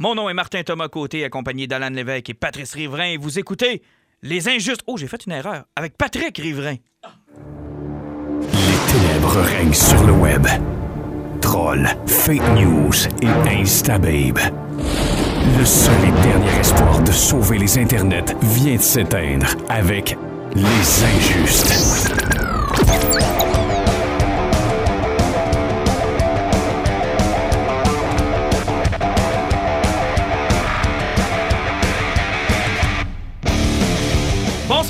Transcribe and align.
Mon 0.00 0.14
nom 0.14 0.30
est 0.30 0.34
Martin 0.34 0.62
Thomas 0.62 0.88
Côté, 0.88 1.24
accompagné 1.26 1.66
d'Alan 1.66 1.90
Lévesque 1.90 2.30
et 2.30 2.34
Patrice 2.34 2.72
Riverain. 2.72 3.16
Vous 3.20 3.38
écoutez 3.38 3.82
Les 4.22 4.48
Injustes. 4.48 4.80
Oh, 4.86 4.96
j'ai 4.96 5.06
fait 5.06 5.26
une 5.26 5.32
erreur. 5.32 5.64
Avec 5.76 5.98
Patrick 5.98 6.38
Riverain. 6.38 6.76
Les 8.54 8.92
ténèbres 8.92 9.42
règnent 9.42 9.74
sur 9.74 10.02
le 10.04 10.14
web. 10.14 10.46
Trolls, 11.42 11.86
fake 12.06 12.48
news 12.54 12.94
et 13.20 13.50
instababe. 13.50 14.38
Le 15.58 15.64
seul 15.66 16.02
et 16.08 16.22
dernier 16.22 16.58
espoir 16.60 17.02
de 17.02 17.12
sauver 17.12 17.58
les 17.58 17.76
internets 17.76 18.34
vient 18.40 18.76
de 18.76 18.80
s'éteindre 18.80 19.48
avec 19.68 20.16
Les 20.54 21.04
Injustes. 21.04 22.10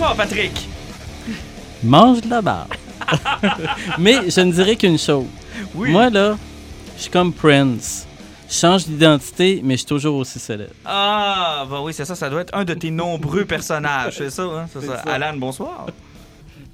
Bonsoir, 0.01 0.17
Patrick. 0.17 0.67
Mange 1.83 2.23
de 2.23 2.31
la 2.31 2.41
barre. 2.41 2.69
Mais 3.99 4.31
je 4.31 4.41
ne 4.41 4.51
dirais 4.51 4.75
qu'une 4.75 4.99
chose. 4.99 5.27
Oui. 5.75 5.91
Moi, 5.91 6.09
là, 6.09 6.39
je 6.97 7.03
suis 7.03 7.11
comme 7.11 7.35
Prince. 7.35 8.07
Je 8.49 8.55
change 8.55 8.87
d'identité, 8.87 9.61
mais 9.63 9.75
je 9.75 9.81
suis 9.81 9.87
toujours 9.87 10.17
aussi 10.17 10.39
célèbre. 10.39 10.73
Ah, 10.87 11.67
bah 11.71 11.81
oui, 11.83 11.93
c'est 11.93 12.07
ça. 12.07 12.15
Ça 12.15 12.31
doit 12.31 12.41
être 12.41 12.55
un 12.55 12.65
de 12.65 12.73
tes 12.73 12.91
nombreux 12.91 13.45
personnages. 13.45 14.17
C'est 14.17 14.31
ça, 14.31 14.45
hein? 14.45 14.67
C'est 14.73 14.87
ça. 14.87 15.03
Alan, 15.07 15.37
bonsoir. 15.37 15.87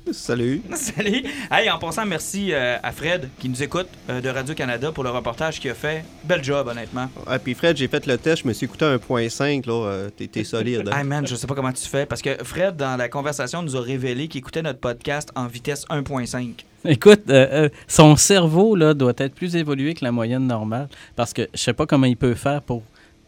Salut. 0.13 0.63
Salut. 0.75 1.25
Hey, 1.51 1.69
en 1.69 1.79
passant, 1.79 2.07
merci 2.07 2.53
euh, 2.53 2.77
à 2.83 2.93
Fred 2.93 3.29
qui 3.41 3.49
nous 3.49 3.61
écoute 3.63 3.89
euh, 4.09 4.21
de 4.21 4.29
Radio-Canada 4.29 4.93
pour 4.93 5.03
le 5.03 5.11
reportage 5.11 5.59
qu'il 5.59 5.71
a 5.71 5.75
fait. 5.75 6.05
Bel 6.25 6.45
job, 6.45 6.69
honnêtement. 6.69 7.09
Ah, 7.27 7.39
puis 7.41 7.55
Fred, 7.55 7.77
j'ai 7.77 7.89
fait 7.89 8.07
le 8.07 8.17
test, 8.17 8.43
je 8.43 8.49
me 8.49 8.53
suis 8.53 8.67
écouté 8.67 8.85
à 8.85 8.97
1.5, 8.97 9.67
là. 9.67 9.73
euh, 9.73 10.11
t'es- 10.11 10.29
T'es 10.29 10.45
solide. 10.45 10.89
hein. 10.93 10.97
Hey 10.99 11.05
man, 11.05 11.27
je 11.27 11.35
sais 11.35 11.47
pas 11.47 11.55
comment 11.55 11.73
tu 11.73 11.87
fais 11.87 12.07
parce 12.07 12.23
que 12.23 12.43
Fred, 12.45 12.77
dans 12.77 12.97
la 12.97 13.09
conversation, 13.09 13.63
nous 13.63 13.77
a 13.77 13.81
révélé 13.81 14.29
qu'il 14.29 14.39
écoutait 14.39 14.63
notre 14.63 14.79
podcast 14.81 15.31
en 15.35 15.47
vitesse 15.47 15.85
1.5. 15.91 16.51
Écoute, 16.85 17.23
euh, 17.29 17.65
euh, 17.65 17.69
son 17.89 18.15
cerveau 18.17 18.77
là, 18.77 18.95
doit 18.95 19.13
être 19.19 19.35
plus 19.35 19.57
évolué 19.57 19.95
que 19.95 20.05
la 20.05 20.13
moyenne 20.13 20.47
normale 20.47 20.89
parce 21.17 21.33
que 21.33 21.49
je 21.53 21.59
sais 21.61 21.73
pas 21.73 21.85
comment 21.87 22.07
il 22.07 22.17
peut 22.17 22.35
faire 22.35 22.63
pour 22.63 22.83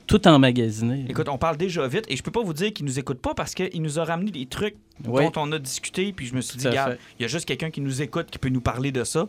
tout 0.08 0.26
emmagasiner. 0.26 1.04
Écoute, 1.08 1.28
on 1.28 1.38
parle 1.38 1.56
déjà 1.56 1.86
vite 1.86 2.04
et 2.08 2.16
je 2.16 2.22
peux 2.24 2.30
pas 2.32 2.42
vous 2.42 2.54
dire 2.54 2.72
qu'il 2.72 2.86
nous 2.86 2.98
écoute 2.98 3.18
pas 3.20 3.34
parce 3.34 3.54
qu'il 3.54 3.80
nous 3.82 3.98
a 4.00 4.04
ramené 4.04 4.30
des 4.32 4.46
trucs 4.46 4.74
Oui. 5.06 5.22
dont 5.24 5.32
on 5.36 5.52
a 5.52 5.58
discuté. 5.60 6.12
Puis 6.12 6.26
je 6.26 6.34
me 6.34 6.40
suis 6.40 6.58
dit, 6.58 6.66
regarde, 6.66 6.98
il 7.18 7.22
y 7.22 7.24
a 7.24 7.28
juste 7.28 7.44
quelqu'un 7.44 7.70
qui 7.70 7.80
nous 7.80 8.02
écoute 8.02 8.26
qui 8.30 8.38
peut 8.38 8.48
nous 8.48 8.60
parler 8.62 8.90
de 8.90 9.04
ça. 9.04 9.28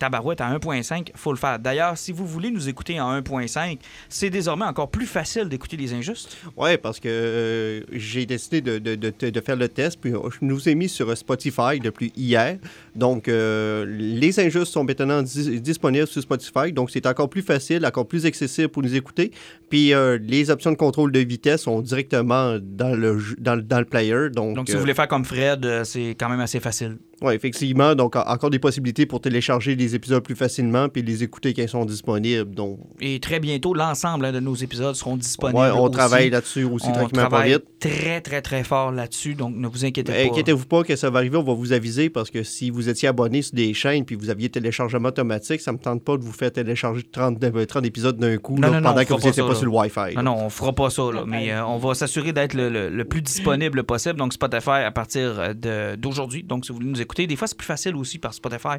Tabarouette 0.00 0.40
à 0.40 0.50
1.5, 0.52 1.10
faut 1.14 1.30
le 1.30 1.38
faire. 1.38 1.60
D'ailleurs, 1.60 1.96
si 1.96 2.10
vous 2.10 2.26
voulez 2.26 2.50
nous 2.50 2.68
écouter 2.68 3.00
en 3.00 3.20
1.5, 3.20 3.78
c'est 4.08 4.30
désormais 4.30 4.64
encore 4.64 4.90
plus 4.90 5.06
facile 5.06 5.44
d'écouter 5.48 5.76
les 5.76 5.94
injustes. 5.94 6.36
Ouais, 6.56 6.76
parce 6.76 6.98
que 6.98 7.06
euh, 7.08 7.82
j'ai 7.92 8.26
décidé 8.26 8.60
de, 8.60 8.78
de- 8.80 8.96
de- 8.96 9.30
de 9.30 9.40
faire 9.40 9.54
le 9.54 9.68
test, 9.68 10.00
puis 10.00 10.10
je 10.10 10.38
nous 10.44 10.68
ai 10.68 10.74
mis 10.74 10.88
sur 10.88 11.16
Spotify 11.16 11.78
depuis 11.80 12.12
hier. 12.16 12.58
Donc, 12.96 13.28
euh, 13.28 13.84
les 13.86 14.40
injustes 14.40 14.72
sont 14.72 14.84
maintenant 14.84 15.22
dis- 15.22 15.60
disponibles 15.60 16.06
sur 16.06 16.22
Spotify, 16.22 16.72
donc 16.72 16.90
c'est 16.90 17.06
encore 17.06 17.28
plus 17.28 17.42
facile, 17.42 17.84
encore 17.86 18.08
plus 18.08 18.26
accessible 18.26 18.68
pour 18.68 18.82
nous 18.82 18.94
écouter. 18.94 19.30
Puis, 19.68 19.92
euh, 19.92 20.18
les 20.22 20.50
options 20.50 20.70
de 20.72 20.76
contrôle 20.76 21.12
de 21.12 21.20
vitesse 21.20 21.62
sont 21.62 21.80
directement 21.82 22.56
dans 22.60 22.94
le, 22.96 23.18
dans, 23.38 23.54
le- 23.56 23.62
dans 23.62 23.78
le 23.78 23.84
player. 23.84 24.30
Donc, 24.34 24.56
Donc, 24.56 24.66
si 24.68 24.72
vous 24.72 24.78
euh, 24.78 24.80
voulez 24.80 24.94
faire 24.94 25.08
comme 25.08 25.24
Fred, 25.24 25.84
c'est 25.84 26.10
quand 26.18 26.28
même 26.28 26.40
assez 26.40 26.60
facile. 26.60 26.96
ouais, 27.22 27.34
effectivement, 27.34 27.94
donc 27.94 28.16
en- 28.16 28.22
encore 28.26 28.50
des 28.50 28.58
possibilités 28.58 29.06
pour 29.06 29.20
télécharger 29.20 29.74
les 29.74 29.94
épisodes 29.94 30.22
plus 30.22 30.36
facilement, 30.36 30.88
puis 30.88 31.02
les 31.02 31.22
écouter 31.22 31.52
quand 31.54 31.62
ils 31.62 31.68
sont 31.68 31.84
disponibles. 31.84 32.54
Donc, 32.54 32.78
Et 33.00 33.20
très 33.20 33.40
bientôt, 33.40 33.74
l'ensemble 33.74 34.24
hein, 34.26 34.32
de 34.32 34.40
nos 34.40 34.54
épisodes 34.54 34.94
seront 34.94 35.16
disponibles. 35.16 35.58
ouais, 35.58 35.70
on 35.70 35.84
aussi. 35.84 35.92
travaille 35.92 36.30
là-dessus 36.30 36.64
aussi 36.64 36.86
On 36.88 36.92
tranquillement 36.92 37.24
pas 37.24 37.28
travaille 37.30 37.52
vite. 37.52 37.64
très, 37.80 38.20
très, 38.20 38.40
très 38.42 38.64
fort 38.64 38.92
là-dessus. 38.92 39.34
Donc, 39.34 39.54
ne 39.56 39.66
vous 39.68 39.84
inquiétez 39.84 40.12
Mais 40.12 40.24
pas. 40.26 40.30
Inquiétez-vous 40.32 40.66
pas 40.66 40.82
que 40.84 40.94
ça 40.96 41.10
va 41.10 41.18
arriver, 41.18 41.36
on 41.36 41.42
va 41.42 41.54
vous 41.54 41.72
aviser 41.72 42.08
parce 42.10 42.30
que 42.30 42.42
si 42.42 42.70
vous 42.70 42.85
étiez 42.88 43.08
abonné 43.08 43.42
sur 43.42 43.54
des 43.54 43.72
chaînes 43.74 44.04
puis 44.04 44.16
vous 44.16 44.30
aviez 44.30 44.48
téléchargement 44.48 45.08
automatique, 45.08 45.60
ça 45.60 45.72
me 45.72 45.78
tente 45.78 46.04
pas 46.04 46.16
de 46.16 46.22
vous 46.22 46.32
faire 46.32 46.52
télécharger 46.52 47.02
30, 47.02 47.42
euh, 47.44 47.64
30 47.66 47.84
épisodes 47.86 48.16
d'un 48.18 48.36
coup 48.38 48.54
Non, 48.56 48.62
là, 48.62 48.68
non, 48.68 48.74
non, 48.80 48.88
pendant 48.90 49.04
que 49.04 49.12
vous 49.12 49.18
pas 49.20 49.26
n'étiez 49.26 49.42
pas 49.42 49.48
là. 49.50 49.54
sur 49.54 49.64
le 49.66 49.70
Wi-Fi. 49.72 50.14
Non, 50.16 50.22
non, 50.22 50.36
on 50.46 50.50
fera 50.50 50.72
pas 50.72 50.90
ça, 50.90 51.02
là, 51.12 51.24
mais 51.26 51.52
euh, 51.52 51.64
on 51.66 51.78
va 51.78 51.94
s'assurer 51.94 52.32
d'être 52.32 52.54
le, 52.54 52.68
le- 52.68 52.88
le 52.88 53.04
plus 53.04 53.22
disponible 53.22 53.82
possible. 53.84 54.16
Donc, 54.18 54.32
Spotify 54.32 54.70
à 54.84 54.90
partir 54.90 55.38
euh, 55.64 55.96
d'aujourd'hui. 55.96 56.42
Donc, 56.42 56.64
si 56.64 56.72
vous 56.72 56.78
voulez 56.78 56.90
nous 56.90 57.00
écouter, 57.00 57.26
des 57.26 57.36
fois, 57.36 57.46
c'est 57.48 57.56
plus 57.58 57.66
facile 57.66 57.96
aussi 57.96 58.18
par 58.18 58.34
Spotify. 58.34 58.78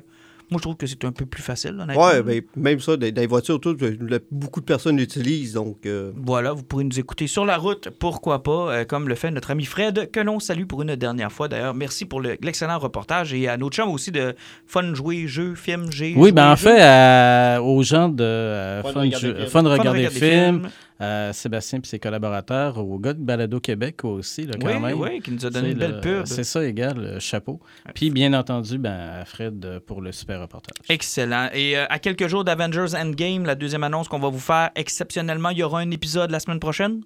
Moi, 0.49 0.59
je 0.59 0.61
trouve 0.61 0.77
que 0.77 0.87
c'est 0.87 1.03
un 1.03 1.11
peu 1.11 1.25
plus 1.25 1.43
facile, 1.43 1.71
honnêtement. 1.77 2.05
Ouais, 2.07 2.23
ben, 2.23 2.41
même 2.55 2.79
ça, 2.79 2.95
dans 2.95 3.13
les 3.13 3.27
voitures, 3.27 3.59
tout, 3.59 3.75
le- 3.81 4.19
beaucoup 4.31 4.61
de 4.61 4.65
personnes 4.65 4.95
l'utilisent. 4.95 5.53
Donc, 5.53 5.85
euh, 5.85 6.11
Voilà, 6.15 6.53
vous 6.53 6.63
pourrez 6.63 6.85
nous 6.85 6.97
écouter 6.99 7.27
sur 7.27 7.45
la 7.45 7.57
route, 7.57 7.89
pourquoi 7.99 8.43
pas, 8.43 8.71
euh, 8.71 8.85
comme 8.85 9.09
le 9.09 9.15
fait 9.15 9.29
notre 9.29 9.51
ami 9.51 9.65
Fred, 9.65 10.09
que 10.09 10.21
l'on 10.21 10.39
salue 10.39 10.63
pour 10.63 10.81
une 10.83 10.95
dernière 10.95 11.33
fois. 11.33 11.49
D'ailleurs, 11.49 11.73
merci 11.73 12.05
pour 12.05 12.21
le- 12.21 12.37
l'excellent 12.41 12.79
reportage 12.79 13.33
et 13.33 13.49
à 13.49 13.57
notre 13.57 13.75
chum 13.75 13.89
aussi 13.89 14.11
de 14.11 14.35
Fun 14.65 14.93
Jouer, 14.93 15.27
Jeux, 15.27 15.53
Films, 15.55 15.91
G. 15.91 16.13
Oui, 16.15 16.31
ben 16.31 16.51
en 16.51 16.55
fait, 16.55 17.59
aux 17.59 17.83
gens 17.83 18.07
de 18.07 18.23
euh, 18.23 18.81
Fun 18.83 18.93
Fun, 18.93 18.99
Regarder 19.01 19.27
Film. 19.27 19.47
Fun 19.47 19.49
Fun 19.63 19.69
Regarder 19.69 19.89
Regarder 19.89 20.09
Film, 20.19 20.59
Films. 20.61 20.69
À 20.99 21.31
Sébastien 21.33 21.79
et 21.83 21.87
ses 21.87 21.99
collaborateurs, 21.99 22.77
au 22.77 22.97
gars 22.99 23.13
de 23.13 23.19
Balado 23.21 23.59
Québec 23.59 24.03
aussi, 24.03 24.45
là, 24.45 24.53
quand 24.59 24.67
Oui, 24.67 24.79
même. 24.79 24.99
oui, 24.99 25.21
qui 25.21 25.31
nous 25.31 25.45
a 25.45 25.49
donné 25.49 25.71
une 25.71 25.77
belle 25.77 25.95
le- 25.95 26.01
pub. 26.01 26.25
C'est 26.25 26.43
ça, 26.43 26.65
égal, 26.65 27.17
chapeau. 27.19 27.59
Puis, 27.93 28.09
bien 28.09 28.33
entendu, 28.33 28.77
ben, 28.77 29.19
à 29.21 29.25
Fred 29.25 29.63
euh, 29.65 29.79
pour 29.79 30.01
le 30.01 30.11
super 30.11 30.41
reportage. 30.41 30.75
Excellent. 30.89 31.49
Et 31.53 31.77
euh, 31.77 31.85
à 31.89 31.99
quelques 31.99 32.27
jours 32.27 32.43
d'Avengers 32.43 32.95
Endgame, 32.95 33.45
la 33.45 33.55
deuxième 33.55 33.83
annonce 33.83 34.07
qu'on 34.07 34.19
va 34.19 34.29
vous 34.29 34.39
faire, 34.39 34.71
exceptionnellement, 34.75 35.49
il 35.49 35.59
y 35.59 35.63
aura 35.63 35.79
un 35.79 35.91
épisode 35.91 36.31
la 36.31 36.39
semaine 36.39 36.59
prochaine? 36.59 37.01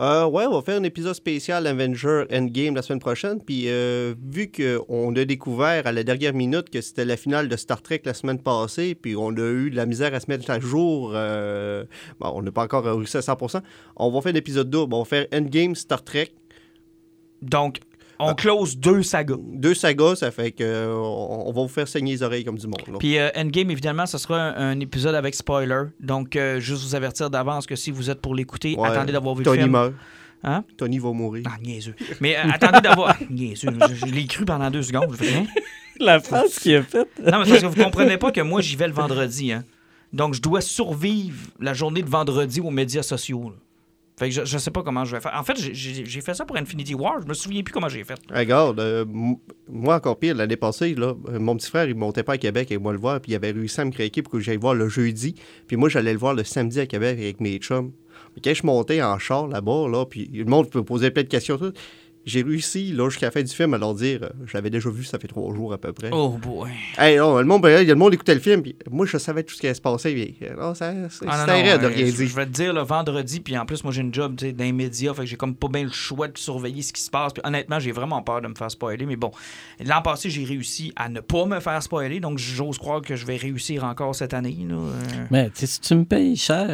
Euh, 0.00 0.26
ouais, 0.26 0.46
on 0.46 0.52
va 0.52 0.62
faire 0.62 0.80
un 0.80 0.82
épisode 0.84 1.14
spécial 1.14 1.66
Avenger 1.66 2.24
Endgame 2.32 2.74
la 2.74 2.82
semaine 2.82 3.00
prochaine. 3.00 3.40
Puis, 3.40 3.64
euh, 3.68 4.14
vu 4.22 4.50
qu'on 4.50 5.14
a 5.14 5.24
découvert 5.24 5.86
à 5.86 5.92
la 5.92 6.02
dernière 6.02 6.34
minute 6.34 6.70
que 6.70 6.80
c'était 6.80 7.04
la 7.04 7.16
finale 7.16 7.48
de 7.48 7.56
Star 7.56 7.82
Trek 7.82 8.02
la 8.04 8.14
semaine 8.14 8.38
passée, 8.38 8.94
puis 8.94 9.16
on 9.16 9.30
a 9.30 9.50
eu 9.50 9.70
de 9.70 9.76
la 9.76 9.86
misère 9.86 10.14
à 10.14 10.20
se 10.20 10.26
mettre 10.28 10.50
à 10.50 10.60
jour, 10.60 11.12
euh, 11.14 11.84
on 12.20 12.42
n'a 12.42 12.50
pas 12.50 12.64
encore 12.64 12.84
réussi 12.84 13.16
à 13.16 13.20
100%, 13.20 13.62
on 13.96 14.10
va 14.10 14.20
faire 14.20 14.32
un 14.32 14.36
épisode 14.36 14.70
double. 14.70 14.94
On 14.94 15.00
va 15.00 15.04
faire 15.04 15.26
Endgame 15.32 15.74
Star 15.74 16.02
Trek. 16.02 16.32
Donc, 17.42 17.78
on 18.24 18.30
Ah. 18.30 18.34
close 18.34 18.76
deux 18.76 19.02
sagas. 19.02 19.36
Deux 19.52 19.74
sagas, 19.74 20.16
ça 20.16 20.30
fait 20.30 20.52
que 20.52 20.62
euh, 20.64 20.94
on, 20.94 21.48
on 21.48 21.52
va 21.52 21.62
vous 21.62 21.68
faire 21.68 21.88
saigner 21.88 22.12
les 22.12 22.22
oreilles 22.22 22.44
comme 22.44 22.58
du 22.58 22.66
monde. 22.66 22.80
là. 22.86 22.98
Puis 22.98 23.18
euh, 23.18 23.30
Endgame, 23.36 23.70
évidemment, 23.70 24.06
ce 24.06 24.18
sera 24.18 24.38
un, 24.40 24.70
un 24.72 24.80
épisode 24.80 25.14
avec 25.14 25.34
spoiler. 25.34 25.84
Donc, 26.00 26.36
euh, 26.36 26.60
juste 26.60 26.82
vous 26.84 26.94
avertir 26.94 27.30
d'avance 27.30 27.66
que 27.66 27.76
si 27.76 27.90
vous 27.90 28.10
êtes 28.10 28.20
pour 28.20 28.34
l'écouter, 28.34 28.74
Ouais, 28.76 28.88
attendez 28.88 29.12
d'avoir 29.12 29.34
vu 29.34 29.44
Tony 29.44 29.56
le 29.58 29.62
film. 29.64 29.72
meurt. 29.72 29.92
Hein? 30.46 30.62
Tony 30.76 30.98
va 30.98 31.10
mourir. 31.12 31.44
Ah, 31.46 31.56
niaiseux. 31.62 31.94
Mais 32.20 32.36
euh, 32.36 32.40
attendez 32.52 32.80
d'avoir... 32.82 33.16
niaiseux. 33.30 33.68
Je, 33.90 34.06
je 34.06 34.12
l'ai 34.12 34.26
cru 34.26 34.44
pendant 34.44 34.70
deux 34.70 34.82
secondes. 34.82 35.08
Je 35.12 35.16
fais 35.24 35.30
rien. 35.32 35.46
La 36.00 36.20
phrase 36.20 36.58
qu'il 36.58 36.74
a 36.76 36.82
faite. 36.82 37.08
Non, 37.18 37.38
mais 37.38 37.46
parce 37.50 37.60
que 37.62 37.66
vous 37.66 37.82
comprenez 37.82 38.18
pas 38.18 38.30
que 38.32 38.40
moi, 38.40 38.60
j'y 38.60 38.76
vais 38.76 38.88
le 38.88 38.92
vendredi. 38.92 39.52
Hein. 39.52 39.64
Donc, 40.12 40.34
je 40.34 40.42
dois 40.42 40.60
survivre 40.60 41.38
la 41.60 41.72
journée 41.72 42.02
de 42.02 42.10
vendredi 42.10 42.60
aux 42.60 42.70
médias 42.70 43.02
sociaux. 43.02 43.50
là. 43.50 43.56
Fait 44.16 44.28
que 44.28 44.34
je, 44.34 44.44
je 44.44 44.58
sais 44.58 44.70
pas 44.70 44.82
comment 44.84 45.04
je 45.04 45.16
vais 45.16 45.20
faire. 45.20 45.34
En 45.36 45.42
fait, 45.42 45.56
j'ai- 45.58 46.20
fait 46.20 46.34
ça 46.34 46.44
pour 46.44 46.56
Infinity 46.56 46.94
War. 46.94 47.20
Je 47.20 47.26
me 47.26 47.34
souviens 47.34 47.62
plus 47.64 47.72
comment 47.72 47.88
j'ai 47.88 48.04
fait. 48.04 48.18
Regarde, 48.32 48.78
euh, 48.78 49.04
moi 49.68 49.96
encore 49.96 50.18
pire, 50.18 50.36
l'année 50.36 50.56
passée, 50.56 50.94
là, 50.94 51.14
euh, 51.28 51.38
mon 51.40 51.56
petit 51.56 51.68
frère, 51.68 51.86
il 51.88 51.96
montait 51.96 52.22
pas 52.22 52.34
à 52.34 52.38
Québec 52.38 52.70
avec 52.70 52.80
moi 52.80 52.92
le 52.92 52.98
voir, 52.98 53.20
puis 53.20 53.32
il 53.32 53.34
avait 53.34 53.50
réussi 53.50 53.80
à 53.80 53.84
me 53.84 53.90
craquer 53.90 54.22
pour 54.22 54.32
que 54.32 54.38
j'aille 54.40 54.56
voir 54.56 54.74
le 54.74 54.88
jeudi. 54.88 55.34
Puis 55.66 55.76
moi, 55.76 55.88
j'allais 55.88 56.12
le 56.12 56.18
voir 56.18 56.32
le 56.34 56.44
samedi 56.44 56.78
à 56.78 56.86
Québec 56.86 57.18
avec 57.18 57.40
mes 57.40 57.58
chums. 57.58 57.90
Quand 58.42 58.54
je 58.54 58.64
montais 58.66 59.02
en 59.02 59.18
char 59.18 59.48
là-bas, 59.48 59.88
là, 59.88 60.06
puis 60.06 60.30
le 60.32 60.44
monde 60.44 60.70
peut 60.70 60.84
poser 60.84 61.10
plein 61.10 61.22
de 61.24 61.28
questions, 61.28 61.56
tout, 61.58 61.72
j'ai 62.26 62.42
réussi, 62.42 62.92
là, 62.92 63.08
jusqu'à 63.08 63.26
la 63.26 63.30
fin 63.30 63.42
du 63.42 63.52
film, 63.52 63.74
à 63.74 63.78
leur 63.78 63.94
dire, 63.94 64.20
euh, 64.22 64.28
je 64.46 64.54
l'avais 64.56 64.70
déjà 64.70 64.88
vu, 64.90 65.04
ça 65.04 65.18
fait 65.18 65.28
trois 65.28 65.54
jours 65.54 65.72
à 65.72 65.78
peu 65.78 65.92
près. 65.92 66.08
Oh 66.12 66.30
boy. 66.30 66.70
Hey, 66.98 67.18
non, 67.18 67.38
le 67.38 67.44
monde, 67.44 67.62
ben, 67.62 67.86
le 67.86 67.94
monde 67.94 68.14
écoutait 68.14 68.34
le 68.34 68.40
film, 68.40 68.62
puis 68.62 68.76
moi, 68.90 69.06
je 69.06 69.18
savais 69.18 69.42
tout 69.42 69.54
ce 69.54 69.60
qui 69.60 69.66
allait 69.66 69.74
se 69.74 69.80
passer, 69.80 70.12
puis 70.14 70.36
euh, 70.48 70.54
non, 70.56 70.74
ça, 70.74 70.92
c'est 71.10 71.26
Ah, 71.28 71.44
de 71.46 71.50
euh, 71.50 71.54
rien 71.54 72.06
je, 72.06 72.16
dire. 72.16 72.26
je 72.28 72.34
vais 72.36 72.46
te 72.46 72.50
dire, 72.50 72.72
le 72.72 72.80
vendredi, 72.82 73.40
puis 73.40 73.56
en 73.58 73.66
plus, 73.66 73.84
moi, 73.84 73.92
j'ai 73.92 74.00
une 74.00 74.12
job 74.14 74.34
dans 74.36 74.64
les 74.64 74.72
médias, 74.72 75.12
fait 75.14 75.22
que 75.22 75.26
j'ai 75.28 75.36
comme 75.36 75.54
pas 75.54 75.68
bien 75.68 75.84
le 75.84 75.90
choix 75.92 76.28
de 76.28 76.38
surveiller 76.38 76.82
ce 76.82 76.92
qui 76.92 77.02
se 77.02 77.10
passe. 77.10 77.32
Puis 77.32 77.42
honnêtement, 77.44 77.78
j'ai 77.78 77.92
vraiment 77.92 78.22
peur 78.22 78.40
de 78.40 78.48
me 78.48 78.54
faire 78.54 78.70
spoiler, 78.70 79.06
mais 79.06 79.16
bon, 79.16 79.30
l'an 79.84 80.02
passé, 80.02 80.30
j'ai 80.30 80.44
réussi 80.44 80.92
à 80.96 81.08
ne 81.08 81.20
pas 81.20 81.44
me 81.46 81.60
faire 81.60 81.82
spoiler, 81.82 82.20
donc 82.20 82.38
j'ose 82.38 82.78
croire 82.78 83.02
que 83.02 83.16
je 83.16 83.26
vais 83.26 83.36
réussir 83.36 83.84
encore 83.84 84.14
cette 84.14 84.34
année. 84.34 84.56
Là. 84.68 84.74
euh. 84.74 85.24
Mais 85.30 85.50
tu 85.50 85.60
sais, 85.60 85.66
si 85.66 85.80
tu 85.80 85.94
me 85.94 86.04
payes 86.04 86.36
cher, 86.36 86.68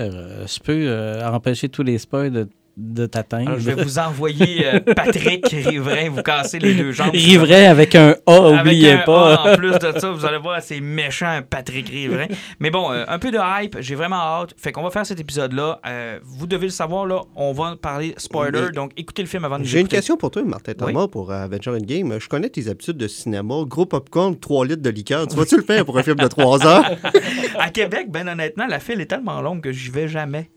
je 0.47 0.61
peux 0.61 0.73
euh, 0.87 1.29
empêcher 1.29 1.69
tous 1.69 1.83
les 1.83 1.99
spoils 1.99 2.31
de, 2.31 2.49
de 2.81 3.07
t'atteindre. 3.07 3.49
Alors, 3.49 3.61
je 3.61 3.71
vais 3.71 3.83
vous 3.83 3.99
envoyer 3.99 4.67
euh, 4.67 4.81
Patrick 4.97 5.47
Riverain, 5.49 6.09
vous 6.11 6.23
casser 6.23 6.59
les 6.59 6.75
deux 6.75 6.93
jambes. 6.93 7.11
Riverain 7.13 7.71
avec 7.71 7.95
un 7.95 8.17
A, 8.27 8.33
Avec 8.35 8.61
oubliez 8.61 8.93
un 8.93 8.99
pas. 8.99 9.35
A 9.35 9.53
en 9.53 9.57
plus 9.57 9.79
de 9.79 9.99
ça, 9.99 10.11
vous 10.11 10.25
allez 10.25 10.39
voir, 10.39 10.61
c'est 10.63 10.81
méchant, 10.81 11.41
Patrick 11.49 11.89
Riverain. 11.89 12.27
Mais 12.59 12.71
bon, 12.71 12.91
euh, 12.91 13.05
un 13.07 13.19
peu 13.19 13.31
de 13.31 13.39
hype, 13.39 13.77
j'ai 13.81 13.95
vraiment 13.95 14.17
hâte. 14.17 14.55
Fait 14.57 14.73
qu'on 14.73 14.83
va 14.83 14.91
faire 14.91 15.05
cet 15.07 15.21
épisode-là. 15.21 15.81
Euh, 15.87 16.19
vous 16.25 16.47
devez 16.47 16.67
le 16.67 16.73
savoir, 16.73 17.07
là, 17.07 17.21
on 17.37 17.53
va 17.53 17.77
parler 17.77 18.15
spoiler, 18.17 18.61
Mais- 18.67 18.71
donc 18.73 18.93
écoutez 18.97 19.23
le 19.23 19.29
film 19.29 19.45
avant 19.45 19.59
de 19.59 19.65
J'ai 19.65 19.81
une 19.81 19.89
question 19.89 20.17
pour 20.17 20.31
toi, 20.31 20.43
Martin 20.43 20.73
Thomas, 20.75 21.07
pour 21.09 21.31
euh, 21.31 21.45
Avenger 21.45 21.71
Endgame. 21.71 22.19
Je 22.19 22.29
connais 22.29 22.49
tes 22.49 22.69
habitudes 22.69 22.97
de 22.97 23.09
cinéma. 23.09 23.55
Gros 23.67 23.87
popcorn, 23.87 24.39
3 24.39 24.67
litres 24.67 24.83
de 24.83 24.91
liqueur. 24.91 25.27
Tu 25.27 25.37
vas-tu 25.37 25.57
le 25.57 25.63
faire 25.63 25.85
pour 25.85 25.99
un 25.99 26.03
film 26.03 26.17
de 26.17 26.27
3 26.27 26.67
heures? 26.67 26.85
À 27.59 27.69
Québec, 27.71 28.07
ben 28.11 28.27
honnêtement, 28.29 28.67
la 28.67 28.81
file 28.81 29.01
est 29.01 29.07
tellement 29.07 29.41
longue 29.43 29.61
que 29.61 29.73
j'y 29.73 29.91
vais 29.91 30.09
jamais. 30.09 30.51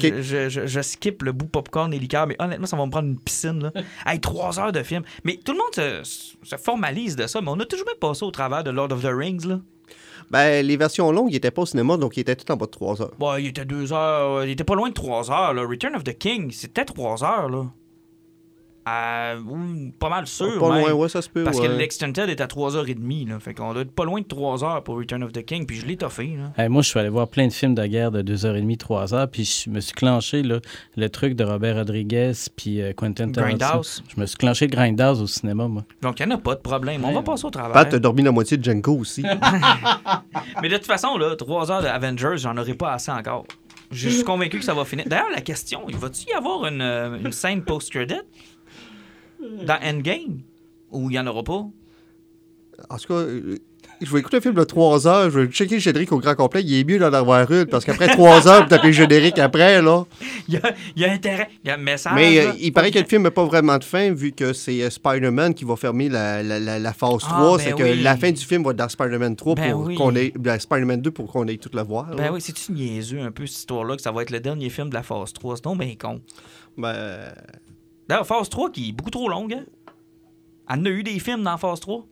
Je, 0.00 0.22
je- 0.22 0.48
je- 0.48 0.66
je 0.66 0.80
skip 0.80 1.22
le 1.22 1.32
bout 1.32 1.46
popcorn 1.46 1.92
et 1.92 1.98
liqueur, 1.98 2.26
mais 2.26 2.36
honnêtement, 2.38 2.66
ça 2.66 2.76
va 2.76 2.84
me 2.86 2.90
prendre 2.90 3.08
une 3.08 3.18
piscine. 3.18 3.62
Là. 3.62 3.72
hey, 4.06 4.20
trois 4.20 4.58
heures 4.60 4.72
de 4.72 4.82
film. 4.82 5.02
Mais 5.24 5.38
tout 5.44 5.52
le 5.52 5.58
monde 5.58 5.74
se, 6.04 6.26
se 6.42 6.56
formalise 6.56 7.16
de 7.16 7.26
ça, 7.26 7.40
mais 7.40 7.48
on 7.50 7.58
a 7.60 7.64
toujours 7.64 7.86
même 7.86 7.96
passé 8.00 8.24
au 8.24 8.30
travers 8.30 8.64
de 8.64 8.70
Lord 8.70 8.92
of 8.92 9.02
the 9.02 9.10
Rings. 9.12 9.46
Là. 9.46 9.60
Ben, 10.30 10.64
les 10.64 10.76
versions 10.76 11.10
longues, 11.10 11.32
ils 11.32 11.36
étaient 11.36 11.50
pas 11.50 11.62
au 11.62 11.66
cinéma, 11.66 11.96
donc 11.96 12.16
ils 12.16 12.20
étaient 12.20 12.36
tout 12.36 12.50
en 12.52 12.56
bas 12.56 12.66
de 12.66 12.70
3 12.70 13.02
heures. 13.02 13.10
Bon, 13.18 13.36
il 13.36 13.48
était 13.48 13.64
deux 13.64 13.92
heures. 13.92 14.36
euh, 14.38 14.46
Il 14.46 14.50
était 14.52 14.62
pas 14.64 14.76
loin 14.76 14.88
de 14.88 14.94
trois 14.94 15.28
heures. 15.30 15.52
Là. 15.54 15.62
Return 15.66 15.96
of 15.96 16.04
the 16.04 16.16
King, 16.16 16.52
c'était 16.52 16.84
trois 16.84 17.24
heures. 17.24 17.48
Là. 17.48 17.66
Euh, 18.88 19.40
pas 19.98 20.08
mal 20.08 20.26
sûr. 20.26 20.58
pas 20.58 20.72
même. 20.72 20.80
loin, 20.80 20.92
ouais, 20.92 21.08
ça 21.08 21.20
se 21.20 21.28
peut. 21.28 21.44
Parce 21.44 21.60
ouais. 21.60 21.68
que 21.68 21.72
l'Extended 21.72 22.28
est 22.28 22.40
à 22.40 22.46
3h30. 22.46 23.28
Là. 23.28 23.38
Fait 23.38 23.54
qu'on 23.54 23.72
doit 23.72 23.82
être 23.82 23.92
pas 23.92 24.04
loin 24.04 24.20
de 24.20 24.26
3 24.26 24.64
heures 24.64 24.82
pour 24.82 24.96
Return 24.96 25.22
of 25.22 25.32
the 25.32 25.44
King. 25.44 25.66
Puis 25.66 25.76
je 25.76 25.86
l'ai 25.86 25.96
toffé. 25.96 26.36
Là. 26.36 26.52
Hey, 26.62 26.68
moi, 26.68 26.82
je 26.82 26.88
suis 26.88 26.98
allé 26.98 27.10
voir 27.10 27.28
plein 27.28 27.46
de 27.46 27.52
films 27.52 27.74
de 27.74 27.86
guerre 27.86 28.10
de 28.10 28.22
2h30, 28.22 28.78
3h, 28.78 29.26
puis 29.28 29.44
je 29.44 29.70
me 29.70 29.80
suis 29.80 29.92
clenché 29.92 30.42
là, 30.42 30.60
le 30.96 31.08
truc 31.10 31.34
de 31.34 31.44
Robert 31.44 31.76
Rodriguez 31.76 32.32
puis 32.56 32.80
euh, 32.80 32.92
Quentin 32.94 33.30
Tarantino. 33.30 33.58
Grindhouse. 33.58 34.02
Je 34.08 34.20
me 34.20 34.26
suis 34.26 34.38
clenché 34.38 34.66
le 34.66 34.72
Grindhouse 34.72 35.20
au 35.20 35.26
cinéma, 35.26 35.68
moi. 35.68 35.84
Donc 36.00 36.18
il 36.18 36.26
n'y 36.26 36.32
en 36.32 36.36
a 36.36 36.38
pas 36.38 36.54
de 36.54 36.60
problème. 36.60 37.04
On 37.04 37.12
va 37.12 37.22
passer 37.22 37.44
au 37.44 37.50
travers. 37.50 37.72
Pat, 37.72 37.88
t'as 37.88 37.98
dormi 37.98 38.22
la 38.22 38.32
moitié 38.32 38.56
de 38.56 38.64
Django 38.64 38.96
aussi. 38.96 39.22
Mais 40.62 40.68
de 40.68 40.76
toute 40.76 40.86
façon, 40.86 41.16
là, 41.18 41.36
3 41.36 41.70
heures 41.70 41.82
de 41.82 41.86
Avengers, 41.86 42.36
j'en 42.38 42.56
aurai 42.56 42.74
pas 42.74 42.92
assez 42.92 43.10
encore. 43.10 43.44
Je 43.90 44.08
suis 44.08 44.22
convaincu 44.22 44.58
que 44.58 44.64
ça 44.64 44.74
va 44.74 44.84
finir. 44.84 45.04
D'ailleurs, 45.08 45.30
la 45.34 45.40
question, 45.40 45.82
il 45.88 45.96
va-tu 45.96 46.28
y 46.28 46.32
avoir 46.32 46.64
une, 46.66 46.80
euh, 46.80 47.18
une 47.24 47.32
scène 47.32 47.62
post-credit? 47.64 48.20
Dans 49.66 49.78
Endgame 49.82 50.40
ou 50.90 51.10
il 51.10 51.14
n'y 51.14 51.18
en 51.18 51.26
aura 51.26 51.42
pas? 51.42 51.64
En 52.88 52.96
tout 52.96 53.08
cas, 53.08 53.14
euh, 53.14 53.56
je 54.00 54.10
vais 54.10 54.20
écouter 54.20 54.38
un 54.38 54.40
film 54.40 54.54
de 54.54 54.64
3 54.64 55.06
heures, 55.06 55.30
je 55.30 55.40
vais 55.40 55.46
checker 55.48 55.74
le 55.74 55.80
générique 55.82 56.10
au 56.12 56.18
grand 56.18 56.34
complet. 56.34 56.62
Il 56.64 56.74
est 56.74 56.84
mieux 56.84 56.98
d'en 56.98 57.12
avoir 57.12 57.50
une, 57.52 57.66
parce 57.66 57.84
qu'après 57.84 58.08
3 58.16 58.48
heures, 58.48 58.62
vous 58.62 58.68
tapez 58.70 58.86
le 58.86 58.92
générique 58.94 59.38
après, 59.38 59.82
là. 59.82 60.04
Il 60.48 60.54
y 60.54 60.56
a, 60.56 60.74
il 60.96 61.02
y 61.02 61.04
a 61.04 61.12
intérêt, 61.12 61.50
il 61.62 61.68
y 61.68 61.70
a 61.70 61.74
un 61.74 61.76
message. 61.76 62.14
Mais 62.14 62.38
euh, 62.38 62.52
il 62.58 62.72
paraît 62.72 62.90
que 62.90 62.98
le 62.98 63.04
film 63.04 63.22
n'a 63.24 63.30
pas 63.30 63.44
vraiment 63.44 63.76
de 63.76 63.84
fin, 63.84 64.10
vu 64.14 64.32
que 64.32 64.54
c'est 64.54 64.82
euh, 64.82 64.88
Spider-Man 64.88 65.52
qui 65.52 65.66
va 65.66 65.76
fermer 65.76 66.08
la, 66.08 66.42
la, 66.42 66.58
la, 66.58 66.78
la 66.78 66.92
phase 66.94 67.18
Ah, 67.26 67.34
3. 67.42 67.58
ben 67.58 67.64
c'est 67.64 67.72
que 67.76 67.82
oui. 67.82 68.00
la 68.02 68.16
fin 68.16 68.30
du 68.32 68.42
film 68.42 68.62
va 68.64 68.70
être 68.70 68.78
dans 68.78 68.88
Spider-Man 68.88 69.36
3 69.36 69.54
Ben 69.56 69.72
pour 69.72 69.82
oui. 69.82 69.94
qu'on 69.96 70.16
ait. 70.16 70.32
ben, 70.34 70.58
Spider-Man 70.58 71.02
2 71.02 71.10
pour 71.10 71.30
qu'on 71.30 71.46
ait 71.48 71.58
tout 71.58 71.70
le 71.74 71.82
voir. 71.82 72.06
Ben 72.16 72.24
là. 72.24 72.32
oui, 72.32 72.40
c'est-tu 72.40 72.72
niaiseux 72.72 73.20
un 73.20 73.30
peu 73.32 73.46
cette 73.46 73.58
histoire-là 73.58 73.96
que 73.96 74.02
ça 74.02 74.12
va 74.12 74.22
être 74.22 74.30
le 74.30 74.40
dernier 74.40 74.70
film 74.70 74.88
de 74.88 74.94
la 74.94 75.02
phase 75.02 75.34
3? 75.34 75.56
C'est 75.56 75.64
donc 75.64 75.78
bien 75.78 75.94
con. 76.00 76.22
Ben, 76.78 77.18
D'ailleurs, 78.10 78.26
phase 78.26 78.48
3 78.50 78.70
qui 78.70 78.88
est 78.88 78.92
beaucoup 78.92 79.10
trop 79.10 79.28
longue, 79.28 79.54
hein? 79.54 79.64
Elle 80.68 80.80
en 80.80 80.84
a 80.84 80.88
eu 80.90 81.02
des 81.02 81.18
films 81.18 81.42
dans 81.44 81.56
phase 81.56 81.80
3. 81.80 82.04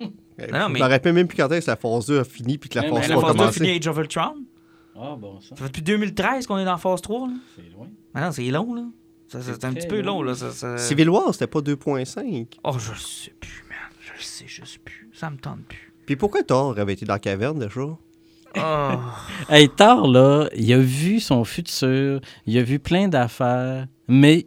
euh, 0.00 0.06
Non, 0.52 0.58
non, 0.58 0.66
je 0.68 0.72
mais- 0.72 0.78
me 0.80 0.84
rappelle 0.88 1.12
même 1.12 1.26
plus 1.28 1.36
quand 1.36 1.50
est-ce 1.52 1.66
que 1.66 1.70
la 1.72 1.76
phase 1.76 2.06
2 2.06 2.20
a 2.20 2.24
fini 2.24 2.58
puis 2.58 2.68
que 2.70 2.78
la 2.78 2.82
phase 2.88 2.92
mais 2.92 3.08
La 3.08 3.14
3 3.16 3.22
a 3.22 3.26
phase 3.26 3.32
2 3.36 3.40
a 3.40 3.42
commencé. 3.46 3.60
fini 3.60 3.76
Age 3.76 3.86
of 3.88 3.96
Ultron. 3.98 4.34
Ah, 4.98 5.16
bon, 5.18 5.40
ça, 5.40 5.48
Ça 5.50 5.56
fait 5.56 5.66
depuis 5.68 5.82
2013 5.82 6.46
qu'on 6.46 6.58
est 6.58 6.64
dans 6.64 6.78
phase 6.78 7.02
3. 7.02 7.26
Là. 7.28 7.34
c'est 7.56 7.72
loin. 7.76 7.88
Ah 8.14 8.20
non, 8.26 8.32
c'est 8.32 8.50
long, 8.50 8.74
là. 8.74 8.82
C'est 9.28 9.64
un 9.64 9.72
petit 9.72 9.86
peu 9.86 10.00
long, 10.02 10.16
long. 10.20 10.22
là. 10.22 10.34
Ça, 10.34 10.50
ça- 10.50 10.78
Civil 10.78 11.08
War, 11.10 11.32
c'était 11.32 11.46
pas 11.46 11.60
2.5. 11.60 12.46
Oh, 12.64 12.72
je 12.78 12.90
le 12.92 12.96
sais 12.98 13.32
plus, 13.40 13.64
man. 13.68 13.78
Je 14.00 14.12
le 14.12 14.22
sais 14.22 14.46
juste 14.46 14.78
plus. 14.84 15.08
Ça 15.14 15.30
me 15.30 15.36
tente 15.38 15.60
plus. 15.66 15.92
Puis 16.06 16.16
pourquoi 16.16 16.42
Thor 16.42 16.78
avait 16.78 16.92
été 16.92 17.04
dans 17.06 17.14
la 17.14 17.18
caverne 17.18 17.58
déjà? 17.58 17.80
Oh. 17.82 17.98
Hey, 19.48 19.68
Thor, 19.70 20.06
là, 20.08 20.48
il 20.54 20.70
a 20.74 20.78
vu 20.78 21.20
son 21.20 21.44
futur, 21.44 22.20
il 22.46 22.58
a 22.58 22.62
vu 22.62 22.78
plein 22.78 23.08
d'affaires, 23.08 23.86
mais 24.08 24.46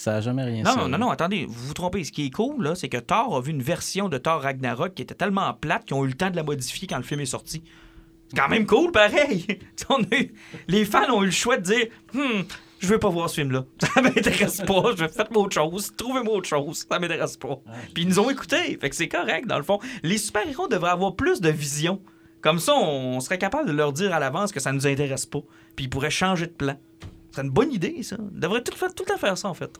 ça 0.00 0.12
n'a 0.12 0.20
jamais 0.20 0.44
rien 0.44 0.62
Non, 0.62 0.70
servi. 0.72 0.90
non, 0.90 0.98
non, 0.98 1.06
non, 1.06 1.10
attendez, 1.10 1.44
vous 1.46 1.66
vous 1.68 1.74
trompez. 1.74 2.04
Ce 2.04 2.12
qui 2.12 2.26
est 2.26 2.30
cool, 2.30 2.62
là, 2.62 2.74
c'est 2.74 2.88
que 2.88 2.98
Thor 2.98 3.36
a 3.36 3.40
vu 3.40 3.50
une 3.50 3.62
version 3.62 4.08
de 4.08 4.16
Thor 4.16 4.40
Ragnarok 4.40 4.94
qui 4.94 5.02
était 5.02 5.14
tellement 5.14 5.52
plate 5.54 5.84
qu'ils 5.86 5.96
ont 5.96 6.04
eu 6.04 6.08
le 6.08 6.14
temps 6.14 6.30
de 6.30 6.36
la 6.36 6.44
modifier 6.44 6.86
quand 6.86 6.96
le 6.98 7.02
film 7.02 7.20
est 7.20 7.26
sorti. 7.26 7.62
C'est 8.28 8.36
quand 8.38 8.48
même 8.48 8.64
cool, 8.66 8.92
pareil. 8.92 9.44
On 9.88 9.96
a 10.02 10.16
eu- 10.20 10.32
Les 10.68 10.84
fans 10.84 11.10
ont 11.12 11.22
eu 11.22 11.26
le 11.26 11.32
choix 11.32 11.56
de 11.56 11.62
dire 11.62 11.86
Hmm, 12.14 12.42
je 12.78 12.86
veux 12.86 12.98
pas 12.98 13.08
voir 13.08 13.28
ce 13.30 13.36
film-là. 13.36 13.64
Ça 13.94 14.00
m'intéresse 14.02 14.60
pas. 14.66 14.82
Je 14.96 15.04
vais 15.04 15.08
faire 15.08 15.26
autre 15.36 15.54
chose. 15.54 15.92
Trouvez-moi 15.96 16.34
autre 16.34 16.48
chose. 16.48 16.86
Ça 16.88 16.98
m'intéresse 16.98 17.36
pas. 17.36 17.58
Puis 17.94 18.04
ils 18.04 18.08
nous 18.08 18.18
ont 18.20 18.30
écoutés. 18.30 18.78
Fait 18.80 18.90
que 18.90 18.94
c'est 18.94 19.08
correct, 19.08 19.46
dans 19.46 19.56
le 19.56 19.64
fond. 19.64 19.80
Les 20.02 20.18
super-héros 20.18 20.68
devraient 20.68 20.90
avoir 20.90 21.16
plus 21.16 21.40
de 21.40 21.48
vision. 21.48 22.00
Comme 22.40 22.60
ça, 22.60 22.74
on 22.76 23.18
serait 23.18 23.38
capable 23.38 23.66
de 23.66 23.72
leur 23.72 23.92
dire 23.92 24.14
à 24.14 24.20
l'avance 24.20 24.52
que 24.52 24.60
ça 24.60 24.70
nous 24.72 24.86
intéresse 24.86 25.26
pas. 25.26 25.40
Puis 25.74 25.86
ils 25.86 25.88
pourraient 25.90 26.10
changer 26.10 26.46
de 26.46 26.52
plan. 26.52 26.76
C'est 27.32 27.42
une 27.42 27.50
bonne 27.50 27.72
idée, 27.72 28.02
ça. 28.02 28.16
Ils 28.32 28.38
devraient 28.40 28.62
tout, 28.62 28.72
tout 28.94 29.12
à 29.12 29.16
faire 29.18 29.36
ça, 29.36 29.48
en 29.48 29.54
fait. 29.54 29.78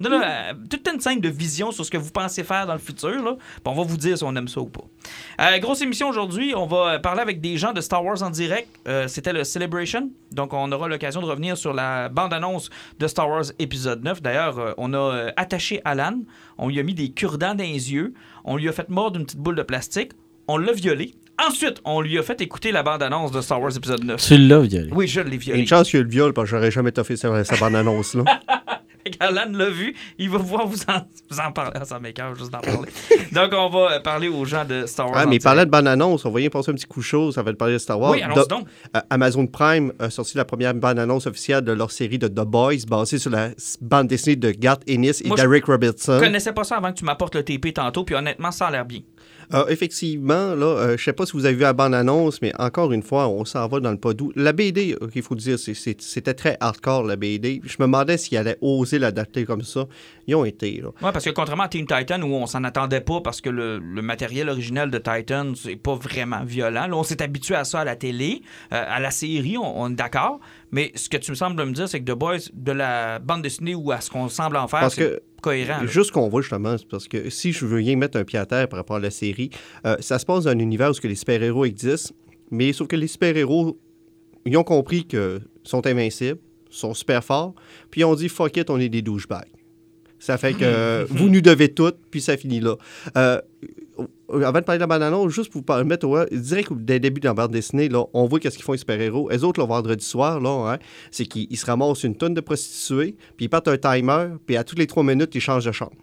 Non, 0.00 0.10
non, 0.10 0.20
euh, 0.24 0.52
toute 0.70 0.88
une 0.92 1.00
scène 1.00 1.20
de 1.20 1.28
vision 1.28 1.72
sur 1.72 1.84
ce 1.84 1.90
que 1.90 1.96
vous 1.96 2.10
pensez 2.12 2.44
faire 2.44 2.66
dans 2.66 2.72
le 2.72 2.78
futur. 2.78 3.08
Là. 3.22 3.34
Puis 3.36 3.62
on 3.64 3.74
va 3.74 3.82
vous 3.82 3.96
dire 3.96 4.16
si 4.16 4.22
on 4.24 4.34
aime 4.36 4.46
ça 4.48 4.60
ou 4.60 4.66
pas. 4.66 4.84
Euh, 5.40 5.58
grosse 5.58 5.82
émission 5.82 6.08
aujourd'hui. 6.08 6.54
On 6.54 6.66
va 6.66 6.98
parler 7.00 7.20
avec 7.20 7.40
des 7.40 7.56
gens 7.56 7.72
de 7.72 7.80
Star 7.80 8.04
Wars 8.04 8.22
en 8.22 8.30
direct. 8.30 8.68
Euh, 8.86 9.08
C'était 9.08 9.32
le 9.32 9.42
Celebration. 9.44 10.10
Donc, 10.30 10.52
on 10.52 10.70
aura 10.70 10.86
l'occasion 10.88 11.20
de 11.20 11.26
revenir 11.26 11.56
sur 11.56 11.72
la 11.74 12.08
bande-annonce 12.08 12.70
de 12.98 13.06
Star 13.08 13.28
Wars 13.28 13.44
épisode 13.58 14.04
9. 14.04 14.22
D'ailleurs, 14.22 14.58
euh, 14.58 14.72
on 14.78 14.92
a 14.94 14.98
euh, 14.98 15.30
attaché 15.36 15.80
Alan. 15.84 16.18
On 16.58 16.68
lui 16.68 16.78
a 16.78 16.82
mis 16.82 16.94
des 16.94 17.10
cure-dents 17.10 17.54
dans 17.54 17.64
les 17.64 17.92
yeux. 17.92 18.14
On 18.44 18.56
lui 18.56 18.68
a 18.68 18.72
fait 18.72 18.88
mordre 18.88 19.18
une 19.18 19.24
petite 19.26 19.40
boule 19.40 19.56
de 19.56 19.62
plastique. 19.62 20.12
On 20.46 20.58
l'a 20.58 20.72
violé. 20.72 21.14
Ensuite, 21.44 21.80
on 21.84 22.00
lui 22.00 22.18
a 22.18 22.22
fait 22.22 22.40
écouter 22.40 22.72
la 22.72 22.82
bande-annonce 22.82 23.30
de 23.32 23.40
Star 23.40 23.60
Wars 23.60 23.76
épisode 23.76 24.02
9. 24.04 24.20
Tu 24.20 24.36
l'as 24.38 24.60
violé. 24.60 24.90
Oui, 24.92 25.06
je 25.08 25.20
l'ai 25.20 25.28
Il 25.28 25.34
y 25.34 25.36
a 25.36 25.38
violé. 25.40 25.60
une 25.60 25.66
chance 25.66 25.88
qu'il 25.90 25.98
y 25.98 26.00
ait 26.00 26.04
le 26.04 26.10
viol, 26.10 26.32
parce 26.32 26.46
que 26.50 26.56
j'aurais 26.56 26.70
jamais 26.70 26.90
toffé 26.92 27.16
sa, 27.16 27.44
sa 27.44 27.56
bande-annonce, 27.56 28.14
là. 28.14 28.24
Qu'Alan 29.10 29.50
l'a 29.52 29.70
vu, 29.70 29.94
il 30.18 30.30
va 30.30 30.38
pouvoir 30.38 30.66
vous 30.66 30.78
en, 30.88 31.00
vous 31.30 31.38
en 31.40 31.52
parler. 31.52 31.72
Ah, 31.74 31.84
Ça 31.84 31.98
m'écoeure 32.00 32.34
juste 32.34 32.50
d'en 32.50 32.60
parler. 32.60 32.88
Donc, 33.32 33.52
on 33.52 33.68
va 33.68 33.92
euh, 33.92 34.00
parler 34.00 34.28
aux 34.28 34.44
gens 34.44 34.64
de 34.64 34.86
Star 34.86 35.06
Wars. 35.06 35.14
Ah, 35.16 35.24
mais 35.24 35.30
direct. 35.38 35.44
parlant 35.44 35.64
de 35.64 35.70
bande-annonce, 35.70 36.24
on 36.24 36.30
va 36.30 36.40
y 36.40 36.48
passer 36.48 36.70
un 36.70 36.74
petit 36.74 36.86
coup 36.86 37.02
chaud, 37.02 37.32
ça 37.32 37.42
va 37.42 37.52
te 37.52 37.56
parler 37.56 37.74
de 37.74 37.78
Star 37.78 37.98
Wars. 38.00 38.12
Oui, 38.12 38.22
Do- 38.34 38.46
donc. 38.46 38.66
Euh, 38.96 39.00
Amazon 39.10 39.46
Prime 39.46 39.92
a 39.98 40.10
sorti 40.10 40.36
la 40.36 40.44
première 40.44 40.74
bande-annonce 40.74 41.26
officielle 41.26 41.62
de 41.62 41.72
leur 41.72 41.90
série 41.90 42.18
de 42.18 42.28
The 42.28 42.44
Boys, 42.44 42.84
basée 42.88 43.18
sur 43.18 43.30
la 43.30 43.50
bande 43.80 44.08
dessinée 44.08 44.36
de 44.36 44.50
Garth 44.50 44.82
Ennis 44.88 45.20
et 45.24 45.28
Moi, 45.28 45.36
Derek 45.36 45.64
Robertson. 45.66 46.14
Je 46.18 46.24
connaissais 46.24 46.52
pas 46.52 46.64
ça 46.64 46.76
avant 46.76 46.92
que 46.92 46.98
tu 46.98 47.04
m'apportes 47.04 47.34
le 47.34 47.42
TP 47.42 47.72
tantôt, 47.72 48.04
puis 48.04 48.14
honnêtement, 48.14 48.50
ça 48.50 48.66
a 48.66 48.70
l'air 48.70 48.84
bien. 48.84 49.00
Euh, 49.54 49.66
effectivement, 49.68 50.54
là, 50.54 50.66
euh, 50.66 50.96
je 50.96 51.04
sais 51.04 51.12
pas 51.12 51.24
si 51.26 51.32
vous 51.32 51.46
avez 51.46 51.54
vu 51.54 51.62
la 51.62 51.72
bande-annonce, 51.72 52.42
mais 52.42 52.52
encore 52.58 52.92
une 52.92 53.02
fois, 53.02 53.28
on 53.28 53.44
s'en 53.44 53.66
va 53.66 53.80
dans 53.80 53.90
le 53.90 53.98
pas 53.98 54.12
doux. 54.12 54.32
La 54.36 54.52
BD, 54.52 54.96
il 55.14 55.22
faut 55.22 55.34
dire, 55.34 55.58
c'était 55.58 56.34
très 56.34 56.56
hardcore, 56.60 57.04
la 57.04 57.16
BD. 57.16 57.60
Je 57.64 57.76
me 57.78 57.86
demandais 57.86 58.18
s'ils 58.18 58.36
allaient 58.36 58.58
oser 58.60 58.98
l'adapter 58.98 59.44
comme 59.44 59.62
ça. 59.62 59.86
Ils 60.26 60.34
ont 60.34 60.44
été, 60.44 60.80
là. 60.82 60.88
Ouais, 61.02 61.12
parce 61.12 61.24
que 61.24 61.30
contrairement 61.30 61.64
à 61.64 61.68
Teen 61.68 61.86
Titan, 61.86 62.20
où 62.22 62.34
on 62.34 62.46
s'en 62.46 62.62
attendait 62.64 63.00
pas 63.00 63.20
parce 63.20 63.40
que 63.40 63.48
le, 63.48 63.80
matériel 64.02 64.48
original 64.48 64.90
de 64.90 64.98
Titan, 64.98 65.52
c'est 65.54 65.76
pas 65.76 65.94
vraiment 65.94 66.44
violent. 66.44 66.88
On 66.92 67.02
s'est 67.02 67.22
habitué 67.22 67.54
à 67.54 67.64
ça 67.64 67.80
à 67.80 67.84
la 67.84 67.96
télé, 67.96 68.42
euh, 68.72 68.84
à 68.86 69.00
la 69.00 69.10
série, 69.10 69.56
on 69.58 69.90
est 69.90 69.94
d'accord. 69.94 70.40
Mais 70.70 70.92
ce 70.94 71.08
que 71.08 71.16
tu 71.16 71.30
me 71.30 71.36
sembles 71.36 71.62
me 71.64 71.72
dire, 71.72 71.88
c'est 71.88 72.00
que 72.00 72.12
The 72.12 72.16
Boys, 72.16 72.50
de 72.52 72.72
la 72.72 73.18
bande 73.18 73.42
dessinée 73.42 73.74
ou 73.74 73.90
à 73.90 74.00
ce 74.00 74.10
qu'on 74.10 74.28
semble 74.28 74.56
en 74.56 74.68
faire, 74.68 74.90
c'est 74.90 75.00
que 75.00 75.22
cohérent. 75.40 75.86
Juste 75.86 76.10
qu'on 76.10 76.28
voit 76.28 76.42
justement, 76.42 76.76
c'est 76.76 76.88
parce 76.88 77.08
que 77.08 77.30
si 77.30 77.52
je 77.52 77.64
veux 77.64 77.76
rien 77.76 77.96
mettre 77.96 78.18
un 78.18 78.24
pied 78.24 78.38
à 78.38 78.46
terre 78.46 78.68
par 78.68 78.78
rapport 78.78 78.96
à 78.96 79.00
la 79.00 79.10
série, 79.10 79.50
euh, 79.86 79.96
ça 80.00 80.18
se 80.18 80.26
passe 80.26 80.44
dans 80.44 80.50
un 80.50 80.58
univers 80.58 80.90
où 80.90 80.94
ce 80.94 81.00
que 81.00 81.08
les 81.08 81.14
super-héros 81.14 81.64
existent, 81.64 82.14
mais 82.50 82.72
sauf 82.72 82.88
que 82.88 82.96
les 82.96 83.06
super-héros, 83.06 83.78
ils 84.44 84.56
ont 84.56 84.64
compris 84.64 85.04
qu'ils 85.06 85.40
sont 85.64 85.86
invincibles, 85.86 86.40
sont 86.70 86.94
super 86.94 87.24
forts, 87.24 87.54
puis 87.90 88.02
ils 88.02 88.04
ont 88.04 88.14
dit 88.14 88.28
fuck 88.28 88.56
it, 88.56 88.70
on 88.70 88.78
est 88.78 88.88
des 88.88 89.02
douchebags. 89.02 89.48
Ça 90.18 90.36
fait 90.36 90.54
que 90.54 91.04
vous 91.10 91.28
nous 91.28 91.40
devez 91.40 91.72
tout, 91.72 91.92
puis 92.10 92.20
ça 92.20 92.36
finit 92.36 92.60
là. 92.60 92.76
Euh, 93.16 93.40
avant 94.32 94.58
de 94.58 94.64
parler 94.64 94.78
de 94.78 94.82
la 94.82 94.86
bande-annonce, 94.86 95.32
juste 95.32 95.50
pour 95.50 95.60
vous 95.60 95.64
permettre, 95.64 96.06
ouais, 96.06 96.26
direct 96.30 96.72
dès 96.72 96.94
le 96.94 97.00
début 97.00 97.20
de 97.20 97.26
la 97.26 97.34
bande 97.34 97.50
dessinée, 97.50 97.88
là, 97.88 98.04
on 98.12 98.26
voit 98.26 98.40
qu'est-ce 98.40 98.56
qu'ils 98.56 98.64
font 98.64 98.72
les 98.72 98.78
super-héros. 98.78 99.28
Les 99.30 99.44
autres, 99.44 99.60
le 99.60 99.66
vendredi 99.66 100.04
soir, 100.04 100.40
là, 100.40 100.72
hein, 100.72 100.78
c'est 101.10 101.24
qu'ils 101.24 101.46
ils 101.50 101.56
se 101.56 101.66
ramassent 101.66 102.04
une 102.04 102.16
tonne 102.16 102.34
de 102.34 102.40
prostituées, 102.40 103.16
puis 103.36 103.46
ils 103.46 103.48
partent 103.48 103.68
un 103.68 103.78
timer, 103.78 104.28
puis 104.46 104.56
à 104.56 104.64
toutes 104.64 104.78
les 104.78 104.86
trois 104.86 105.02
minutes, 105.02 105.34
ils 105.34 105.40
changent 105.40 105.64
de 105.64 105.72
chambre. 105.72 105.96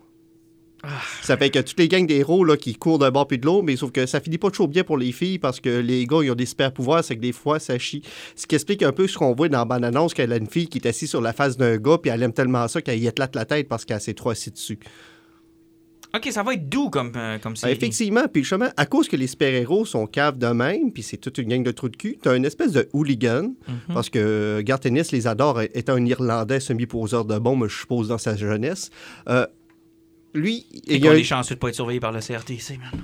Ça 1.22 1.38
fait 1.38 1.50
que 1.50 1.60
toutes 1.60 1.80
les 1.80 1.88
gangs 1.88 2.06
d'héros 2.06 2.44
là, 2.44 2.58
qui 2.58 2.76
courent 2.76 3.00
d'un 3.00 3.12
bord 3.12 3.28
puis 3.28 3.40
de 3.40 3.46
l'autre, 3.46 3.64
mais 3.64 3.76
sauf 3.76 3.92
que 3.92 4.06
ça 4.06 4.20
finit 4.20 4.38
pas 4.38 4.50
toujours 4.50 4.68
bien 4.68 4.84
pour 4.84 4.98
les 4.98 5.12
filles 5.12 5.40
parce 5.40 5.60
que 5.60 5.80
les 5.80 6.06
gars, 6.06 6.20
ils 6.22 6.32
ont 6.32 6.36
des 6.36 6.46
super 6.46 6.72
pouvoirs, 6.72 7.04
c'est 7.04 7.16
que 7.16 7.22
des 7.22 7.32
fois, 7.32 7.60
ça 7.60 7.78
chie. 7.80 8.04
Ce 8.36 8.46
qui 8.46 8.56
explique 8.56 8.84
un 8.84 8.92
peu 8.92 9.08
ce 9.08 9.18
qu'on 9.18 9.34
voit 9.34 9.50
dans 9.50 9.60
la 9.60 9.66
bande-annonce, 9.66 10.14
qu'elle 10.14 10.32
a 10.32 10.38
une 10.38 10.48
fille 10.48 10.68
qui 10.68 10.78
est 10.78 10.88
assise 10.88 11.10
sur 11.10 11.22
la 11.22 11.34
face 11.34 11.58
d'un 11.58 11.78
gars, 11.78 11.98
puis 11.98 12.12
elle 12.12 12.22
aime 12.22 12.34
tellement 12.34 12.68
ça 12.68 12.82
qu'elle 12.82 13.00
y 13.00 13.08
éclate 13.08 13.36
la 13.36 13.46
tête 13.46 13.68
parce 13.68 13.86
qu'elle 13.86 14.02
s'est 14.02 14.14
trop 14.14 14.30
assise 14.30 14.54
dessus. 14.54 14.80
Ok, 16.16 16.30
ça 16.32 16.44
va 16.44 16.54
être 16.54 16.70
doux 16.70 16.90
comme, 16.90 17.12
euh, 17.16 17.38
comme 17.40 17.54
Ah, 17.58 17.62
série. 17.62 17.74
effectivement, 17.74 18.26
puis 18.32 18.44
justement, 18.44 18.70
à 18.78 18.86
cause 18.86 19.08
que 19.08 19.16
les 19.16 19.28
super-héros 19.28 19.86
sont 19.86 20.06
caves 20.08 20.38
de 20.38 20.48
même, 20.48 20.92
puis 20.94 21.04
c'est 21.04 21.18
toute 21.18 21.38
une 21.40 21.50
gang 21.50 21.64
de 21.64 21.72
trous 21.72 21.90
de 21.90 21.98
cul, 21.98 22.18
t'as 22.22 22.36
une 22.38 22.46
espèce 22.46 22.72
de 22.72 22.88
hooligan, 22.94 23.54
Mhm. 23.68 23.94
parce 23.94 24.10
que 24.10 24.62
Garth 24.62 24.86
Ennis 24.86 25.10
les 25.12 25.28
adore, 25.28 25.62
étant 25.74 25.94
un 25.96 26.06
Irlandais 26.06 26.60
semi-poseur 26.60 27.26
de 27.26 27.38
bombes, 27.40 27.68
je 27.68 27.78
suppose, 27.80 28.08
dans 28.08 28.18
sa 28.18 28.36
jeunesse. 28.38 28.92
Euh, 29.28 29.46
lui, 30.34 30.66
Et 30.88 30.98
il 30.98 31.08
a, 31.08 31.16
est 31.18 31.24
chanceux 31.24 31.56
de 31.56 31.60
pas 31.60 31.70
être 31.70 31.76
surveillé 31.76 32.00
par 32.00 32.12
le 32.12 32.20
CRTC, 32.22 32.78
man. 32.78 33.02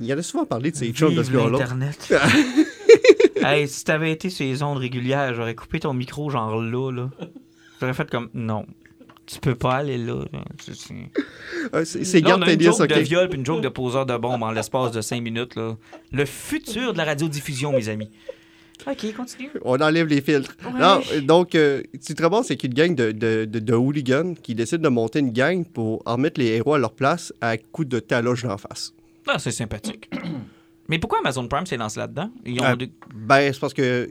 il 0.00 0.06
y 0.06 0.12
en 0.12 0.18
a 0.18 0.22
souvent 0.22 0.44
parlé 0.46 0.70
de 0.72 0.76
ses 0.76 0.90
chums 0.92 1.14
de 1.14 1.22
ce 1.22 1.30
gars-là. 1.30 1.50
l'Internet. 1.58 2.12
hey, 3.44 3.68
si 3.68 3.84
t'avais 3.84 4.12
été 4.12 4.30
sur 4.30 4.44
les 4.44 4.62
ondes 4.62 4.78
régulières, 4.78 5.34
j'aurais 5.34 5.54
coupé 5.54 5.80
ton 5.80 5.94
micro 5.94 6.28
genre 6.30 6.60
là, 6.60 6.90
là. 6.90 7.10
J'aurais 7.80 7.94
fait 7.94 8.10
comme, 8.10 8.28
non, 8.34 8.66
tu 9.30 9.38
peux 9.40 9.54
pas 9.54 9.76
aller 9.76 9.98
là. 9.98 10.24
C'est- 10.58 10.94
Euh, 11.74 11.84
on 11.94 12.20
Garth 12.20 12.42
a 12.48 12.52
une 12.52 12.60
joke 12.60 12.80
ok. 12.80 12.88
de 12.88 13.00
viol 13.00 13.28
puis 13.28 13.38
une 13.38 13.44
joke 13.46 13.60
de 13.60 13.68
poseur 13.68 14.06
de 14.06 14.16
bombe 14.16 14.42
en 14.42 14.50
l'espace 14.50 14.92
de 14.92 15.00
5 15.00 15.22
minutes. 15.22 15.54
Là. 15.54 15.76
Le 16.12 16.24
futur 16.24 16.92
de 16.92 16.98
la 16.98 17.04
radiodiffusion, 17.04 17.72
mes 17.72 17.88
amis. 17.88 18.10
OK, 18.86 19.12
continue. 19.16 19.50
On 19.64 19.76
enlève 19.80 20.06
les 20.06 20.20
filtres. 20.20 20.56
Ouais. 20.64 20.78
Non, 20.80 21.00
euh, 21.12 21.20
donc, 21.20 21.54
euh, 21.56 21.82
c'est 22.00 22.14
très 22.16 22.28
bon, 22.30 22.42
c'est 22.44 22.56
qu'une 22.56 22.72
gang 22.72 22.94
de, 22.94 23.10
de, 23.12 23.44
de, 23.44 23.58
de 23.58 23.74
hooligans 23.74 24.34
qui 24.40 24.54
décident 24.54 24.82
de 24.82 24.88
monter 24.88 25.18
une 25.18 25.32
gang 25.32 25.64
pour 25.66 26.00
en 26.06 26.16
mettre 26.16 26.40
les 26.40 26.46
héros 26.46 26.74
à 26.74 26.78
leur 26.78 26.92
place 26.94 27.32
à 27.40 27.56
coup 27.58 27.84
de 27.84 27.98
taloche 27.98 28.44
d'en 28.44 28.56
face. 28.56 28.92
Ah, 29.26 29.38
c'est 29.38 29.50
sympathique. 29.50 30.08
Mais 30.88 30.98
pourquoi 30.98 31.18
Amazon 31.18 31.46
Prime 31.48 31.66
s'est 31.66 31.76
lancé 31.76 31.98
là-dedans? 32.00 32.30
Ils 32.46 32.62
ont 32.62 32.76
des- 32.76 32.90
Ben, 33.14 33.52
c'est 33.52 33.60
parce 33.60 33.74
que 33.74 34.08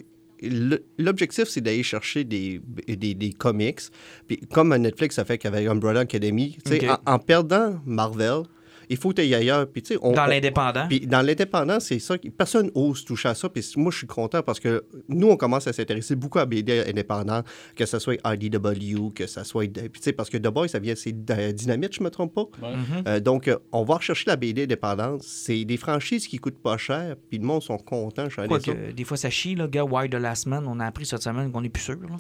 l'objectif, 0.97 1.45
c'est 1.45 1.61
d'aller 1.61 1.83
chercher 1.83 2.23
des, 2.23 2.61
des, 2.87 3.13
des 3.13 3.31
comics. 3.31 3.79
Puis 4.27 4.37
comme 4.53 4.71
à 4.71 4.77
Netflix 4.77 5.17
a 5.19 5.25
fait 5.25 5.37
qu'avec 5.37 5.67
Umbrella 5.67 6.01
Academy, 6.01 6.57
tu 6.65 6.71
sais, 6.71 6.89
Ok. 6.89 6.99
en, 7.05 7.13
en 7.13 7.19
perdant 7.19 7.81
Marvel, 7.85 8.43
il 8.89 8.97
faut 8.97 9.09
que 9.09 9.21
tu 9.21 9.33
ailleurs. 9.33 9.67
Puis, 9.67 9.81
tu 9.81 9.93
sais, 9.93 9.99
on- 10.01 10.13
Dans 10.13 10.25
l'indépendant. 10.25 10.87
Puis 10.87 11.01
dans 11.01 11.21
l'indépendant, 11.21 11.79
c'est 11.79 11.99
ça. 11.99 12.17
que- 12.17 12.29
Personne 12.29 12.71
ose 12.75 13.03
toucher 13.05 13.29
à 13.29 13.35
ça. 13.35 13.49
Puis 13.49 13.63
moi, 13.77 13.91
je 13.91 13.97
suis 13.99 14.07
content 14.07 14.41
parce 14.43 14.59
que 14.59 14.85
nous, 15.09 15.27
on 15.29 15.37
commence 15.37 15.67
à 15.67 15.73
s'intéresser 15.73 16.15
beaucoup 16.15 16.39
à 16.39 16.45
BD 16.45 16.83
indépendant, 16.87 17.41
que 17.75 17.85
ce 17.85 17.99
soit 17.99 18.15
IDW, 18.25 19.11
que 19.13 19.27
ce 19.27 19.43
soit. 19.43 19.65
Puis 19.71 19.89
tu 19.93 20.01
sais, 20.01 20.13
parce 20.13 20.29
que 20.29 20.37
The 20.37 20.47
Boys, 20.47 20.67
ça 20.69 20.79
vient, 20.79 20.95
c'est 20.95 21.11
de- 21.11 21.51
Dynamite, 21.51 21.95
je 21.95 22.03
me 22.03 22.09
trompe 22.09 22.33
pas. 22.33 22.45
Mhm. 22.61 23.03
Euh, 23.07 23.19
donc, 23.19 23.47
euh, 23.47 23.57
on 23.71 23.83
va 23.83 23.95
rechercher 23.95 24.25
la 24.27 24.35
BD 24.35 24.63
indépendante. 24.63 25.21
C'est 25.23 25.65
des 25.65 25.77
franchises 25.77 26.27
qui 26.27 26.37
coûtent 26.37 26.61
pas 26.61 26.77
cher, 26.77 27.15
puis 27.29 27.37
le 27.39 27.45
monde 27.45 27.61
sont 27.63 27.77
contents. 27.77 28.25
Je 28.25 28.31
suis 28.33 28.41
allé 28.41 28.53
ça. 28.59 28.71
Quoique, 28.71 28.91
des 28.91 29.03
fois, 29.03 29.17
ça 29.17 29.29
chie, 29.29 29.55
là, 29.55 29.67
gars. 29.67 29.83
Why 29.83 30.09
the 30.09 30.15
last 30.15 30.45
man? 30.47 30.65
On 30.67 30.79
a 30.79 30.85
appris 30.85 31.05
cette 31.05 31.21
semaine 31.23 31.51
qu'on 31.51 31.63
est 31.63 31.69
plus 31.69 31.83
sûr. 31.83 31.95
là. 31.95 32.15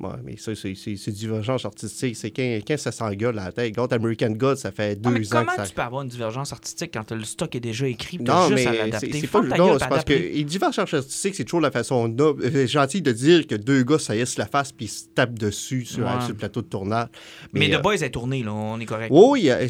Ouais, 0.00 0.08
mais 0.24 0.36
ça, 0.38 0.52
c'est 0.54 1.10
divergence 1.10 1.66
artistique. 1.66 2.16
C'est 2.16 2.30
quand, 2.30 2.42
quand 2.66 2.78
ça 2.78 2.90
s'engueule 2.90 3.38
à 3.38 3.44
la 3.44 3.52
tête. 3.52 3.66
Regarde 3.76 3.92
American 3.92 4.30
God, 4.30 4.56
ça 4.56 4.72
fait 4.72 4.96
deux 4.98 5.10
Ah, 5.10 5.18
mais 5.18 5.26
ans 5.26 5.30
comment 5.40 5.50
que 5.50 5.56
ça. 5.56 5.66
tu 5.66 5.74
peux 5.74 5.82
avoir 5.82 6.02
une 6.02 6.08
divergence 6.08 6.52
artistique 6.54 6.90
quand 6.94 7.12
le 7.12 7.22
stock 7.24 7.54
est 7.54 7.60
déjà 7.60 7.86
écrit? 7.86 8.16
Non, 8.18 8.48
juste 8.48 8.66
mais 8.66 8.90
c'est 8.98 9.26
pas 9.26 9.42
non, 9.42 9.78
c'est 9.78 9.88
parce 9.88 10.04
que 10.04 10.42
divergence 10.42 10.94
artistique, 10.94 11.34
c'est 11.34 11.44
toujours 11.44 11.60
la 11.60 11.70
façon 11.70 12.08
noble- 12.08 12.44
euh, 12.46 12.66
gentille 12.66 13.02
de 13.02 13.12
dire 13.12 13.46
que 13.46 13.54
deux 13.56 13.82
gars 13.82 13.98
saillissent 13.98 14.38
la 14.38 14.46
face 14.46 14.72
puis 14.72 14.88
se 14.88 15.04
tapent 15.14 15.38
dessus 15.38 15.84
sur, 15.84 16.04
Ouais. 16.04 16.12
sur 16.20 16.30
le 16.30 16.34
plateau 16.34 16.62
de 16.62 16.66
tournage. 16.68 17.08
Mais, 17.52 17.70
euh, 17.74 17.78
The 17.78 17.82
Boys 17.82 17.96
est 18.02 18.10
tourné, 18.10 18.42
là. 18.42 18.54
On 18.54 18.80
est 18.80 18.86
correct. 18.86 19.10
Oui, 19.14 19.50
euh, 19.50 19.68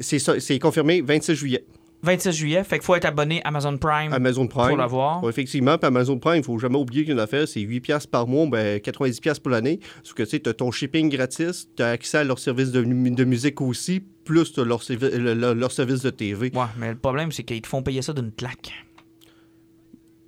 c'est 0.00 0.58
confirmé 0.58 1.02
26 1.02 1.34
juillet. 1.34 1.64
26 2.06 2.32
juillet, 2.32 2.64
fait 2.64 2.78
qu'il 2.78 2.84
faut 2.86 2.94
être 2.94 3.04
abonné 3.04 3.40
Amazon 3.44 3.76
Prime 3.76 4.12
Amazon 4.12 4.46
Prime. 4.46 4.68
pour 4.68 4.76
l'avoir. 4.78 5.22
Ouais, 5.22 5.30
effectivement, 5.30 5.76
puis 5.76 5.86
Amazon 5.88 6.18
Prime, 6.18 6.36
il 6.36 6.38
ne 6.38 6.44
faut 6.44 6.58
jamais 6.58 6.78
oublier 6.78 7.04
qu'une 7.04 7.18
affaire, 7.20 7.46
c'est 7.46 7.60
8$ 7.60 7.80
piastres 7.80 8.10
par 8.10 8.26
mois, 8.26 8.46
ben 8.46 8.78
90$ 8.78 9.20
piastres 9.20 9.42
pour 9.42 9.50
l'année. 9.50 9.80
Sauf 10.02 10.14
que 10.14 10.22
tu 10.22 10.30
sais, 10.30 10.48
as 10.48 10.54
ton 10.54 10.70
shipping 10.70 11.08
gratis, 11.10 11.68
tu 11.76 11.82
as 11.82 11.88
accès 11.90 12.18
à 12.18 12.24
leur 12.24 12.38
service 12.38 12.70
de, 12.70 12.82
mu- 12.82 13.10
de 13.10 13.24
musique 13.24 13.60
aussi, 13.60 14.00
plus 14.24 14.52
tu 14.52 14.64
leur, 14.64 14.82
servi- 14.82 15.10
le- 15.16 15.34
le- 15.34 15.52
leur 15.54 15.72
service 15.72 16.02
de 16.02 16.10
TV. 16.10 16.50
Ouais, 16.54 16.62
mais 16.78 16.90
le 16.90 16.96
problème, 16.96 17.32
c'est 17.32 17.42
qu'ils 17.42 17.60
te 17.62 17.66
font 17.68 17.82
payer 17.82 18.02
ça 18.02 18.12
d'une 18.12 18.32
claque. 18.32 18.72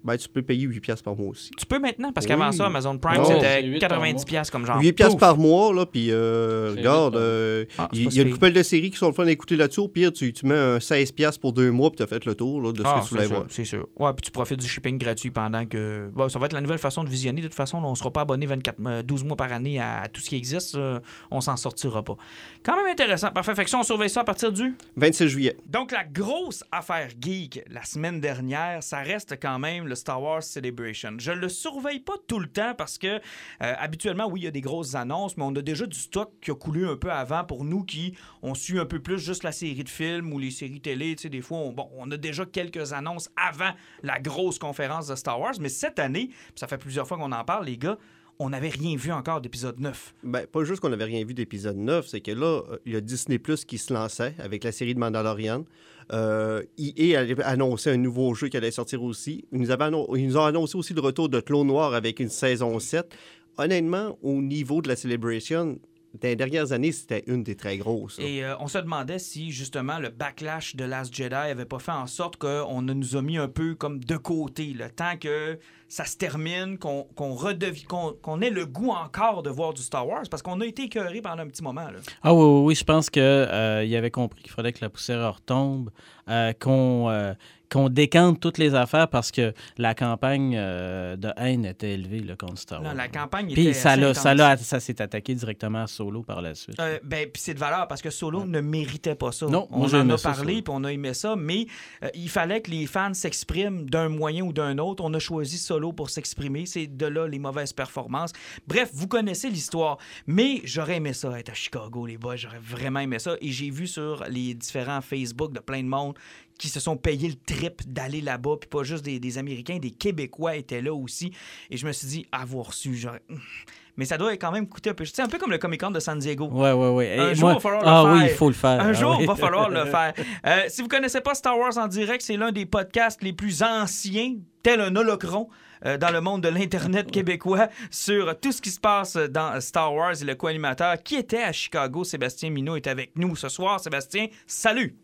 Ben, 0.09 0.17
tu 0.17 0.29
peux 0.29 0.43
payer 0.43 0.67
8$ 0.67 0.81
piastres 0.81 1.05
par 1.05 1.15
mois 1.17 1.29
aussi. 1.29 1.51
Tu 1.59 1.67
peux 1.67 1.79
maintenant, 1.79 2.13
parce 2.13 2.27
qu'avant 2.27 2.49
Oui. 2.49 2.57
ça, 2.57 2.67
Amazon 2.67 2.97
Prime. 2.99 3.23
C'est 3.25 3.35
c'était 3.35 3.63
8 3.65 3.81
par 3.81 3.91
90$ 4.01 4.13
mois. 4.15 4.25
piastres 4.25 4.53
comme 4.53 4.67
genre. 4.67 4.81
8$ 4.81 4.93
piastres 4.95 5.15
pouf. 5.15 5.21
par 5.21 5.37
mois, 5.39 5.73
là, 5.75 5.87
puis 5.87 6.09
euh, 6.11 6.75
regarde, 6.77 7.17
euh, 7.17 7.65
Ah, 7.79 7.89
il 7.93 8.13
y, 8.15 8.21
a 8.21 8.23
une 8.23 8.33
couple 8.33 8.53
de 8.53 8.63
séries 8.63 8.91
qui 8.91 8.97
sont 8.97 9.09
le 9.09 9.13
fun 9.13 9.25
d'écouter 9.27 9.57
là-dessus. 9.57 9.81
Au 9.81 9.89
pire, 9.89 10.13
tu, 10.13 10.33
tu 10.33 10.47
mets 10.47 10.55
un 10.57 10.79
16$ 10.79 11.13
piastres 11.13 11.41
pour 11.41 11.53
deux 11.53 11.71
mois, 11.71 11.91
puis 11.91 11.99
tu 11.99 12.03
as 12.03 12.07
fait 12.07 12.25
le 12.25 12.35
tour 12.35 12.61
là, 12.63 12.73
de 12.73 12.79
ce 12.79 12.83
Ah, 12.87 12.95
que 12.95 13.01
tu 13.01 13.05
c'est 13.05 13.15
voulais 13.15 13.27
sûr, 13.27 13.37
voir. 13.37 13.47
c'est 13.51 13.65
sûr. 13.65 13.87
Ouais, 13.99 14.13
puis 14.15 14.23
tu 14.23 14.31
profites 14.31 14.61
du 14.61 14.67
shipping 14.69 14.99
gratuit 14.99 15.31
pendant 15.31 15.67
que. 15.67 16.09
Bon, 16.15 16.29
ça 16.29 16.39
va 16.39 16.47
être 16.47 16.53
la 16.55 16.61
nouvelle 16.61 16.79
façon 16.79 17.05
de 17.05 17.09
visionner. 17.11 17.41
De 17.43 17.47
toute 17.49 17.55
façon, 17.57 17.81
là, 17.81 17.87
on 17.87 17.91
ne 17.93 17.97
sera 17.97 18.11
pas 18.11 18.23
abonné 18.23 18.47
24, 18.47 18.77
euh, 18.87 19.03
12 19.03 19.25
mois 19.25 19.37
par 19.37 19.53
année 19.53 19.79
à, 19.79 20.03
à 20.03 20.09
tout 20.09 20.21
ce 20.21 20.29
qui 20.31 20.37
existe. 20.37 20.75
euh, 20.77 21.01
on 21.31 21.41
s'en 21.41 21.57
sortira 21.57 22.03
pas. 22.03 22.17
Quand 22.63 22.77
même 22.77 22.87
intéressant. 22.91 23.31
Parfait. 23.31 23.55
Fait 23.55 23.65
que 23.65 23.71
ça, 23.71 23.79
on 23.79 23.83
surveille 23.83 24.11
ça 24.11 24.21
à 24.21 24.25
partir 24.25 24.53
du. 24.53 24.75
26 24.97 25.29
juillet. 25.29 25.57
Donc, 25.67 25.93
la 25.93 26.05
grosse 26.05 26.65
affaire 26.73 27.09
geek 27.21 27.63
la 27.71 27.85
semaine 27.85 28.21
dernière, 28.21 28.83
ça 28.83 28.99
reste 28.99 29.37
quand 29.41 29.59
même 29.59 29.87
le 29.87 29.95
Star 29.99 30.23
Wars 30.23 30.43
Celebration. 30.43 31.17
Je 31.19 31.33
le 31.33 31.49
surveille 31.49 32.01
pas 32.01 32.15
tout 32.27 32.39
le 32.39 32.47
temps 32.47 32.75
parce 32.77 32.99
que, 32.99 33.07
euh, 33.07 33.21
habituellement, 33.61 34.27
oui, 34.27 34.41
il 34.41 34.45
y 34.45 34.47
a 34.47 34.51
des 34.51 34.61
grosses 34.61 34.95
annonces, 34.95 35.37
mais 35.37 35.45
on 35.45 35.55
a 35.55 35.63
déjà 35.63 35.87
du 35.87 35.99
stock 35.99 36.33
qui 36.41 36.51
a 36.51 36.55
coulé 36.55 36.85
un 36.85 36.97
peu 36.97 37.11
avant 37.13 37.45
pour 37.45 37.65
nous 37.65 37.85
qui 37.85 38.15
ont 38.43 38.55
su 38.55 38.81
un 38.81 38.87
peu 38.87 39.01
plus 39.01 39.19
juste 39.19 39.43
la 39.43 39.53
série 39.53 39.85
de 39.85 39.89
films 39.89 40.33
ou 40.33 40.39
les 40.39 40.51
séries 40.51 40.81
télé. 40.81 41.15
Tu 41.17 41.23
sais, 41.23 41.29
des 41.29 41.43
fois, 41.43 41.59
on, 41.59 41.73
bon, 41.73 41.89
on 41.97 42.11
a 42.11 42.17
déjà 42.17 42.47
quelques 42.47 42.93
annonces 42.93 43.31
avant 43.37 43.73
la 44.03 44.19
grosse 44.19 44.59
conférence 44.59 45.09
de 45.09 45.15
Star 45.15 45.41
Wars, 45.41 45.55
mais 45.61 45.69
cette 45.69 45.99
année, 45.99 46.31
ça 46.55 46.67
fait 46.67 46.79
plusieurs 46.79 47.07
fois 47.07 47.19
qu'on 47.19 47.33
en 47.33 47.45
parle, 47.45 47.67
les 47.67 47.79
gars, 47.79 47.99
on 48.39 48.51
n'avait 48.51 48.69
rien 48.69 48.97
vu 48.97 49.11
encore 49.13 49.41
d'épisode 49.41 49.81
9. 49.81 50.15
Ben, 50.23 50.47
pas 50.47 50.65
juste 50.65 50.81
qu'on 50.81 50.91
n'avait 50.91 51.05
rien 51.05 51.25
vu 51.25 51.35
d'épisode 51.35 51.77
9, 51.77 52.07
c'est 52.07 52.21
que 52.21 52.31
là, 52.31 52.63
il 52.87 52.93
y 52.93 52.97
a 52.97 53.01
Disney 53.01 53.39
Plus 53.39 53.65
qui 53.65 53.79
se 53.79 53.93
lançait 53.93 54.35
avec 54.39 54.65
la 54.65 54.73
série 54.73 54.95
de 54.95 55.01
Mandalorian. 55.01 55.65
Euh, 56.13 56.63
EA 56.79 57.19
allait 57.21 57.43
annoncer 57.43 57.91
un 57.91 57.97
nouveau 57.97 58.35
jeu 58.35 58.49
qui 58.49 58.57
allait 58.57 58.71
sortir 58.71 59.03
aussi. 59.03 59.45
Ils 59.53 59.59
nous, 59.59 59.67
nous 59.67 60.37
ont 60.37 60.45
annoncé 60.45 60.77
aussi 60.79 60.95
le 60.95 61.01
retour 61.01 61.29
de 61.29 61.41
Clone 61.41 61.67
Noir 61.67 61.95
avec 61.95 62.21
une 62.21 62.31
saison 62.31 62.79
7. 62.79 63.15
Honnêtement, 63.59 64.17
au 64.23 64.41
niveau 64.41 64.83
de 64.83 64.89
la 64.89 64.95
Celebration, 64.95 65.79
dans 66.15 66.29
les 66.29 66.37
dernières 66.37 66.73
années, 66.73 66.91
c'était 66.93 67.23
une 67.27 67.43
des 67.43 67.55
très 67.55 67.77
grosses. 67.77 68.19
là. 68.19 68.25
Et 68.25 68.43
euh, 68.43 68.55
on 68.61 68.67
se 68.67 68.79
demandait 68.79 69.19
si 69.19 69.51
justement 69.51 69.99
le 69.99 70.09
backlash 70.09 70.75
de 70.75 70.85
Last 70.85 71.15
Jedi 71.15 71.35
avait 71.35 71.65
pas 71.67 71.79
fait 71.79 71.93
en 71.93 72.07
sorte 72.07 72.37
qu'on 72.37 72.81
ne 72.83 72.93
nous 72.95 73.17
a 73.17 73.23
mis 73.23 73.37
un 73.37 73.49
peu 73.49 73.75
comme 73.75 74.03
de 74.03 74.17
côté, 74.17 74.73
le 74.75 74.89
temps 74.91 75.17
que 75.21 75.59
ça 75.87 76.05
se 76.05 76.17
termine, 76.17 76.77
qu'on 76.79 77.07
redevi- 77.19 77.87
qu'on 77.87 78.41
ait 78.43 78.51
le 78.51 78.67
goût 78.67 78.91
encore 78.91 79.43
de 79.43 79.51
voir 79.51 79.73
du 79.75 79.83
Star 79.83 80.07
Wars, 80.07 80.25
parce 80.31 80.43
qu'on 80.43 80.61
a 80.61 80.67
été 80.67 80.83
écœurés 80.85 81.21
pendant 81.23 81.43
un 81.43 81.47
petit 81.49 81.63
moment. 81.63 81.85
Là. 81.91 81.99
Ah 82.23 82.35
oui, 82.35 82.43
oui, 82.45 82.61
oui, 82.67 82.75
je 82.75 82.85
pense 82.85 83.09
qu'il 83.11 83.23
avait 83.23 84.11
compris 84.11 84.43
qu'il 84.43 84.53
fallait 84.53 84.73
que 84.73 84.81
la 84.83 84.91
poussière 84.91 85.35
retombe, 85.35 85.91
euh, 86.29 86.53
qu'on 86.59 87.09
euh, 87.11 87.35
qu'on 87.71 87.89
décante 87.89 88.41
toutes 88.41 88.59
les 88.59 88.75
affaires 88.75 89.09
parce 89.09 89.31
que 89.31 89.53
la 89.77 89.95
campagne 89.95 90.55
euh, 90.57 91.17
de 91.17 91.31
haine 91.37 91.65
était 91.65 91.93
élevée 91.93 92.21
là, 92.21 92.35
contre 92.37 92.59
Star 92.59 92.83
Wars. 92.83 92.95
la 92.95 93.09
campagne 93.09 93.53
Puis 93.53 93.63
était 93.69 93.73
ça, 93.75 94.15
ça, 94.15 94.57
ça 94.57 94.81
s'est 94.81 95.03
attaqué 95.03 95.35
directement 95.35 95.83
à 95.83 95.87
Solo 95.87 96.23
par 96.23 96.41
la 96.41 96.55
suite. 96.55 96.79
Euh, 96.81 96.99
ben, 97.03 97.29
puis 97.31 97.43
c'est 97.43 97.55
de 97.55 97.59
valeur 97.59 97.87
parce 97.89 98.03
que 98.03 98.11
Solo 98.11 98.45
ne 98.45 98.61
méritait 98.61 99.15
pas 99.15 99.33
ça. 99.33 99.47
Non, 99.47 99.69
on 99.71 99.93
en 99.93 100.11
a 100.11 100.19
parlé, 100.19 100.63
puis 100.63 100.73
on 100.75 100.85
a 100.85 100.93
aimé 100.93 101.15
ça, 101.15 101.37
mais 101.37 101.67
euh, 102.03 102.09
il 102.15 102.29
fallait 102.29 102.61
que 102.63 102.71
les 102.71 102.87
fans 102.87 103.15
s'expriment 103.15 103.89
d'un 103.89 104.09
moyen 104.09 104.45
ou 104.45 104.53
d'un 104.53 104.79
autre. 104.79 105.05
On 105.05 105.13
a 105.15 105.19
choisi 105.19 105.59
Solo 105.59 105.93
pour 105.93 106.11
s'exprimer. 106.11 106.67
C'est 106.67 106.87
de 106.87 107.07
là 107.07 107.27
les 107.27 107.39
mauvaises 107.39 107.73
performances. 107.73 108.33
Bref, 108.67 108.91
vous 108.93 109.09
connaissez 109.09 109.51
l'histoire, 109.51 109.99
mais 110.27 110.61
j'aurais 110.65 110.97
aimé 110.97 111.13
ça 111.13 111.39
être 111.39 111.51
à 111.51 111.55
Chicago, 111.55 112.07
les 112.07 112.17
boys. 112.17 112.37
J'aurais 112.37 112.59
vraiment 112.59 113.01
aimé 113.01 113.19
ça. 113.19 113.37
Et 113.41 113.51
j'ai 113.51 113.71
vu 113.71 113.87
sur 113.87 114.25
les 114.29 114.55
différents 114.55 115.01
Facebook 115.01 115.53
de 115.53 115.61
plein 115.61 115.83
de 115.83 115.89
monde 115.89 116.15
qui 116.59 116.69
se 116.69 116.81
sont 116.81 116.97
payés 116.97 117.29
le 117.29 117.35
trip 117.37 117.83
d'aller 117.87 118.21
là-bas, 118.21 118.57
puis 118.61 118.69
pas 118.69 118.83
juste 118.83 119.05
des, 119.05 119.21
des 119.21 119.39
Américains, 119.39 119.79
des 119.79 119.93
Québécois 119.93 120.57
étaient 120.57 120.83
là 120.83 120.93
aussi. 120.93 121.33
Et 121.71 121.77
je 121.77 121.87
me 121.87 121.93
suis 121.93 122.09
dit, 122.09 122.27
avoir 122.33 122.73
su, 122.75 122.97
j'aurais. 122.97 123.23
Mais 123.97 124.05
ça 124.05 124.17
doit 124.17 124.33
quand 124.37 124.53
même 124.53 124.69
coûter 124.69 124.91
un 124.91 124.95
peu. 124.95 125.05
C'est 125.05 125.23
un 125.23 125.27
peu 125.29 125.39
comme 125.39 125.51
le 125.51 125.59
Comic 125.59 125.81
Con 125.81 125.91
de 125.91 125.99
San 125.99 126.19
Diego. 126.21 126.47
Ouais, 126.49 126.71
ouais, 126.71 126.89
ouais. 126.91 127.17
Et 127.17 127.19
Un 127.19 127.35
jour, 127.35 127.49
moi- 127.49 127.53
il 127.53 127.55
va 127.55 127.61
falloir 127.61 127.83
le 127.83 127.89
ah 127.89 128.03
faire. 128.05 128.13
oui, 128.13 128.21
il 128.31 128.37
faut 128.37 128.49
le 128.49 128.55
faire. 128.55 128.81
Un 128.81 128.89
Ah 128.89 128.93
jour, 128.93 129.11
oui. 129.17 129.17
il 129.23 129.27
va 129.27 129.35
falloir 129.35 129.71
le 129.71 129.85
faire. 129.91 130.15
Euh, 130.47 130.63
si 130.69 130.83
vous 130.83 130.89
connaissez 130.89 131.21
pas 131.21 131.35
Star 131.35 131.59
Wars 131.59 131.77
en 131.79 131.89
direct, 131.89 132.23
c'est 132.23 132.37
l'un 132.37 132.53
des 132.53 132.65
podcasts 132.67 133.21
les 133.25 133.33
plus 133.33 133.63
anciens, 133.65 134.35
tel 134.63 134.81
un 134.81 134.95
holocron. 134.95 135.49
euh, 135.87 135.97
dans 135.97 136.11
le 136.11 136.21
monde 136.21 136.43
de 136.43 136.49
l'Internet 136.49 137.09
québécois 137.11 137.69
sur 137.91 138.39
tout 138.41 138.51
ce 138.53 138.61
qui 138.61 138.71
se 138.71 138.81
passe 138.81 139.17
dans 139.17 139.61
Star 139.61 139.93
Wars 139.95 140.15
et 140.21 140.25
le 140.25 140.35
co-animateur 140.37 141.01
qui 141.05 141.15
était 141.17 141.43
à 141.43 141.53
Chicago, 141.53 142.03
Sébastien 142.05 142.51
Minot, 142.51 142.75
est 142.77 142.87
avec 142.89 143.13
nous 143.17 143.35
ce 143.37 143.49
soir. 143.49 143.79
Sébastien, 143.81 144.27
salut! 144.47 144.97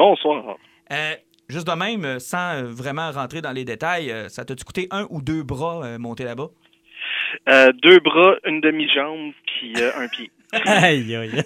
Bonsoir. 0.00 0.56
Euh, 0.92 1.14
juste 1.50 1.66
de 1.66 1.74
même, 1.74 2.06
euh, 2.06 2.18
sans 2.18 2.54
euh, 2.54 2.62
vraiment 2.64 3.10
rentrer 3.10 3.42
dans 3.42 3.52
les 3.52 3.66
détails, 3.66 4.10
ça 4.28 4.46
t'a-tu 4.46 4.64
coûté 4.64 4.88
un 4.90 5.06
ou 5.10 5.20
deux 5.20 5.42
bras 5.42 5.98
monter 5.98 6.24
là-bas? 6.24 6.48
Euh, 7.50 7.70
deux 7.82 8.00
bras, 8.00 8.36
une 8.46 8.62
demi-jambe, 8.62 9.32
puis 9.44 9.74
euh, 9.76 9.90
un 9.96 10.08
pied. 10.08 10.30
Aïe, 10.64 11.14
aïe. 11.14 11.30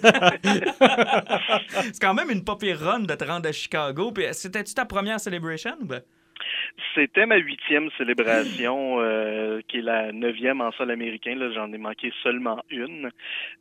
C'est 1.83 1.99
quand 1.99 2.13
même 2.13 2.31
une 2.31 2.45
pas 2.45 2.57
run 2.61 3.01
de 3.01 3.13
te 3.13 3.25
rendre 3.25 3.49
à 3.49 3.51
Chicago. 3.51 4.13
C'était-tu 4.31 4.73
ta 4.73 4.85
première 4.85 5.19
celebration? 5.19 5.75
ben? 5.81 6.01
C'était 6.93 7.25
ma 7.25 7.37
huitième 7.37 7.89
célébration, 7.97 8.97
euh, 8.99 9.61
qui 9.67 9.77
est 9.77 9.81
la 9.81 10.11
neuvième 10.11 10.61
en 10.61 10.71
sol 10.73 10.91
américain. 10.91 11.35
Là, 11.35 11.51
j'en 11.53 11.71
ai 11.71 11.77
manqué 11.77 12.11
seulement 12.23 12.61
une, 12.69 13.09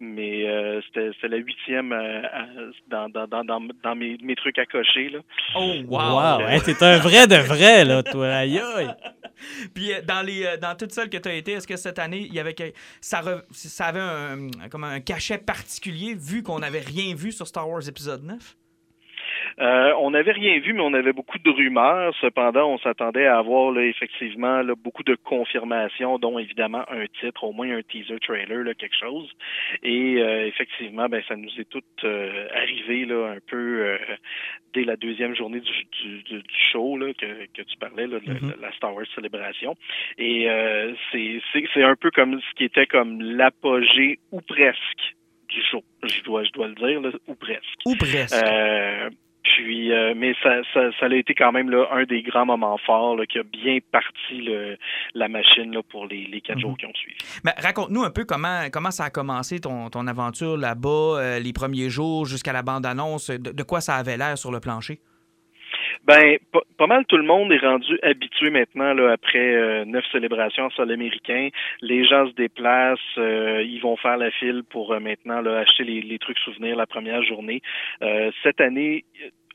mais 0.00 0.48
euh, 0.48 0.80
c'était 0.86 1.10
c'était 1.14 1.28
la 1.28 1.36
huitième 1.38 1.92
euh, 1.92 2.22
dans, 2.88 3.08
dans, 3.08 3.26
dans, 3.26 3.44
dans, 3.44 3.94
mes, 3.94 4.16
mes 4.22 4.34
trucs 4.36 4.58
à 4.58 4.66
cocher. 4.66 5.08
Là. 5.10 5.20
Oh, 5.56 5.72
wow! 5.86 6.38
Wow, 6.40 6.48
hey, 6.48 6.60
t'es 6.62 6.82
un 6.82 6.98
vrai 6.98 7.26
de 7.26 7.36
vrai, 7.36 7.84
là, 7.84 8.02
toi. 8.02 8.26
Aïe, 8.28 8.58
aïe. 8.58 8.88
Puis 9.74 9.92
euh, 9.92 10.00
dans 10.02 10.22
les 10.24 10.56
dans 10.60 10.76
toutes 10.76 10.92
celles 10.92 11.10
que 11.10 11.16
tu 11.18 11.28
as 11.28 11.34
été, 11.34 11.52
est-ce 11.52 11.66
que 11.66 11.76
cette 11.76 11.98
année, 11.98 12.26
il 12.26 12.34
y 12.34 12.40
avait 12.40 12.54
ça, 13.00 13.20
re- 13.20 13.44
ça 13.52 13.86
avait 13.86 14.00
un, 14.00 14.48
comme 14.70 14.84
un 14.84 15.00
cachet 15.00 15.38
particulier 15.38 16.14
vu 16.14 16.42
qu'on 16.42 16.58
n'avait 16.60 16.80
rien 16.80 17.14
vu 17.14 17.32
sur 17.32 17.46
Star 17.46 17.68
Wars 17.68 17.86
épisode 17.88 18.24
9? 18.24 18.56
Euh, 19.60 19.92
on 20.00 20.10
n'avait 20.10 20.32
rien 20.32 20.58
vu, 20.60 20.72
mais 20.72 20.80
on 20.82 20.92
avait 20.94 21.12
beaucoup 21.12 21.38
de 21.38 21.50
rumeurs. 21.50 22.14
Cependant, 22.20 22.68
on 22.72 22.78
s'attendait 22.78 23.26
à 23.26 23.38
avoir 23.38 23.70
là, 23.70 23.82
effectivement 23.84 24.62
là, 24.62 24.74
beaucoup 24.76 25.02
de 25.04 25.14
confirmations, 25.14 26.18
dont 26.18 26.38
évidemment 26.38 26.84
un 26.90 27.06
titre, 27.20 27.44
au 27.44 27.52
moins 27.52 27.70
un 27.76 27.82
teaser 27.82 28.18
trailer, 28.20 28.64
là, 28.64 28.74
quelque 28.74 28.96
chose. 28.98 29.30
Et 29.82 30.16
euh, 30.20 30.46
effectivement, 30.46 31.08
ben 31.08 31.22
ça 31.28 31.36
nous 31.36 31.50
est 31.58 31.68
tout 31.68 31.82
euh, 32.04 32.48
arrivé 32.54 33.04
là, 33.04 33.32
un 33.36 33.38
peu 33.48 33.86
euh, 33.86 33.98
dès 34.72 34.84
la 34.84 34.96
deuxième 34.96 35.34
journée 35.36 35.60
du, 35.60 35.72
du, 36.02 36.22
du 36.42 36.42
show 36.72 36.96
là, 36.98 37.12
que, 37.14 37.46
que 37.54 37.62
tu 37.62 37.76
parlais, 37.78 38.06
là, 38.06 38.18
Mhm. 38.26 38.54
la 38.60 38.72
Star 38.72 38.94
Wars 38.94 39.04
Célébration. 39.14 39.76
Et 40.18 40.48
euh, 40.50 40.92
c'est 41.12 41.82
un 41.82 41.94
peu 41.96 42.10
comme 42.10 42.40
ce 42.40 42.54
qui 42.56 42.64
était 42.64 42.86
comme 42.86 43.20
l'apogée 43.20 44.18
ou 44.32 44.40
presque 44.40 45.14
du 45.48 45.62
show. 45.70 45.82
Je 46.02 46.22
dois, 46.22 46.44
je 46.44 46.50
dois 46.50 46.68
le 46.68 46.74
dire, 46.74 47.00
là, 47.00 47.10
ou 47.28 47.34
presque. 47.34 47.62
Ou 47.86 47.94
presque. 47.96 48.34
Euh, 48.34 49.10
puis, 49.44 49.92
euh, 49.92 50.14
mais 50.16 50.34
ça, 50.42 50.56
ça, 50.72 50.80
ça 50.98 51.06
a 51.06 51.14
été 51.14 51.34
quand 51.34 51.52
même 51.52 51.70
là, 51.70 51.86
un 51.92 52.04
des 52.04 52.22
grands 52.22 52.46
moments 52.46 52.78
forts 52.78 53.16
là, 53.16 53.26
qui 53.26 53.38
a 53.38 53.42
bien 53.44 53.78
parti 53.92 54.40
le, 54.40 54.76
la 55.14 55.28
machine 55.28 55.72
là, 55.72 55.82
pour 55.88 56.06
les, 56.06 56.26
les 56.26 56.40
quatre 56.40 56.56
Mhm. 56.56 56.62
jours 56.62 56.76
qui 56.78 56.86
ont 56.86 56.94
suivi. 56.94 57.16
Mais 57.44 57.52
raconte-nous 57.58 58.02
un 58.02 58.10
peu 58.10 58.24
comment, 58.24 58.62
comment 58.72 58.90
ça 58.90 59.04
a 59.04 59.10
commencé 59.10 59.60
ton, 59.60 59.90
ton 59.90 60.06
aventure 60.06 60.56
là-bas, 60.56 60.88
euh, 61.20 61.38
les 61.38 61.52
premiers 61.52 61.90
jours 61.90 62.24
jusqu'à 62.26 62.52
la 62.52 62.62
bande-annonce, 62.62 63.30
de, 63.30 63.52
de 63.52 63.62
quoi 63.62 63.80
ça 63.80 63.94
avait 63.96 64.16
l'air 64.16 64.36
sur 64.38 64.50
le 64.50 64.60
plancher? 64.60 64.98
Ben, 66.06 66.38
pas, 66.76 66.86
mal 66.86 67.04
tout 67.06 67.16
le 67.16 67.22
monde 67.22 67.52
est 67.52 67.58
rendu 67.58 67.98
habitué 68.02 68.50
maintenant 68.50 68.92
là, 68.94 69.12
après 69.12 69.54
euh, 69.54 69.84
neuf 69.84 70.04
célébrations 70.12 70.64
en 70.64 70.70
sol 70.70 70.90
américain. 70.90 71.48
Les 71.80 72.04
gens 72.04 72.28
se 72.28 72.34
déplacent, 72.34 72.98
euh, 73.18 73.62
ils 73.62 73.80
vont 73.80 73.96
faire 73.96 74.16
la 74.16 74.30
file 74.30 74.62
pour 74.68 74.92
euh, 74.92 75.00
maintenant 75.00 75.40
là, 75.40 75.58
acheter 75.58 75.84
les, 75.84 76.02
les 76.02 76.18
trucs 76.18 76.38
souvenirs 76.38 76.76
la 76.76 76.86
première 76.86 77.22
journée. 77.22 77.62
Euh, 78.02 78.30
cette 78.42 78.60
année, 78.60 79.04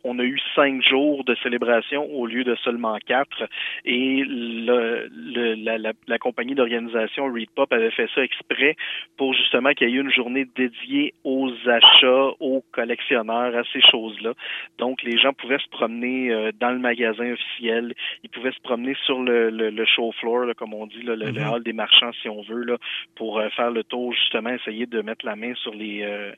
on 0.03 0.17
a 0.19 0.23
eu 0.23 0.39
cinq 0.55 0.81
jours 0.81 1.23
de 1.23 1.35
célébration 1.43 2.05
au 2.05 2.25
lieu 2.25 2.43
de 2.43 2.55
seulement 2.63 2.97
quatre. 3.05 3.43
Et 3.85 4.23
le, 4.25 5.09
le, 5.11 5.55
la, 5.55 5.77
la, 5.77 5.93
la 6.07 6.17
compagnie 6.19 6.55
d'organisation 6.55 7.31
Read 7.31 7.49
Pop 7.51 7.71
avait 7.73 7.91
fait 7.91 8.09
ça 8.15 8.23
exprès 8.23 8.75
pour 9.17 9.33
justement 9.33 9.71
qu'il 9.73 9.89
y 9.89 9.97
ait 9.97 10.01
une 10.01 10.11
journée 10.11 10.45
dédiée 10.55 11.13
aux 11.23 11.51
achats, 11.67 12.31
aux 12.39 12.63
collectionneurs, 12.71 13.55
à 13.55 13.63
ces 13.73 13.81
choses-là. 13.81 14.33
Donc, 14.77 15.03
les 15.03 15.17
gens 15.17 15.33
pouvaient 15.33 15.59
se 15.59 15.69
promener 15.69 16.31
euh, 16.31 16.51
dans 16.59 16.71
le 16.71 16.79
magasin 16.79 17.31
officiel, 17.33 17.93
ils 18.23 18.29
pouvaient 18.29 18.51
se 18.51 18.61
promener 18.61 18.95
sur 19.05 19.21
le, 19.21 19.49
le, 19.49 19.69
le 19.69 19.85
show 19.85 20.11
floor, 20.19 20.45
là, 20.45 20.53
comme 20.53 20.73
on 20.73 20.87
dit, 20.87 21.01
là, 21.01 21.15
le, 21.15 21.31
le 21.31 21.39
Mhm. 21.41 21.53
hall 21.53 21.63
des 21.63 21.73
marchands, 21.73 22.11
si 22.21 22.29
on 22.29 22.41
veut, 22.41 22.63
là, 22.63 22.77
pour 23.15 23.39
euh, 23.39 23.49
faire 23.49 23.71
le 23.71 23.83
tour, 23.83 24.13
justement, 24.13 24.49
essayer 24.49 24.85
de 24.85 25.01
mettre 25.01 25.25
la 25.25 25.35
main 25.35 25.53
sur 25.55 25.73
les, 25.73 26.03
euh, 26.03 26.31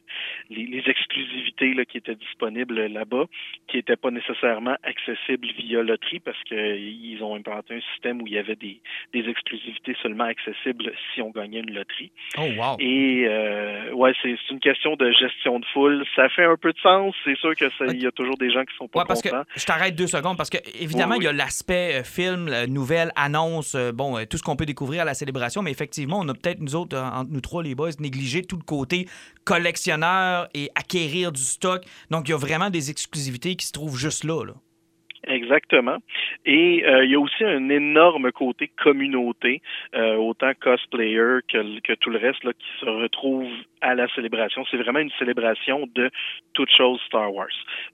les, 0.49 0.65
les 0.65 0.83
exclusivités 0.89 1.73
là, 1.73 1.85
qui 1.85 1.97
étaient 1.97 2.15
disponibles 2.15 2.87
là-bas, 2.87 3.25
qui 3.67 3.77
n'étaient 3.77 3.95
pas 3.95 4.11
nécessairement 4.11 4.75
accessibles 4.83 5.47
via 5.57 5.81
loterie, 5.81 6.19
parce 6.19 6.41
qu'ils 6.43 7.23
ont 7.23 7.35
implanté 7.35 7.75
un 7.75 7.81
système 7.93 8.21
où 8.21 8.27
il 8.27 8.33
y 8.33 8.37
avait 8.37 8.55
des, 8.55 8.81
des 9.13 9.29
exclusivités 9.29 9.95
seulement 10.01 10.25
accessibles 10.25 10.91
si 11.13 11.21
on 11.21 11.29
gagnait 11.31 11.59
une 11.59 11.73
loterie. 11.73 12.11
Oh, 12.37 12.47
wow. 12.57 12.75
Et 12.79 13.25
euh, 13.27 13.91
ouais, 13.93 14.13
c'est 14.21 14.35
une 14.49 14.59
question 14.59 14.95
de 14.97 15.11
gestion 15.13 15.59
de 15.59 15.65
foule. 15.73 16.05
Ça 16.15 16.27
fait 16.29 16.43
un 16.43 16.57
peu 16.57 16.73
de 16.73 16.79
sens. 16.79 17.15
C'est 17.23 17.37
sûr 17.37 17.55
que 17.55 17.69
ça- 17.69 17.85
il 17.93 18.01
y 18.01 18.07
a 18.07 18.11
toujours 18.11 18.37
des 18.37 18.51
gens 18.51 18.65
qui 18.65 18.75
sont 18.75 18.87
pas 18.89 18.99
Ouais, 18.99 19.05
parce 19.07 19.21
que 19.21 19.29
contents. 19.29 19.43
je 19.55 19.65
t'arrête 19.65 19.95
deux 19.95 20.07
secondes 20.07 20.35
parce 20.37 20.49
que 20.49 20.57
évidemment 20.79 21.15
Oui, 21.15 21.21
il 21.21 21.25
y 21.25 21.29
a 21.29 21.33
l'aspect 21.33 22.01
euh, 22.01 22.03
film, 22.03 22.49
nouvelle, 22.67 23.11
annonce, 23.15 23.75
euh, 23.75 23.91
bon 23.93 24.17
tout 24.29 24.37
ce 24.37 24.43
qu'on 24.43 24.55
peut 24.57 24.65
découvrir 24.65 25.01
à 25.03 25.05
la 25.05 25.13
célébration, 25.13 25.61
mais 25.61 25.71
effectivement 25.71 26.19
on 26.19 26.27
a 26.29 26.33
peut-être 26.33 26.59
nous 26.59 26.75
autres 26.75 26.97
entre 26.97 27.31
nous 27.31 27.41
trois 27.41 27.63
les 27.63 27.75
boys 27.75 27.89
négligé 27.99 28.43
tout 28.43 28.57
le 28.57 28.63
côté 28.63 29.07
collectionneur 29.61 30.47
et 30.53 30.69
acquérir 30.75 31.31
du 31.31 31.41
stock. 31.41 31.83
Donc 32.09 32.27
il 32.27 32.31
y 32.31 32.33
a 32.33 32.37
vraiment 32.37 32.69
des 32.69 32.89
exclusivités 32.89 33.40
qui 33.41 33.65
se 33.65 33.73
trouvent 33.73 33.97
juste 33.97 34.23
là. 34.23 34.43
Exactement. 35.27 35.97
Et 36.45 36.83
euh, 36.85 37.05
il 37.05 37.11
y 37.11 37.15
a 37.15 37.19
aussi 37.19 37.43
un 37.43 37.69
énorme 37.69 38.31
côté 38.31 38.71
communauté, 38.81 39.61
euh, 39.93 40.15
autant 40.15 40.51
cosplayer 40.59 41.39
que, 41.47 41.79
que 41.81 41.93
tout 41.93 42.09
le 42.09 42.17
reste 42.17 42.43
là, 42.43 42.53
qui 42.53 42.79
se 42.79 42.85
retrouve 42.85 43.47
à 43.81 43.95
la 43.95 44.07
célébration. 44.09 44.65
C'est 44.69 44.77
vraiment 44.77 44.99
une 44.99 45.11
célébration 45.19 45.87
de 45.93 46.09
toute 46.53 46.69
chose 46.71 46.99
Star 47.07 47.33
Wars. 47.33 47.47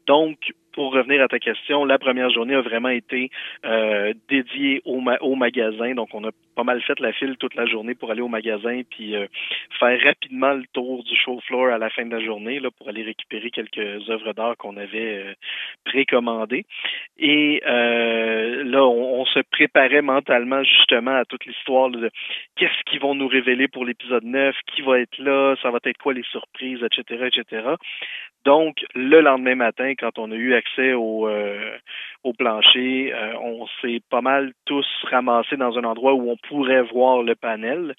Donc, 0.05 0.53
pour 0.73 0.93
revenir 0.93 1.23
à 1.23 1.27
ta 1.27 1.39
question, 1.39 1.85
la 1.85 1.97
première 1.97 2.29
journée 2.29 2.53
a 2.53 2.61
vraiment 2.61 2.89
été 2.89 3.31
euh, 3.65 4.13
dédiée 4.29 4.81
au, 4.85 5.01
au 5.21 5.35
magasin. 5.35 5.95
Donc, 5.95 6.09
on 6.13 6.23
a 6.23 6.31
pas 6.57 6.63
mal 6.63 6.81
fait 6.81 6.99
la 6.99 7.13
file 7.13 7.37
toute 7.37 7.53
la 7.53 7.67
journée 7.67 7.93
pour 7.93 8.09
aller 8.09 8.21
au 8.21 8.27
magasin 8.27 8.81
puis 8.89 9.15
euh, 9.15 9.27
faire 9.79 9.99
rapidement 10.03 10.53
le 10.53 10.65
tour 10.73 11.03
du 11.03 11.15
show 11.15 11.39
floor 11.45 11.67
à 11.67 11.77
la 11.77 11.91
fin 11.91 12.03
de 12.03 12.11
la 12.11 12.19
journée 12.19 12.59
là, 12.59 12.69
pour 12.71 12.89
aller 12.89 13.03
récupérer 13.03 13.51
quelques 13.51 14.09
œuvres 14.09 14.33
d'art 14.33 14.57
qu'on 14.57 14.75
avait 14.75 15.23
euh, 15.23 15.33
précommandées. 15.85 16.65
Et 17.19 17.61
euh, 17.65 18.63
là, 18.63 18.83
on, 18.85 19.21
on, 19.21 19.25
se 19.25 19.39
préparait 19.51 20.01
mentalement 20.01 20.63
justement 20.63 21.15
à 21.15 21.25
toute 21.25 21.45
l'histoire 21.45 21.91
de 21.91 22.09
qu'est-ce 22.55 22.83
qu'ils 22.89 23.01
vont 23.01 23.13
nous 23.13 23.27
révéler 23.27 23.67
pour 23.67 23.85
l'épisode 23.85 24.23
9, 24.23 24.55
qui 24.73 24.81
va 24.81 24.99
être 24.99 25.17
là, 25.19 25.55
ça 25.61 25.69
va 25.69 25.76
être 25.85 25.97
quoi 25.97 26.13
les 26.13 26.23
surprises, 26.23 26.83
etc., 26.83 27.29
etc. 27.33 27.75
Donc, 28.45 28.85
le 28.95 29.19
lendemain 29.19 29.55
matin, 29.55 29.93
quand 29.99 30.17
on 30.19 30.31
a 30.31 30.35
eu 30.35 30.53
accès 30.53 30.93
au, 30.93 31.27
euh, 31.27 31.77
au 32.23 32.33
plancher, 32.33 33.13
euh, 33.13 33.33
on 33.41 33.67
s'est 33.81 34.01
pas 34.09 34.21
mal 34.21 34.53
tous 34.65 34.87
ramassés 35.03 35.57
dans 35.57 35.77
un 35.77 35.83
endroit 35.83 36.13
où 36.13 36.29
on 36.29 36.37
pourrait 36.47 36.83
voir 36.83 37.23
le 37.23 37.35
panel. 37.35 37.95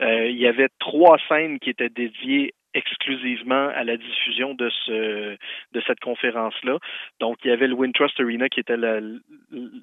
Euh, 0.00 0.28
il 0.28 0.38
y 0.38 0.46
avait 0.46 0.68
trois 0.78 1.16
scènes 1.28 1.58
qui 1.58 1.70
étaient 1.70 1.88
dédiées 1.88 2.54
exclusivement 2.74 3.68
à 3.68 3.84
la 3.84 3.96
diffusion 3.96 4.54
de 4.54 4.70
ce 4.84 5.36
de 5.72 5.82
cette 5.86 6.00
conférence 6.00 6.54
là. 6.64 6.78
Donc 7.20 7.38
il 7.44 7.48
y 7.48 7.50
avait 7.52 7.66
le 7.66 7.74
Wintrust 7.74 8.18
Arena 8.20 8.48
qui 8.48 8.60
était 8.60 8.76
la, 8.76 9.00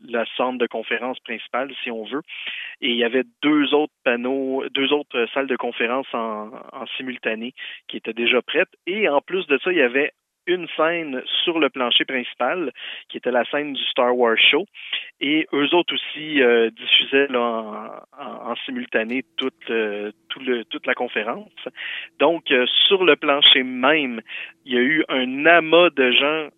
la 0.08 0.26
centre 0.38 0.58
de 0.58 0.68
conférence 0.68 1.20
principale 1.20 1.74
si 1.84 1.92
on 1.92 2.04
veut 2.06 2.22
et 2.82 2.90
il 2.90 2.96
y 2.98 3.04
avait 3.04 3.24
deux 3.42 3.74
autres 3.74 3.94
panneaux, 4.04 4.64
deux 4.70 4.94
autres 4.94 5.28
salles 5.34 5.48
de 5.48 5.56
conférence 5.56 6.08
en, 6.14 6.52
en 6.74 6.86
simultané 6.98 7.54
qui 7.88 7.98
étaient 7.98 8.14
déjà 8.14 8.42
prêtes 8.42 8.76
et 8.86 9.10
en 9.10 9.22
plus 9.22 9.48
de 9.48 9.58
ça, 9.64 9.72
il 9.72 9.78
y 9.78 9.82
avait 9.82 10.12
une 10.48 10.68
scène 10.76 11.22
sur 11.44 11.60
le 11.60 11.70
plancher 11.70 12.06
principal, 12.06 12.72
qui 13.10 13.18
était 13.18 13.32
la 13.32 13.46
scène 13.46 13.74
du 13.74 13.84
Star 13.86 14.16
Wars 14.18 14.38
Show. 14.38 14.66
Et 15.22 15.48
eux 15.54 15.74
autres 15.74 15.94
aussi 15.94 16.42
euh, 16.42 16.70
diffusaient 16.72 17.28
là, 17.28 18.02
en, 18.20 18.52
en, 18.52 18.56
simultané 18.66 19.24
toute, 19.38 19.70
euh, 19.70 20.12
le, 20.40 20.64
toute 20.66 20.86
la 20.86 20.94
conférence. 20.94 21.52
Donc, 22.20 22.52
euh, 22.52 22.66
sur 22.88 23.04
le 23.04 23.16
plancher 23.16 23.64
même, 23.64 24.22
il 24.66 24.74
y 24.74 24.78
a 24.78 24.82
eu 24.82 25.04
un 25.10 25.46
amas 25.46 25.90
de 25.92 26.12
gens 26.12 26.50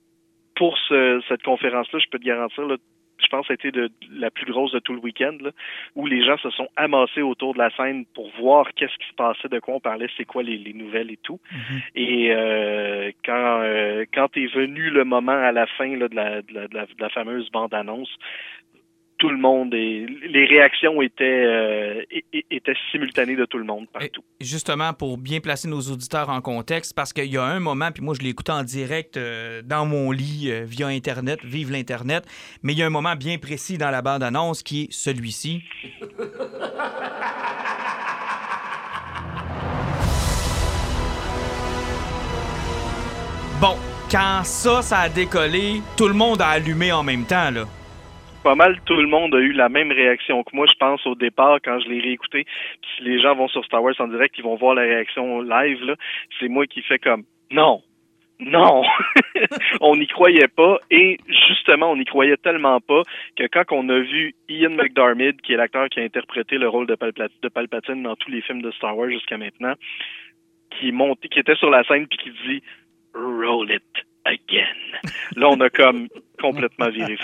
pour 0.56 0.78
ce, 0.90 1.22
cette 1.28 1.44
conférence-là. 1.44 2.00
Je 2.00 2.10
peux 2.10 2.20
te 2.20 2.26
garantir, 2.26 2.66
là, 2.66 2.78
je 3.20 3.28
pense 3.28 3.48
que 3.48 3.54
c'était 3.54 3.72
de, 3.72 3.90
la 4.12 4.32
plus 4.32 4.46
grosse 4.46 4.72
de 4.72 4.80
tout 4.80 4.94
le 4.94 5.00
week-end, 5.00 5.36
là, 5.42 5.52
où 5.96 6.06
les 6.06 6.24
gens 6.26 6.38
se 6.38 6.50
sont 6.52 6.68
amassés 6.76 7.22
autour 7.22 7.54
de 7.54 7.60
la 7.60 7.70
scène 7.72 8.06
pour 8.14 8.32
voir 8.40 8.68
qu'est-ce 8.76 8.96
qui 8.98 9.08
se 9.08 9.16
passait, 9.16 9.50
de 9.50 9.60
quoi 9.60 9.76
on 9.76 9.80
parlait, 9.80 10.08
c'est 10.18 10.26
quoi 10.26 10.44
les, 10.44 10.58
les, 10.58 10.74
nouvelles 10.74 11.12
et 11.12 11.20
tout. 11.24 11.40
Mhm. 11.52 11.82
Et 11.96 12.32
euh, 12.32 13.12
quand 13.26 13.60
euh, 13.62 14.06
quand 14.14 14.36
est 14.38 14.54
venu 14.54 14.90
le 14.90 15.04
moment 15.04 15.32
à 15.32 15.52
la 15.52 15.68
fin 15.68 15.96
là, 15.96 16.08
de, 16.08 16.16
la, 16.16 16.42
de, 16.42 16.54
la, 16.54 16.68
de, 16.68 16.76
la, 16.76 16.86
de 16.86 16.92
la 17.00 17.10
fameuse 17.10 17.50
bande-annonce, 17.52 18.10
tout 19.18 19.30
le 19.30 19.38
monde 19.38 19.74
et 19.74 20.06
les 20.28 20.46
réactions 20.46 21.02
étaient 21.02 21.24
euh, 21.24 22.04
étaient 22.52 22.76
simultanées 22.92 23.36
de 23.36 23.46
tout 23.46 23.58
le 23.58 23.64
monde 23.64 23.88
partout. 23.92 24.24
Justement 24.40 24.94
pour 24.94 25.18
bien 25.18 25.40
placer 25.40 25.68
nos 25.68 25.82
auditeurs 25.82 26.30
en 26.30 26.42
contexte 26.42 26.96
parce 26.96 27.14
qu'il 27.14 27.26
y 27.26 27.38
a 27.38 27.44
un 27.44 27.60
moment 27.60 27.92
puis 27.92 28.04
moi 28.04 28.14
je 28.18 28.24
l'ai 28.24 28.30
écouté 28.30 28.52
en 28.52 28.64
direct 28.64 29.18
euh, 29.18 29.62
dans 29.64 29.86
mon 29.86 30.12
lit 30.12 30.50
euh, 30.52 30.64
via 30.66 30.88
internet, 30.88 31.40
vive 31.44 31.72
l'internet, 31.72 32.26
mais 32.64 32.74
il 32.74 32.80
y 32.80 32.84
a 32.84 32.86
un 32.86 32.92
moment 32.92 33.16
bien 33.16 33.38
précis 33.38 33.78
dans 33.78 33.90
la 33.90 34.02
bande 34.02 34.24
annonce 34.24 34.64
qui 34.64 34.84
est 34.84 34.92
celui-ci. 34.92 35.64
Bon, 43.60 43.76
quand 44.12 44.44
ça 44.44 44.84
ça 44.84 45.00
a 45.00 45.10
décollé, 45.10 45.82
tout 45.98 46.08
le 46.08 46.14
monde 46.14 46.42
a 46.42 46.50
allumé 46.50 46.92
en 46.92 47.02
même 47.02 47.26
temps 47.26 47.50
là 47.50 47.66
pas 48.48 48.56
mal 48.56 48.80
tout 48.86 48.96
le 48.96 49.08
monde 49.08 49.36
a 49.36 49.40
eu 49.40 49.52
la 49.52 49.68
même 49.68 49.92
réaction 49.92 50.42
que 50.42 50.56
moi, 50.56 50.66
je 50.72 50.78
pense, 50.80 51.06
au 51.06 51.16
départ, 51.16 51.58
quand 51.62 51.82
je 51.82 51.90
l'ai 51.90 52.00
réécouté. 52.00 52.46
Puis 52.82 52.92
si 52.96 53.04
les 53.04 53.20
gens 53.20 53.36
vont 53.36 53.50
sur 53.50 53.66
Star 53.66 53.84
Wars 53.84 54.00
en 54.00 54.08
direct, 54.08 54.36
ils 54.38 54.44
vont 54.46 54.56
voir 54.56 54.74
la 54.74 54.84
réaction 54.84 55.42
live, 55.42 55.84
là. 55.84 55.96
C'est 56.40 56.48
moi 56.48 56.66
qui 56.66 56.82
fais 56.82 56.98
comme 56.98 57.24
non. 57.52 57.82
Non, 58.40 58.84
on 59.82 59.98
n'y 59.98 60.08
croyait 60.08 60.48
pas 60.48 60.78
et 60.92 61.18
justement 61.50 61.92
on 61.92 61.98
n'y 61.98 62.06
croyait 62.06 62.38
tellement 62.38 62.80
pas 62.80 63.02
que 63.36 63.48
quand 63.48 63.64
on 63.72 63.90
a 63.90 64.00
vu 64.00 64.36
Ian 64.48 64.70
McDermott, 64.70 65.42
qui 65.42 65.54
est 65.54 65.58
l'acteur 65.58 65.90
qui 65.90 66.00
a 66.00 66.04
interprété 66.04 66.58
le 66.58 66.70
rôle 66.70 66.86
de, 66.86 66.96
de 67.42 67.50
Palpatine 67.50 68.04
dans 68.04 68.16
tous 68.16 68.30
les 68.30 68.42
films 68.42 68.62
de 68.62 68.72
Star 68.72 68.96
Wars 68.96 69.10
jusqu'à 69.10 69.38
maintenant, 69.38 69.74
qui 70.70 70.92
montait, 70.92 71.28
qui 71.28 71.40
était 71.40 71.56
sur 71.56 71.72
la 71.72 71.84
scène 71.84 72.08
puis 72.08 72.20
qui 72.20 72.32
dit 72.48 72.64
Roll 73.14 73.72
it 73.72 74.06
again. 74.28 74.66
Là, 75.36 75.50
on 75.50 75.60
a 75.62 75.70
comme 75.70 76.08
complètement 76.40 76.90
viré. 76.90 77.18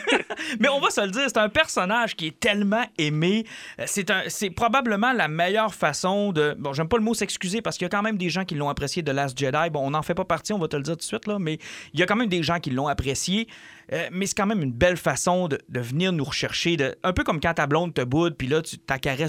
Mais 0.60 0.68
on 0.68 0.80
va 0.80 0.90
se 0.90 1.00
le 1.00 1.10
dire, 1.10 1.24
c'est 1.26 1.38
un 1.38 1.48
personnage 1.48 2.14
qui 2.14 2.28
est 2.28 2.38
tellement 2.38 2.84
aimé. 2.98 3.44
Euh, 3.80 3.84
C'est 4.28 4.50
probablement 4.50 5.12
la 5.12 5.28
meilleure 5.28 5.74
façon 5.74 6.32
de. 6.32 6.54
Bon, 6.58 6.72
j'aime 6.72 6.88
pas 6.88 6.96
le 6.96 7.02
mot 7.02 7.14
s'excuser 7.14 7.60
parce 7.60 7.76
qu'il 7.76 7.84
y 7.84 7.86
a 7.86 7.88
quand 7.88 8.02
même 8.02 8.16
des 8.16 8.28
gens 8.28 8.44
qui 8.44 8.54
l'ont 8.54 8.68
apprécié 8.68 9.02
de 9.02 9.10
Last 9.10 9.38
Jedi. 9.38 9.70
Bon, 9.70 9.86
on 9.86 9.90
n'en 9.90 10.02
fait 10.02 10.14
pas 10.14 10.24
partie, 10.24 10.52
on 10.52 10.58
va 10.58 10.68
te 10.68 10.76
le 10.76 10.82
dire 10.82 10.94
tout 10.94 10.98
de 10.98 11.02
suite, 11.02 11.26
là, 11.26 11.38
mais 11.38 11.58
il 11.92 12.00
y 12.00 12.02
a 12.02 12.06
quand 12.06 12.16
même 12.16 12.28
des 12.28 12.42
gens 12.42 12.58
qui 12.60 12.70
l'ont 12.70 12.88
apprécié. 12.88 13.48
Euh, 13.92 14.08
mais 14.12 14.26
c'est 14.26 14.36
quand 14.36 14.46
même 14.46 14.62
une 14.62 14.72
belle 14.72 14.96
façon 14.96 15.48
de, 15.48 15.58
venir 15.68 16.12
nous 16.12 16.24
rechercher. 16.24 16.76
Un 17.02 17.12
peu 17.12 17.24
comme 17.24 17.40
quand 17.40 17.54
ta 17.54 17.66
blonde 17.66 17.94
te 17.94 18.02
boude, 18.02 18.36
puis 18.36 18.46
là, 18.46 18.62
tu 18.62 18.76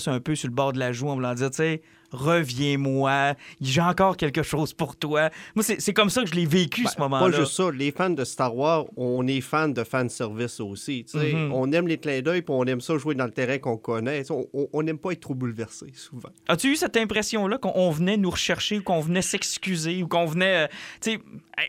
un 0.08 0.20
peu 0.20 0.36
sur 0.36 0.48
le 0.48 0.54
bord 0.54 0.74
de 0.74 0.80
la 0.80 0.92
joue 0.92 1.10
en 1.10 1.16
voulant 1.16 1.34
dire, 1.34 1.50
tu 1.50 1.58
sais, 1.58 1.82
reviens-moi, 2.14 3.34
j'ai 3.62 3.82
encore 3.82 4.18
quelque 4.18 4.44
chose 4.44 4.74
pour 4.74 4.96
toi. 4.96 5.30
Moi, 5.56 5.64
c'est 5.64 5.94
comme 5.94 6.10
ça 6.10 6.22
que 6.24 6.30
je 6.30 6.36
l'ai 6.36 6.46
vécu, 6.46 6.86
ce 6.86 6.96
Ben, 6.96 7.04
moment-là. 7.04 7.32
Pas 7.32 7.38
juste 7.40 7.54
ça. 7.54 7.70
Les 7.72 7.92
fans 7.92 8.10
de 8.10 8.24
Star 8.24 8.56
Wars, 8.56 8.86
on 8.96 9.28
est 9.28 9.42
fans 9.42 9.68
de 9.70 9.84
fanservice 9.84 10.60
aussi. 10.60 11.06
Mhm. 11.14 11.52
On 11.54 11.72
aime 11.72 11.88
les 11.88 11.98
clins 11.98 12.22
d'œil 12.22 12.42
puis 12.42 12.54
on 12.56 12.64
aime 12.66 12.82
ça 12.82 12.98
jouer 12.98 13.16
dans 13.16 13.26
le 13.26 13.32
terrain 13.32 13.58
qu'on 13.58 13.78
connaît. 13.78 14.24
On- 14.32 14.84
n'aime 14.84 14.98
pas 14.98 15.12
être 15.12 15.22
trop 15.22 15.34
bouleversé, 15.34 15.88
souvent. 15.96 16.30
As-tu 16.48 16.72
eu 16.72 16.76
cette 16.76 16.98
impression-là 16.98 17.58
qu'on 17.58 17.72
on 17.76 17.90
venait 17.90 18.18
nous 18.18 18.30
rechercher, 18.30 18.80
ou 18.80 18.84
qu'on 18.84 19.00
venait 19.00 19.22
s'excuser, 19.22 20.04
ou 20.04 20.08
qu'on 20.08 20.26
venait, 20.26 20.68
euh, 21.08 21.18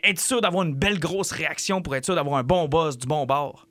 être 0.03 0.19
sûr 0.19 0.41
d'avoir 0.41 0.63
une 0.63 0.75
belle 0.75 0.99
grosse 0.99 1.31
réaction 1.31 1.81
pour 1.81 1.95
être 1.95 2.05
sûr 2.05 2.15
d'avoir 2.15 2.35
un 2.37 2.43
bon 2.43 2.67
boss 2.67 2.97
du 2.97 3.07
bon 3.07 3.25
bord? 3.25 3.67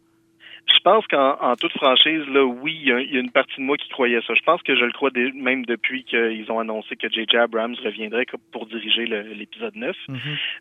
Je 0.67 0.79
pense 0.83 1.07
qu'en 1.07 1.37
en 1.41 1.57
toute 1.57 1.73
franchise, 1.73 2.23
là, 2.29 2.45
oui, 2.45 2.73
il 2.83 2.89
y, 2.89 3.15
y 3.15 3.17
a 3.17 3.21
une 3.21 3.31
partie 3.31 3.57
de 3.57 3.63
moi 3.63 3.77
qui 3.77 3.89
croyait 3.89 4.21
ça. 4.27 4.35
Je 4.35 4.43
pense 4.43 4.63
que 4.63 4.75
je 4.77 4.85
le 4.85 4.93
crois 4.93 5.11
dès- 5.11 5.33
même 5.33 5.65
depuis 5.67 6.05
qu'ils 6.05 6.51
ont 6.51 6.59
annoncé 6.59 6.97
que 6.97 7.09
J.J. 7.09 7.37
Abrams 7.37 7.75
reviendrait 7.85 8.27
pour 8.53 8.67
diriger 8.67 9.07
l'épisode 9.07 9.77
9. 9.77 9.97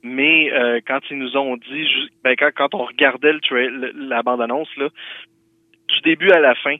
Mais 0.03 0.51
euh, 0.53 0.79
quand 0.85 0.99
ils 1.09 1.17
nous 1.17 1.35
ont 1.37 1.57
dit, 1.57 1.87
ben, 2.23 2.35
quand, 2.37 2.49
quand 2.55 2.73
on 2.75 2.85
regardait 2.85 3.33
le 3.33 3.39
tra- 3.39 3.67
le- 3.69 3.91
la 4.07 4.21
bande-annonce, 4.23 4.69
là, 4.77 4.89
du 5.89 6.01
début 6.01 6.31
à 6.31 6.39
la 6.39 6.55
fin, 6.55 6.75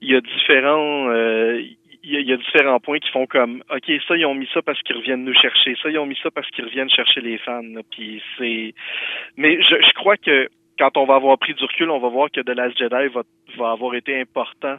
il 0.00 0.10
y 0.10 0.14
a 0.14 0.20
différents... 0.20 1.08
euh, 1.10 1.60
il 2.04 2.12
y, 2.12 2.16
a, 2.16 2.20
il 2.20 2.28
y 2.28 2.32
a 2.32 2.36
différents 2.36 2.78
points 2.78 3.00
qui 3.00 3.10
font 3.10 3.26
comme 3.26 3.62
OK, 3.70 3.90
ça, 4.06 4.16
ils 4.16 4.24
ont 4.24 4.34
mis 4.34 4.48
ça 4.54 4.62
parce 4.62 4.80
qu'ils 4.82 4.96
reviennent 4.96 5.24
nous 5.24 5.34
chercher. 5.34 5.74
Ça, 5.82 5.90
ils 5.90 5.98
ont 5.98 6.06
mis 6.06 6.16
ça 6.22 6.30
parce 6.30 6.48
qu'ils 6.50 6.64
reviennent 6.64 6.88
chercher 6.88 7.20
les 7.20 7.38
fans. 7.38 7.60
là. 7.62 7.80
Puis 7.90 8.22
c'est. 8.38 8.72
Mais 9.36 9.60
je, 9.60 9.74
je 9.74 9.92
crois 9.94 10.16
que 10.16 10.48
quand 10.78 10.96
on 10.96 11.06
va 11.06 11.16
avoir 11.16 11.38
pris 11.38 11.54
du 11.54 11.64
recul, 11.64 11.90
on 11.90 11.98
va 11.98 12.08
voir 12.08 12.30
que 12.30 12.40
The 12.40 12.50
Last 12.50 12.78
Jedi 12.78 13.08
va, 13.08 13.22
va 13.56 13.70
avoir 13.72 13.94
été 13.94 14.20
important 14.20 14.76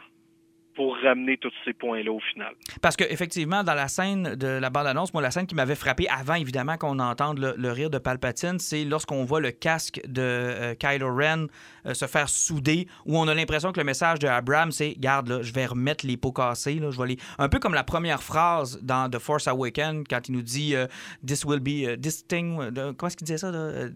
pour 0.80 0.96
ramener 0.96 1.38
tous 1.38 1.52
ces 1.66 1.74
points-là 1.74 2.10
au 2.10 2.22
final. 2.22 2.54
Parce 2.82 2.96
que 2.96 3.04
effectivement, 3.04 3.66
dans 3.66 3.74
la 3.74 3.90
scène 3.90 4.36
de 4.36 4.48
la 4.48 4.70
bande-annonce, 4.70 5.14
moi, 5.14 5.22
la 5.22 5.30
scène 5.30 5.46
qui 5.46 5.54
m'avait 5.54 5.76
frappé 5.76 6.08
avant, 6.08 6.36
évidemment, 6.36 6.78
qu'on 6.78 7.00
entende 7.00 7.38
le, 7.38 7.72
rire 7.74 7.90
de 7.90 7.98
Palpatine, 7.98 8.60
c'est 8.60 8.86
lorsqu'on 8.86 9.26
voit 9.26 9.42
le 9.42 9.52
casque 9.52 10.00
de 10.08 10.22
euh, 10.22 10.76
Kylo 10.76 11.14
Ren 11.14 11.48
euh, 11.86 11.94
se 11.94 12.06
faire 12.06 12.30
souder, 12.30 12.88
où 13.06 13.18
on 13.18 13.28
a 13.28 13.36
l'impression 13.36 13.74
que 13.74 13.80
le 13.82 13.84
message 13.84 14.20
de 14.20 14.28
Abrams, 14.30 14.72
c'est 14.72 14.96
Garde, 14.98 15.28
là, 15.28 15.42
je 15.42 15.52
vais 15.52 15.66
remettre 15.66 16.08
les 16.08 16.16
pots 16.16 16.32
cassés. 16.32 16.76
Là, 16.76 16.92
je. 16.92 17.16
Un 17.38 17.50
peu 17.50 17.60
comme 17.60 17.74
la 17.74 17.84
première 17.84 18.24
phrase 18.24 18.80
dans 18.82 19.10
The 19.10 19.20
Force 19.20 19.50
Awakens, 19.50 20.06
quand 20.10 20.30
il 20.30 20.32
nous 20.32 20.42
dit 20.42 20.76
euh, 20.76 20.88
This 21.28 21.44
will 21.44 21.60
be. 21.60 22.00
this 22.00 22.26
thing. 22.26 22.56
comment 22.56 23.08
est-ce 23.08 23.18
qu'il 23.18 23.26
disait 23.26 23.38
ça 23.38 23.52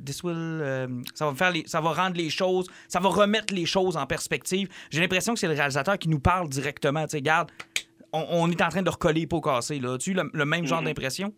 This 0.05 0.21
will. 0.21 0.61
ça, 1.13 1.31
va 1.31 1.33
faire 1.33 1.53
ça 1.65 1.79
va 1.79 1.93
rendre 1.93 2.17
les 2.17 2.29
choses. 2.29 2.69
Ça 2.89 2.99
va 2.99 3.07
remettre 3.07 3.53
les 3.53 3.65
choses 3.65 3.95
en 3.95 4.05
perspective. 4.05 4.67
J'ai 4.89 4.99
l'impression 4.99 5.33
que 5.33 5.39
c'est 5.39 5.47
le 5.47 5.53
réalisateur 5.53 5.97
qui 5.97 6.09
nous 6.09 6.19
parle 6.19 6.49
directement. 6.49 6.72
Tu 6.79 6.89
sais, 7.07 7.21
garde, 7.21 7.51
on, 8.11 8.25
on 8.29 8.51
est 8.51 8.61
en 8.61 8.69
train 8.69 8.83
de 8.83 8.89
recoller 8.89 9.27
pots 9.27 9.41
cassés. 9.41 9.79
Là. 9.79 9.93
As-tu 9.93 10.13
le, 10.13 10.29
le 10.33 10.45
même 10.45 10.65
genre 10.65 10.81
d'impression? 10.81 11.33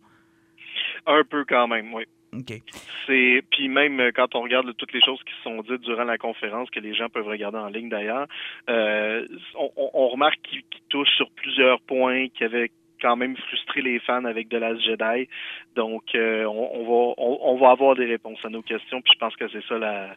Un 1.06 1.22
peu 1.24 1.44
quand 1.44 1.68
même, 1.68 1.92
oui. 1.94 2.04
OK. 2.34 2.60
C'est 3.06 3.42
puis 3.50 3.68
même 3.68 4.00
euh, 4.00 4.10
quand 4.14 4.34
on 4.34 4.42
regarde 4.42 4.74
toutes 4.76 4.92
les 4.92 5.00
choses 5.00 5.20
qui 5.24 5.32
se 5.36 5.42
sont 5.42 5.62
dites 5.62 5.80
durant 5.82 6.04
la 6.04 6.18
conférence 6.18 6.68
que 6.70 6.80
les 6.80 6.94
gens 6.94 7.08
peuvent 7.08 7.26
regarder 7.26 7.58
en 7.58 7.68
ligne 7.68 7.88
d'ailleurs, 7.88 8.26
euh, 8.68 9.26
on, 9.54 10.08
remarque 10.08 10.40
qu'il 10.42 10.62
qu'il 10.64 10.82
touche 10.88 11.08
sur 11.16 11.30
plusieurs 11.30 11.80
points 11.82 12.28
qui 12.28 12.44
avaient 12.44 12.70
quand 13.00 13.16
même 13.16 13.36
frustré 13.36 13.80
les 13.82 14.00
fans 14.00 14.24
avec 14.24 14.48
The 14.48 14.54
Last 14.54 14.82
Jedi. 14.82 15.28
Donc 15.76 16.02
euh, 16.14 16.44
on, 16.44 16.70
on 16.74 16.82
va 16.84 17.14
on, 17.18 17.38
on 17.42 17.58
va 17.58 17.70
avoir 17.70 17.94
des 17.94 18.06
réponses 18.06 18.44
à 18.44 18.48
nos 18.48 18.62
questions. 18.62 19.00
Puis 19.00 19.12
je 19.14 19.18
pense 19.18 19.36
que 19.36 19.48
c'est 19.48 19.64
ça 19.66 19.78
la 19.78 20.16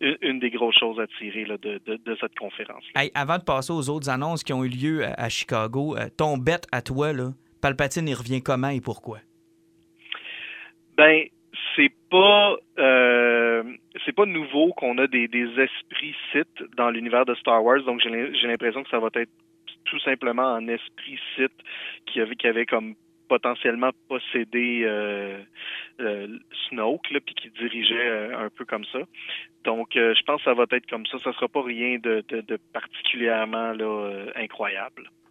une, 0.00 0.38
des 0.38 0.50
grosses 0.50 0.78
choses 0.78 0.98
à 0.98 1.06
tirer 1.18 1.44
là, 1.44 1.56
de, 1.58 1.80
de, 1.84 1.96
de 1.96 2.16
cette 2.20 2.38
conférence. 2.38 2.84
Hey, 2.94 3.10
avant 3.14 3.38
de 3.38 3.44
passer 3.44 3.72
aux 3.72 3.88
autres 3.90 4.08
annonces 4.08 4.42
qui 4.42 4.52
ont 4.52 4.64
eu 4.64 4.68
lieu 4.68 5.04
à, 5.04 5.14
à 5.14 5.28
Chicago, 5.28 5.96
euh, 5.96 6.08
ton 6.16 6.38
bet 6.38 6.60
à 6.72 6.82
toi, 6.82 7.12
là, 7.12 7.30
Palpatine, 7.60 8.08
il 8.08 8.14
revient 8.14 8.42
comment 8.42 8.70
et 8.70 8.80
pourquoi? 8.80 9.18
Ben, 10.96 11.24
c'est 11.76 11.92
pas 12.10 12.56
euh, 12.78 13.62
c'est 14.04 14.14
pas 14.14 14.26
nouveau 14.26 14.72
qu'on 14.72 14.98
a 14.98 15.06
des, 15.06 15.28
des 15.28 15.48
esprits 15.58 16.14
Sith 16.32 16.64
dans 16.76 16.90
l'univers 16.90 17.24
de 17.24 17.34
Star 17.34 17.62
Wars, 17.64 17.82
donc 17.84 18.00
j'ai 18.02 18.46
l'impression 18.46 18.82
que 18.82 18.90
ça 18.90 18.98
va 18.98 19.08
être 19.14 19.30
tout 19.84 20.00
simplement 20.00 20.46
un 20.54 20.68
esprit 20.68 21.18
Sith 21.36 21.52
qui 22.06 22.20
avait 22.20 22.36
qui 22.36 22.46
avait 22.46 22.66
comme 22.66 22.94
potentiellement 23.30 23.90
possédé 24.08 24.82
euh, 24.84 25.40
euh, 26.00 26.26
Snoke 26.68 27.06
puis 27.24 27.34
qui 27.36 27.48
dirigeait 27.50 28.08
euh, 28.08 28.46
un 28.46 28.50
peu 28.50 28.64
comme 28.64 28.84
ça. 28.86 28.98
Donc, 29.62 29.94
euh, 29.94 30.14
je 30.18 30.22
pense 30.24 30.38
que 30.38 30.50
ça 30.50 30.54
va 30.54 30.64
être 30.72 30.90
comme 30.90 31.06
ça. 31.06 31.16
Ça 31.20 31.32
sera 31.34 31.46
pas 31.46 31.62
rien 31.62 31.98
de, 31.98 32.24
de, 32.28 32.40
de 32.40 32.58
particulièrement 32.72 33.72
euh, 33.78 34.32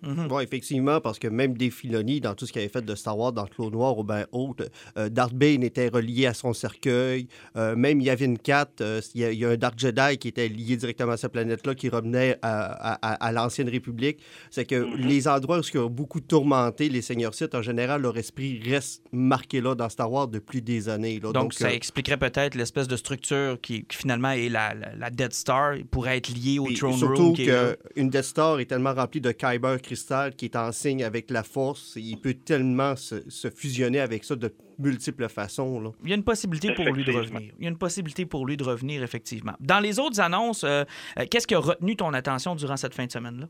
Mhm. 0.01 0.27
Bon, 0.27 0.39
effectivement, 0.39 1.01
parce 1.01 1.19
que 1.19 1.27
même 1.27 1.55
des 1.57 1.69
Filoni, 1.69 2.21
dans 2.21 2.33
tout 2.35 2.45
ce 2.45 2.53
qu'il 2.53 2.61
avait 2.61 2.69
fait 2.69 2.83
de 2.85 2.95
Star 2.95 3.17
Wars, 3.17 3.33
dans 3.33 3.45
Clos 3.45 3.69
Noir 3.69 3.97
ou 3.97 4.03
bien 4.03 4.25
autre, 4.31 4.69
euh, 4.97 5.09
Darth 5.09 5.33
Bane 5.33 5.63
était 5.63 5.89
relié 5.89 6.25
à 6.25 6.33
son 6.33 6.53
cercueil. 6.53 7.27
Euh, 7.57 7.75
même 7.75 7.99
Yavin 8.01 8.35
4, 8.35 8.81
euh, 8.81 9.01
il 9.15 9.21
y, 9.21 9.23
a- 9.25 9.31
il 9.31 9.39
y 9.39 9.45
a 9.45 9.49
un 9.49 9.57
Dark 9.57 9.77
Jedi 9.77 10.17
qui 10.17 10.27
était 10.29 10.47
lié 10.47 10.77
directement 10.77 11.11
à 11.13 11.17
cette 11.17 11.31
planète-là, 11.33 11.75
qui 11.75 11.89
revenait 11.89 12.37
à, 12.41 12.93
à- 12.93 13.13
à- 13.13 13.25
à 13.27 13.31
l'Ancienne 13.31 13.69
République. 13.69 14.19
C'est 14.51 14.65
que 14.65 14.75
Mhm. 14.75 14.95
les 15.07 15.27
endroits 15.27 15.59
où 15.59 15.61
il 15.61 15.75
y 15.79 15.83
a 15.83 15.89
beaucoup 15.89 16.21
tourmenté 16.21 16.89
les 16.89 17.01
seigneurs 17.01 17.33
Sith, 17.33 17.53
en 17.55 17.61
général, 17.61 18.01
leur 18.01 18.17
esprit 18.17 18.61
reste 18.63 19.03
marqué 19.11 19.61
là 19.61 19.75
dans 19.75 19.89
Star 19.89 20.11
Wars 20.11 20.27
depuis 20.27 20.61
des 20.61 20.89
années. 20.89 21.19
là. 21.21 21.31
Donc, 21.31 21.53
ça 21.53 21.67
euh, 21.67 21.69
expliquerait 21.71 22.17
peut-être 22.17 22.55
l'espèce 22.55 22.87
de 22.87 22.95
structure 22.95 23.59
qui, 23.61 23.83
qui 23.85 23.97
finalement 23.97 24.31
est 24.31 24.49
la, 24.49 24.73
la, 24.73 24.95
la 24.95 25.09
Dead 25.09 25.33
Star, 25.33 25.75
pourrait 25.91 26.17
être 26.17 26.29
liée 26.29 26.59
au 26.59 26.71
Throne 26.71 26.93
surtout 26.97 27.33
Room. 27.33 27.35
là. 27.45 27.75
qu'une 27.95 28.09
Death 28.09 28.23
Star 28.23 28.59
est 28.59 28.65
tellement 28.65 28.93
remplie 28.93 29.21
de 29.21 29.31
Kyber 29.31 29.81
cristal 29.89 30.35
qui 30.35 30.45
est 30.45 30.55
en 30.55 30.71
signe 30.71 31.03
avec 31.03 31.31
la 31.31 31.43
force. 31.43 31.95
Il 31.95 32.17
peut 32.21 32.35
tellement 32.45 32.95
se, 32.95 33.27
se 33.29 33.49
fusionner 33.49 33.99
avec 33.99 34.23
ça 34.23 34.35
de 34.35 34.51
multiples 34.77 35.27
façons. 35.27 35.81
Là. 35.81 35.89
Il 36.03 36.09
y 36.09 36.13
a 36.13 36.15
une 36.15 36.23
possibilité 36.23 36.73
pour 36.73 36.85
lui 36.93 37.03
de 37.03 37.11
revenir. 37.11 37.51
Il 37.57 37.63
y 37.63 37.67
a 37.67 37.69
une 37.69 37.77
possibilité 37.77 38.25
pour 38.25 38.45
lui 38.45 38.55
de 38.55 38.63
revenir, 38.63 39.03
effectivement. 39.03 39.53
Dans 39.59 39.79
les 39.79 39.99
autres 39.99 40.21
annonces, 40.21 40.63
euh, 40.63 40.83
euh, 41.17 41.25
qu'est-ce 41.29 41.47
qui 41.47 41.55
a 41.55 41.59
retenu 41.59 41.95
ton 41.95 42.13
attention 42.13 42.55
durant 42.55 42.77
cette 42.77 42.93
fin 42.93 43.05
de 43.05 43.11
semaine-là? 43.11 43.47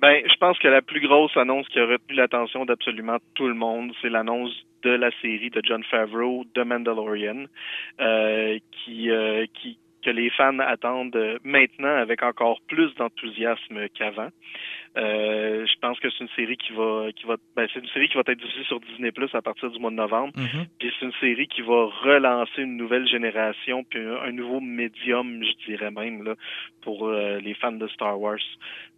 Ben, 0.00 0.22
je 0.24 0.36
pense 0.38 0.58
que 0.58 0.68
la 0.68 0.82
plus 0.82 1.00
grosse 1.00 1.36
annonce 1.36 1.68
qui 1.68 1.78
a 1.78 1.86
retenu 1.86 2.16
l'attention 2.16 2.64
d'absolument 2.64 3.18
tout 3.34 3.48
le 3.48 3.54
monde, 3.54 3.92
c'est 4.00 4.10
l'annonce 4.10 4.52
de 4.82 4.90
la 4.90 5.10
série 5.22 5.50
de 5.50 5.60
John 5.64 5.82
Favreau, 5.84 6.44
The 6.54 6.64
Mandalorian, 6.64 7.46
euh, 8.00 8.58
qui, 8.70 9.10
euh, 9.10 9.46
qui 9.54 9.78
que 10.04 10.10
les 10.10 10.30
fans 10.30 10.58
attendent 10.58 11.38
maintenant 11.44 11.96
avec 11.96 12.22
encore 12.22 12.60
plus 12.68 12.94
d'enthousiasme 12.94 13.88
qu'avant. 13.94 14.30
Euh, 14.96 15.66
je 15.66 15.78
pense 15.80 16.00
que 16.00 16.08
c'est 16.10 16.24
une 16.24 16.30
série 16.30 16.56
qui 16.56 16.72
va, 16.72 17.08
qui 17.14 17.26
va, 17.26 17.36
ben, 17.54 17.68
c'est 17.72 17.80
une 17.80 17.88
série 17.88 18.08
qui 18.08 18.14
va 18.14 18.22
être 18.26 18.38
diffusée 18.38 18.64
sur 18.64 18.80
Disney 18.80 19.12
Plus 19.12 19.32
à 19.34 19.42
partir 19.42 19.70
du 19.70 19.78
mois 19.78 19.90
de 19.90 19.96
novembre. 19.96 20.32
Mhm. 20.36 20.66
Puis 20.78 20.92
c'est 20.98 21.06
une 21.06 21.12
série 21.20 21.46
qui 21.46 21.62
va 21.62 21.86
relancer 21.86 22.62
une 22.62 22.76
nouvelle 22.76 23.06
génération, 23.06 23.84
puis 23.84 24.00
un, 24.00 24.22
un 24.22 24.32
nouveau 24.32 24.60
médium, 24.60 25.42
je 25.44 25.66
dirais 25.66 25.90
même, 25.90 26.24
là, 26.24 26.34
pour 26.82 27.08
euh, 27.08 27.38
les 27.38 27.54
fans 27.54 27.72
de 27.72 27.86
Star 27.88 28.18
Wars. 28.20 28.38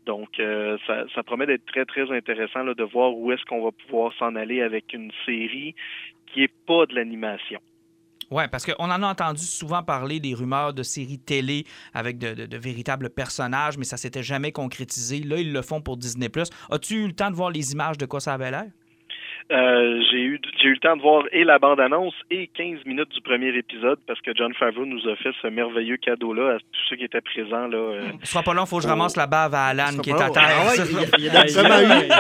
Donc, 0.07 0.41
euh, 0.41 0.79
ça, 0.87 1.05
ça 1.15 1.23
promet 1.23 1.47
d'être 1.47 1.67
très, 1.67 1.85
très 1.85 2.11
intéressant 2.11 2.63
là, 2.63 2.75
de 2.75 2.85
voir 2.85 3.15
où 3.15 3.33
est-ce 3.33 3.45
qu'on 3.45 3.63
va 3.63 3.71
pouvoir 3.71 4.13
s'en 4.15 4.35
aller 4.37 4.63
avec 4.63 4.95
une 4.95 5.13
série 5.27 5.75
qui 6.27 6.45
est 6.45 6.53
pas 6.67 6.87
de 6.87 6.95
l'animation. 6.95 7.61
Oui, 8.31 8.45
parce 8.51 8.65
qu'on 8.65 8.85
en 8.91 9.03
a 9.03 9.07
entendu 9.09 9.43
souvent 9.45 9.83
parler 9.83 10.21
des 10.21 10.35
rumeurs 10.35 10.73
de 10.73 10.85
séries 10.85 11.19
télé 11.19 11.67
avec 11.93 12.17
de, 12.19 12.33
de- 12.35 12.47
de 12.47 12.57
véritables 12.57 13.11
personnages, 13.11 13.77
mais 13.77 13.85
ça 13.85 13.97
s'était 13.97 14.23
jamais 14.23 14.53
concrétisé. 14.53 15.21
Là, 15.21 15.39
ils 15.39 15.53
le 15.53 15.63
font 15.63 15.81
pour 15.81 15.97
Disney+. 15.97 16.31
As-tu 16.71 16.95
eu 16.95 17.07
le 17.09 17.13
temps 17.13 17.31
de 17.31 17.35
voir 17.37 17.51
les 17.51 17.73
images 17.73 17.99
de 17.99 18.07
quoi 18.07 18.21
ça 18.21 18.35
avait 18.35 18.53
l'air? 18.53 18.67
Euh, 19.51 20.01
j'ai 20.11 20.19
eu 20.23 20.41
j'ai 20.63 20.69
eu 20.69 20.75
le 20.75 20.79
temps 20.79 20.97
de 20.97 21.03
voir 21.03 21.25
et 21.33 21.45
la 21.45 21.59
bande-annonce 21.59 22.15
et 22.31 22.49
15 22.57 22.85
minutes 22.87 23.09
du 23.11 23.21
premier 23.21 23.49
épisode 23.57 23.99
parce 24.07 24.21
que 24.21 24.31
John 24.35 24.53
Favreau 24.55 24.87
nous 24.87 25.09
a 25.09 25.17
fait 25.17 25.31
ce 25.43 25.49
merveilleux 25.49 25.97
cadeau-là 25.97 26.57
à 26.57 26.59
tous 26.59 26.81
ceux 26.89 26.97
qui 26.97 27.05
étaient 27.05 27.21
présents. 27.21 27.67
Là, 27.67 27.77
euh. 27.77 28.03
Ce 28.23 28.31
sera 28.33 28.43
pas 28.43 28.55
long, 28.55 28.67
faut 28.67 28.77
que 28.77 28.83
je 28.85 28.89
ramasse 28.89 29.17
la 29.17 29.27
bave 29.27 29.55
à 29.55 29.67
Alan 29.67 29.97
qui 30.03 30.11
est 30.11 30.21
à 30.21 30.31
terre. 30.31 30.43
Ah 30.49 30.69
ouais, 30.71 30.77
Ça- 31.49 31.83
il. 31.83 32.13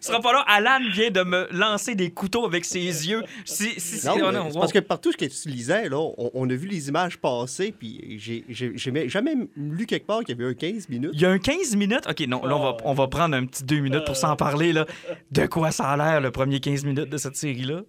Ce 0.00 0.08
sera 0.08 0.20
pas 0.20 0.32
long. 0.32 0.40
Alan 0.46 0.78
vient 0.92 1.10
de 1.10 1.22
me 1.22 1.48
lancer 1.52 1.94
des 1.94 2.10
couteaux 2.10 2.46
avec 2.46 2.64
ses 2.64 2.78
yeux. 3.08 3.22
Si, 3.44 3.78
si, 3.80 3.98
si- 3.98 4.06
Non, 4.06 4.14
oh 4.16 4.26
mais 4.26 4.32
non, 4.38 4.50
c'est 4.50 4.58
parce 4.58 4.72
que 4.72 4.78
partout 4.78 5.12
ce 5.12 5.16
que 5.16 5.24
tu 5.24 5.48
lisais, 5.48 5.88
là, 5.88 5.98
on, 5.98 6.30
on 6.34 6.48
a 6.48 6.54
vu 6.54 6.66
les 6.68 6.88
images 6.88 7.18
passer, 7.18 7.74
puis 7.78 8.16
j'ai- 8.18 8.44
j'ai 8.48 8.72
j'ai 8.74 9.08
jamais 9.08 9.34
lu 9.56 9.86
quelque 9.86 10.06
part 10.06 10.20
qu'il 10.20 10.38
y 10.38 10.40
avait 10.40 10.50
un 10.50 10.54
15 10.54 10.88
minutes. 10.88 11.10
Il 11.12 11.20
y 11.20 11.26
a 11.26 11.30
un 11.30 11.38
15 11.38 11.76
minutes? 11.76 12.06
OK, 12.08 12.20
non, 12.28 12.44
là, 12.46 12.56
on 12.56 12.60
va, 12.62 12.76
on 12.84 12.94
va 12.94 13.08
prendre 13.08 13.36
un 13.36 13.44
petit 13.44 13.64
deux 13.64 13.80
minutes 13.80 14.04
pour 14.06 14.16
s'en 14.16 14.36
parler. 14.36 14.72
Là. 14.72 14.86
De 15.32 15.46
quoi 15.46 15.70
ça 15.72 15.85
a 15.90 15.96
l'air, 15.96 16.20
le 16.20 16.30
premier 16.30 16.60
15 16.60 16.84
minutes 16.84 17.10
de 17.10 17.16
cette 17.16 17.36
série-là? 17.36 17.82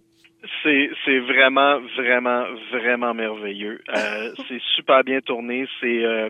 C'est, 0.62 0.90
c'est 1.04 1.18
vraiment, 1.18 1.80
vraiment, 1.96 2.44
vraiment 2.70 3.12
merveilleux. 3.12 3.80
Euh, 3.88 4.30
c'est 4.48 4.60
super 4.76 5.02
bien 5.02 5.20
tourné. 5.20 5.66
C'est, 5.80 6.04
euh, 6.04 6.28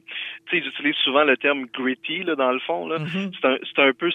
tu 0.49 0.59
sais, 0.59 0.65
j'utilise 0.65 0.95
souvent 1.05 1.25
le 1.25 1.37
terme 1.37 1.67
gritty 1.75 2.23
là, 2.25 2.35
dans 2.35 2.53
le 2.53 2.59
fond. 2.61 2.89
Là. 2.89 2.99
Mhm. 3.01 3.31
C'est, 3.41 3.47
un, 3.47 3.59
c'est 3.63 3.83
un 3.83 3.93
peu, 3.93 4.11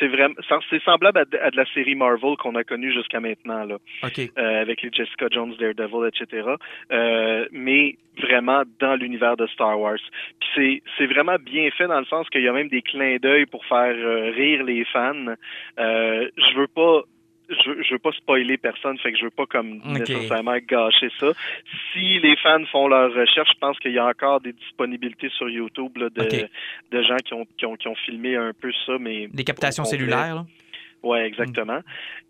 c'est 0.00 0.08
vraiment, 0.08 0.34
c'est 0.68 0.82
semblable 0.82 1.18
à, 1.18 1.24
de- 1.24 1.38
à 1.38 1.50
de 1.52 1.56
la 1.56 1.64
série 1.66 1.94
Marvel 1.94 2.36
qu'on 2.38 2.56
a 2.56 2.64
connue 2.64 2.92
jusqu'à 2.92 3.20
maintenant 3.20 3.64
là, 3.64 3.76
OK. 4.02 4.18
euh, 4.36 4.60
avec 4.62 4.82
les 4.82 4.90
Jessica 4.92 5.26
Jones, 5.30 5.54
Daredevil, 5.58 6.08
etc. 6.08 6.48
Euh, 6.92 7.46
mais 7.52 7.96
vraiment 8.20 8.62
dans 8.80 8.96
l'univers 8.96 9.36
de 9.36 9.46
Star 9.48 9.78
Wars. 9.78 9.98
Puis 10.40 10.48
c'est, 10.54 10.82
c'est 10.98 11.06
vraiment 11.06 11.36
bien 11.38 11.70
fait 11.70 11.86
dans 11.86 12.00
le 12.00 12.06
sens 12.06 12.28
qu'il 12.30 12.42
y 12.42 12.48
a 12.48 12.52
même 12.52 12.68
des 12.68 12.82
clins 12.82 13.18
d'œil 13.22 13.46
pour 13.46 13.64
faire 13.66 13.94
euh, 13.94 14.30
rire 14.30 14.64
les 14.64 14.84
fans. 14.86 15.34
Euh, 15.78 16.28
je 16.36 16.58
veux 16.58 16.66
pas 16.66 17.02
je 17.48 17.70
veux, 17.70 17.82
je 17.82 17.92
veux 17.94 17.98
pas 17.98 18.12
spoiler 18.12 18.56
personne, 18.58 18.98
fait 18.98 19.12
que 19.12 19.18
je 19.18 19.24
veux 19.24 19.30
pas 19.30 19.46
comme 19.46 19.76
Ok. 19.84 19.98
nécessairement 20.00 20.56
gâcher 20.66 21.10
ça. 21.20 21.32
Si 21.92 22.18
les 22.18 22.36
fans 22.36 22.64
font 22.72 22.88
leur 22.88 23.12
recherche, 23.12 23.50
je 23.54 23.58
pense 23.60 23.78
qu'il 23.78 23.92
y 23.92 23.98
a 23.98 24.06
encore 24.06 24.40
des 24.40 24.52
disponibilités 24.52 25.28
sur 25.30 25.48
YouTube 25.48 25.96
là, 25.96 26.08
de, 26.10 26.48
de 26.90 27.02
gens 27.02 27.16
qui 27.18 27.34
ont, 27.34 27.46
qui 27.56 27.66
ont 27.66 27.76
qui 27.76 27.88
ont 27.88 27.94
filmé 27.94 28.36
un 28.36 28.52
peu 28.52 28.72
ça, 28.84 28.94
mais 28.98 29.28
Des 29.28 29.44
captations 29.44 29.84
cellulaires, 29.84 30.34
là? 30.34 30.46
Ouais, 31.02 31.24
exactement. 31.26 31.80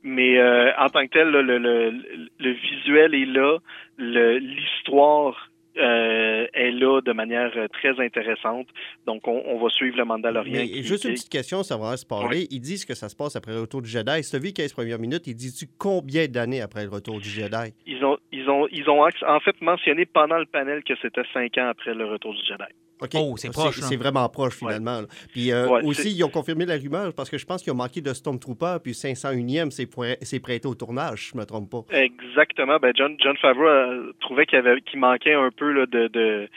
Mais 0.03 0.39
euh, 0.39 0.71
en 0.77 0.89
tant 0.91 1.07
que 1.07 1.13
tel, 1.13 1.31
là, 1.31 1.41
le, 1.41 1.57
le, 1.59 1.95
le 2.39 2.51
visuel 2.53 3.15
est 3.15 3.25
là, 3.25 3.59
le- 3.97 4.39
l'histoire 4.39 5.51
euh, 5.79 6.47
est 6.55 6.71
là 6.71 7.01
de 7.01 7.13
manière 7.13 7.51
euh, 7.57 7.69
très 7.69 7.99
intéressante. 8.01 8.67
Donc, 9.07 9.27
on, 9.29 9.43
on 9.47 9.59
va 9.59 9.69
suivre 9.71 9.97
le 9.97 10.05
Mandalorian. 10.05 10.53
Mais 10.53 10.69
qui- 10.69 10.83
juste 10.83 11.05
une 11.05 11.13
petite 11.13 11.29
question, 11.31 11.63
ça 11.63 11.77
va 11.77 11.97
se 11.97 12.07
parler. 12.07 12.47
Ils 12.51 12.61
disent 12.61 12.85
que 12.85 12.95
ça 12.95 13.09
se 13.09 13.17
passe 13.17 13.37
après 13.37 13.53
le 13.53 13.61
retour 13.61 13.83
du 13.83 13.89
Jedi. 13.89 14.23
Si 14.23 14.31
tu 14.31 14.37
as 14.37 14.39
vu 14.41 14.53
15 14.53 14.73
premières 14.73 14.99
minutes, 14.99 15.27
ils 15.27 15.35
disent-tu 15.35 15.67
combien 15.79 16.27
d'années 16.27 16.61
après 16.61 16.85
le 16.85 16.91
retour 16.91 17.21
du 17.21 17.29
Jedi? 17.29 17.73
Ils 17.87 18.05
ont, 18.05 18.17
ils 18.33 18.49
ont, 18.49 18.67
ils 18.71 18.89
ont 18.89 19.03
en 19.05 19.41
fait 19.41 19.61
mentionné 19.61 20.07
pendant 20.07 20.39
le 20.39 20.47
panel 20.47 20.83
que 20.85 20.95
c'était 21.03 21.23
cinq 21.33 21.59
ans 21.59 21.69
après 21.69 21.95
le 21.95 22.07
retour 22.07 22.33
du 22.35 22.41
Jedi. 22.45 22.65
OK. 23.01 23.11
Oh, 23.15 23.35
c'est 23.37 23.51
proche, 23.51 23.79
hein. 23.83 23.87
C'est 23.89 23.97
vraiment 23.97 24.27
proche, 24.29 24.55
finalement. 24.57 25.03
Puis 25.33 25.53
euh, 25.53 25.69
Ouais, 25.69 25.83
aussi, 25.85 26.11
ils 26.13 26.25
ont 26.25 26.29
confirmé 26.31 26.65
la 26.65 26.77
rumeur 26.77 27.13
parce 27.13 27.29
que 27.29 27.37
je 27.39 27.45
pense 27.45 27.63
qu'ils 27.63 27.73
ont 27.73 27.77
manqué 27.77 28.01
de 28.01 28.13
Stormtrooper, 28.15 28.79
puis 28.83 28.93
501e, 28.93 29.71
c'est 29.71 29.85
prêt- 29.87 30.17
c'est 30.23 30.41
prêté 30.41 30.67
au 30.67 30.75
tournage, 30.75 31.31
je 31.33 31.37
ne 31.37 31.41
me 31.43 31.47
trompe 31.47 31.71
pas. 31.71 31.85
Exactement. 31.95 32.79
Ben 32.79 32.93
John, 32.97 33.17
John 33.23 33.37
Favreau 33.37 33.67
euh, 33.69 34.13
trouvait 34.21 34.47
qu'il 34.47 34.57
y 34.57 34.59
avait, 34.61 34.81
qu'il 34.81 34.99
manquait 35.01 35.35
un 35.35 35.51
peu 35.51 35.73
là, 35.73 35.87
de, 35.87 36.09
de, 36.09 36.49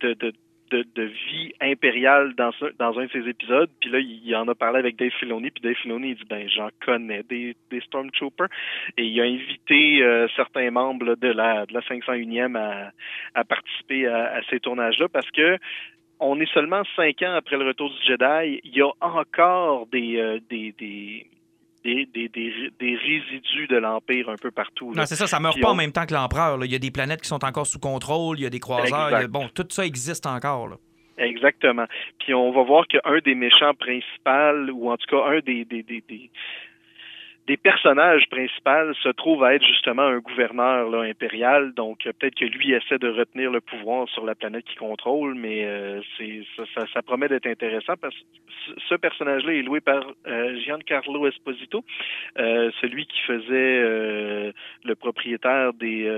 de, 0.00 0.14
de, 0.14 0.32
de, 0.70 0.84
de 0.94 1.02
vie 1.02 1.52
impériale 1.60 2.34
dans, 2.34 2.52
ce- 2.52 2.72
dans 2.78 2.98
un 2.98 3.04
de 3.06 3.10
ces 3.12 3.28
épisodes. 3.28 3.70
Puis 3.80 3.90
là, 3.90 3.98
il, 4.00 4.34
en 4.36 4.48
a 4.48 4.54
parlé 4.54 4.78
avec 4.78 4.96
Dave 4.96 5.10
Filoni. 5.18 5.50
Puis 5.50 5.62
Dave 5.62 5.74
Filoni, 5.74 6.10
il 6.10 6.14
dit 6.16 6.24
ben 6.28 6.48
j'en 6.48 6.68
connais 6.84 7.22
des, 7.24 7.56
des 7.70 7.80
Stormtroopers. 7.80 8.48
Et 8.96 9.04
il 9.04 9.20
a 9.20 9.24
invité 9.24 10.02
euh, 10.02 10.26
certains 10.36 10.70
membres 10.70 11.14
de 11.16 11.28
la 11.28 11.66
de 11.66 11.74
la 11.74 11.80
501e 11.80 12.56
à, 12.56 12.90
à 13.34 13.44
participer 13.44 14.06
à, 14.06 14.34
à 14.36 14.42
ces 14.50 14.60
tournages-là 14.60 15.08
parce 15.08 15.30
que 15.30 15.58
on 16.20 16.40
est 16.40 16.52
seulement 16.52 16.82
cinq 16.96 17.22
ans 17.22 17.34
après 17.34 17.56
le 17.56 17.66
retour 17.66 17.90
du 17.90 18.02
Jedi. 18.06 18.60
Il 18.64 18.74
y 18.76 18.80
a 18.82 18.90
encore 19.00 19.86
des 19.88 20.16
euh, 20.18 20.38
des, 20.48 20.72
des 20.78 21.26
des, 21.84 22.06
des, 22.06 22.28
des, 22.28 22.52
des 22.80 22.96
résidus 22.96 23.66
de 23.68 23.76
l'Empire 23.76 24.28
un 24.30 24.36
peu 24.36 24.50
partout. 24.50 24.92
là. 24.92 25.02
Non, 25.02 25.06
c'est 25.06 25.16
ça, 25.16 25.26
ça 25.26 25.38
meurt 25.40 25.54
Puis 25.54 25.62
pas 25.62 25.68
on- 25.68 25.72
en 25.72 25.76
même 25.76 25.92
temps 25.92 26.06
que 26.06 26.14
l'empereur. 26.14 26.56
là. 26.58 26.64
Il 26.66 26.72
y 26.72 26.74
a 26.74 26.78
des 26.78 26.90
planètes 26.90 27.20
qui 27.20 27.28
sont 27.28 27.44
encore 27.44 27.66
sous 27.66 27.78
contrôle, 27.78 28.38
il 28.38 28.42
y 28.42 28.46
a 28.46 28.50
des 28.50 28.60
croiseurs, 28.60 29.08
il 29.10 29.12
y 29.12 29.14
a- 29.14 29.18
Exact. 29.18 29.30
bon, 29.30 29.48
tout 29.54 29.66
ça 29.68 29.84
existe 29.84 30.26
encore. 30.26 30.68
là. 30.68 30.76
Exactement. 31.18 31.84
Puis 32.18 32.34
on 32.34 32.50
va 32.52 32.62
voir 32.64 32.86
qu'un 32.88 33.18
des 33.24 33.34
méchants 33.36 33.74
principaux, 33.78 34.72
ou 34.72 34.90
en 34.90 34.96
tout 34.96 35.06
cas 35.08 35.24
un 35.28 35.38
des, 35.40 35.64
des, 35.64 35.82
des, 35.84 36.02
des, 36.08 36.30
des 37.46 37.56
personnages 37.56 38.24
principaux 38.30 38.94
se 39.02 39.10
trouve 39.10 39.44
à 39.44 39.54
être 39.54 39.66
justement 39.66 40.02
un 40.02 40.18
gouverneur 40.18 40.94
impérial. 41.02 41.74
Donc 41.74 42.06
euh, 42.06 42.12
peut-être 42.18 42.36
que 42.36 42.44
lui 42.46 42.72
essaie 42.72 42.98
de 42.98 43.08
retenir 43.08 43.50
le 43.50 43.60
pouvoir 43.60 44.08
sur 44.08 44.24
la 44.24 44.34
planète 44.34 44.64
qu'il 44.64 44.78
contrôle, 44.78 45.34
mais 45.34 45.64
euh, 45.64 46.00
ça, 46.74 46.86
ça, 46.92 47.02
promet 47.02 47.28
d'être 47.28 47.46
intéressant 47.46 47.94
parce 48.00 48.14
que 48.14 48.80
ce- 48.88 48.94
personnage-là 48.94 49.52
est 49.52 49.62
loué 49.62 49.80
par 49.80 50.02
euh, 50.26 50.58
Giancarlo 50.60 51.26
Esposito, 51.26 51.84
celui 52.36 53.06
qui 53.06 53.20
faisait 53.22 54.52
le 54.84 54.94
propriétaire 54.94 55.74
des, 55.74 56.08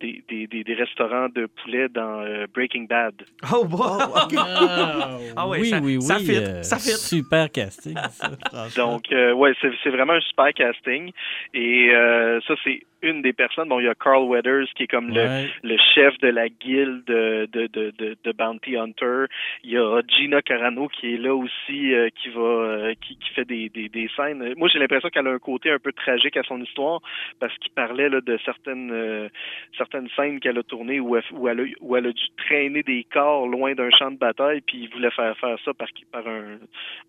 des, 0.00 0.22
des, 0.28 0.46
des, 0.46 0.64
des 0.64 0.74
restaurants 0.74 1.28
de 1.28 1.46
poulet 1.62 1.88
dans 1.88 2.20
euh, 2.20 2.46
Breaking 2.54 2.84
Bad. 2.84 3.14
Oh, 3.52 3.64
bon. 3.64 3.78
Ah, 3.82 4.28
Ah 5.36 5.48
ouais, 5.48 5.60
oui, 5.60 5.68
ça- 5.70 5.80
oui, 5.82 5.96
oui. 5.96 6.02
ça 6.02 6.18
fit, 6.18 6.36
euh, 6.36 6.62
ça 6.62 6.78
fit. 6.78 6.90
Super 6.96 7.50
casting, 7.50 7.96
ça. 8.10 8.30
Donc, 8.76 9.10
euh, 9.12 9.32
ouais, 9.32 9.52
c'est 9.60 9.70
c'est 9.82 9.90
vraiment 9.90 10.14
un 10.14 10.20
super 10.20 10.52
casting. 10.54 11.12
Et 11.54 11.90
euh, 11.94 12.40
ça, 12.46 12.54
c'est 12.64 12.82
une 13.02 13.22
des 13.22 13.32
personnes. 13.32 13.68
Bon, 13.68 13.80
il 13.80 13.84
y 13.86 13.88
a 13.88 13.94
Carl 13.94 14.24
Weathers 14.24 14.66
qui 14.76 14.84
est 14.84 14.86
comme 14.88 15.08
le, 15.08 15.20
Ouais. 15.20 15.48
le 15.62 15.76
chef 15.94 16.16
de 16.18 16.28
la 16.28 16.48
guilde 16.48 17.04
de, 17.06 17.48
de, 17.52 17.66
de, 17.66 17.92
de, 17.98 18.16
de 18.22 18.32
Bounty 18.32 18.76
Hunter. 18.76 19.24
Il 19.64 19.70
y 19.70 19.78
a 19.78 20.00
Gina 20.08 20.42
Carano 20.42 20.88
qui 20.88 21.14
est 21.14 21.18
là 21.18 21.34
aussi, 21.34 21.94
euh, 21.94 22.08
qui 22.20 22.28
va 22.30 22.40
euh, 22.40 22.94
qui, 23.00 23.16
qui 23.18 23.30
fait 23.34 23.44
des, 23.44 23.68
des, 23.68 23.88
des 23.88 24.08
scènes. 24.16 24.54
Moi, 24.56 24.68
j'ai 24.72 24.78
l'impression 24.78 25.08
qu'elle 25.10 25.26
a 25.26 25.32
un 25.32 25.38
côté 25.38 25.70
un 25.70 25.78
peu 25.78 25.92
tragique 25.92 26.36
à 26.36 26.42
son 26.42 26.60
histoire 26.62 27.00
parce 27.40 27.56
qu'il 27.58 27.72
parlait 27.72 28.08
là, 28.08 28.20
de 28.20 28.38
certaines 28.44 28.90
euh, 28.92 29.28
certaines 29.76 30.08
scènes 30.16 30.40
qu'elle 30.40 30.58
a 30.58 30.62
tournées 30.62 31.00
où 31.00 31.16
elle, 31.16 31.22
où, 31.32 31.48
elle 31.48 31.60
a, 31.60 31.64
où 31.80 31.96
elle 31.96 32.06
a 32.06 32.12
dû 32.12 32.24
traîner 32.36 32.82
des 32.82 33.04
corps 33.12 33.46
loin 33.46 33.74
d'un 33.74 33.90
champ 33.90 34.10
de 34.10 34.18
bataille, 34.18 34.60
puis 34.62 34.78
il 34.82 34.88
voulait 34.90 35.10
faire 35.10 35.36
faire 35.38 35.56
ça 35.64 35.72
par, 35.74 35.88
par 36.12 36.26
un, 36.26 36.58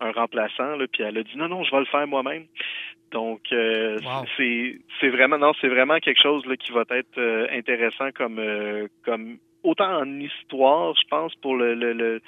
un 0.00 0.12
remplaçant. 0.12 0.76
Là, 0.76 0.86
puis 0.92 1.02
elle 1.02 1.18
a 1.18 1.22
dit 1.22 1.36
non, 1.36 1.48
non, 1.48 1.64
je 1.64 1.70
vais 1.70 1.80
le 1.80 1.84
faire 1.86 2.06
moi-même. 2.06 2.44
Donc, 3.12 3.40
euh, 3.52 3.98
Wow. 4.02 4.24
c'est 4.36 4.78
c'est 5.00 5.08
vraiment 5.08 5.38
non, 5.38 5.52
c'est 5.60 5.68
vraiment 5.68 5.98
quelque 5.98 6.20
chose 6.22 6.44
là, 6.46 6.56
qui 6.56 6.72
va 6.72 6.84
être 6.90 7.18
euh, 7.18 7.46
intéressant 7.52 8.10
comme 8.12 8.38
euh, 8.38 8.86
comme 9.04 9.38
autant 9.62 9.98
en 10.00 10.20
histoire, 10.20 10.94
je 10.96 11.06
pense, 11.08 11.34
pour 11.36 11.56
le, 11.56 11.74
le, 11.74 11.92
le- 11.92 12.22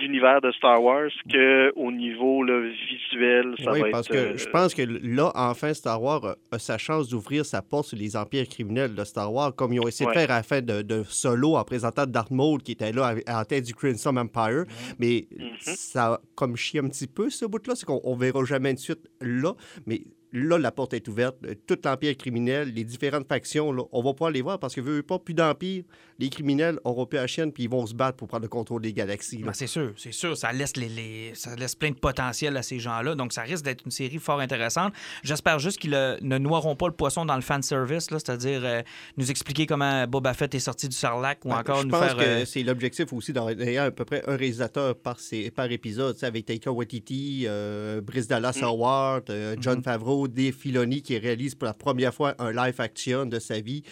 l'univers 0.00 0.40
de 0.40 0.50
Star 0.52 0.82
Wars 0.82 1.10
que 1.30 1.72
au 1.76 1.90
niveau 1.92 2.42
là, 2.44 2.60
visuel, 2.60 3.54
ça 3.62 3.72
oui, 3.72 3.80
va 3.82 3.90
parce 3.90 4.06
être. 4.08 4.12
que 4.12 4.18
euh, 4.18 4.36
je 4.36 4.48
pense 4.48 4.74
que 4.74 4.82
là, 4.82 5.30
enfin, 5.34 5.72
Star 5.74 6.02
Wars 6.02 6.36
a, 6.50 6.58
sa 6.58 6.78
chance 6.78 7.08
d'ouvrir 7.08 7.44
sa 7.44 7.62
porte 7.62 7.86
sur 7.88 7.98
les 7.98 8.16
empires 8.16 8.48
criminels 8.48 8.94
de 8.94 9.04
Star 9.04 9.32
Wars, 9.32 9.54
comme 9.54 9.72
ils 9.72 9.80
ont 9.80 9.88
essayé 9.88 10.06
Ouais. 10.08 10.14
de 10.14 10.18
faire 10.20 10.30
à 10.30 10.36
la 10.38 10.42
fin 10.42 10.60
de, 10.60 10.82
de 10.82 11.02
Solo 11.04 11.56
en 11.56 11.64
présentant 11.64 12.06
Darth 12.06 12.30
Maul 12.30 12.62
qui 12.62 12.72
était 12.72 12.92
là 12.92 13.06
avec- 13.06 13.28
en 13.28 13.44
tête 13.44 13.64
du 13.64 13.74
Crimson 13.74 14.16
Empire. 14.16 14.64
Mais 14.98 15.26
Mhm. 15.36 15.48
ça 15.64 16.14
a 16.14 16.20
comme 16.34 16.56
chié 16.56 16.80
un 16.80 16.88
petit 16.88 17.06
peu 17.06 17.30
ce 17.30 17.44
bout-là, 17.44 17.74
c'est 17.74 17.84
qu'on 17.86 18.00
on 18.04 18.14
verra 18.16 18.44
jamais 18.44 18.74
de 18.74 18.78
suite 18.78 19.08
là. 19.20 19.52
Mais 19.86 20.02
là, 20.32 20.58
la 20.58 20.70
porte 20.72 20.94
est 20.94 21.06
ouverte. 21.08 21.36
Euh, 21.44 21.54
Tout 21.66 21.78
l'empire 21.84 22.16
criminel, 22.16 22.72
les 22.74 22.84
différentes 22.84 23.28
factions, 23.28 23.72
là, 23.72 23.82
on 23.92 24.02
va 24.02 24.12
pouvoir 24.12 24.30
les 24.30 24.42
voir 24.42 24.58
parce 24.58 24.74
que 24.74 24.80
veut 24.80 25.02
pas 25.02 25.18
plus 25.18 25.34
d'empire. 25.34 25.84
Les 26.18 26.28
criminels 26.30 26.78
auront 26.84 27.06
plus 27.06 27.16
la 27.18 27.26
chienne 27.26 27.52
puis 27.52 27.64
ils 27.64 27.70
vont 27.70 27.84
se 27.86 27.94
battre 27.94 28.16
pour 28.16 28.28
prendre 28.28 28.42
le 28.44 28.48
contrôle 28.48 28.82
des 28.82 28.92
galaxies. 28.92 29.38
Ben, 29.42 29.52
c'est 29.52 29.66
sûr, 29.66 29.92
c'est 29.96 30.12
sûr. 30.12 30.36
Ça 30.36 30.52
laisse, 30.52 30.76
les, 30.76 30.88
les- 30.88 31.32
ça 31.34 31.54
laisse 31.56 31.74
plein 31.74 31.90
de 31.90 31.96
potentiel 31.96 32.56
à 32.56 32.62
ces 32.62 32.78
gens-là. 32.78 33.14
Donc, 33.14 33.32
ça 33.32 33.42
risque 33.42 33.64
d'être 33.64 33.84
une 33.84 33.90
série 33.90 34.18
fort 34.18 34.40
intéressante. 34.40 34.92
J'espère 35.22 35.58
juste 35.58 35.78
qu'ils 35.78 35.90
ne 35.90 36.38
noieront 36.38 36.76
pas 36.76 36.86
le 36.86 36.94
poisson 36.94 37.24
dans 37.24 37.34
le 37.36 37.42
fanservice, 37.42 38.06
c'est-à-dire 38.10 38.60
euh, 38.64 38.82
nous 39.16 39.30
expliquer 39.30 39.66
comment 39.66 40.06
Boba 40.06 40.32
Fett 40.34 40.54
est 40.54 40.58
sorti 40.60 40.88
du 40.88 40.96
Sarlacc 40.96 41.44
ou 41.44 41.48
Ben, 41.48 41.58
encore 41.58 41.78
je 41.80 41.84
nous 41.84 41.90
pense 41.90 42.04
faire. 42.04 42.16
que 42.16 42.22
euh, 42.22 42.44
c'est 42.44 42.62
l'objectif 42.62 43.12
aussi 43.12 43.32
d'avoir 43.32 43.52
à 43.52 43.90
peu 43.90 44.04
près 44.04 44.22
un 44.28 44.36
réalisateur 44.36 44.94
par, 44.96 45.18
sé- 45.20 45.50
par 45.50 45.70
épisode, 45.70 46.16
avec 46.22 46.46
Taika 46.46 46.70
Waititi, 46.70 47.44
euh, 47.46 48.00
Brice 48.00 48.28
Dallas 48.28 48.58
Mm. 48.60 48.64
Howard, 48.64 49.32
John 49.60 49.78
Mhm. 49.78 49.82
Favreau, 49.84 50.21
Dave 50.28 50.54
Filoni 50.54 51.02
qui 51.02 51.18
réalise 51.18 51.54
pour 51.54 51.66
la 51.66 51.74
première 51.74 52.14
fois 52.14 52.34
un 52.38 52.52
live 52.52 52.80
action 52.80 53.26
de 53.26 53.38
sa 53.38 53.60
vie. 53.60 53.82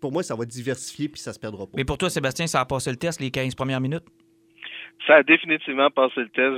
Pour 0.00 0.12
moi, 0.12 0.22
ça 0.22 0.34
va 0.34 0.44
diversifier 0.44 1.08
puis 1.08 1.20
ça 1.20 1.32
se 1.32 1.38
perdra 1.38 1.66
pas. 1.66 1.72
Mais 1.76 1.84
pour 1.84 1.98
toi, 1.98 2.10
Sébastien, 2.10 2.46
ça 2.46 2.60
a 2.60 2.64
passé 2.64 2.90
le 2.90 2.96
test 2.96 3.20
les 3.20 3.30
15 3.30 3.54
premières 3.54 3.80
minutes? 3.80 4.04
Ça 5.06 5.16
a 5.16 5.22
définitivement 5.22 5.88
passé 5.90 6.14
le 6.16 6.28
test. 6.30 6.56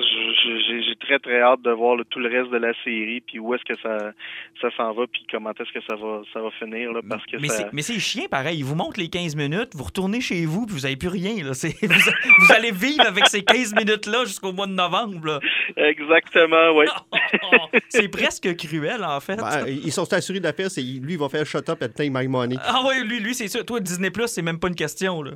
J'ai 0.87 0.97
très 0.97 1.19
très 1.19 1.41
hâte 1.43 1.61
de 1.63 1.71
voir 1.71 1.97
le- 1.97 2.05
tout 2.05 2.19
le 2.19 2.29
reste 2.31 2.51
de 2.51 2.57
la 2.57 2.73
série, 2.83 3.21
puis 3.27 3.39
où 3.39 3.55
est-ce 3.55 3.63
que 3.65 3.79
ça 3.83 4.13
ça 4.61 4.69
s'en 4.77 4.93
va, 4.95 5.07
puis 5.07 5.23
comment 5.31 5.51
est-ce 5.51 5.71
que 5.73 5.85
ça 5.89 5.97
va 5.97 6.23
ça 6.33 6.41
va 6.41 6.51
finir 6.53 6.93
là, 6.93 7.01
parce 7.07 7.25
que 7.27 7.37
Mais 7.37 7.49
ça. 7.49 7.55
c'est- 7.57 7.73
mais 7.73 7.83
c'est 7.83 7.99
chien 7.99 8.25
pareil. 8.31 8.59
Ils 8.61 8.65
vous 8.65 8.75
montrent 8.75 8.99
les 9.01 9.09
15 9.11 9.37
minutes, 9.37 9.71
vous 9.75 9.85
retournez 9.85 10.21
chez 10.23 10.47
vous, 10.47 10.65
puis 10.67 10.75
vous 10.77 10.83
n'avez 10.83 10.97
plus 10.97 11.09
rien. 11.09 11.35
Là. 11.45 11.51
Vous, 11.53 11.89
vous 12.47 12.53
allez 12.55 12.71
vivre 12.73 13.07
avec 13.07 13.27
ces 13.27 13.43
15 13.43 13.75
minutes-là 13.75 14.25
jusqu'au 14.25 14.53
mois 14.53 14.67
de 14.67 14.73
novembre. 14.73 15.27
là. 15.27 15.41
Exactement, 15.77 16.71
oui. 16.77 16.87
c'est 17.91 18.09
presque 18.09 18.57
cruel, 18.57 19.05
en 19.05 19.21
fait. 19.21 19.37
Ben, 19.37 19.67
ils 19.67 19.93
sont 19.93 20.11
assurés 20.13 20.39
de 20.41 20.45
la 20.45 20.53
faire, 20.55 20.71
c'est 20.71 20.81
lui, 20.81 21.13
il 21.15 21.19
va 21.19 21.29
faire 21.29 21.45
shut 21.45 21.69
up 21.69 21.83
and 21.83 21.89
take 21.95 22.11
my 22.11 22.27
money. 22.29 22.57
Ah 22.63 22.81
oui, 22.87 23.07
lui, 23.07 23.21
lui 23.21 23.35
c'est 23.35 23.49
sûr. 23.49 23.65
Toi, 23.67 23.81
Disney 23.81 24.11
Plus, 24.11 24.29
c'est 24.29 24.43
même 24.43 24.59
pas 24.59 24.69
une 24.69 24.75
question. 24.75 25.23
Là. 25.23 25.33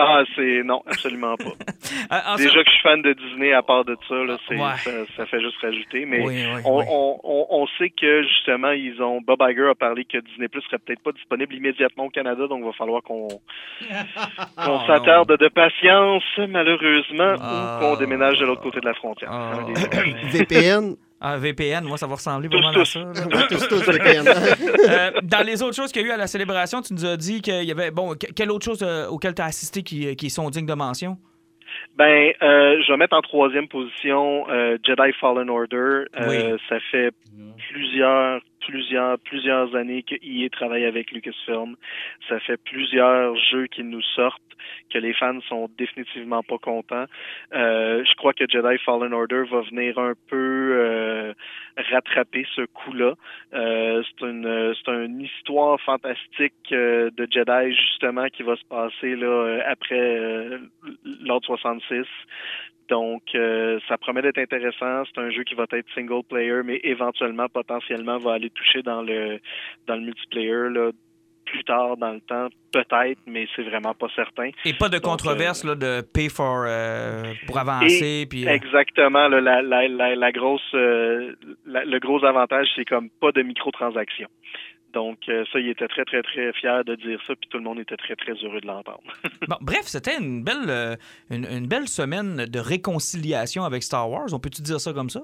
Ah, 0.00 0.22
c'est 0.36 0.62
non, 0.64 0.82
absolument 0.86 1.36
pas. 1.36 1.44
Ah, 2.10 2.32
ensuite- 2.34 2.48
Déjà 2.48 2.62
que 2.64 2.70
je 2.70 2.74
suis 2.74 2.82
fan 2.82 3.02
de 3.02 3.12
Disney, 3.12 3.52
à 3.52 3.62
part 3.62 3.84
de 3.84 3.96
ça, 4.08 4.14
là, 4.14 4.36
c'est, 4.48 4.54
Ouais. 4.56 4.76
ça, 4.78 4.90
ça 5.16 5.26
fait 5.26 5.40
juste 5.40 5.56
rajouter. 5.60 6.06
Mais 6.06 6.20
Oui, 6.24 6.34
oui, 6.54 6.60
on, 6.64 6.78
oui. 6.78 6.84
On, 6.88 7.20
on, 7.24 7.46
on 7.50 7.66
sait 7.78 7.90
que 7.90 8.22
justement, 8.22 8.70
ils 8.70 9.00
ont 9.02 9.20
Bob 9.20 9.42
Iger 9.42 9.68
a 9.70 9.74
parlé 9.74 10.04
que 10.04 10.18
Disney 10.18 10.48
Plus 10.48 10.62
serait 10.62 10.78
peut-être 10.78 11.02
pas 11.02 11.12
disponible 11.12 11.54
immédiatement 11.54 12.04
au 12.06 12.10
Canada, 12.10 12.46
donc 12.46 12.60
il 12.60 12.66
va 12.66 12.72
falloir 12.72 13.02
qu'on, 13.02 13.28
qu'on 14.56 14.74
Oh, 14.74 14.80
s'attarde 14.86 15.36
de 15.36 15.48
patience, 15.48 16.22
malheureusement, 16.48 17.34
Ah. 17.40 17.78
ou 17.78 17.84
qu'on 17.84 17.96
déménage 17.96 18.38
de 18.38 18.46
l'autre 18.46 18.62
côté 18.62 18.80
de 18.80 18.86
la 18.86 18.94
frontière. 18.94 19.30
Ah. 19.32 19.58
VPN, 20.32 20.94
Ah, 21.20 21.36
VPN, 21.36 21.84
moi, 21.84 21.98
ça 21.98 22.06
va 22.06 22.14
ressembler 22.14 22.48
Tous, 22.48 22.58
vraiment 22.60 22.80
à 22.80 22.84
ça. 22.84 23.00
là. 23.00 23.06
Ouais, 23.26 23.46
tous, 23.48 23.68
tous, 23.68 23.90
VPN. 23.90 24.24
Euh, 24.88 25.10
dans 25.22 25.44
les 25.44 25.62
autres 25.62 25.74
choses 25.76 25.90
qu'il 25.92 26.02
y 26.02 26.04
a 26.04 26.08
eu 26.08 26.12
à 26.12 26.16
la 26.16 26.26
célébration, 26.28 26.80
tu 26.80 26.94
nous 26.94 27.04
as 27.04 27.16
dit 27.16 27.42
qu'il 27.42 27.64
y 27.64 27.72
avait. 27.72 27.90
Bon, 27.90 28.14
que- 28.14 28.32
quelle 28.32 28.50
autre 28.50 28.64
chose 28.64 28.82
euh, 28.82 29.06
auquel 29.08 29.34
tu 29.34 29.42
as 29.42 29.46
assisté 29.46 29.82
qui, 29.82 30.14
qui 30.16 30.30
sont 30.30 30.48
dignes 30.50 30.66
de 30.66 30.74
mention? 30.74 31.16
Ben, 31.96 32.32
euh, 32.42 32.80
je 32.86 32.92
vais 32.92 32.96
mettre 32.96 33.16
en 33.16 33.20
troisième 33.22 33.68
position 33.68 34.48
euh, 34.48 34.78
Jedi 34.86 35.12
Fallen 35.20 35.50
Order. 35.50 36.04
Euh, 36.18 36.56
Ça 36.68 36.78
fait 36.90 37.10
plusieurs, 37.68 38.40
plusieurs, 38.66 39.18
plusieurs 39.18 39.74
années 39.74 40.02
que 40.04 40.14
EA 40.22 40.48
travaille 40.50 40.84
avec 40.84 41.10
Lucasfilm. 41.10 41.76
Ça 42.28 42.38
fait 42.40 42.56
plusieurs 42.64 43.34
jeux 43.50 43.66
qui 43.66 43.82
nous 43.84 44.02
sortent 44.14 44.40
que 44.88 44.98
les 44.98 45.12
fans 45.14 45.40
sont 45.48 45.68
définitivement 45.78 46.42
pas 46.42 46.58
contents. 46.58 47.04
Euh, 47.54 48.04
je 48.04 48.14
crois 48.16 48.32
que 48.32 48.44
Jedi 48.48 48.78
Fallen 48.84 49.12
Order 49.12 49.44
va 49.50 49.60
venir 49.62 49.98
un 49.98 50.14
peu 50.28 50.72
euh, 50.72 51.32
rattraper 51.90 52.46
ce 52.54 52.62
coup-là. 52.62 53.14
Euh, 53.54 54.02
c'est 54.02 54.26
une 54.26 54.74
c'est 54.84 54.90
une 54.90 55.20
histoire 55.20 55.80
fantastique 55.80 56.54
euh, 56.72 57.10
de 57.16 57.26
Jedi 57.30 57.74
justement 57.74 58.26
qui 58.28 58.42
va 58.42 58.56
se 58.56 58.64
passer 58.64 59.16
là 59.16 59.26
euh, 59.26 59.60
après 59.66 60.18
euh, 60.18 60.58
l'ordre 61.04 61.46
66. 61.46 62.06
Donc, 62.88 63.22
euh, 63.34 63.78
ça 63.86 63.98
promet 63.98 64.22
d'être 64.22 64.38
intéressant. 64.38 65.04
C'est 65.04 65.20
un 65.20 65.30
jeu 65.30 65.44
qui 65.44 65.54
va 65.54 65.66
être 65.70 65.86
single 65.94 66.22
player, 66.26 66.62
mais 66.64 66.80
éventuellement, 66.84 67.46
potentiellement, 67.48 68.16
va 68.18 68.32
aller 68.32 68.50
toucher 68.50 68.82
dans 68.82 69.02
le 69.02 69.40
dans 69.86 69.96
le 69.96 70.02
multiplayer 70.02 70.70
là, 70.70 70.90
plus 71.50 71.64
tard 71.64 71.96
dans 71.96 72.12
le 72.12 72.20
temps, 72.20 72.48
peut-être, 72.72 73.18
mais 73.26 73.46
c'est 73.54 73.62
vraiment 73.62 73.94
pas 73.94 74.08
certain. 74.14 74.50
Et 74.64 74.74
pas 74.74 74.88
de 74.88 74.94
Donc, 74.98 75.02
controverse 75.04 75.64
là, 75.64 75.74
de 75.74 76.00
pay 76.00 76.28
for 76.28 76.64
euh, 76.66 77.32
pour 77.46 77.58
avancer. 77.58 78.26
Puis, 78.28 78.46
euh, 78.46 78.50
Exactement. 78.52 79.28
là, 79.28 79.40
la, 79.40 79.62
la, 79.62 79.88
la, 79.88 80.14
la 80.14 80.32
grosse, 80.32 80.60
euh, 80.74 81.34
la- 81.66 81.84
le 81.84 81.98
gros 81.98 82.24
avantage, 82.24 82.66
c'est 82.76 82.84
comme 82.84 83.08
pas 83.20 83.32
de 83.32 83.42
microtransactions. 83.42 84.28
Donc, 84.94 85.18
euh, 85.28 85.44
ça, 85.52 85.58
il 85.60 85.68
était 85.68 85.86
très, 85.86 86.04
très, 86.06 86.22
très 86.22 86.50
fier 86.54 86.82
de 86.84 86.94
dire 86.94 87.20
ça, 87.26 87.34
puis 87.36 87.48
tout 87.50 87.58
le 87.58 87.64
monde 87.64 87.78
était 87.78 87.96
très, 87.98 88.16
très 88.16 88.32
heureux 88.42 88.60
de 88.60 88.66
l'entendre. 88.66 89.02
Bon, 89.48 89.56
bref, 89.60 89.82
c'était 89.82 90.16
une 90.18 90.42
belle, 90.42 90.68
euh, 90.68 90.96
une, 91.30 91.44
une 91.44 91.66
belle 91.66 91.88
semaine 91.88 92.46
de 92.46 92.58
réconciliation 92.58 93.64
avec 93.64 93.82
Star 93.82 94.08
Wars. 94.10 94.26
On 94.32 94.38
peut-tu 94.40 94.62
dire 94.62 94.80
ça 94.80 94.92
comme 94.94 95.10
ça? 95.10 95.20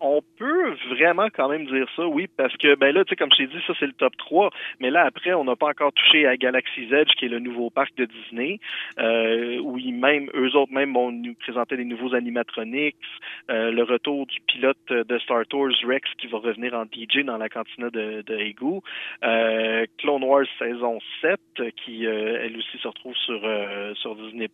On 0.00 0.20
peut 0.38 0.74
vraiment 0.90 1.28
quand 1.34 1.48
même 1.48 1.66
dire 1.66 1.86
ça, 1.96 2.06
oui, 2.06 2.26
parce 2.36 2.56
que 2.56 2.74
ben 2.74 2.94
là, 2.94 3.04
tu 3.04 3.10
sais, 3.10 3.16
comme 3.16 3.30
je 3.32 3.38
t'ai 3.38 3.46
dit, 3.46 3.62
ça 3.66 3.72
c'est 3.78 3.86
le 3.86 3.92
top 3.92 4.16
3, 4.16 4.50
mais 4.80 4.90
là 4.90 5.04
après, 5.04 5.34
on 5.34 5.44
n'a 5.44 5.56
pas 5.56 5.68
encore 5.68 5.92
touché 5.92 6.26
à 6.26 6.36
Galaxy's 6.36 6.92
Edge, 6.92 7.10
qui 7.18 7.26
est 7.26 7.28
le 7.28 7.40
nouveau 7.40 7.70
parc 7.70 7.94
de 7.96 8.04
Disney, 8.04 8.60
euh, 8.98 9.58
où 9.58 9.78
ils 9.78 9.92
même, 9.92 10.30
eux 10.34 10.56
autres 10.56 10.72
même 10.72 10.94
vont 10.94 11.12
nous 11.12 11.34
présenter 11.34 11.76
des 11.76 11.84
nouveaux 11.84 12.14
animatronics, 12.14 12.96
euh, 13.50 13.70
le 13.70 13.82
retour 13.82 14.26
du 14.26 14.40
pilote 14.46 14.78
de 14.88 15.18
Star 15.18 15.46
Tours 15.46 15.68
Rex 15.84 16.08
qui 16.18 16.26
va 16.26 16.38
revenir 16.38 16.74
en 16.74 16.84
DJ 16.84 17.24
dans 17.24 17.36
la 17.36 17.48
cantina 17.48 17.90
de, 17.90 18.22
de 18.22 18.38
euh, 19.24 19.86
Clone 19.98 20.24
Wars 20.24 20.46
saison 20.58 20.98
7, 21.20 21.38
qui 21.84 22.06
euh, 22.06 22.40
elle 22.42 22.56
aussi 22.56 22.78
se 22.78 22.88
retrouve 22.88 23.14
sur 23.14 23.40
euh, 23.44 23.94
sur 23.94 24.14
Disney+, 24.16 24.48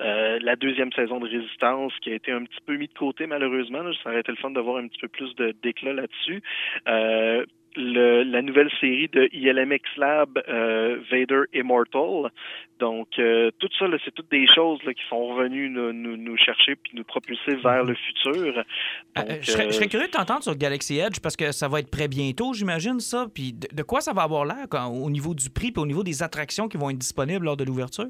euh, 0.00 0.38
la 0.40 0.56
deuxième 0.56 0.92
saison 0.92 1.18
de 1.18 1.28
Résistance 1.28 1.92
qui 2.02 2.10
a 2.10 2.14
été 2.14 2.32
un 2.32 2.44
petit 2.44 2.60
peu 2.66 2.76
mis 2.76 2.88
de 2.88 2.94
côté 2.94 3.26
malheureusement. 3.26 3.80
Ça 4.02 4.10
aurait 4.10 4.20
été 4.20 4.32
le 4.32 4.38
de 4.50 4.60
voir 4.60 4.76
un 4.78 4.88
petit 4.88 5.00
peu 5.00 5.08
plus 5.08 5.34
de 5.36 5.54
d'éclat 5.62 5.92
là-dessus. 5.92 6.42
Euh, 6.88 7.44
le- 7.76 8.24
la 8.24 8.42
nouvelle 8.42 8.68
série 8.80 9.06
de 9.06 9.28
ILMX 9.32 9.82
Lab, 9.96 10.42
euh, 10.48 10.98
Vader 11.08 11.42
Immortal. 11.54 12.32
Donc, 12.80 13.06
euh, 13.20 13.52
tout 13.60 13.68
ça, 13.78 13.86
c'est 14.04 14.10
toutes 14.12 14.30
des 14.30 14.44
choses 14.52 14.82
là, 14.82 14.92
qui 14.92 15.02
sont 15.08 15.24
revenues 15.28 15.68
nous, 15.70 15.92
nous, 15.92 16.16
nous 16.16 16.36
chercher 16.36 16.74
puis 16.74 16.90
nous 16.96 17.04
propulser 17.04 17.54
vers 17.62 17.84
le 17.84 17.94
futur. 17.94 18.58
Euh, 18.58 19.22
je, 19.40 19.50
serais, 19.52 19.66
je 19.66 19.70
serais 19.70 19.86
curieux 19.86 20.06
de 20.08 20.10
t'entendre 20.10 20.42
sur 20.42 20.56
Galaxy 20.56 20.98
Edge 20.98 21.20
parce 21.22 21.36
que 21.36 21.52
ça 21.52 21.68
va 21.68 21.78
être 21.78 21.90
prêt 21.92 22.08
bientôt, 22.08 22.52
j'imagine, 22.54 22.98
ça. 22.98 23.26
Puis 23.32 23.52
de, 23.52 23.68
de 23.72 23.82
quoi 23.84 24.00
ça 24.00 24.12
va 24.12 24.22
avoir 24.22 24.44
l'air 24.44 24.66
au 24.92 25.08
niveau 25.08 25.32
du 25.34 25.48
prix 25.48 25.70
puis 25.70 25.80
au 25.80 25.86
niveau 25.86 26.02
des 26.02 26.24
attractions 26.24 26.66
qui 26.66 26.76
vont 26.76 26.90
être 26.90 26.98
disponibles 26.98 27.44
lors 27.44 27.56
de 27.56 27.62
l'ouverture? 27.64 28.06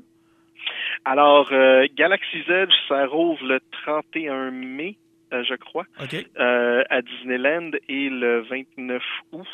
Alors, 1.05 1.51
Galaxy's 1.97 2.49
Edge, 2.49 2.73
ça 2.89 3.07
rouvre 3.07 3.45
le 3.45 3.61
31 3.85 4.51
mai, 4.51 4.97
je 5.33 5.55
crois. 5.55 5.85
Euh, 6.39 6.83
à 6.91 7.03
Disneyland 7.03 7.71
et 7.89 8.09
le 8.09 8.41
29 8.43 9.03
août 9.33 9.47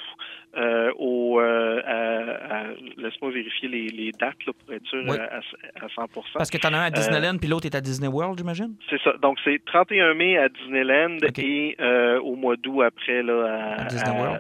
euh, 0.57 0.91
au 0.99 1.39
euh, 1.41 1.83
à- 1.85 2.61
à- 2.61 2.67
laisse-moi 2.97 3.31
vérifier 3.31 3.69
les, 3.69 3.89
les 3.89 4.11
dates 4.13 4.45
là, 4.47 4.53
pour 4.59 4.73
être 4.75 4.87
sûr 4.87 5.03
Oui. 5.07 5.19
à, 5.19 5.41
à 5.85 5.89
100 5.95 6.07
Parce 6.35 6.51
que 6.51 6.57
t'en 6.57 6.73
as 6.73 6.79
un 6.79 6.87
à 6.87 6.91
Disneyland 6.91 7.37
puis 7.39 7.49
l'autre 7.49 7.67
est 7.67 7.75
à 7.75 7.81
Disney 7.83 8.09
World, 8.09 8.39
j'imagine? 8.39 8.75
C'est 8.89 9.01
ça. 9.03 9.13
Donc 9.21 9.39
c'est 9.45 9.63
31 9.67 10.15
mai 10.15 10.39
à 10.39 10.49
Disneyland 10.49 11.19
et 11.39 11.77
euh, 11.81 12.19
au 12.21 12.37
mois 12.37 12.57
d'août 12.57 12.83
après 12.83 13.23
là 13.23 13.77
à, 13.79 13.89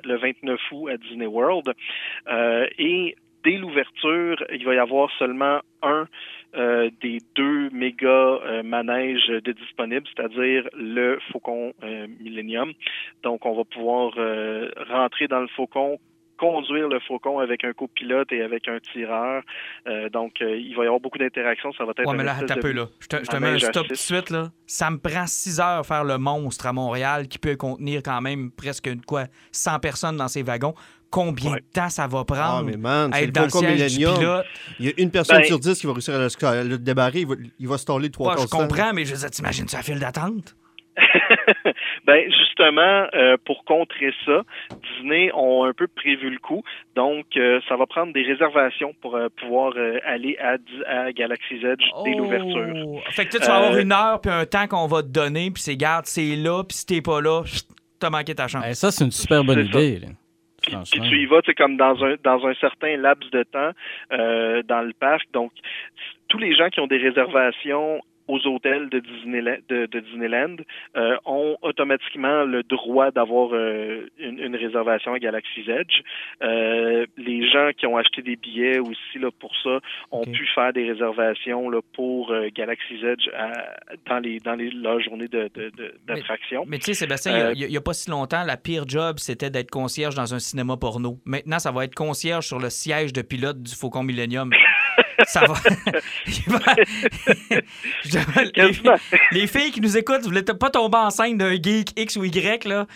le 0.05 0.17
29 0.17 0.59
août 0.73 0.89
à 0.89 0.97
Disney 0.97 1.27
World. 1.27 1.73
Euh, 2.29 2.67
et 2.79 3.15
dès 3.45 3.59
l'ouverture, 3.59 4.43
il 4.53 4.65
va 4.65 4.75
y 4.75 4.79
avoir 4.79 5.11
seulement 5.19 5.61
un 5.83 6.09
euh, 6.57 6.91
des 7.03 7.19
deux 7.35 7.71
méga 7.71 8.07
euh, 8.09 8.63
manèges 8.63 9.29
de 9.29 9.53
disponibles, 9.53 10.07
c'est-à-dire 10.15 10.69
le 10.75 11.19
Faucon 11.33 11.73
euh, 11.83 12.07
Millennium. 12.21 12.73
Donc, 13.23 13.45
on 13.47 13.55
va 13.57 13.65
pouvoir 13.65 14.13
rentrer 14.91 15.29
dans 15.29 15.41
le 15.41 15.49
Faucon, 15.49 15.99
conduire 16.39 16.89
le 16.89 17.01
Faucon 17.01 17.39
avec 17.39 17.65
un 17.65 17.73
copilote 17.73 18.31
et 18.33 18.43
avec 18.43 18.69
un 18.69 18.79
tireur. 18.79 19.43
Euh, 19.87 20.09
donc, 20.11 20.33
euh, 20.43 20.57
il 20.57 20.75
va 20.77 20.83
y 20.83 20.87
avoir 20.87 21.01
beaucoup 21.01 21.19
d'interactions. 21.19 21.73
Ça 21.73 21.85
va 21.85 21.93
être 21.97 22.07
Ouais, 22.07 22.17
mais 22.17 22.25
là, 22.25 22.35
de- 22.43 22.61
peu, 22.61 22.73
là. 22.73 22.87
Je 23.01 23.07
te, 23.07 23.17
je 23.17 23.23
te 23.31 23.37
mets 23.37 23.49
un 23.49 23.59
stop 23.59 23.87
tout 23.87 23.93
de 23.95 23.99
suite, 23.99 24.31
là. 24.31 24.51
Ça 24.67 24.91
me 24.91 24.99
prend 24.99 25.27
6 25.27 25.61
heures 25.61 25.87
faire 25.87 26.05
le 26.05 26.19
monstre 26.19 26.67
à 26.67 26.73
Montréal 26.73 27.29
qui 27.29 27.39
peut 27.39 27.57
contenir 27.57 28.03
quand 28.03 28.21
même 28.21 28.51
presque 28.51 28.89
quoi, 29.07 29.25
100 29.53 29.79
personnes 29.81 30.17
dans 30.17 30.29
ses 30.29 30.43
wagons. 30.43 30.75
Combien 31.11 31.53
Ouais. 31.53 31.61
de 31.61 31.65
temps 31.73 31.89
ça 31.89 32.07
va 32.07 32.21
Ah, 32.21 32.25
prendre 32.25 32.65
mais 32.65 32.77
man, 32.77 33.11
à 33.13 33.17
c'est 33.19 33.25
être 33.25 33.33
dans 33.33 33.43
le 33.45 33.49
Faucon 33.49 33.67
siège 33.67 33.93
du 33.93 33.99
Millennium. 34.01 34.19
pilote? 34.19 34.47
Il 34.81 34.87
y 34.87 34.89
a 34.89 34.93
une 34.99 35.11
personne 35.11 35.37
Ben- 35.39 35.45
sur 35.45 35.59
dix 35.59 35.79
qui 35.81 35.87
va 35.87 35.93
réussir 35.93 36.15
à 36.15 36.19
le, 36.19 36.27
sc- 36.29 36.45
à 36.47 36.65
le 36.65 36.79
débarrer. 36.79 37.21
Il 37.21 37.27
va, 37.27 37.35
il 37.59 37.69
va 37.69 37.79
se 37.79 37.87
tourner 37.87 38.11
trois 38.11 38.35
quarts 38.35 38.43
je 38.45 38.49
comprends, 38.49 38.93
mais 38.93 39.05
je 39.05 39.15
veux 39.15 39.21
dire, 39.21 39.31
t'imagines-tu 39.31 39.75
la 39.77 39.83
file 39.83 39.99
d'attente? 40.01 40.57
ben 42.07 42.25
justement, 42.31 43.07
euh, 43.15 43.37
pour 43.45 43.65
contrer 43.65 44.13
ça, 44.25 44.43
Disney 44.97 45.31
ont 45.35 45.65
un 45.65 45.73
peu 45.75 45.87
prévu 45.87 46.31
le 46.31 46.39
coup. 46.39 46.63
Donc, 46.95 47.27
euh, 47.37 47.61
ça 47.69 47.77
va 47.77 47.87
prendre 47.87 48.13
des 48.13 48.23
réservations 48.23 48.95
pour 49.03 49.15
euh, 49.17 49.29
pouvoir 49.41 49.73
euh, 49.77 49.99
aller 50.07 50.37
à, 50.39 50.57
à 50.91 51.13
Galaxy's 51.13 51.63
Edge 51.65 51.85
dès 52.05 52.15
l'ouverture. 52.15 52.67
Oh! 52.87 53.01
Fait 53.11 53.27
que 53.27 53.31
tu 53.33 53.37
sais, 53.39 53.43
tu 53.45 53.47
vas 53.51 53.57
avoir 53.59 53.77
une 53.79 53.93
heure 53.93 54.21
puis 54.21 54.31
un 54.31 54.47
temps 54.47 54.67
qu'on 54.67 54.87
va 54.87 55.03
te 55.03 55.09
donner, 55.09 55.51
puis 55.51 55.63
c'est 55.63 55.77
garde, 55.77 56.07
c'est 56.07 56.35
là, 56.37 56.63
puis 56.65 56.77
si 56.79 56.87
t'es 56.87 57.03
pas 57.03 57.21
là, 57.21 57.43
t'as 58.01 58.11
manqué 58.11 58.35
ta 58.35 58.49
chance. 58.49 58.65
Ça, 58.73 58.91
c'est 58.91 59.05
une 59.05 59.13
super 59.13 59.45
bonne 59.45 59.71
ça. 59.71 59.79
idée. 59.79 59.99
là. 60.01 60.09
Puis, 60.67 61.01
tu 61.01 61.17
y 61.17 61.27
vas, 61.27 61.43
tu 61.43 61.51
sais, 61.51 61.55
comme 61.55 61.77
dans 61.77 62.05
un 62.05 62.17
dans 62.23 62.45
un 62.47 62.55
certain 62.55 62.97
laps 62.97 63.31
de 63.31 63.45
temps 63.45 63.71
euh, 64.13 64.63
dans 64.65 64.83
le 64.83 64.93
parc. 64.93 65.27
Donc, 65.33 65.53
tous 66.29 66.39
les 66.39 66.55
gens 66.55 66.69
qui 66.69 66.81
ont 66.81 66.87
des 66.87 66.99
réservations 66.99 68.01
aux 68.29 68.45
hôtels 68.47 68.89
de 68.89 68.99
Disneyland, 69.01 69.57
de, 69.69 69.87
de 69.87 70.01
Disneyland 70.01 70.57
euh, 70.97 71.17
ont 71.25 71.57
automatiquement 71.63 72.45
le 72.45 72.63
droit 72.63 73.11
d'avoir 73.11 73.51
euh, 73.53 74.09
une, 74.19 74.39
une 74.39 74.57
réservation 74.57 75.13
à 75.15 75.19
Galaxy's 75.19 75.69
Edge. 75.69 76.01
Euh, 76.43 77.07
les 77.17 77.49
gens 77.49 77.71
qui 77.77 77.87
ont 77.87 77.97
acheté 77.97 78.23
des 78.23 78.37
billets 78.37 78.79
aussi 78.79 79.19
là, 79.21 79.29
pour 79.39 79.53
ça 79.63 79.81
ont 80.11 80.25
pu 80.25 80.47
faire 80.55 80.73
des 80.73 80.91
réservations 80.91 81.71
là, 81.71 81.81
pour 81.95 82.33
Galaxy's 82.55 83.03
Edge 83.03 83.29
à- 83.37 83.77
dans 84.09 84.19
les 84.19 84.39
dans 84.41 84.55
les 84.55 84.71
leurs 84.71 85.01
journées 85.01 85.29
de, 85.29 85.49
de, 85.55 85.71
de- 85.77 85.95
d'attraction. 86.07 86.65
Mais 86.67 86.79
tu 86.79 86.87
sais, 86.87 86.95
Sébastien, 86.95 87.53
il 87.55 87.65
a- 87.65 87.69
n'y 87.69 87.77
a, 87.77 87.81
pas 87.81 87.93
si 87.95 88.11
longtemps, 88.11 88.43
la 88.45 88.57
pire 88.57 88.85
job, 88.89 89.17
c'était 89.19 89.51
d'être 89.51 89.71
concierge 89.71 90.15
dans 90.15 90.35
un 90.35 90.39
cinéma 90.39 90.77
porno. 90.77 91.19
Maintenant, 91.25 91.59
ça 91.59 91.71
va 91.73 91.85
être 91.85 91.95
concierge 91.95 92.47
sur 92.47 92.59
le 92.59 92.71
siège 92.71 93.13
de 93.13 93.23
pilote 93.23 93.63
du 93.63 93.75
Faucon 93.75 94.03
Millennium. 94.03 94.51
ça 95.25 95.41
va. 95.47 95.55
Il 96.27 96.53
va- 96.53 96.59
Je- 98.05 98.16
les, 99.33 99.47
filles 99.47 99.71
qui 99.71 99.81
nous 99.81 99.97
écoutent, 99.97 100.23
vous 100.23 100.29
voulez 100.31 100.43
pas 100.43 100.71
tomber 100.71 100.99
enceinte 100.99 101.39
d'un 101.39 101.55
geek 101.55 101.99
X 101.99 102.17
ou 102.17 102.25
Y, 102.25 102.65
là. 102.65 102.87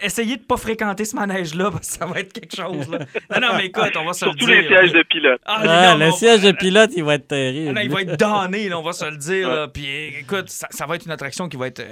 Essayez 0.00 0.36
de 0.36 0.42
pas 0.42 0.56
fréquenter 0.56 1.04
ce 1.04 1.16
manège-là, 1.16 1.70
parce 1.72 1.88
que 1.88 1.94
ça 1.98 2.06
va 2.06 2.20
être 2.20 2.32
quelque 2.32 2.54
chose. 2.54 2.88
Là. 2.88 2.98
Non, 3.32 3.48
non, 3.48 3.56
mais 3.56 3.66
écoute, 3.66 3.90
on 3.96 4.04
va 4.04 4.12
se 4.12 4.20
Surtout 4.20 4.46
le 4.46 4.60
dire. 4.60 4.62
les 4.62 4.68
sièges 4.68 4.92
de 4.92 5.02
pilote. 5.02 5.40
Ah, 5.44 5.60
Ah, 5.64 5.92
non, 5.94 5.98
le 6.04 6.12
on- 6.12 6.16
siège 6.16 6.42
de 6.42 6.52
pilote, 6.52 6.90
il 6.96 7.02
va 7.02 7.14
être 7.14 7.24
ah 7.24 7.28
terrible. 7.34 7.72
non, 7.72 7.80
il 7.80 7.90
va 7.90 8.02
être 8.02 8.16
donné, 8.16 8.68
là, 8.68 8.78
on 8.78 8.82
va 8.82 8.92
se 8.92 9.04
le 9.10 9.16
dire. 9.16 9.48
là. 9.48 9.66
Puis 9.66 9.86
écoute, 10.20 10.48
ça, 10.50 10.68
ça 10.70 10.86
va 10.86 10.94
être 10.94 11.04
une 11.04 11.10
attraction 11.10 11.48
qui 11.48 11.56
va 11.56 11.66
être. 11.66 11.80
euh, 11.80 11.84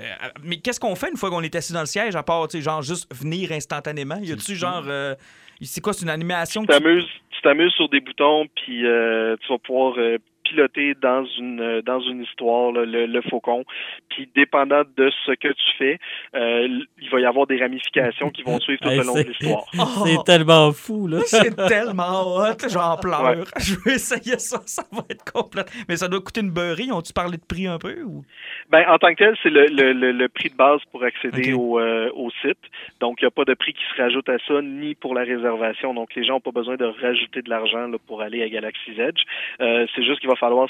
mais 0.44 0.58
qu'est-ce 0.58 0.78
qu'on 0.78 0.94
fait 0.94 1.10
une 1.10 1.16
fois 1.16 1.30
qu'on 1.30 1.42
est 1.42 1.54
assis 1.56 1.72
dans 1.72 1.80
le 1.80 1.86
siège, 1.86 2.14
à 2.14 2.22
part, 2.22 2.46
tu 2.46 2.58
sais, 2.58 2.62
genre, 2.62 2.80
juste 2.82 3.12
venir 3.12 3.50
instantanément? 3.50 4.18
Y 4.22 4.32
a-tu 4.32 4.54
genre. 4.54 4.84
euh, 4.86 5.14
c'est 5.62 5.80
quoi, 5.80 5.92
c'est 5.92 6.02
une 6.02 6.10
animation 6.10 6.62
tu 6.62 7.42
t'amuses 7.42 7.72
sur 7.72 7.88
des 7.88 8.00
boutons 8.00 8.46
puis 8.54 8.86
euh, 8.86 9.36
tu 9.40 9.48
vas 9.52 9.58
pouvoir 9.58 9.94
euh, 9.98 10.18
piloter 10.48 10.94
dans 11.00 11.24
une 11.38 11.60
euh, 11.60 11.82
dans 11.82 12.00
une 12.00 12.22
histoire 12.22 12.72
le, 12.72 12.84
le, 12.84 13.22
faucon. 13.22 13.64
Puis 14.08 14.28
dépendant 14.34 14.82
de 14.96 15.10
ce 15.24 15.32
que 15.32 15.48
tu 15.48 15.76
fais, 15.78 15.98
euh, 16.34 16.68
il 17.00 17.10
va 17.10 17.20
y 17.20 17.26
avoir 17.26 17.46
des 17.46 17.58
ramifications 17.58 18.30
qui 18.30 18.42
vont 18.42 18.58
suivre 18.60 18.80
tout 18.80 18.88
au 18.88 19.02
long 19.02 19.14
de 19.14 19.28
l'histoire. 19.28 19.64
C'est 20.06 20.24
tellement 20.24 20.72
fou 20.72 21.06
là. 21.08 21.18
C'est 21.26 21.54
tellement 21.56 22.36
hot, 22.36 22.68
j'en 22.68 22.96
pleure. 22.96 23.44
Je 23.58 23.74
veux 23.84 23.94
essayer 23.94 24.38
ça, 24.38 24.60
ça 24.66 24.84
va 24.92 25.02
être 25.10 25.24
complète. 25.30 25.70
Mais 25.88 25.96
ça 25.96 26.08
doit 26.08 26.20
coûter 26.20 26.40
une 26.40 26.50
beurrée. 26.50 26.90
Ont-tu 26.92 27.12
parlé 27.12 27.36
de 27.36 27.44
prix 27.44 27.66
un 27.66 27.78
peu 27.78 28.02
ou? 28.02 28.24
Ben 28.70 28.84
en 28.88 28.98
tant 28.98 29.10
que 29.10 29.18
tel, 29.18 29.36
c'est 29.42 29.50
le, 29.50 29.66
le, 29.66 30.12
le, 30.12 30.28
prix 30.28 30.50
de 30.50 30.56
base 30.56 30.80
pour 30.90 31.04
accéder 31.04 31.52
au, 31.52 31.78
euh, 31.78 32.10
au 32.14 32.30
site. 32.42 32.58
Donc 33.00 33.20
il 33.20 33.24
n'y 33.24 33.28
a 33.28 33.30
pas 33.30 33.44
de 33.44 33.54
prix 33.54 33.72
qui 33.72 33.82
se 33.94 34.02
rajoute 34.02 34.28
à 34.28 34.38
ça 34.46 34.60
ni 34.62 34.94
pour 34.94 35.14
la 35.14 35.22
réservation. 35.22 35.94
Donc 35.94 36.14
les 36.14 36.24
gens 36.24 36.34
n'ont 36.34 36.40
pas 36.40 36.50
besoin 36.50 36.76
de 36.76 36.84
rajouter 36.84 37.42
de 37.42 37.50
l'argent 37.50 37.90
pour 38.06 38.22
aller 38.22 38.42
à 38.42 38.48
Galaxy's 38.48 38.98
Edge. 38.98 39.22
Euh, 39.60 39.86
c'est 39.94 40.04
juste 40.04 40.20
qu'il 40.20 40.28
va 40.28 40.35
falloir 40.36 40.68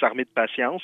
s'armer 0.00 0.24
de 0.24 0.30
patience. 0.34 0.82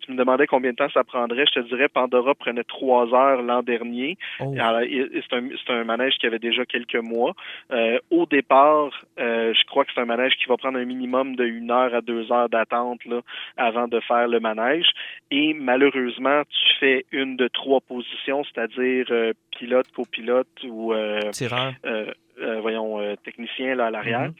Tu 0.00 0.12
me 0.12 0.16
demandais 0.16 0.46
combien 0.46 0.72
de 0.72 0.76
temps 0.76 0.90
ça 0.90 1.04
prendrait. 1.04 1.46
Je 1.46 1.60
te 1.60 1.68
dirais, 1.68 1.88
Pandora 1.88 2.34
prenait 2.34 2.64
trois 2.64 3.12
heures 3.14 3.42
l'an 3.42 3.62
dernier. 3.62 4.18
Oh. 4.40 4.54
C'est 4.54 5.36
un, 5.36 5.48
un, 5.68 5.84
manège 5.84 6.14
qui 6.18 6.26
avait 6.26 6.38
déjà 6.38 6.64
quelques 6.64 6.96
mois. 6.96 7.32
Euh, 7.72 7.98
au 8.10 8.26
départ, 8.26 8.90
euh, 9.18 9.52
je 9.54 9.64
crois 9.66 9.84
que 9.84 9.92
c'est 9.94 10.00
un 10.00 10.06
manège 10.06 10.34
qui 10.34 10.46
va 10.46 10.56
prendre 10.56 10.78
un 10.78 10.84
minimum 10.84 11.36
de 11.36 11.44
une 11.44 11.70
heure 11.70 11.94
à 11.94 12.00
deux 12.00 12.30
heures 12.30 12.48
d'attente 12.48 13.00
avant 13.56 13.88
de 13.88 14.00
faire 14.00 14.28
le 14.28 14.40
manège. 14.40 14.88
Et 15.30 15.54
malheureusement, 15.54 16.42
tu 16.48 16.78
fais 16.78 17.06
une 17.12 17.36
de 17.36 17.48
trois 17.48 17.80
positions, 17.80 18.44
c'est-à-dire 18.44 19.06
pilote, 19.58 19.90
copilote 19.94 20.46
ou 20.64 20.94
tireur. 21.32 21.72
voyons, 22.60 23.16
technicien 23.24 23.74
là, 23.74 23.86
à 23.86 23.90
l'arrière. 23.90 24.28
Mm-hmm. 24.28 24.34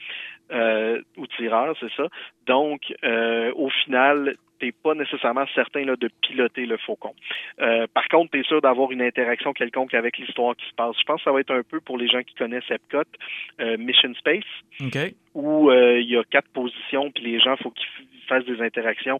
Euh, 0.51 1.01
ou 1.17 1.27
tireur, 1.27 1.75
c'est 1.79 1.91
ça. 1.97 2.07
Donc, 2.45 2.81
euh, 3.03 3.51
au 3.55 3.69
final, 3.69 4.16
t'es 4.59 4.71
pas 4.71 4.95
nécessairement 4.95 5.45
certain 5.53 5.85
là, 5.85 5.95
de 5.95 6.09
piloter 6.21 6.65
le 6.65 6.77
faucon. 6.77 7.13
Euh, 7.61 7.85
par 7.93 8.07
contre, 8.07 8.31
tu 8.31 8.39
es 8.39 8.43
sûr 8.43 8.59
d'avoir 8.61 8.91
une 8.91 9.03
interaction 9.03 9.53
quelconque 9.53 9.93
avec 9.93 10.17
l'histoire 10.17 10.55
qui 10.55 10.65
se 10.67 10.73
passe. 10.73 10.95
Je 10.99 11.03
pense 11.03 11.17
que 11.17 11.25
ça 11.25 11.31
va 11.31 11.41
être 11.41 11.53
un 11.53 11.63
peu 11.63 11.79
pour 11.79 11.97
les 11.97 12.07
gens 12.07 12.23
qui 12.23 12.33
connaissent 12.33 12.69
Epcot, 12.69 13.03
Mission 13.77 14.13
Space, 14.15 14.43
où 15.35 15.71
il 15.71 16.09
y 16.09 16.17
a 16.17 16.23
quatre 16.23 16.49
positions, 16.49 17.11
puis 17.11 17.23
les 17.23 17.39
gens, 17.39 17.55
faut 17.57 17.69
qu'ils 17.69 17.87
fassent 18.27 18.45
des 18.45 18.61
interactions 18.61 19.19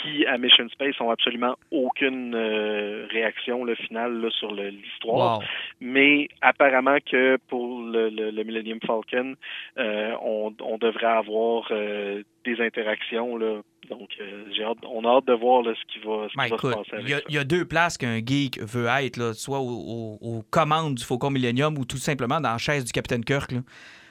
qui, 0.00 0.24
à 0.26 0.38
Mission 0.38 0.68
Space, 0.68 1.00
ont 1.00 1.10
absolument 1.10 1.56
aucune 1.70 2.34
euh, 2.34 3.06
réaction 3.10 3.64
le 3.64 3.74
final 3.74 4.28
sur 4.38 4.52
l'histoire. 4.52 5.40
Mais 5.80 6.28
apparemment 6.40 6.98
que 7.04 7.38
pour 7.48 7.82
le, 7.82 8.08
le, 8.08 8.44
Millennium 8.44 8.78
Falcon, 8.86 9.34
euh, 9.78 10.12
on, 10.22 10.54
on, 10.60 10.78
devrait 10.78 11.06
avoir 11.06 11.68
euh, 11.70 12.22
des 12.44 12.60
interactions. 12.60 13.36
Là. 13.36 13.60
Donc, 13.90 14.08
j'ai 14.56 14.64
hâte, 14.64 14.78
on 14.84 15.04
a 15.04 15.16
hâte 15.16 15.26
de 15.26 15.32
voir 15.32 15.64
ce 15.64 15.92
qui 15.92 15.98
va, 16.06 16.28
ce 16.28 16.32
qui 16.32 16.50
va 16.50 16.56
se 16.56 16.90
passer. 16.90 17.22
Il 17.28 17.34
y, 17.34 17.38
a 17.38 17.44
deux 17.44 17.64
places 17.64 17.98
qu'un 17.98 18.18
geek 18.24 18.60
veut 18.60 18.86
être, 18.86 19.16
là, 19.16 19.34
soit 19.34 19.58
aux, 19.60 20.44
commandes 20.50 20.94
du 20.94 21.04
Faucon 21.04 21.30
Millennium 21.30 21.76
ou 21.76 21.84
tout 21.84 21.96
simplement 21.96 22.40
dans 22.40 22.52
la 22.52 22.58
chaise 22.58 22.84
du 22.84 22.92
Capitaine 22.92 23.24
Kirk. 23.24 23.52
Là. 23.52 23.60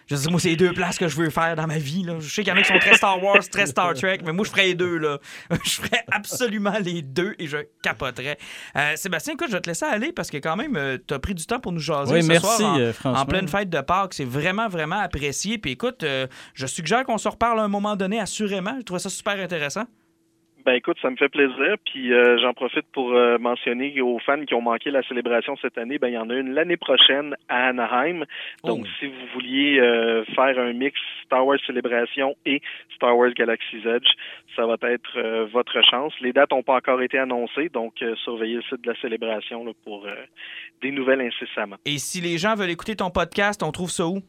Je 0.07 0.15
dis, 0.15 0.29
moi, 0.29 0.39
c'est 0.39 0.49
les 0.49 0.55
deux 0.55 0.73
places 0.73 0.97
que 0.97 1.07
je 1.07 1.15
veux 1.15 1.29
faire 1.29 1.55
dans 1.55 1.67
ma 1.67 1.77
vie. 1.77 2.03
Là. 2.03 2.15
Je 2.19 2.29
sais 2.29 2.43
qu'il 2.43 2.53
y 2.53 2.55
en 2.55 2.59
a 2.59 2.61
qui 2.61 2.67
sont 2.71 2.79
très 2.79 2.95
Star 2.95 3.21
Wars, 3.23 3.39
très 3.49 3.65
Star 3.65 3.93
Trek, 3.93 4.19
mais 4.25 4.33
moi, 4.33 4.45
je 4.45 4.51
ferais 4.51 4.67
les 4.67 4.75
deux. 4.75 4.97
Là. 4.97 5.19
Je 5.63 5.81
ferais 5.81 6.03
absolument 6.11 6.73
les 6.83 7.01
deux 7.01 7.35
et 7.39 7.47
je 7.47 7.57
capoterais. 7.81 8.37
Euh, 8.75 8.95
Sébastien, 8.95 9.33
écoute, 9.33 9.47
je 9.49 9.53
vais 9.53 9.61
te 9.61 9.69
laisser 9.69 9.85
aller 9.85 10.11
parce 10.11 10.29
que 10.29 10.37
quand 10.37 10.55
même, 10.55 10.75
euh, 10.75 10.97
tu 11.05 11.13
as 11.13 11.19
pris 11.19 11.33
du 11.33 11.45
temps 11.45 11.59
pour 11.59 11.71
nous 11.71 11.79
jaser 11.79 12.13
oui, 12.13 12.23
ce 12.23 12.27
merci, 12.27 12.45
soir 12.47 12.73
en, 12.73 12.79
euh, 12.79 12.93
en, 13.03 13.25
pleine 13.25 13.47
fête 13.47 13.69
de 13.69 13.79
Pâques. 13.81 14.13
C'est 14.13 14.25
vraiment, 14.25 14.67
vraiment 14.67 14.99
apprécié. 14.99 15.57
Puis 15.57 15.71
écoute, 15.71 16.03
je 16.53 16.65
suggère 16.65 17.03
qu'on 17.05 17.17
se 17.17 17.29
reparle 17.29 17.59
à 17.59 17.63
un 17.63 17.67
moment 17.67 17.95
donné, 17.95 18.19
assurément. 18.19 18.75
Je 18.79 18.83
trouve 18.83 18.97
ça 18.99 19.09
super 19.09 19.39
intéressant. 19.39 19.85
Ben 20.65 20.73
écoute, 20.73 20.97
ça 21.01 21.09
me 21.09 21.15
fait 21.15 21.29
plaisir. 21.29 21.75
Puis 21.85 22.13
euh, 22.13 22.37
j'en 22.41 22.53
profite 22.53 22.85
pour 22.93 23.13
euh, 23.13 23.37
mentionner 23.37 23.99
aux 24.01 24.19
fans 24.19 24.43
qui 24.45 24.53
ont 24.53 24.61
manqué 24.61 24.91
la 24.91 25.01
célébration 25.03 25.55
cette 25.61 25.77
année, 25.77 25.97
ben 25.97 26.09
il 26.09 26.13
y 26.13 26.17
en 26.17 26.29
a 26.29 26.35
une 26.35 26.53
l'année 26.53 26.77
prochaine 26.77 27.35
à 27.49 27.69
Anaheim. 27.69 28.25
Donc 28.63 28.81
oh. 28.83 28.89
si 28.99 29.07
vous 29.07 29.27
vouliez 29.33 29.79
euh, 29.79 30.23
faire 30.35 30.59
un 30.59 30.73
mix 30.73 30.99
Star 31.25 31.45
Wars 31.45 31.57
Célébration 31.65 32.35
et 32.45 32.61
Star 32.95 33.17
Wars 33.17 33.31
Galaxy's 33.31 33.85
Edge, 33.85 34.07
ça 34.55 34.65
va 34.65 34.75
être 34.83 35.47
votre 35.53 35.81
chance. 35.89 36.13
Les 36.21 36.33
dates 36.33 36.51
n'ont 36.51 36.63
pas 36.63 36.75
encore 36.75 37.01
été 37.01 37.17
annoncées, 37.17 37.69
donc 37.69 38.03
surveillez 38.23 38.55
le 38.55 38.61
site 38.63 38.81
de 38.81 38.91
la 38.91 38.99
célébration 38.99 39.63
là, 39.63 39.71
pour 39.85 40.05
des 40.81 40.91
nouvelles 40.91 41.21
incessamment. 41.21 41.77
Et 41.85 41.97
si 41.97 42.19
les 42.19 42.37
gens 42.37 42.55
veulent 42.55 42.69
écouter 42.69 42.97
ton 42.97 43.09
podcast, 43.09 43.63
on 43.63 43.71
trouve 43.71 43.89
ça 43.89 44.07
où? 44.07 44.21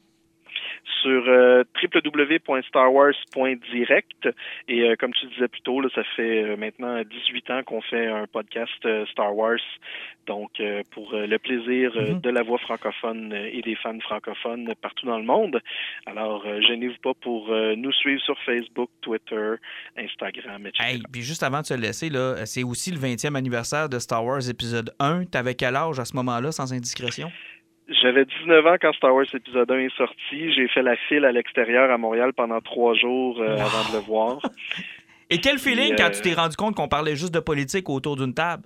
Sur 1.03 1.29
euh, 1.29 1.65
www.starwars.direct. 1.83 4.29
Et 4.69 4.83
euh, 4.83 4.95
comme 4.99 5.13
tu 5.15 5.27
disais 5.27 5.49
plus 5.49 5.63
tôt, 5.63 5.81
là, 5.81 5.89
ça 5.95 6.03
fait 6.17 6.45
euh, 6.45 6.57
maintenant 6.57 7.03
18 7.03 7.51
ans 7.51 7.63
qu'on 7.65 7.83
fait 7.83 8.07
un 8.07 8.27
podcast 8.27 8.89
Star 9.11 9.37
Wars. 9.37 9.59
Donc, 10.29 10.63
pour 10.93 11.15
le 11.15 11.37
plaisir 11.39 11.91
mm-hmm. 11.91 12.21
de 12.21 12.31
la 12.31 12.45
voix 12.45 12.59
francophone 12.59 13.33
et 13.33 13.61
des 13.61 13.75
fans 13.75 13.99
francophones 13.99 14.73
partout 14.81 15.05
dans 15.05 15.19
le 15.19 15.25
monde. 15.25 15.61
Alors, 16.07 16.47
gênez-vous 16.61 17.01
pas 17.03 17.15
pour 17.15 17.51
nous 17.51 17.91
suivre 17.91 18.23
sur 18.23 18.39
Facebook, 18.47 18.89
Twitter, 19.01 19.55
Instagram, 19.99 20.69
etc. 20.69 20.89
Hey, 20.89 21.03
puis 21.11 21.23
juste 21.23 21.43
avant 21.43 21.63
de 21.63 21.67
se 21.67 21.75
laisser, 21.75 22.09
là, 22.09 22.47
c'est 22.47 22.63
aussi 22.63 22.93
le 22.93 22.99
20e 22.99 23.35
anniversaire 23.35 23.89
de 23.89 23.99
Star 23.99 24.25
Wars 24.25 24.49
épisode 24.49 24.95
1. 25.01 25.25
T'avais 25.25 25.57
quel 25.57 25.75
âge 25.75 25.99
à 25.99 26.05
ce 26.05 26.15
moment-là, 26.15 26.53
sans 26.53 26.73
indiscrétion? 26.73 27.33
J'avais 27.89 28.25
19 28.25 28.67
ans 28.67 28.77
quand 28.81 28.93
Star 28.95 29.15
Wars 29.15 29.27
épisode 29.35 29.71
1 29.71 29.79
est 29.79 29.97
sorti. 29.97 30.53
J'ai 30.55 30.69
fait 30.69 30.83
la 30.83 30.97
file 31.09 31.25
à 31.25 31.33
l'extérieur 31.33 31.91
à 31.91 31.99
Montréal 31.99 32.33
pendant 32.33 32.61
trois 32.61 32.95
jours 32.95 33.41
euh, 33.41 33.57
avant 33.57 33.91
de 33.91 33.97
le 33.97 34.03
voir. 34.05 34.41
Et 35.31 35.39
quel 35.39 35.59
feeling 35.59 35.95
quand 35.97 36.11
tu 36.11 36.21
t'es 36.21 36.35
rendu 36.35 36.57
compte 36.57 36.77
qu'on 36.77 36.89
parlait 36.89 37.17
juste 37.17 37.35
de 37.35 37.41
politique 37.41 37.89
autour 37.89 38.17
d'une 38.17 38.35
table? 38.35 38.65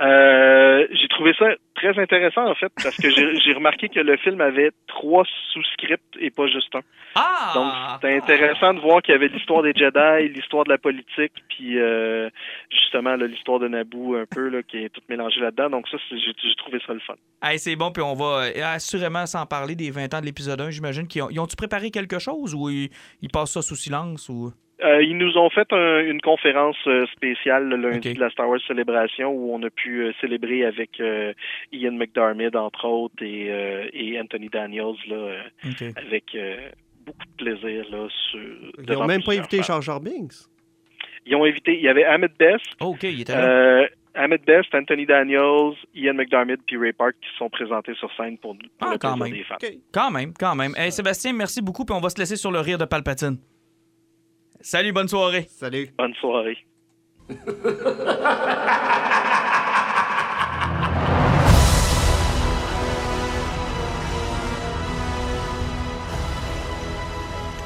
Euh, 0.00 0.86
j'ai 0.90 1.06
trouvé 1.08 1.32
ça 1.38 1.46
très 1.76 1.96
intéressant 2.00 2.50
en 2.50 2.54
fait 2.56 2.72
parce 2.82 2.96
que 2.96 3.10
j'ai 3.10 3.52
remarqué 3.52 3.88
que 3.88 4.00
le 4.00 4.16
film 4.16 4.40
avait 4.40 4.70
trois 4.88 5.24
sous-scripts 5.52 6.16
et 6.18 6.30
pas 6.30 6.48
juste 6.48 6.74
un. 6.74 6.80
Ah! 7.14 7.52
Donc 7.54 7.72
c'était 7.94 8.16
intéressant 8.16 8.74
de 8.74 8.80
voir 8.80 9.02
qu'il 9.02 9.12
y 9.12 9.14
avait 9.14 9.28
l'histoire 9.28 9.62
des 9.62 9.72
Jedi, 9.72 10.34
l'histoire 10.34 10.64
de 10.64 10.70
la 10.70 10.78
politique, 10.78 11.32
puis 11.48 11.78
euh, 11.78 12.28
justement 12.70 13.14
l'histoire 13.14 13.60
de 13.60 13.68
Naboo 13.68 14.16
un 14.16 14.26
peu 14.28 14.48
là, 14.48 14.62
qui 14.64 14.78
est 14.78 14.88
tout 14.88 15.02
mélangé 15.08 15.40
là-dedans. 15.40 15.70
Donc 15.70 15.88
ça, 15.88 15.96
j'ai 16.10 16.54
trouvé 16.56 16.80
ça 16.84 16.92
le 16.92 17.00
fun. 17.00 17.14
Hey, 17.42 17.60
c'est 17.60 17.76
bon, 17.76 17.92
puis 17.92 18.02
on 18.02 18.14
va 18.14 18.46
euh, 18.46 18.74
assurément 18.74 19.26
s'en 19.26 19.46
parler 19.46 19.76
des 19.76 19.92
20 19.92 20.12
ans 20.14 20.20
de 20.20 20.26
l'épisode 20.26 20.60
1. 20.60 20.70
J'imagine 20.70 21.06
qu'ils 21.06 21.22
ont, 21.22 21.28
ont-tu 21.38 21.56
préparé 21.56 21.92
quelque 21.92 22.18
chose 22.18 22.54
ou 22.54 22.68
ils, 22.68 22.90
ils 23.22 23.30
passent 23.30 23.52
ça 23.52 23.62
sous 23.62 23.76
silence 23.76 24.28
ou... 24.28 24.52
Euh, 24.82 25.02
ils 25.02 25.16
nous 25.16 25.36
ont 25.38 25.50
fait 25.50 25.70
une 25.72 26.20
conférence 26.20 26.76
euh, 26.88 27.06
spéciale 27.14 27.68
le 27.68 27.76
lundi 27.76 28.12
de 28.12 28.20
la 28.20 28.28
Star 28.30 28.48
Wars 28.48 28.58
Célébration 28.66 29.30
où 29.30 29.54
on 29.54 29.62
a 29.62 29.70
pu 29.70 30.02
euh, 30.02 30.12
célébrer 30.20 30.64
avec 30.64 31.00
Ian 31.72 31.92
McDermott, 31.92 32.56
entre 32.56 32.86
autres, 32.86 33.22
et, 33.22 34.18
Anthony 34.20 34.48
Daniels, 34.48 34.96
là, 35.08 35.36
avec 35.96 36.36
beaucoup 37.04 37.26
de 37.26 37.44
plaisir. 37.44 37.84
Là, 37.90 38.08
sur, 38.30 38.40
ils 38.78 38.92
n'ont 38.92 39.06
même 39.06 39.22
pas 39.22 39.32
invité 39.32 39.62
Jar 39.62 39.80
Jar 39.80 40.00
Binks? 40.00 40.48
Ils 41.26 41.36
ont 41.36 41.44
invité, 41.44 41.74
il 41.74 41.82
y 41.82 41.88
avait 41.88 42.04
Ahmed 42.04 42.32
Best. 42.38 42.66
Oh, 42.80 42.88
OK, 42.88 43.04
il 43.04 43.22
était 43.22 43.32
là. 43.32 43.86
Ahmed 44.16 44.42
Best, 44.44 44.72
Anthony 44.72 45.06
Daniels, 45.06 45.74
Ian 45.92 46.14
McDermott 46.14 46.60
puis 46.66 46.76
Ray 46.76 46.92
Park 46.92 47.14
qui 47.20 47.36
sont 47.36 47.50
présentés 47.50 47.94
sur 47.94 48.08
scène 48.16 48.38
pour, 48.38 48.56
pour 48.56 48.88
ah, 48.92 48.96
quand 48.96 49.16
même. 49.16 49.32
des 49.32 49.42
fans. 49.42 49.56
Quand 49.92 50.10
même, 50.10 50.32
quand 50.38 50.54
même. 50.54 50.72
Sébastien, 50.90 51.32
merci 51.32 51.60
beaucoup, 51.60 51.84
puis 51.84 51.96
on 51.96 52.00
va 52.00 52.10
se 52.10 52.18
laisser 52.18 52.36
sur 52.36 52.52
le 52.52 52.60
rire 52.60 52.78
de 52.78 52.84
Palpatine. 52.84 53.38
Salut, 54.66 54.92
bonne 54.92 55.08
soirée. 55.08 55.46
Salut. 55.50 55.90
Bonne 55.98 56.14
soirée. 56.14 56.56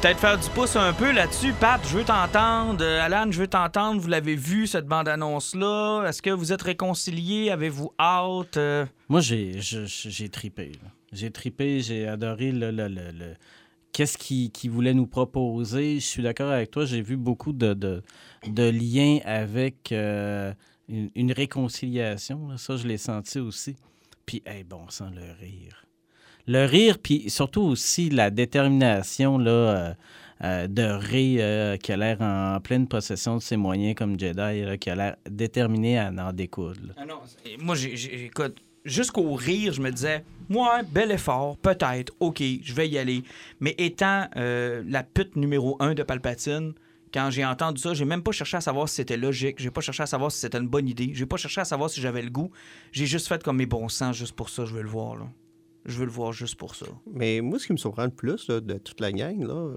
Peut-être 0.03 0.19
faire 0.19 0.39
du 0.39 0.51
pouce 0.51 0.75
un 0.75 0.93
peu 0.93 1.13
là-dessus. 1.13 1.53
Pat, 1.53 1.81
je 1.87 1.99
veux 1.99 2.05
t'entendre. 2.05 2.83
Euh, 2.83 3.01
Alan, 3.01 3.31
je 3.31 3.39
veux 3.39 3.47
t'entendre. 3.47 4.01
Vous 4.01 4.09
l'avez 4.09 4.35
vu, 4.35 4.67
cette 4.67 4.87
bande-annonce-là. 4.87 6.03
Est-ce 6.09 6.21
que 6.21 6.31
vous 6.31 6.53
êtes 6.53 6.63
réconciliés? 6.63 7.53
Avez-vous 7.53 7.93
hâte? 8.01 8.57
Euh? 8.57 8.85
Moi, 9.09 9.21
j'ai, 9.21 9.61
j'ai, 9.61 10.29
tripé. 10.31 10.73
J'ai 11.13 11.31
tripé, 11.31 11.81
j'ai 11.81 12.09
adoré 12.09 12.51
le, 12.51 12.73
le, 12.73 12.89
le 12.89 13.37
qu'est-ce 13.93 14.19
qu'il 14.19 14.71
voulait 14.71 14.95
nous 14.95 15.07
proposer? 15.07 15.95
Je 15.97 16.07
suis 16.07 16.23
d'accord 16.23 16.51
avec 16.51 16.71
toi, 16.71 16.85
j'ai 16.85 17.03
vu 17.03 17.17
beaucoup 17.17 17.53
de, 17.53 17.75
de, 17.75 18.71
liens 18.71 19.19
avec 19.25 19.93
euh, 19.93 20.53
une, 20.89 21.33
réconciliation. 21.33 22.57
Ça, 22.57 22.77
je 22.77 22.87
l'ai 22.87 22.99
senti 22.99 23.39
aussi. 23.39 23.77
Puis, 24.27 24.43
hey, 24.47 24.65
bon, 24.65 24.83
sans 24.89 25.11
le 25.11 25.33
rire. 25.41 25.85
Le 26.47 26.65
rire, 26.65 26.99
puis 26.99 27.29
surtout 27.29 27.63
aussi 27.63 28.09
la 28.09 28.31
détermination 28.31 29.37
là, 29.37 29.51
euh, 29.51 29.95
euh, 30.45 30.67
de 30.67 30.83
Ray 30.83 31.79
qui 31.79 31.93
a 31.93 31.97
l'air 31.97 32.23
en 32.23 32.59
pleine 32.61 32.89
possession 32.89 33.37
de 33.37 33.43
ses 33.43 33.57
moyens 33.57 33.95
comme 33.95 34.19
Jedi, 34.19 34.79
qui 34.79 34.89
a 34.89 34.95
l'air 34.95 35.17
déterminé 35.29 35.99
à 35.99 36.11
en 36.11 36.33
découdre. 36.33 36.95
Ah 36.97 37.05
non, 37.05 37.21
moi, 37.59 37.75
j'écoute, 37.75 38.57
jusqu'au 38.85 39.35
rire, 39.35 39.73
je 39.73 39.81
me 39.81 39.91
disais, 39.91 40.25
moi, 40.49 40.83
bel 40.83 41.11
effort, 41.11 41.57
peut-être, 41.59 42.13
OK, 42.21 42.43
je 42.63 42.73
vais 42.73 42.89
y 42.89 42.99
aller. 42.99 43.23
Mais 43.61 43.75
étant 43.79 44.29
euh, 44.37 44.83
la 44.87 45.03
pute 45.03 45.37
numéro 45.37 45.77
un 45.81 45.95
de 45.95 46.03
Palpatine, 46.03 46.75
Quand 47.13 47.31
j'ai 47.31 47.45
entendu 47.45 47.81
ça, 47.81 47.95
j'ai 47.95 48.05
même 48.05 48.23
pas 48.23 48.33
cherché 48.33 48.57
à 48.59 48.61
savoir 48.61 48.89
si 48.89 48.97
c'était 48.97 49.17
logique, 49.17 49.59
j'ai 49.59 49.71
pas 49.71 49.81
cherché 49.81 50.03
à 50.03 50.07
savoir 50.07 50.31
si 50.31 50.41
c'était 50.41 50.59
une 50.59 50.69
bonne 50.69 50.89
idée, 50.89 51.11
j'ai 51.15 51.27
pas 51.27 51.37
cherché 51.37 51.61
à 51.61 51.65
savoir 51.65 51.89
si 51.89 52.01
j'avais 52.01 52.23
le 52.23 52.31
goût. 52.31 52.51
J'ai 52.93 53.07
juste 53.07 53.29
fait 53.29 53.43
comme 53.43 53.57
mes 53.57 53.67
bons 53.67 53.89
sens, 53.89 54.17
juste 54.17 54.35
pour 54.35 54.51
ça, 54.51 54.65
je 54.67 54.75
veux 54.75 54.83
le 54.83 54.89
voir. 54.91 55.17
Là. 55.17 55.27
Je 55.87 55.99
veux 55.99 56.05
le 56.05 56.11
voir 56.11 56.33
juste 56.33 56.57
pour 56.57 56.75
ça. 56.75 56.87
Mais 57.11 57.41
moi, 57.41 57.59
ce 57.59 57.67
qui 57.67 57.73
me 57.73 57.79
surprend 57.79 58.05
le 58.05 58.11
plus 58.11 58.49
là, 58.49 58.61
de 58.61 58.75
toute 58.75 59.01
la 59.01 59.11
gang, 59.13 59.43
là, 59.43 59.77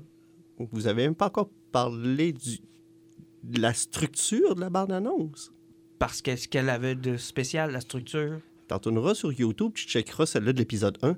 vous 0.71 0.87
avez 0.87 1.03
même 1.03 1.15
pas 1.15 1.27
encore 1.27 1.49
parlé 1.71 2.33
du, 2.33 2.59
de 3.43 3.61
la 3.61 3.73
structure 3.73 4.55
de 4.55 4.61
la 4.61 4.69
bande-annonce. 4.69 5.53
Parce 5.99 6.21
qu'est-ce 6.21 6.47
qu'elle 6.47 6.69
avait 6.69 6.95
de 6.95 7.15
spécial, 7.15 7.71
la 7.71 7.79
structure? 7.79 8.39
T'en 8.71 8.79
tourneras 8.79 9.15
sur 9.15 9.33
YouTube, 9.33 9.73
tu 9.75 9.85
checkeras 9.85 10.25
celle-là 10.25 10.53
de 10.53 10.57
l'épisode 10.59 10.97
1. 11.01 11.17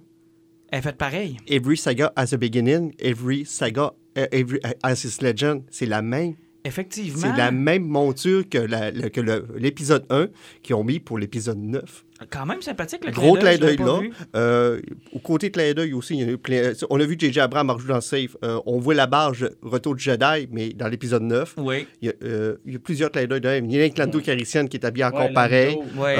Elle 0.71 0.79
est 0.79 0.81
faite 0.81 0.97
pareil. 0.97 1.37
Every 1.47 1.77
saga 1.77 2.11
has 2.15 2.33
a 2.33 2.37
beginning, 2.37 2.95
every 2.97 3.45
saga 3.45 3.91
uh, 4.17 4.21
every, 4.31 4.57
uh, 4.65 4.69
has 4.81 5.05
its 5.05 5.21
legend. 5.21 5.61
C'est 5.69 5.85
la 5.85 6.01
même. 6.01 6.33
Effectivement. 6.65 7.19
C'est 7.21 7.37
la 7.37 7.51
même 7.51 7.83
monture 7.85 8.47
que 8.49 8.57
la- 8.57 8.89
le- 8.89 9.09
que 9.09 9.19
le- 9.21 9.45
l'épisode 9.57 10.05
1 10.09 10.29
qu'ils 10.63 10.75
ont 10.75 10.83
mis 10.85 10.99
pour 10.99 11.19
l'épisode 11.19 11.57
9. 11.59 12.05
Quand 12.29 12.45
même 12.45 12.61
sympathique, 12.61 13.03
le 13.03 13.11
Gros 13.11 13.33
clin 13.35 13.57
d'œil 13.57 13.75
là. 13.75 13.99
Euh, 14.37 14.79
au 15.11 15.19
côté 15.19 15.51
clin 15.51 15.73
d'œil 15.73 15.91
aussi, 15.91 16.15
il 16.15 16.21
y 16.21 16.23
a 16.23 16.31
eu 16.31 16.37
plein- 16.37 16.71
On 16.89 16.97
a 17.01 17.05
vu 17.05 17.17
J.J. 17.19 17.41
Abrams 17.41 17.69
rejoué 17.69 17.89
dans 17.89 17.99
Safe. 17.99 18.37
Euh, 18.45 18.61
on 18.65 18.79
voit 18.79 18.93
la 18.93 19.07
barge 19.07 19.49
Retour 19.61 19.95
du 19.95 20.03
Jedi, 20.03 20.47
mais 20.51 20.69
dans 20.69 20.87
l'épisode 20.87 21.23
9. 21.23 21.55
Oui. 21.57 21.85
Il 22.01 22.07
y, 22.07 22.11
a, 22.11 22.13
euh, 22.23 22.55
il 22.65 22.71
y 22.73 22.75
a 22.77 22.79
plusieurs 22.79 23.11
clins 23.11 23.25
d'œil. 23.25 23.41
de. 23.41 23.49
Il 23.65 23.71
y 23.75 23.81
a 23.81 23.85
une 23.85 23.93
Lando 23.97 24.21
Calrissian 24.21 24.67
qui 24.67 24.77
est 24.77 24.85
habillé 24.85 25.03
encore 25.03 25.25
Ouais, 25.27 25.33
pareil. 25.33 25.77
Ouais. 25.97 26.15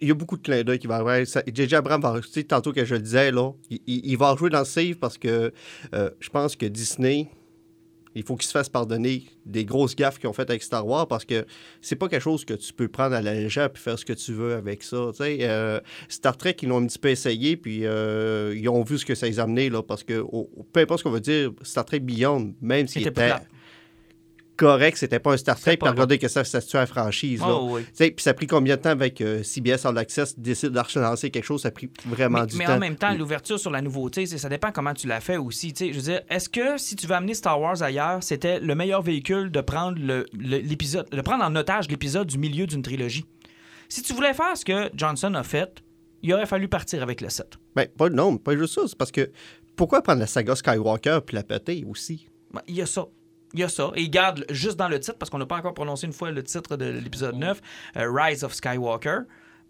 Il 0.00 0.08
y 0.08 0.10
a 0.10 0.14
beaucoup 0.14 0.36
de 0.36 0.42
clins 0.42 0.62
d'œil 0.62 0.78
qui 0.78 0.86
va 0.86 0.96
avoir. 0.96 1.26
Ça- 1.26 1.42
J.J. 1.46 1.74
Abrams 1.74 2.00
va, 2.00 2.20
tu 2.20 2.28
sais, 2.28 2.44
tantôt 2.44 2.72
que 2.72 2.84
je 2.84 2.94
le 2.94 3.00
disais, 3.02 3.30
là, 3.30 3.52
il, 3.86 4.16
va 4.16 4.32
rejouer 4.32 4.50
dans 4.50 4.64
Save 4.64 4.94
parce 4.94 5.18
que 5.18 5.52
euh, 5.94 6.10
je 6.20 6.30
pense 6.30 6.56
que 6.56 6.66
Disney, 6.66 7.28
il 8.14 8.24
faut 8.24 8.36
qu'il 8.36 8.46
se 8.46 8.52
fasse 8.52 8.68
pardonner 8.68 9.24
des 9.46 9.64
grosses 9.64 9.94
gaffes 9.94 10.18
qu'ils 10.18 10.28
ont 10.28 10.32
faites 10.32 10.50
avec 10.50 10.62
Star 10.62 10.86
Wars 10.86 11.06
parce 11.06 11.24
que 11.24 11.46
c'est 11.80 11.96
pas 11.96 12.08
quelque 12.08 12.22
chose 12.22 12.44
que 12.44 12.54
tu 12.54 12.72
peux 12.72 12.88
prendre 12.88 13.14
à 13.14 13.22
la 13.22 13.34
légère 13.34 13.70
et 13.72 13.78
faire 13.78 13.98
ce 13.98 14.04
que 14.04 14.12
tu 14.12 14.32
veux 14.32 14.54
avec 14.54 14.82
ça. 14.82 15.10
Euh, 15.20 15.80
Star 16.08 16.36
Trek, 16.36 16.56
ils 16.62 16.68
l'ont 16.68 16.82
un 16.82 16.86
petit 16.86 16.98
peu 16.98 17.08
essayé 17.10 17.56
puis 17.56 17.84
euh, 17.84 18.54
ils 18.56 18.68
ont 18.68 18.82
vu 18.82 18.98
ce 18.98 19.04
que 19.06 19.14
ça 19.14 19.26
les 19.26 19.38
a 19.38 19.44
amené 19.44 19.70
là, 19.70 19.82
parce 19.82 20.02
que 20.02 20.24
peu 20.72 20.80
importe 20.80 21.00
ce 21.00 21.04
qu'on 21.04 21.10
veut 21.10 21.20
dire, 21.20 21.52
Star 21.62 21.84
Trek 21.84 22.00
Beyond, 22.00 22.54
même 22.60 22.88
s'il 22.88 23.02
était 23.02 23.10
plate. 23.12 23.46
Correct, 24.60 24.96
c'était 24.98 25.18
pas 25.18 25.32
un 25.32 25.36
Star 25.36 25.58
Trek, 25.58 25.76
puis 25.78 25.88
regardez 25.88 26.18
que 26.18 26.28
ça, 26.28 26.44
ça 26.44 26.60
se 26.60 26.68
tue 26.68 26.76
à 26.76 26.80
la 26.80 26.86
franchise. 26.86 27.40
Oh, 27.44 27.68
oui. 27.72 27.82
Tu 27.84 27.90
sais, 27.94 28.10
Puis 28.10 28.22
ça 28.22 28.30
a 28.30 28.34
pris 28.34 28.46
combien 28.46 28.76
de 28.76 28.80
temps 28.82 28.90
avec 28.90 29.20
euh, 29.20 29.42
CBS 29.42 29.84
All 29.86 29.96
Access 29.98 30.38
décide 30.38 30.70
d'archancer 30.70 31.30
quelque 31.30 31.44
chose? 31.44 31.62
Ça 31.62 31.68
a 31.68 31.70
pris 31.70 31.90
vraiment 32.06 32.40
Mais, 32.40 32.46
du 32.46 32.56
mais 32.56 32.64
temps. 32.66 32.74
en 32.74 32.78
même 32.78 32.96
temps, 32.96 33.12
l'ouverture 33.14 33.58
sur 33.58 33.70
la 33.70 33.80
nouveauté, 33.82 34.26
ça 34.26 34.48
dépend 34.48 34.70
comment 34.72 34.94
tu 34.94 35.06
l'as 35.08 35.20
fait 35.20 35.36
aussi. 35.38 35.72
tu 35.72 35.86
sais. 35.86 35.92
Je 35.92 35.96
veux 35.98 36.04
dire, 36.04 36.20
est-ce 36.28 36.48
que 36.48 36.78
si 36.78 36.94
tu 36.96 37.06
veux 37.06 37.14
amener 37.14 37.34
Star 37.34 37.60
Wars 37.60 37.82
ailleurs, 37.82 38.22
c'était 38.22 38.60
le 38.60 38.74
meilleur 38.74 39.02
véhicule 39.02 39.50
de 39.50 39.60
prendre 39.60 39.98
le- 39.98 40.26
le- 40.32 40.58
l'épisode, 40.58 41.08
de 41.10 41.20
prendre 41.22 41.42
en 41.44 41.56
otage 41.56 41.88
l'épisode 41.88 42.26
du 42.28 42.38
milieu 42.38 42.66
d'une 42.66 42.82
trilogie? 42.82 43.24
Si 43.88 44.02
tu 44.02 44.12
voulais 44.12 44.34
faire 44.34 44.56
ce 44.56 44.64
que 44.64 44.90
Johnson 44.94 45.34
a 45.34 45.42
fait, 45.42 45.82
il 46.22 46.32
aurait 46.34 46.46
fallu 46.46 46.68
partir 46.68 47.02
avec 47.02 47.20
le 47.20 47.28
7. 47.28 47.46
Ben, 47.74 47.86
pas, 47.88 48.08
non, 48.10 48.36
pas 48.36 48.56
juste 48.56 48.74
ça. 48.74 48.82
C'est 48.86 48.96
parce 48.98 49.10
que 49.10 49.30
pourquoi 49.74 50.02
prendre 50.02 50.20
la 50.20 50.26
saga 50.26 50.54
Skywalker 50.54 51.20
puis 51.26 51.34
la 51.34 51.42
péter 51.42 51.84
aussi? 51.88 52.28
Ben, 52.52 52.60
Il 52.68 52.74
y 52.76 52.82
a 52.82 52.86
ça. 52.86 53.06
Il 53.54 53.60
y 53.60 53.64
a 53.64 53.68
ça. 53.68 53.90
Et 53.96 54.02
il 54.02 54.10
garde 54.10 54.44
juste 54.50 54.76
dans 54.76 54.88
le 54.88 55.00
titre, 55.00 55.18
parce 55.18 55.28
qu'on 55.30 55.38
n'a 55.38 55.46
pas 55.46 55.56
encore 55.56 55.74
prononcé 55.74 56.06
une 56.06 56.12
fois 56.12 56.30
le 56.30 56.42
titre 56.42 56.76
de 56.76 56.84
l'épisode 56.86 57.36
9, 57.36 57.60
euh, 57.96 58.10
Rise 58.12 58.44
of 58.44 58.54
Skywalker. 58.54 59.20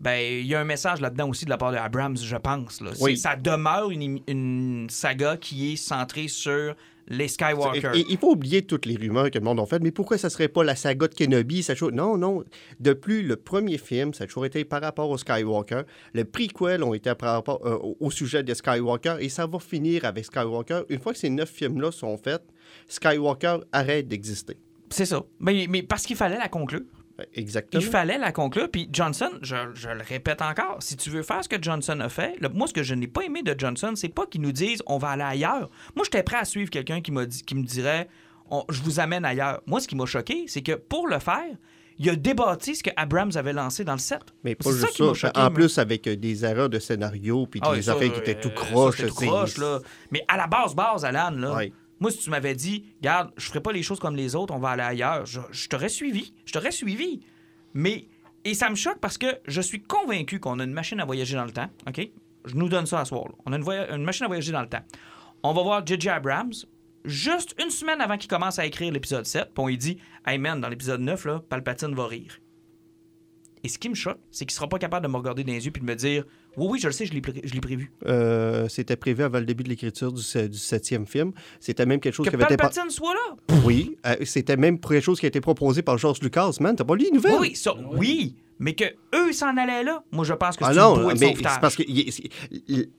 Ben, 0.01 0.19
il 0.41 0.47
y 0.47 0.55
a 0.55 0.61
un 0.61 0.65
message 0.65 1.01
là-dedans 1.01 1.29
aussi 1.29 1.45
de 1.45 1.51
la 1.51 1.59
part 1.59 1.73
de 1.73 1.77
Abrams, 1.77 2.17
je 2.17 2.37
pense. 2.37 2.81
Là. 2.81 2.91
Oui. 3.01 3.17
Ça 3.19 3.37
demeure 3.37 3.91
une, 3.91 4.21
une 4.29 4.87
saga 4.89 5.37
qui 5.37 5.73
est 5.73 5.77
centrée 5.77 6.29
sur 6.29 6.75
les 7.09 7.29
Skywalker. 7.29 7.91
Et- 7.95 8.07
il 8.09 8.17
faut 8.17 8.31
oublier 8.31 8.63
toutes 8.63 8.87
les 8.87 8.97
rumeurs 8.97 9.31
que 9.31 9.39
le 9.39 9.45
monde 9.45 9.61
a 9.61 9.67
faites. 9.67 9.83
Mais 9.83 9.91
pourquoi 9.91 10.17
ça 10.17 10.31
serait 10.31 10.49
pas 10.49 10.63
la 10.65 10.75
saga 10.77 11.07
de 11.09 11.15
Kenobi? 11.15 11.63
Ça. 11.63 11.75
Non, 11.93 12.17
non. 12.17 12.45
De 12.79 12.93
plus, 12.95 13.23
le 13.23 13.37
premier 13.37 13.77
film, 13.79 14.15
ça 14.15 14.25
a 14.25 14.27
toujours 14.27 14.47
été 14.47 14.65
par 14.65 14.81
rapport 14.81 15.11
au 15.11 15.19
Skywalker. 15.19 15.83
Le 16.15 16.25
prequel 16.25 16.83
ont 16.83 16.95
été 16.95 17.15
par 17.15 17.35
rapport 17.35 17.61
euh, 17.67 17.77
au- 18.01 18.11
sujet 18.11 18.43
de 18.43 18.55
Skywalker. 18.55 19.17
Et 19.21 19.29
ça 19.29 19.47
va 19.47 19.59
finir 19.59 20.05
avec 20.07 20.25
Skywalker. 20.25 20.83
Une 20.89 21.01
fois 21.01 21.13
que 21.13 21.19
ces 21.19 21.31
neuf 21.31 21.51
films-là 21.51 21.91
sont 21.93 22.17
faits, 22.17 22.43
Skywalker 22.89 23.59
arrête 23.73 24.09
d'exister. 24.09 24.57
C'est 24.91 25.07
ça. 25.07 25.23
Mais, 25.39 25.67
mais 25.69 25.83
parce 25.83 26.05
qu'il 26.05 26.17
fallait 26.17 26.39
la 26.39 26.49
conclure. 26.49 26.83
Ben, 27.17 27.27
Exactement. 27.35 27.81
Il 27.83 27.87
fallait 27.89 28.19
la 28.19 28.33
conclure. 28.33 28.71
Puis 28.71 28.89
Johnson, 28.93 29.31
je, 29.43 29.55
je 29.75 29.89
le 29.89 30.03
répète 30.03 30.43
encore, 30.43 30.79
si 30.81 30.97
tu 30.97 31.11
veux 31.11 31.23
faire 31.23 31.45
ce 31.45 31.49
que 31.49 31.63
Johnson 31.63 32.01
a 32.01 32.09
fait, 32.09 32.35
le- 32.41 32.49
moi, 32.49 32.67
ce 32.67 32.73
que 32.73 32.83
je 32.83 32.95
n'ai 32.95 33.07
pas 33.07 33.23
aimé 33.23 33.43
de 33.43 33.55
Johnson, 33.57 33.93
c'est 33.95 34.09
pas 34.09 34.27
qu'il 34.27 34.41
nous 34.41 34.53
dise 34.53 34.83
on 34.87 34.99
va 34.99 35.11
aller 35.11 35.23
ailleurs. 35.23 35.71
Moi, 35.95 36.05
j'étais 36.05 36.23
prêt 36.23 36.39
à 36.39 36.45
suivre 36.45 36.71
quelqu'un 36.71 37.01
qui, 37.01 37.13
m'a 37.13 37.27
dit, 37.27 37.43
qui 37.43 37.55
me 37.55 37.63
dirait 37.63 38.09
on- 38.51 38.65
je 38.69 38.81
vous 38.83 38.99
amène 38.99 39.25
ailleurs. 39.25 39.61
Moi, 39.67 39.81
ce 39.81 39.87
qui 39.87 39.95
m'a 39.95 40.07
choqué, 40.07 40.45
c'est 40.49 40.63
que 40.63 40.73
pour 40.73 41.07
le 41.07 41.19
faire, 41.21 41.55
il 41.99 42.09
a 42.09 42.17
débattu 42.17 42.75
ce 42.75 42.83
que 42.83 42.91
Abrams 42.97 43.31
avait 43.37 43.53
lancé 43.53 43.85
dans 43.85 43.93
le 43.93 43.99
set. 43.99 44.23
Mais 44.43 44.55
pas 44.55 44.65
ça 44.73 44.87
juste 44.87 44.97
ça. 44.97 45.15
choqué, 45.15 45.39
en 45.41 45.51
plus, 45.51 45.79
avec 45.79 46.07
euh, 46.09 46.17
des 46.17 46.45
erreurs 46.47 46.71
de 46.71 46.79
scénario 46.79 47.47
puis 47.47 47.61
Ah 47.63 47.75
des 47.77 47.91
affaires 47.91 48.11
qui 48.13 48.21
étaient 48.21 48.41
tout 48.41 48.49
euh, 48.49 48.53
croches. 48.55 48.97
ça, 48.97 49.03
c'était 49.09 49.09
tout 49.27 49.31
croche, 49.31 49.59
là. 49.59 49.81
Mais 50.11 50.25
à 50.27 50.39
la 50.39 50.47
base, 50.47 50.75
base, 50.75 51.05
Alan, 51.05 51.31
là. 51.33 51.53
Moi, 52.01 52.11
si 52.11 52.19
tu 52.19 52.31
m'avais 52.31 52.55
dit, 52.55 52.87
regarde, 52.99 53.31
je 53.37 53.47
ferai 53.47 53.61
pas 53.61 53.73
les 53.73 53.83
choses 53.83 54.01
comme 54.01 54.17
les 54.17 54.35
autres, 54.35 54.55
on 54.55 54.59
va 54.59 54.71
aller 54.71 54.83
ailleurs, 54.83 55.27
je, 55.27 55.69
t'aurais 55.69 55.91
suivi. 55.91 56.33
Je 56.47 56.53
t'aurais 56.53 56.71
suivi. 56.71 57.21
Mais, 57.75 58.09
et 58.45 58.55
ça 58.55 58.71
me 58.71 58.75
choque 58.75 58.99
parce 59.01 59.19
que 59.19 59.27
je 59.47 59.61
suis 59.61 59.83
convaincu 59.83 60.41
qu'on 60.41 60.59
a 60.61 60.65
une 60.65 60.73
machine 60.73 60.99
à 61.01 61.05
voyager 61.05 61.37
dans 61.37 61.45
le 61.45 61.53
temps, 61.53 61.69
OK? 61.87 62.11
Je 62.47 62.55
nous 62.55 62.71
donne 62.71 62.87
ça 62.87 63.01
à 63.01 63.05
soir. 63.05 63.25
là. 63.27 63.35
On 63.45 63.53
a 63.53 63.95
une 63.95 64.03
machine 64.03 64.25
à 64.25 64.29
voyager 64.29 64.51
dans 64.51 64.63
le 64.63 64.69
temps. 64.69 64.83
On 65.43 65.53
va 65.53 65.63
voir 65.63 65.87
J.J. 65.87 66.09
Abrams 66.09 66.55
juste 67.05 67.55
une 67.63 67.71
semaine 67.71 68.01
avant 68.01 68.17
qu'il 68.17 68.29
commence 68.29 68.59
à 68.59 68.67
écrire 68.67 68.93
l'épisode 68.93 69.27
7, 69.27 69.53
puis 69.55 69.63
on 69.63 69.67
lui 69.67 69.79
dit, 69.79 69.99
hey 70.27 70.39
man, 70.39 70.61
dans 70.61 70.69
l'épisode 70.69 71.01
9, 71.01 71.25
là, 71.27 71.43
Palpatine 71.49 71.95
va 71.95 72.07
rire. 72.07 72.41
Et 73.63 73.69
ce 73.69 73.79
qui 73.79 73.89
me 73.89 73.95
choque, 73.95 74.21
c'est 74.31 74.47
qu'il 74.47 74.55
sera 74.55 74.69
pas 74.69 74.79
capable 74.79 75.07
de 75.07 75.13
me 75.13 75.17
regarder 75.17 75.45
dans 75.45 75.53
les 75.53 75.65
yeux 75.65 75.71
puis 75.71 75.83
de 75.83 75.87
me 75.87 75.95
dire, 75.95 76.25
oui, 76.57 76.67
oui, 76.73 76.79
je 76.81 76.87
le 76.89 76.93
sais, 76.93 77.07
je 77.07 77.13
l'ai 77.13 77.21
pré- 77.21 77.41
je 77.45 77.53
l'ai 77.55 77.61
prévu. 77.61 77.93
Euh, 78.07 78.69
C'était 78.69 78.97
prévu 78.97 79.23
avant 79.23 79.39
le 79.39 79.45
début 79.45 79.63
de 79.65 79.69
l'écriture 79.69 80.13
du, 80.13 80.23
se- 80.23 80.47
du 80.47 80.59
septième 80.59 81.07
film. 81.07 81.33
C'était 81.61 81.87
même 81.87 82.01
quelque 82.01 82.15
chose 82.15 82.27
Que 82.27 82.31
qui 82.31 82.37
avait 82.37 82.45
été... 82.45 82.57
par- 82.57 82.71
Palpatine 82.71 82.91
soit 82.91 83.15
là? 83.15 83.57
Oui, 83.65 83.97
euh, 84.07 84.17
c'était 84.25 84.57
même 84.57 84.79
quelque 84.81 85.01
chose 85.01 85.21
qui 85.21 85.27
a 85.27 85.29
été 85.29 85.41
proposé 85.41 85.83
par 85.83 85.97
George 85.99 86.21
Lucas. 86.23 86.51
Man, 86.61 86.77
t'as 86.77 86.85
pas 86.85 86.97
lu 86.97 87.05
les 87.05 87.11
nouvelles? 87.13 87.33
Oui, 87.41 87.49
oui, 87.51 87.57
ça, 87.57 87.75
oui. 87.93 88.37
Mais 88.63 88.75
que 88.75 88.85
eux 89.15 89.33
s'en 89.33 89.57
allaient 89.57 89.83
là, 89.85 90.03
moi 90.13 90.23
je 90.23 90.35
pense 90.35 90.55
que 90.57 90.65
c'est 90.67 90.71
Ah 90.71 90.75
non, 90.75 91.07
mais 91.19 91.35
c'est 91.35 91.61
parce 91.63 91.75
que 91.77 91.83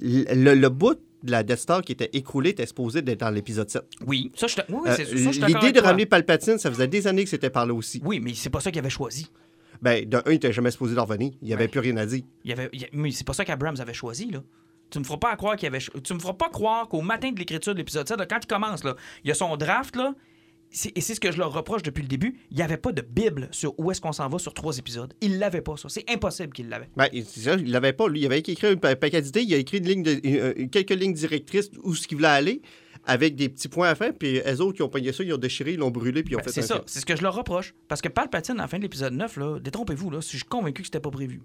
le, 0.02 0.56
le- 0.56 0.70
bout 0.70 0.99
de 1.24 1.32
la 1.32 1.43
Death 1.43 1.58
Star 1.60 1.82
qui 1.84 1.91
était 1.91 2.10
écroulé 2.14 2.49
était 2.49 2.66
supposé 2.66 3.02
d'être 3.04 3.20
dans 3.20 3.30
l'épisode 3.30 3.70
7. 3.70 3.84
Oui, 4.08 4.32
ça, 4.36 4.47
je 4.47 4.56
oui, 4.70 4.80
Euh, 4.88 4.95
ça, 4.95 5.04
je 5.04 5.45
L'idée 5.45 5.72
de 5.72 5.80
toi. 5.80 5.89
ramener 5.89 6.08
Palpatine, 6.08 6.58
ça 6.58 6.72
faisait 6.72 6.88
des 6.88 7.06
années 7.06 7.24
que 7.24 7.30
c'était 7.30 7.52
par 7.52 7.66
là 7.68 7.74
aussi. 7.76 8.02
Oui, 8.04 8.20
mais 8.20 8.34
c'est 8.34 8.49
pas 8.49 8.60
ça 8.60 8.72
qu'il 8.72 8.80
avait 8.80 8.89
choisi. 8.89 9.28
Ben, 9.82 10.07
de 10.07 10.17
un, 10.17 10.21
il 10.27 10.34
était 10.34 10.53
jamais 10.53 10.71
supposé 10.71 10.95
d'en 10.95 11.05
revenir. 11.05 11.32
Il 11.41 11.47
n'y 11.47 11.53
avait 11.53 11.63
Ouais. 11.63 11.67
plus 11.69 11.79
rien 11.79 11.97
à 11.97 12.05
dire. 12.05 12.23
Il 12.43 12.51
avait, 12.51 12.69
il 12.73 12.88
mais 12.93 13.11
c'est 13.11 13.25
pas 13.25 13.34
ça 13.34 13.45
qu'Abrams 13.45 13.77
avait 13.79 13.93
choisi, 13.93 14.29
là. 14.32 14.43
Tu 14.89 14.99
me 14.99 15.03
feras 15.05 15.17
pas 15.17 15.36
croire 15.38 15.55
qu'il 15.55 15.67
avait. 15.67 15.79
Tu 16.03 16.13
me 16.13 16.19
feras 16.19 16.34
pas 16.34 16.49
croire 16.49 16.88
qu'au 16.89 17.01
matin 17.01 17.32
de 17.32 17.39
l'écriture 17.39 17.73
de 17.73 17.77
l'épisode 17.79 18.07
7, 18.07 18.17
là, 18.17 18.25
quand 18.25 18.39
il 18.43 18.47
commence, 18.47 18.84
là, 18.84 18.95
il 19.23 19.29
y 19.29 19.32
a 19.32 19.36
son 19.36 19.55
draft, 19.57 19.95
là. 19.95 20.13
Et 20.95 21.01
c'est 21.01 21.15
ce 21.15 21.19
que 21.19 21.32
je 21.34 21.38
leur 21.38 21.51
reproche 21.51 21.84
depuis 21.84 22.01
le 22.01 22.07
début. 22.07 22.38
Il 22.49 22.55
n'y 22.57 22.63
avait 22.63 22.77
pas 22.77 22.93
de 22.93 23.01
Bible 23.01 23.49
sur 23.51 23.77
où 23.77 23.91
est-ce 23.91 23.99
qu'on 23.99 24.13
s'en 24.13 24.29
va 24.29 24.38
sur 24.39 24.53
trois 24.53 24.77
épisodes. 24.77 25.13
Il 25.19 25.38
l'avait 25.38 25.59
pas, 25.61 25.75
ça. 25.75 25.89
C'est 25.89 26.09
impossible 26.09 26.53
qu'il 26.53 26.69
l'avait. 26.69 26.89
Ben, 26.95 27.07
il 27.11 27.25
c'est 27.25 27.41
ça, 27.41 27.55
il 27.55 27.71
l'avait 27.71 27.91
pas, 27.91 28.07
lui. 28.07 28.21
Il 28.21 28.25
avait 28.25 28.39
écrit 28.39 28.67
un 28.67 28.75
pa- 28.77 28.95
paquet 28.95 29.21
d'idées. 29.21 29.41
Il 29.41 29.53
a 29.53 29.57
écrit 29.57 29.79
une 29.79 29.88
ligne 29.88 30.03
de, 30.03 30.21
euh, 30.25 30.67
quelques 30.71 30.91
lignes 30.91 31.13
directrices 31.13 31.69
où 31.84 31.93
ce 31.93 32.07
qu'il 32.07 32.15
voulait 32.17 32.29
aller, 32.29 32.61
avec 33.06 33.36
des 33.36 33.49
petits 33.49 33.68
points 33.68 33.89
à 33.89 33.95
faire. 33.95 34.14
Puis 34.14 34.39
eux 34.39 34.62
autres 34.62 34.76
qui 34.78 34.84
ont 34.84 34.89
pogné 34.89 35.12
ça, 35.12 35.24
ils 35.24 35.34
ont 35.34 35.38
déchiré, 35.38 35.74
ils 35.74 35.80
l'ont 35.80 35.91
brûlé, 35.91 36.24
puis 36.24 36.34
ils 36.34 36.36
ont 36.36 36.39
Ben, 36.39 36.45
fait 36.45 36.52
c'est 36.52 36.62
ça. 36.62 36.82
C'est 36.86 36.99
ce 36.99 37.06
que 37.06 37.16
je 37.16 37.22
leur 37.24 37.36
reproche. 37.36 37.74
Parce 37.88 38.02
que 38.02 38.10
Palpatine, 38.10 38.60
à 38.60 38.64
la 38.64 38.68
fin 38.68 38.78
de 38.78 38.84
l'épisode 38.84 39.14
9, 39.14 39.38
là, 39.38 39.60
détrompez-vous, 39.60 40.10
là, 40.12 40.20
je 40.22 40.28
suis 40.28 40.39
convaincu 40.43 40.82
que 40.82 40.88
c'était 40.88 40.99
pas 40.99 41.12
prévu. 41.12 41.41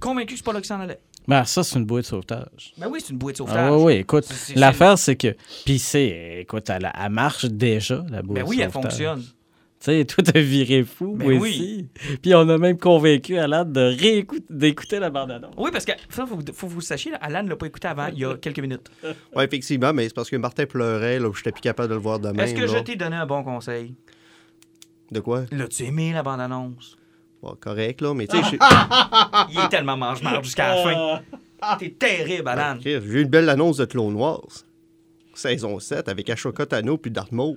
Convaincu 0.00 0.34
que 0.34 0.38
c'est 0.38 0.44
pas 0.44 0.52
là 0.52 0.60
que 0.60 0.66
ça 0.66 0.76
en 0.76 0.80
allait. 0.80 1.00
Ben, 1.28 1.44
ça, 1.44 1.62
c'est 1.62 1.78
une 1.78 1.84
bouée 1.84 2.00
de 2.02 2.06
sauvetage. 2.06 2.74
Ben 2.78 2.88
oui, 2.90 3.00
c'est 3.00 3.12
une 3.12 3.18
bouée 3.18 3.32
de 3.32 3.38
sauvetage. 3.38 3.58
Ah 3.58 3.76
oui, 3.76 3.82
oui, 3.84 3.92
écoute, 4.00 4.26
l'affaire, 4.56 4.98
c'est 4.98 5.14
que... 5.14 5.36
Puis 5.64 5.78
c'est, 5.78 6.38
écoute, 6.40 6.68
elle, 6.70 6.90
elle 7.00 7.10
marche 7.12 7.44
déjà, 7.44 8.04
la 8.10 8.22
bouée 8.22 8.34
Ben 8.40 8.44
de 8.44 8.48
oui, 8.48 8.60
elle 8.60 8.72
sauvetage. 8.72 8.90
fonctionne. 8.90 9.22
Tu 9.82 9.86
sais, 9.90 10.04
toi, 10.04 10.22
t'as 10.22 10.38
viré 10.40 10.84
fou, 10.84 11.16
Ben 11.16 11.24
moi 11.28 11.40
oui. 11.42 11.50
aussi. 11.50 11.86
Puis 12.22 12.32
on 12.36 12.48
a 12.48 12.56
même 12.56 12.78
convaincu 12.78 13.36
Alan 13.36 13.64
de 13.64 13.80
réécouter, 13.80 14.44
d'écouter 14.48 15.00
la 15.00 15.10
bande-annonce. 15.10 15.54
Oui, 15.56 15.70
parce 15.72 15.84
que 15.84 15.90
ça, 16.08 16.24
faut, 16.24 16.38
faut 16.52 16.68
que 16.68 16.72
vous 16.72 16.80
sachiez, 16.80 17.10
là, 17.10 17.18
Alan 17.20 17.42
ne 17.42 17.48
l'a 17.48 17.56
pas 17.56 17.66
écouté 17.66 17.88
avant, 17.88 18.06
il 18.06 18.20
y 18.20 18.24
a 18.24 18.36
quelques 18.40 18.60
minutes. 18.60 18.88
Ouais, 19.34 19.44
effectivement, 19.44 19.92
mais 19.92 20.04
c'est 20.06 20.14
parce 20.14 20.30
que 20.30 20.36
Martin 20.36 20.66
pleurait, 20.66 21.18
là, 21.18 21.28
je 21.32 21.38
n'étais 21.40 21.50
plus 21.50 21.62
capable 21.62 21.88
de 21.88 21.94
le 21.94 22.00
voir 22.00 22.20
demain. 22.20 22.44
Est-ce 22.44 22.54
que 22.54 22.68
je 22.68 22.78
t'ai 22.78 22.94
donné 22.94 23.16
un 23.16 23.26
bon 23.26 23.42
conseil? 23.42 23.94
De 25.10 25.18
quoi? 25.18 25.46
L'as-tu 25.50 25.82
aimé, 25.82 26.12
la 26.12 26.22
bande-annonce? 26.22 26.96
Bon, 27.42 27.56
correct, 27.58 28.00
là, 28.02 28.14
mais 28.14 28.28
tu 28.28 28.36
sais, 28.36 28.56
Il 29.50 29.58
est 29.58 29.68
tellement 29.68 29.96
mange-marde 29.96 30.44
jusqu'à 30.44 30.76
la 30.76 30.82
fin. 30.84 31.20
T'es 31.80 31.90
terrible, 31.90 32.46
Alan. 32.48 32.78
J'ai 32.80 32.94
eu 32.98 33.22
une 33.22 33.28
belle 33.28 33.48
annonce 33.48 33.78
de 33.78 33.84
Clone 33.84 34.14
Wars. 34.14 34.46
Saison 35.34 35.80
7 35.80 36.08
avec 36.08 36.30
Ashoka 36.30 36.66
Tano 36.66 36.98
puis 36.98 37.10
Darth 37.10 37.32
Maul. 37.32 37.56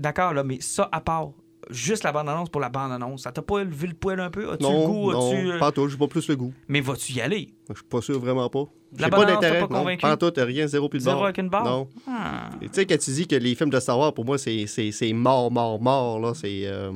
D'accord, 0.00 0.32
là, 0.34 0.42
mais 0.42 0.58
ça, 0.60 0.88
à 0.90 1.00
part, 1.00 1.32
juste 1.68 2.04
la 2.04 2.10
bande-annonce 2.12 2.48
pour 2.48 2.60
la 2.60 2.68
bande-annonce. 2.70 3.22
Ça 3.22 3.32
t'a 3.32 3.42
pas 3.42 3.62
levé 3.62 3.86
le 3.88 3.94
poil 3.94 4.18
un 4.18 4.30
peu? 4.30 4.50
As-tu 4.50 4.64
le 4.64 4.86
goût? 4.86 5.12
non, 5.12 5.30
As-tu, 5.30 5.50
euh, 5.52 5.58
pas 5.58 5.70
tout, 5.72 5.88
j'ai 5.88 5.96
pas 5.98 6.08
plus 6.08 6.26
le 6.28 6.36
goût. 6.36 6.52
Mais 6.68 6.80
vas-tu 6.80 7.12
y 7.12 7.20
aller? 7.20 7.52
Je 7.68 7.74
suis 7.74 7.84
pas 7.84 8.00
sûr, 8.00 8.18
vraiment 8.18 8.48
pas. 8.48 8.64
La 8.98 9.04
J'ai 9.06 9.10
pas 9.10 9.24
d'intérêt, 9.24 9.60
pas 9.60 9.68
non. 9.72 9.80
convaincu? 9.80 10.00
Pas 10.02 10.16
tout, 10.16 10.32
rien, 10.36 10.66
zéro 10.66 10.88
plus 10.88 10.98
de 10.98 11.04
Zéro 11.04 11.22
avec 11.22 11.38
une 11.38 11.48
barre? 11.48 11.64
Non. 11.64 11.88
Ah. 12.08 12.50
Tu 12.60 12.68
sais, 12.72 12.86
quand 12.86 12.98
tu 12.98 13.10
dis 13.12 13.26
que 13.28 13.36
les 13.36 13.54
films 13.54 13.70
de 13.70 13.78
Star 13.78 13.96
Wars, 13.98 14.12
pour 14.14 14.24
moi, 14.24 14.36
c'est 14.38 14.66
c'est- 14.66 14.90
c'est 14.90 15.12
mort, 15.12 15.50
mort, 15.52 15.80
mort, 15.80 16.18
là, 16.18 16.32
c'est... 16.34 16.62
euh, 16.64 16.90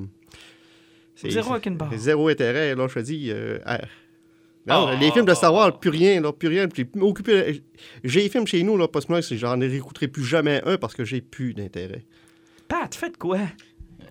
c'est- 1.14 1.30
Zéro 1.30 1.52
avec 1.52 1.66
une 1.66 1.76
barre. 1.76 1.92
Zéro 1.96 2.28
intérêt, 2.28 2.74
là, 2.74 2.88
je 2.88 2.94
te 2.94 2.98
dis... 3.00 3.30
euh, 3.30 3.58
ah. 3.64 3.80
Non, 4.66 4.88
Oh. 4.90 4.96
les 4.98 5.10
films 5.10 5.26
de 5.26 5.34
Star 5.34 5.52
Wars, 5.52 5.78
plus 5.78 5.90
rien, 5.90 6.20
là, 6.22 6.32
plus 6.32 6.48
rien. 6.48 6.66
Puis 6.68 6.86
occupé... 7.00 7.62
J'ai 8.02 8.22
des 8.22 8.28
films 8.30 8.46
chez 8.46 8.62
nous, 8.62 8.76
là, 8.78 8.86
c'est- 9.20 9.36
j'en 9.36 9.60
ai 9.60 9.66
réécouterai 9.68 10.08
plus 10.08 10.24
jamais 10.24 10.62
un 10.64 10.78
parce 10.78 10.94
que 10.94 11.04
j'ai 11.04 11.20
plus 11.20 11.52
d'intérêt. 11.54 12.04
Pat, 12.68 12.94
faites 12.94 13.16
quoi? 13.16 13.38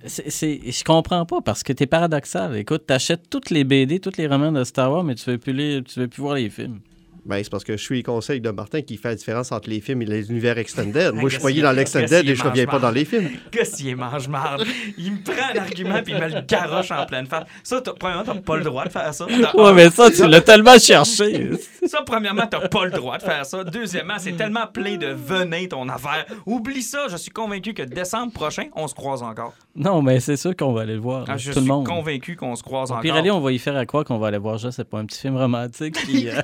Je 0.06 0.84
comprends 0.84 1.26
pas 1.26 1.42
parce 1.42 1.64
que 1.64 1.72
t'es 1.74 1.86
paradoxal. 1.86 2.58
Écoute, 2.58 2.86
t'achètes 2.86 3.30
toutes 3.30 3.50
les 3.50 3.64
BD, 3.64 4.00
tous 4.00 4.18
les 4.18 4.28
romans 4.28 4.52
de 4.52 4.64
Star 4.64 4.92
Wars, 4.92 5.04
mais 5.04 5.16
tu 5.16 5.30
veux 5.30 5.38
plus 5.38 5.54
lire, 5.54 5.82
tu 5.84 6.00
veux 6.00 6.08
plus 6.08 6.22
voir 6.22 6.36
les 6.36 6.50
films. 6.50 6.80
Ben, 7.26 7.42
c'est 7.42 7.50
parce 7.50 7.64
que 7.64 7.78
je 7.78 7.82
suis 7.82 7.96
les 7.98 8.04
conseils 8.04 8.42
de 8.42 8.50
Martin 8.50 8.82
qui 8.82 8.98
fait 8.98 9.10
la 9.10 9.16
différence 9.16 9.52
entre 9.52 9.70
les 9.70 9.80
films 9.80 10.02
et 10.02 10.06
les 10.06 10.30
univers 10.30 10.58
extended. 10.58 11.14
Moi, 11.14 11.30
je 11.30 11.40
suis 11.40 11.54
qu'il- 11.54 11.62
dans 11.64 11.72
l'extended 11.72 12.28
et 12.28 12.36
je 12.36 12.44
reviens 12.44 12.66
mange 12.66 12.72
pas 12.74 12.80
dans 12.80 12.92
les 12.92 13.06
films. 13.06 13.30
Qu'est-ce 13.52 13.78
qu'il 13.78 13.88
est 13.90 13.96
mange-marde? 13.96 14.66
Il 14.98 15.14
me 15.14 15.24
prend 15.24 15.34
un 15.56 15.60
argument 15.62 16.02
puis 16.04 16.14
il 16.14 16.20
me 16.20 16.28
le 16.28 16.42
garoche 16.42 16.92
en 16.92 17.06
pleine 17.06 17.26
face. 17.26 17.46
Ça, 17.64 17.80
t'as- 17.82 17.94
premièrement, 17.94 18.24
t'as 18.26 18.42
pas 18.42 18.58
le 18.58 18.64
droit 18.64 18.84
de 18.86 18.90
faire 18.90 19.14
ça. 19.14 19.26
T'as- 19.28 19.56
Ouais, 19.62 19.74
mais 19.74 19.90
ça, 19.90 20.12
tu 20.12 20.28
l'as 20.28 20.42
tellement 20.42 20.78
cherché. 20.78 21.52
Ça, 21.88 22.02
premièrement, 22.06 22.46
t'as 22.46 22.68
pas 22.68 22.86
le 22.86 22.92
droit 22.92 23.18
de 23.18 23.24
faire 23.24 23.46
ça. 23.46 23.64
Deuxièmement, 23.64 24.16
c'est 24.18 24.34
tellement 24.34 24.68
plein 24.68 24.98
de 24.98 25.08
venin 25.08 25.66
ton 25.68 25.88
affaire. 25.90 26.26
Oublie 26.46 26.82
ça, 26.82 27.08
je 27.10 27.16
suis 27.18 27.32
convaincu 27.32 27.74
que 27.74 27.84
décembre 27.84 28.34
prochain, 28.34 28.66
on 28.76 28.88
se 28.88 28.94
croise 28.96 29.24
encore. 29.24 29.54
Non, 29.76 30.02
mais 30.02 30.20
c'est 30.20 30.36
sûr 30.38 30.56
qu'on 30.56 30.74
va 30.74 30.82
aller 30.82 30.94
le 30.96 31.00
voir. 31.00 31.26
Ah, 31.28 31.38
je 31.38 31.48
tout 31.52 31.60
suis 31.60 31.62
le 31.68 31.74
monde. 31.74 31.88
convaincu 31.88 32.36
qu'on 32.36 32.56
se 32.56 32.64
croise 32.64 32.90
Au 32.92 32.96
encore. 32.96 33.02
pire 33.02 33.16
aller, 33.16 33.32
on 33.32 33.40
va 33.40 33.52
y 33.54 33.60
faire 33.60 33.76
à 33.78 33.86
quoi 33.86 34.04
qu'on 34.04 34.18
va 34.20 34.28
aller 34.28 34.38
voir 34.38 34.60
ça. 34.60 34.72
C'est 34.72 34.84
pas 34.88 35.00
un 35.00 35.06
petit 35.06 35.20
film 35.20 35.38
romantique. 35.38 35.96
Puis, 36.04 36.28
euh, 36.30 36.42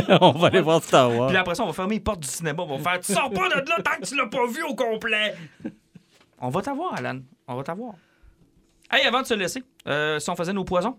on 0.26 0.32
va 0.32 0.48
aller 0.48 0.60
voir 0.60 0.82
Star 0.82 1.14
Wars. 1.14 1.28
Puis 1.28 1.36
après 1.36 1.54
ça, 1.54 1.62
on 1.64 1.66
va 1.66 1.72
fermer 1.72 1.94
les 1.94 2.00
portes 2.00 2.20
du 2.20 2.28
cinéma. 2.28 2.62
On 2.62 2.76
va 2.78 2.90
faire 2.92 3.00
Tu 3.00 3.12
sors 3.12 3.30
pas 3.30 3.48
de 3.48 3.54
là 3.54 3.76
tant 3.82 3.96
que 4.00 4.06
tu 4.06 4.16
l'as 4.16 4.26
pas 4.26 4.46
vu 4.46 4.62
au 4.64 4.74
complet. 4.74 5.34
On 6.38 6.48
va 6.48 6.62
t'avoir, 6.62 6.94
Alan. 6.94 7.20
On 7.48 7.54
va 7.56 7.62
t'avoir. 7.62 7.94
Hey, 8.90 9.06
avant 9.06 9.22
de 9.22 9.26
se 9.26 9.34
laisser, 9.34 9.62
euh, 9.86 10.18
si 10.18 10.28
on 10.30 10.36
faisait 10.36 10.52
nos 10.52 10.64
poisons, 10.64 10.96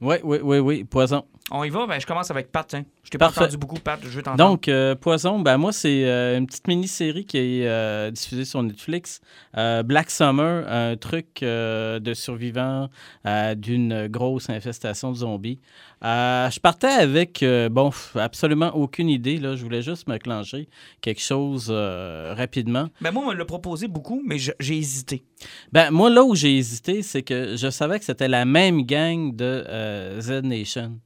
Oui, 0.00 0.16
oui, 0.22 0.38
oui, 0.42 0.58
oui. 0.58 0.84
Poison. 0.84 1.24
On 1.50 1.64
y 1.64 1.70
va? 1.70 1.86
Ben, 1.86 2.00
je 2.00 2.06
commence 2.06 2.30
avec 2.30 2.52
Pat. 2.52 2.66
Tiens. 2.66 2.84
Je 3.02 3.10
t'ai 3.10 3.18
pas 3.18 3.28
entendu 3.28 3.56
beaucoup, 3.56 3.78
Pat. 3.78 3.98
Je 4.02 4.08
veux 4.08 4.22
t'entendre. 4.22 4.50
Donc, 4.50 4.68
euh, 4.68 4.94
Poison, 4.94 5.40
ben 5.40 5.56
moi, 5.56 5.72
c'est 5.72 6.04
euh, 6.04 6.36
une 6.36 6.46
petite 6.46 6.68
mini-série 6.68 7.24
qui 7.24 7.38
est 7.38 7.66
euh, 7.66 8.10
diffusée 8.10 8.44
sur 8.44 8.62
Netflix. 8.62 9.20
Black 9.54 10.10
Summer, 10.10 10.64
un 10.68 10.96
truc 10.96 11.38
de 11.40 12.14
survivants 12.14 12.88
d'une 13.56 14.08
grosse 14.08 14.50
infestation 14.50 15.10
de 15.10 15.16
zombies. 15.16 15.58
Je 16.02 16.60
partais 16.60 16.86
avec, 16.86 17.44
bon, 17.70 17.90
absolument 18.14 18.76
aucune 18.76 19.08
idée. 19.08 19.38
Là. 19.38 19.56
Je 19.56 19.64
voulais 19.64 19.82
juste 19.82 20.06
me 20.06 20.18
clencher 20.18 20.68
quelque 21.00 21.22
chose 21.22 21.70
rapidement. 21.70 22.88
Ben, 23.00 23.10
moi, 23.10 23.24
on 23.26 23.30
me 23.30 23.34
l'a 23.34 23.44
proposé 23.44 23.88
beaucoup, 23.88 24.22
mais 24.24 24.36
j'ai 24.38 24.76
hésité. 24.76 25.24
Ben, 25.72 25.90
moi, 25.90 26.10
là 26.10 26.22
où 26.22 26.34
j'ai 26.34 26.56
hésité, 26.56 27.02
c'est 27.02 27.22
que 27.22 27.56
je 27.56 27.70
savais 27.70 27.98
que 27.98 28.04
c'était 28.04 28.28
la 28.28 28.44
même 28.44 28.82
gang 28.82 29.34
de 29.34 29.64
Z 30.20 30.42
Nation. 30.44 31.00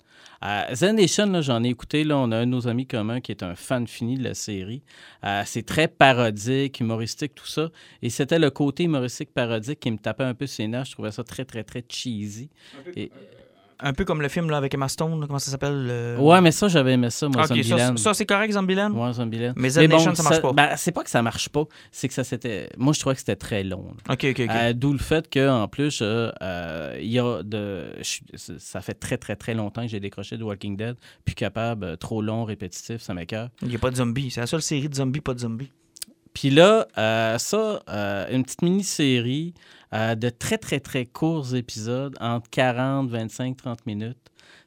Euh, 0.45 0.75
Z 0.75 0.83
Nation, 0.95 1.27
là, 1.27 1.41
j'en 1.41 1.63
ai 1.63 1.69
écouté. 1.69 2.03
Là, 2.05 2.19
on 2.19 2.31
a 2.33 2.39
un 2.39 2.47
de 2.47 2.51
nos 2.51 2.67
amis 2.67 2.87
communs 2.87 3.21
qui 3.21 3.31
est 3.33 3.43
un 3.43 3.55
fan 3.55 3.87
fini 3.87 4.17
de 4.17 4.25
la 4.25 4.35
série. 4.35 4.83
Euh, 5.25 5.43
c'est 5.47 5.65
très 5.65 5.87
parodique, 5.89 6.81
humoristique, 6.81 7.35
tout 7.35 7.47
ça. 7.47 7.71
Et 8.03 8.11
c'était 8.11 8.39
le 8.39 8.51
côté 8.51 8.85
humoristique 8.85 9.33
parodique 9.33 9.79
qui 9.81 9.91
me 9.91 9.99
tapait 9.99 10.25
un 10.25 10.35
peu 10.35 10.47
ses 10.47 10.67
nerfs. 10.67 10.87
Je 10.87 10.93
trouvais 10.93 11.13
ça 11.13 11.23
très, 11.23 11.45
très, 11.45 11.63
très 11.63 11.85
cheesy. 11.89 12.51
Et- 12.97 13.13
Un 13.81 13.93
peu 13.93 14.05
comme 14.05 14.23
le 14.23 14.29
film 14.29 14.51
là, 14.51 14.57
avec 14.57 14.73
Emma 14.75 14.89
Stone. 14.89 15.27
comment 15.27 15.39
ça 15.39 15.51
s'appelle? 15.51 15.87
le- 15.87 16.17
Ouais, 16.19 16.41
mais 16.41 16.53
ça, 16.53 16.69
j'avais 16.69 16.93
aimé 16.93 17.11
ça, 17.11 17.29
moi, 17.29 17.43
ça, 17.47 17.55
Zombieland. 17.55 17.97
ça, 17.97 18.15
c'est 18.15 18.27
correct, 18.27 18.53
Zombieland? 18.53 18.91
Ouais, 18.93 19.13
Zombieland. 19.13 19.53
Mais 19.57 19.71
Z 19.71 19.79
Nation, 19.89 20.15
ça 20.15 20.23
marche 20.23 20.41
pas. 20.41 20.53
ben, 20.53 20.71
c'est 20.77 20.93
pas 20.93 21.03
que 21.05 21.11
ça 21.11 21.23
marche 21.23 21.49
pas, 21.49 21.65
c'est 21.91 22.09
que 22.09 22.15
ça 22.15 22.25
c'était. 22.25 22.69
Moi, 22.77 22.93
je 22.93 23.01
trouvais 23.01 23.15
que 23.15 23.21
c'était 23.21 23.37
très 23.37 23.65
long. 23.65 23.85
là. 24.09 24.15
OK, 24.15 24.25
OK, 24.31 24.41
OK. 24.41 24.51
Euh, 24.51 24.73
D'où 24.73 24.93
le 24.93 24.99
fait 24.99 25.29
qu'en 25.33 25.69
plus, 25.69 26.01
euh, 26.03 26.31
euh, 26.43 26.97
il 27.01 27.11
y 27.11 27.19
a 27.19 27.43
de. 27.43 27.93
je 28.03 28.21
ça 28.59 28.81
fait 28.81 28.95
très, 28.95 29.17
très, 29.19 29.37
très 29.37 29.55
longtemps 29.55 29.83
que 29.83 29.89
j'ai 29.89 30.01
décroché 30.01 30.37
de 30.37 30.45
Walking 30.45 30.77
Dead. 30.77 30.97
Plus 31.25 31.35
capable, 31.35 31.97
trop 31.97 32.23
long, 32.23 32.45
répétitif, 32.45 33.01
ça 33.03 33.15
m'écoeure. 33.15 33.49
Il 33.63 33.69
n'y 33.69 33.77
a 33.77 33.79
pas 33.79 33.91
de 33.91 33.97
zombies. 33.97 34.31
C'est 34.31 34.41
la 34.41 34.47
seule 34.47 34.63
série 34.63 34.89
de 34.89 34.95
zombies, 34.95 35.21
pas 35.21 35.35
de 35.35 35.41
zombies. 35.41 35.71
Puis 36.35 36.51
là, 36.51 36.89
euh, 36.99 37.39
ça, 37.39 37.83
euh, 37.89 38.27
une 38.31 38.43
petite 38.43 38.63
mini-série 38.63 39.55
euh, 39.93 40.15
de 40.15 40.31
très, 40.31 40.59
très, 40.59 40.81
très 40.81 41.05
courts 41.07 41.55
épisodes, 41.55 42.17
entre 42.21 42.49
40, 42.51 43.11
25, 43.11 43.57
30 43.57 43.87
minutes. 43.87 44.19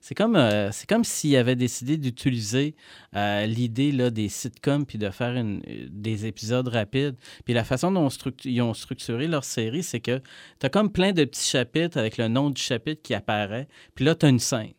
C'est 0.02 0.14
comme, 0.14 0.40
c'est 0.72 0.88
comme 0.88 1.04
s'ils 1.04 1.36
avaient 1.36 1.56
décidé 1.56 1.98
d'utiliser 1.98 2.76
l'idée 3.14 3.92
des 4.12 4.30
sitcoms 4.30 4.86
puis 4.86 5.00
de 5.00 5.10
faire 5.10 5.44
des 5.90 6.28
épisodes 6.28 6.68
rapides. 6.68 7.16
Puis 7.44 7.56
la 7.56 7.64
façon 7.64 7.92
dont 7.92 8.10
ils 8.44 8.62
ont 8.62 8.76
structuré 8.76 9.28
leur 9.28 9.44
série, 9.44 9.82
c'est 9.82 10.02
que 10.02 10.22
tu 10.60 10.66
as 10.68 10.70
comme 10.70 10.92
plein 10.92 11.12
de 11.12 11.26
petits 11.26 11.50
chapitres 11.50 11.98
avec 11.98 12.18
le 12.18 12.28
nom 12.28 12.52
du 12.52 12.62
chapitre 12.62 13.02
qui 13.02 13.16
apparaît. 13.16 13.68
Puis 13.96 14.06
là, 14.06 14.14
tu 14.14 14.28
as 14.28 14.30
une 14.30 14.38
scène. 14.38 14.74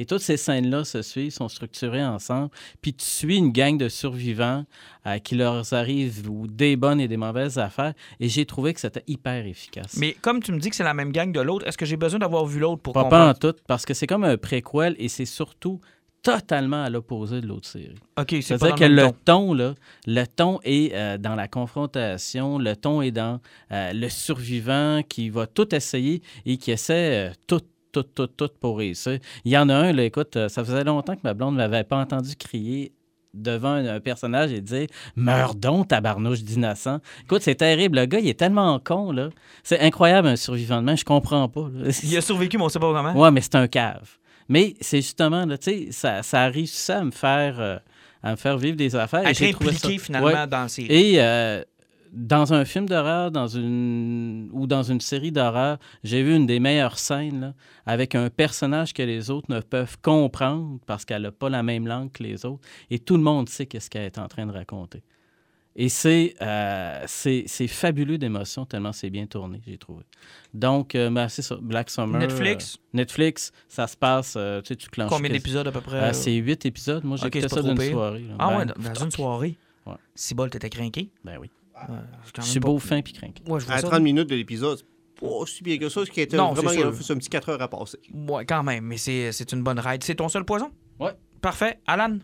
Et 0.00 0.06
toutes 0.06 0.22
ces 0.22 0.38
scènes-là 0.38 0.84
se 0.84 1.02
suivent, 1.02 1.30
sont 1.30 1.50
structurées 1.50 2.02
ensemble. 2.02 2.48
Puis 2.80 2.94
tu 2.94 3.04
suis 3.04 3.36
une 3.36 3.52
gang 3.52 3.76
de 3.76 3.90
survivants 3.90 4.64
euh, 5.06 5.18
qui 5.18 5.34
leur 5.34 5.74
arrive 5.74 6.26
ou 6.26 6.46
des 6.46 6.74
bonnes 6.76 7.02
et 7.02 7.06
des 7.06 7.18
mauvaises 7.18 7.58
affaires. 7.58 7.92
Et 8.18 8.30
j'ai 8.30 8.46
trouvé 8.46 8.72
que 8.72 8.80
c'était 8.80 9.04
hyper 9.06 9.44
efficace. 9.44 9.98
Mais 9.98 10.16
comme 10.22 10.42
tu 10.42 10.52
me 10.52 10.58
dis 10.58 10.70
que 10.70 10.76
c'est 10.76 10.84
la 10.84 10.94
même 10.94 11.12
gang 11.12 11.30
de 11.30 11.40
l'autre, 11.40 11.66
est-ce 11.68 11.76
que 11.76 11.84
j'ai 11.84 11.98
besoin 11.98 12.18
d'avoir 12.18 12.46
vu 12.46 12.60
l'autre 12.60 12.80
pour 12.80 12.94
pas, 12.94 13.02
comprendre? 13.02 13.38
pas 13.38 13.48
en 13.48 13.52
tout, 13.52 13.58
parce 13.66 13.84
que 13.84 13.92
c'est 13.92 14.06
comme 14.06 14.24
un 14.24 14.38
préquel 14.38 14.96
et 14.98 15.08
c'est 15.08 15.26
surtout 15.26 15.82
totalement 16.22 16.82
à 16.82 16.88
l'opposé 16.88 17.42
de 17.42 17.46
l'autre 17.46 17.68
série. 17.68 17.94
OK, 18.18 18.28
c'est 18.30 18.42
C'est-à-dire 18.42 18.74
que 18.74 18.84
le 18.84 19.02
ton. 19.08 19.14
ton, 19.24 19.54
là, 19.54 19.74
le 20.06 20.24
ton 20.24 20.60
est 20.64 20.94
euh, 20.94 21.18
dans 21.18 21.34
la 21.34 21.46
confrontation, 21.46 22.58
le 22.58 22.74
ton 22.74 23.02
est 23.02 23.10
dans 23.10 23.40
euh, 23.72 23.92
le 23.92 24.08
survivant 24.08 25.02
qui 25.06 25.28
va 25.30 25.46
tout 25.46 25.74
essayer 25.74 26.22
et 26.46 26.56
qui 26.56 26.70
essaie 26.70 27.28
euh, 27.28 27.32
tout, 27.46 27.60
tout, 27.92 28.02
tout, 28.02 28.26
tout 28.26 28.50
pour 28.60 28.78
réussir. 28.78 29.18
Il 29.44 29.52
y 29.52 29.58
en 29.58 29.68
a 29.68 29.74
un, 29.74 29.92
là, 29.92 30.04
écoute, 30.04 30.36
euh, 30.36 30.48
ça 30.48 30.64
faisait 30.64 30.84
longtemps 30.84 31.14
que 31.14 31.20
ma 31.24 31.34
blonde 31.34 31.54
ne 31.54 31.58
m'avait 31.58 31.84
pas 31.84 31.96
entendu 31.98 32.34
crier 32.36 32.92
devant 33.34 33.74
un, 33.74 34.00
personnage 34.00 34.52
et 34.52 34.60
dire 34.60 34.86
Meurs 35.16 35.54
donc, 35.54 35.88
tabarnouche 35.88 36.42
d'innocent. 36.42 36.98
Écoute, 37.22 37.42
c'est 37.42 37.54
terrible. 37.54 37.98
Le 37.98 38.06
gars, 38.06 38.18
il 38.18 38.28
est 38.28 38.38
tellement 38.38 38.78
con, 38.80 39.12
là. 39.12 39.28
C'est 39.62 39.80
incroyable, 39.80 40.28
un 40.28 40.36
survivant 40.36 40.80
de 40.80 40.86
même. 40.86 40.96
Je 40.96 41.04
comprends 41.04 41.48
pas. 41.48 41.68
là. 41.72 41.90
Il 42.02 42.16
a 42.16 42.20
survécu, 42.20 42.58
mais 42.58 42.64
on 42.64 42.68
sait 42.68 42.80
pas 42.80 42.92
comment. 42.92 43.14
Ouais, 43.20 43.30
mais 43.30 43.40
c'est 43.40 43.54
un 43.54 43.68
cave. 43.68 44.08
Mais 44.48 44.74
c'est 44.80 44.96
justement, 44.98 45.46
là, 45.46 45.56
tu 45.58 45.70
sais, 45.70 45.92
ça, 45.92 46.22
ça 46.24 46.42
a 46.42 46.48
réussi 46.48 46.90
à 46.90 47.04
me 47.04 47.12
faire, 47.12 47.60
euh, 47.60 47.76
à 48.22 48.32
me 48.32 48.36
faire 48.36 48.58
vivre 48.58 48.76
des 48.76 48.96
affaires. 48.96 49.24
et 49.24 49.30
Être 49.30 49.42
impliqué, 49.44 49.98
ça- 49.98 50.04
finalement, 50.04 50.26
Ouais. 50.26 50.46
dans 50.48 50.66
série. 50.66 50.88
Et 50.90 51.14
euh, 51.22 51.62
dans 52.12 52.52
un 52.52 52.64
film 52.64 52.86
d'horreur 52.86 53.30
dans 53.30 53.46
une... 53.46 54.48
ou 54.52 54.66
dans 54.66 54.82
une 54.82 55.00
série 55.00 55.32
d'horreur, 55.32 55.78
j'ai 56.04 56.22
vu 56.22 56.34
une 56.34 56.46
des 56.46 56.60
meilleures 56.60 56.98
scènes 56.98 57.40
là, 57.40 57.54
avec 57.86 58.14
un 58.14 58.30
personnage 58.30 58.92
que 58.92 59.02
les 59.02 59.30
autres 59.30 59.46
ne 59.52 59.60
peuvent 59.60 59.98
comprendre 60.02 60.78
parce 60.86 61.04
qu'elle 61.04 61.22
n'a 61.22 61.32
pas 61.32 61.48
la 61.48 61.62
même 61.62 61.86
langue 61.86 62.10
que 62.12 62.22
les 62.22 62.44
autres. 62.44 62.60
Et 62.90 62.98
tout 62.98 63.16
le 63.16 63.22
monde 63.22 63.48
sait 63.48 63.66
qu'est-ce 63.66 63.88
qu'elle 63.90 64.04
est 64.06 64.18
en 64.18 64.28
train 64.28 64.46
de 64.46 64.52
raconter. 64.52 65.02
Et 65.76 65.88
c'est 65.88 66.34
euh, 66.42 67.06
fabuleux 67.68 68.18
d'émotion 68.18 68.66
tellement 68.66 68.92
c'est 68.92 69.08
bien 69.08 69.26
tourné, 69.26 69.60
j'ai 69.66 69.78
trouvé. 69.78 70.02
Donc, 70.52 70.96
euh, 70.96 71.10
ben, 71.10 71.28
c'est 71.28 71.42
ça, 71.42 71.56
Black 71.62 71.90
Summer. 71.90 72.18
Netflix? 72.20 72.74
euh, 72.74 72.96
Netflix, 72.98 73.52
ça 73.68 73.86
se 73.86 73.96
passe, 73.96 74.34
euh, 74.36 74.60
tu 74.62 74.68
sais, 74.68 74.76
tu 74.76 74.88
clenches. 74.90 75.08
Combien 75.10 75.30
d'épisodes 75.30 75.66
à 75.68 75.72
peu 75.72 75.80
près? 75.80 76.12
C'est 76.12 76.34
huit 76.34 76.66
épisodes. 76.66 77.04
Moi, 77.04 77.16
j'ai 77.16 77.26
Ok, 77.26 77.36
écouté 77.36 77.54
ça 77.54 77.62
d'une 77.62 77.80
soirée. 77.80 78.24
là. 78.24 78.34
Ah 78.40 78.48
Ben, 78.48 78.58
ouais, 78.58 78.66
dans 78.66 78.74
dans 78.92 79.04
une 79.04 79.10
soirée? 79.12 79.56
Ouais. 79.86 79.94
Si 80.14 80.34
bol, 80.34 80.50
t'étais 80.50 80.70
craqué? 80.70 81.08
Ben 81.24 81.38
oui. 81.40 81.48
C'est 82.40 82.60
beau, 82.60 82.78
fin 82.78 83.02
puis. 83.02 83.14
Ouais, 83.46 83.60
vois 83.66 83.74
À 83.74 83.80
ça. 83.80 83.88
30 83.88 84.02
minutes 84.02 84.28
de 84.28 84.34
l'épisode, 84.34 84.80
aussi 85.20 85.62
bien 85.62 85.78
que 85.78 85.88
ça, 85.88 86.04
ce 86.04 86.10
qui 86.10 86.20
était 86.20 86.36
Non, 86.36 86.52
vraiment 86.52 86.70
un 86.70 86.92
petit 86.92 87.28
4 87.28 87.48
heures 87.50 87.62
à 87.62 87.68
passer. 87.68 87.98
Ouais, 88.12 88.44
quand 88.44 88.62
même, 88.62 88.84
mais 88.84 88.96
c'est 88.96 89.32
c'est 89.32 89.52
une 89.52 89.62
bonne 89.62 89.78
ride. 89.78 90.02
C'est 90.04 90.14
ton 90.14 90.28
seul 90.28 90.44
poison? 90.44 90.70
Ouais. 90.98 91.12
Parfait. 91.40 91.80
Alan? 91.86 92.18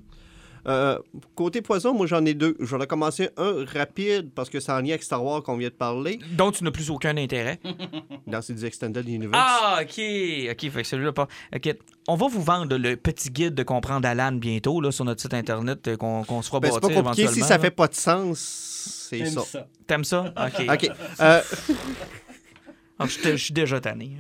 Euh, 0.67 0.99
côté 1.35 1.63
poison, 1.63 1.95
moi 1.95 2.07
j'en 2.07 2.25
ai 2.25 2.35
deux. 2.35 2.57
J'en 2.61 2.81
ai 2.81 2.87
commencé 2.87 3.31
un 3.37 3.65
rapide 3.65 4.31
parce 4.35 4.51
que 4.51 4.59
c'est 4.59 4.73
en 4.73 4.81
lien 4.81 4.91
avec 4.91 5.03
Star 5.05 5.25
Wars 5.25 5.43
qu'on 5.43 5.57
vient 5.57 5.69
de 5.69 5.75
parler. 5.75 6.19
dont 6.37 6.51
tu 6.51 6.65
n'as 6.65 6.71
plus 6.71 6.91
aucun 6.91 7.17
intérêt. 7.17 7.61
Dans 8.27 8.43
ces 8.43 8.65
Extended 8.65 9.09
Universe. 9.09 9.37
Ah, 9.37 9.79
OK. 9.83 9.89
OK, 9.89 10.71
fait 10.71 10.83
que 10.83 10.85
celui-là 10.85 11.13
pas. 11.13 11.29
OK. 11.55 11.77
On 12.09 12.17
va 12.17 12.27
vous 12.27 12.43
vendre 12.43 12.77
le 12.77 12.97
petit 12.97 13.31
guide 13.31 13.55
de 13.55 13.63
comprendre 13.63 14.09
Alan 14.09 14.33
bientôt 14.33 14.81
là, 14.81 14.91
sur 14.91 15.05
notre 15.05 15.21
site 15.21 15.35
internet 15.35 15.87
euh, 15.89 15.97
qu'on 15.97 16.25
qu'on 16.25 16.43
se 16.43 16.49
fera 16.49 16.61
Ben, 16.61 16.73
c'est 16.73 16.81
bâtir 16.81 16.97
pas 16.97 17.03
compliqué. 17.11 17.29
Si 17.33 17.41
ça 17.41 17.57
là. 17.57 17.59
fait 17.61 17.71
pas 17.71 17.87
de 17.87 17.95
sens, 17.95 18.39
c'est 19.11 19.25
ça. 19.27 19.67
T'aimes 19.87 20.05
ça? 20.05 20.33
OK. 20.37 20.67
OK. 20.69 20.91
Euh, 21.21 21.41
Ah, 22.99 23.07
je 23.07 23.37
suis 23.37 23.53
déjà 23.53 23.79
tanné. 23.81 24.13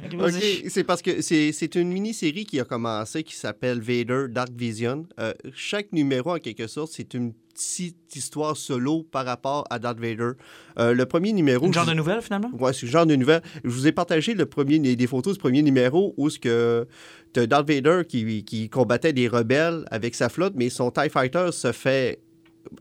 C'est 0.68 0.84
parce 0.84 1.00
que 1.00 1.22
c'est 1.22 1.74
une 1.76 1.90
mini-série 1.92 2.44
qui 2.44 2.60
a 2.60 2.64
commencé 2.64 3.22
qui 3.22 3.34
s'appelle 3.34 3.80
Vader 3.80 4.26
Dark 4.28 4.50
Vision. 4.54 5.06
Euh, 5.18 5.32
chaque 5.54 5.92
numéro, 5.92 6.34
en 6.34 6.38
quelque 6.38 6.66
sorte, 6.66 6.92
c'est 6.92 7.14
une 7.14 7.32
petite 7.32 8.14
histoire 8.14 8.54
solo 8.54 9.02
par 9.04 9.24
rapport 9.24 9.64
à 9.70 9.78
Darth 9.78 9.98
Vader. 9.98 10.32
Euh, 10.78 10.92
le 10.92 11.06
premier 11.06 11.32
numéro... 11.32 11.64
Une 11.66 11.72
genre 11.72 11.86
je- 11.86 11.90
de 11.92 11.96
nouvelle, 11.96 12.20
finalement? 12.20 12.50
Ouais, 12.58 12.74
c'est 12.74 12.84
le 12.84 12.92
genre 12.92 13.06
de 13.06 13.16
nouvelle. 13.16 13.40
Je 13.64 13.70
vous 13.70 13.86
ai 13.86 13.92
partagé 13.92 14.34
le 14.34 14.44
premier, 14.44 14.78
des 14.78 15.06
photos 15.06 15.32
du 15.34 15.38
premier 15.40 15.62
numéro 15.62 16.12
où 16.18 16.28
ce 16.28 16.38
que 16.38 16.86
t'as 17.32 17.46
Darth 17.46 17.66
Vader 17.66 18.02
qui, 18.06 18.44
qui 18.44 18.68
combattait 18.68 19.14
des 19.14 19.26
rebelles 19.26 19.86
avec 19.90 20.14
sa 20.14 20.28
flotte, 20.28 20.52
mais 20.54 20.68
son 20.68 20.90
TIE 20.90 21.08
Fighter 21.08 21.48
se 21.50 21.72
fait 21.72 22.20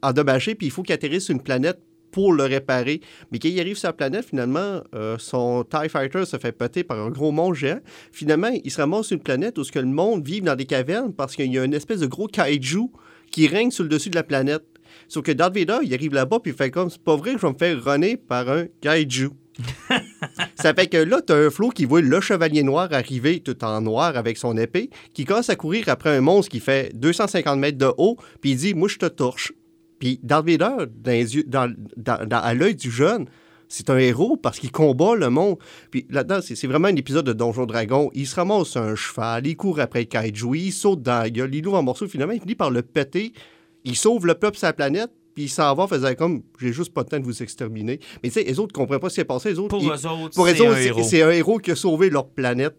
endommager, 0.02 0.56
puis 0.56 0.68
il 0.68 0.72
faut 0.72 0.84
qu'il 0.84 0.93
atterrisse 0.93 1.24
sur 1.26 1.34
une 1.34 1.41
planète 1.41 1.80
pour 2.16 2.32
le 2.32 2.45
réparer. 2.45 3.01
Mais 3.30 3.39
quand 3.39 3.49
il 3.49 3.59
arrive 3.59 3.76
sur 3.78 3.89
la 3.89 3.93
planète, 3.93 4.24
finalement, 4.24 4.82
euh, 4.95 5.18
son 5.20 5.66
TIE 5.66 5.89
Fighter 5.89 6.24
se 6.24 6.38
fait 6.38 6.53
péter 6.53 6.86
par 6.86 6.97
un 6.97 7.09
gros 7.09 7.34
monstre 7.34 7.55
géant. 7.55 7.82
Finalement, 8.13 8.47
il 8.63 8.72
se 8.72 8.80
ramasse 8.80 9.07
sur 9.07 9.18
une 9.18 9.22
planète 9.22 9.57
où 9.57 9.66
ce 9.66 9.72
que 9.74 9.80
le 9.80 9.86
monde 9.86 10.26
vit 10.26 10.39
dans 10.39 10.55
des 10.55 10.63
cavernes 10.63 11.11
parce 11.11 11.36
qu'il 11.36 11.53
y 11.53 11.59
a 11.59 11.66
une 11.66 11.74
espèce 11.74 11.99
de 11.99 12.07
gros 12.07 12.28
kaiju 12.28 12.84
qui 13.32 13.47
règne 13.47 13.70
sur 13.70 13.84
le 13.84 13.89
dessus 13.89 14.09
de 14.09 14.16
la 14.16 14.24
planète. 14.24 14.63
Sauf 15.09 15.26
que 15.26 15.34
Darth 15.34 15.53
Vader, 15.53 15.80
il 15.84 15.93
arrive 15.93 16.13
là-bas 16.13 16.39
puis 16.39 16.53
il 16.53 16.55
fait 16.55 16.72
comme, 16.72 16.89
c'est 16.89 17.03
pas 17.03 17.18
vrai 17.18 17.34
que 17.34 17.41
je 17.41 17.45
vais 17.47 17.51
me 17.51 17.57
faire 17.57 17.84
runner 17.84 18.16
par 18.16 18.49
un 18.49 18.68
kaiju. 18.80 19.32
Ça 20.55 20.74
fait 20.74 20.88
que 20.88 20.95
là, 20.95 21.20
t'as 21.22 21.36
un 21.36 21.49
flot 21.49 21.72
qui 21.72 21.84
voit 21.84 21.99
le 21.99 22.22
chevalier 22.22 22.63
noir 22.63 22.88
arriver 22.93 23.41
tout 23.41 23.61
en 23.66 23.82
noir 23.82 24.16
avec 24.16 24.38
son 24.38 24.55
épée, 24.55 24.89
qui 25.13 25.26
commence 25.26 25.49
à 25.49 25.57
courir 25.57 25.89
après 25.89 26.16
un 26.16 26.22
monstre 26.22 26.49
qui 26.49 26.61
fait 26.61 26.95
250 26.95 27.59
mètres 27.59 27.78
de 27.78 27.91
haut, 27.97 28.16
puis 28.39 28.51
il 28.51 28.55
dit 28.55 28.74
Moi, 28.74 28.88
je 28.88 28.99
te 28.99 29.05
torche. 29.05 29.51
Puis 30.00 30.20
Darth 30.24 30.46
Vader, 30.48 30.86
dans 30.96 31.12
les 31.12 31.36
yeux- 31.36 31.43
dans- 31.48 31.74
dans- 31.98 32.26
dans- 32.28 32.41
à 32.41 32.54
l'œil 32.54 32.76
du 32.76 32.91
jeune, 32.91 33.26
c'est 33.68 33.89
un 33.89 33.98
héros 33.98 34.38
parce 34.38 34.60
qu'il 34.60 34.72
combat 34.72 35.16
le 35.16 35.30
monde. 35.30 35.58
Puis 35.89 36.06
là-dedans, 36.10 36.39
c'est 36.41 36.68
vraiment 36.68 36.88
un 36.88 36.96
épisode 36.96 37.26
de 37.26 37.34
Donjon 37.34 37.66
Dragon. 37.66 38.12
Il 38.14 38.28
se 38.28 38.36
ramasse 38.36 38.76
un 38.78 38.96
cheval, 38.96 39.48
il 39.48 39.56
court 39.56 39.80
après 39.80 40.06
kaiju, 40.06 40.56
il 40.56 40.72
saute 40.72 41.02
dans 41.02 41.20
la 41.20 41.30
gueule, 41.30 41.54
il 41.56 41.64
l'ouvre 41.64 41.78
en 41.78 41.84
morceaux, 41.84 42.08
finalement, 42.08 42.34
il 42.34 42.41
finit 42.41 42.56
par 42.56 42.70
le 42.72 42.82
péter. 42.82 43.34
Il 43.84 43.96
sauve 43.96 44.26
le 44.26 44.34
peuple 44.36 44.58
la 44.62 44.74
planète, 44.74 45.12
puis 45.36 45.46
il 45.46 45.50
s'en 45.50 45.74
va 45.76 45.84
en 45.84 45.88
faisant 45.88 46.14
comme 46.16 46.41
J'ai 46.60 46.74
juste 46.74 46.93
pas 46.93 47.02
le 47.02 47.08
temps 47.08 47.20
de 47.20 47.24
vous 47.26 47.41
exterminer. 47.43 48.00
Mais 48.24 48.30
tu 48.30 48.34
sais, 48.39 48.43
les 48.43 48.60
autres 48.60 48.74
ne 48.74 48.78
comprennent 48.84 49.00
pas 49.00 49.10
ce 49.10 49.16
qui 49.16 49.22
s'est 49.22 49.26
passé. 49.26 49.50
Les 49.50 49.60
autres, 49.60 49.70
Pour 49.70 49.84
ils- 49.84 49.88
eux 49.89 50.08
autres, 50.10 50.36
pour 50.36 50.48
c'est 50.48 50.66
un 50.66 50.76
héros. 50.76 51.02
un 51.24 51.32
héros 51.32 51.58
qui 51.60 51.72
a 51.72 51.76
sauvé 51.76 52.10
leur 52.10 52.28
planète. 52.30 52.76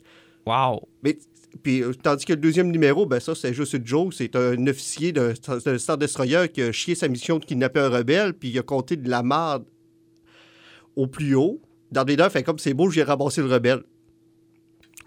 Wow. 0.47 0.83
Mais, 1.03 1.19
puis, 1.57 1.83
euh, 1.83 1.93
tandis 2.03 2.25
que 2.25 2.33
le 2.33 2.41
deuxième 2.41 2.71
numéro, 2.71 3.07
ben 3.07 3.21
ça, 3.21 3.35
c'est 3.35 3.55
juste 3.55 3.73
une 3.75 3.87
joke. 3.87 4.15
C'est 4.15 4.35
un 4.37 4.67
officier 4.67 5.13
d'un 5.13 5.35
Star 5.79 5.99
Destroyer 5.99 6.49
qui 6.53 6.63
a 6.63 6.73
chié 6.73 6.95
sa 6.95 7.09
mission 7.09 7.39
de 7.39 7.45
kidnapper 7.45 7.81
un 7.81 7.89
rebelle, 7.89 8.33
puis 8.35 8.51
il 8.51 8.59
a 8.59 8.63
compté 8.63 8.97
de 8.97 9.09
la 9.09 9.23
merde 9.23 9.65
au 10.97 11.07
plus 11.07 11.35
haut. 11.35 11.61
Darth 11.93 12.09
Vader 12.09 12.29
fait 12.31 12.43
comme 12.43 12.59
c'est 12.59 12.75
beau, 12.75 12.91
j'ai 12.91 13.03
ramassé 13.03 13.43
le 13.43 13.49
rebelle. 13.49 13.83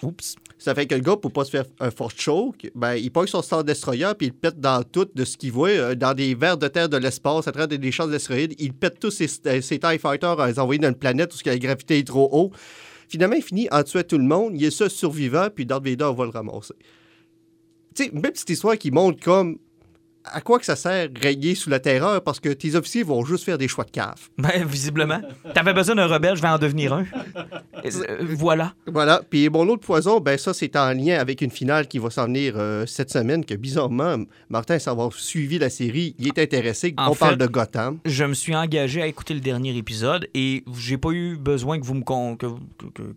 Oups. 0.01 0.35
Ça 0.57 0.75
fait 0.75 0.87
que 0.87 0.95
le 0.95 1.01
gars, 1.01 1.15
pour 1.15 1.31
pas 1.31 1.45
se 1.45 1.51
faire 1.51 1.65
un 1.79 1.89
force 1.89 2.15
choke, 2.17 2.69
ben, 2.75 2.95
il 2.95 3.11
pogne 3.11 3.27
son 3.27 3.41
Star 3.41 3.63
Destroyer 3.63 4.11
puis 4.17 4.27
il 4.27 4.33
pète 4.33 4.59
dans 4.59 4.83
tout 4.83 5.07
de 5.13 5.23
ce 5.23 5.37
qu'il 5.37 5.51
voit, 5.51 5.69
euh, 5.69 5.95
dans 5.95 6.13
des 6.13 6.35
vers 6.35 6.57
de 6.57 6.67
terre 6.67 6.89
de 6.89 6.97
l'espace, 6.97 7.47
à 7.47 7.51
travers 7.51 7.67
des, 7.67 7.77
des 7.77 7.91
champs 7.91 8.07
d'astéroïdes. 8.07 8.55
Il 8.59 8.73
pète 8.73 8.99
tous 8.99 9.11
ses, 9.11 9.27
euh, 9.47 9.61
ses 9.61 9.79
TIE 9.79 9.97
Fighters 9.97 10.37
en 10.39 10.45
les 10.45 10.59
envoyant 10.59 10.81
dans 10.81 10.89
une 10.89 10.95
planète 10.95 11.33
où 11.33 11.37
la 11.45 11.57
gravité 11.57 11.99
est 11.99 12.07
trop 12.07 12.29
haut. 12.31 12.51
Finalement, 13.09 13.35
il 13.35 13.41
finit 13.41 13.67
en 13.71 13.83
tuant 13.83 14.03
tout 14.03 14.19
le 14.19 14.23
monde. 14.23 14.53
Il 14.55 14.63
est 14.63 14.71
seul 14.71 14.89
survivant, 14.89 15.49
puis 15.53 15.65
Darth 15.65 15.83
Vader 15.83 16.11
va 16.15 16.25
le 16.25 16.29
ramasser. 16.29 16.75
Tu 17.95 18.03
sais, 18.03 18.09
une 18.13 18.21
belle 18.21 18.33
petite 18.33 18.51
histoire 18.51 18.77
qui 18.77 18.91
montre 18.91 19.19
comme 19.19 19.57
à 20.31 20.41
quoi 20.41 20.59
que 20.59 20.65
ça 20.65 20.75
sert 20.75 21.09
régner 21.21 21.55
sous 21.55 21.69
la 21.69 21.79
terreur 21.79 22.23
parce 22.23 22.39
que 22.39 22.49
tes 22.49 22.75
officiers 22.75 23.03
vont 23.03 23.23
juste 23.25 23.43
faire 23.43 23.57
des 23.57 23.67
choix 23.67 23.83
de 23.83 23.91
cave? 23.91 24.29
Ben, 24.37 24.65
visiblement. 24.65 25.21
T'avais 25.53 25.73
besoin 25.73 25.95
d'un 25.95 26.07
rebelle, 26.07 26.35
je 26.35 26.41
vais 26.41 26.47
en 26.47 26.57
devenir 26.57 26.93
un. 26.93 27.05
Euh, 27.85 28.17
voilà. 28.21 28.73
Voilà. 28.87 29.21
Puis 29.29 29.49
mon 29.49 29.67
autre 29.69 29.85
poison, 29.85 30.19
ben 30.19 30.37
ça, 30.37 30.53
c'est 30.53 30.75
en 30.75 30.91
lien 30.91 31.19
avec 31.19 31.41
une 31.41 31.51
finale 31.51 31.87
qui 31.87 31.99
va 31.99 32.09
s'en 32.09 32.25
venir 32.25 32.53
euh, 32.57 32.85
cette 32.85 33.11
semaine, 33.11 33.45
que 33.45 33.53
bizarrement, 33.53 34.17
Martin, 34.49 34.79
sans 34.79 34.91
avoir 34.91 35.13
suivi 35.13 35.59
la 35.59 35.69
série, 35.69 36.15
il 36.19 36.27
est 36.27 36.39
intéressé. 36.39 36.93
En 36.97 37.11
On 37.11 37.15
parle 37.15 37.37
de 37.37 37.47
Gotham. 37.47 37.99
Je 38.05 38.23
me 38.25 38.33
suis 38.33 38.55
engagé 38.55 39.01
à 39.01 39.07
écouter 39.07 39.33
le 39.33 39.39
dernier 39.39 39.75
épisode 39.77 40.27
et 40.33 40.63
j'ai 40.77 40.97
pas 40.97 41.11
eu 41.11 41.37
besoin 41.37 41.79
que 41.79 41.85
vous 41.85 41.93
me 41.93 42.03
con... 42.03 42.35
que, 42.35 42.47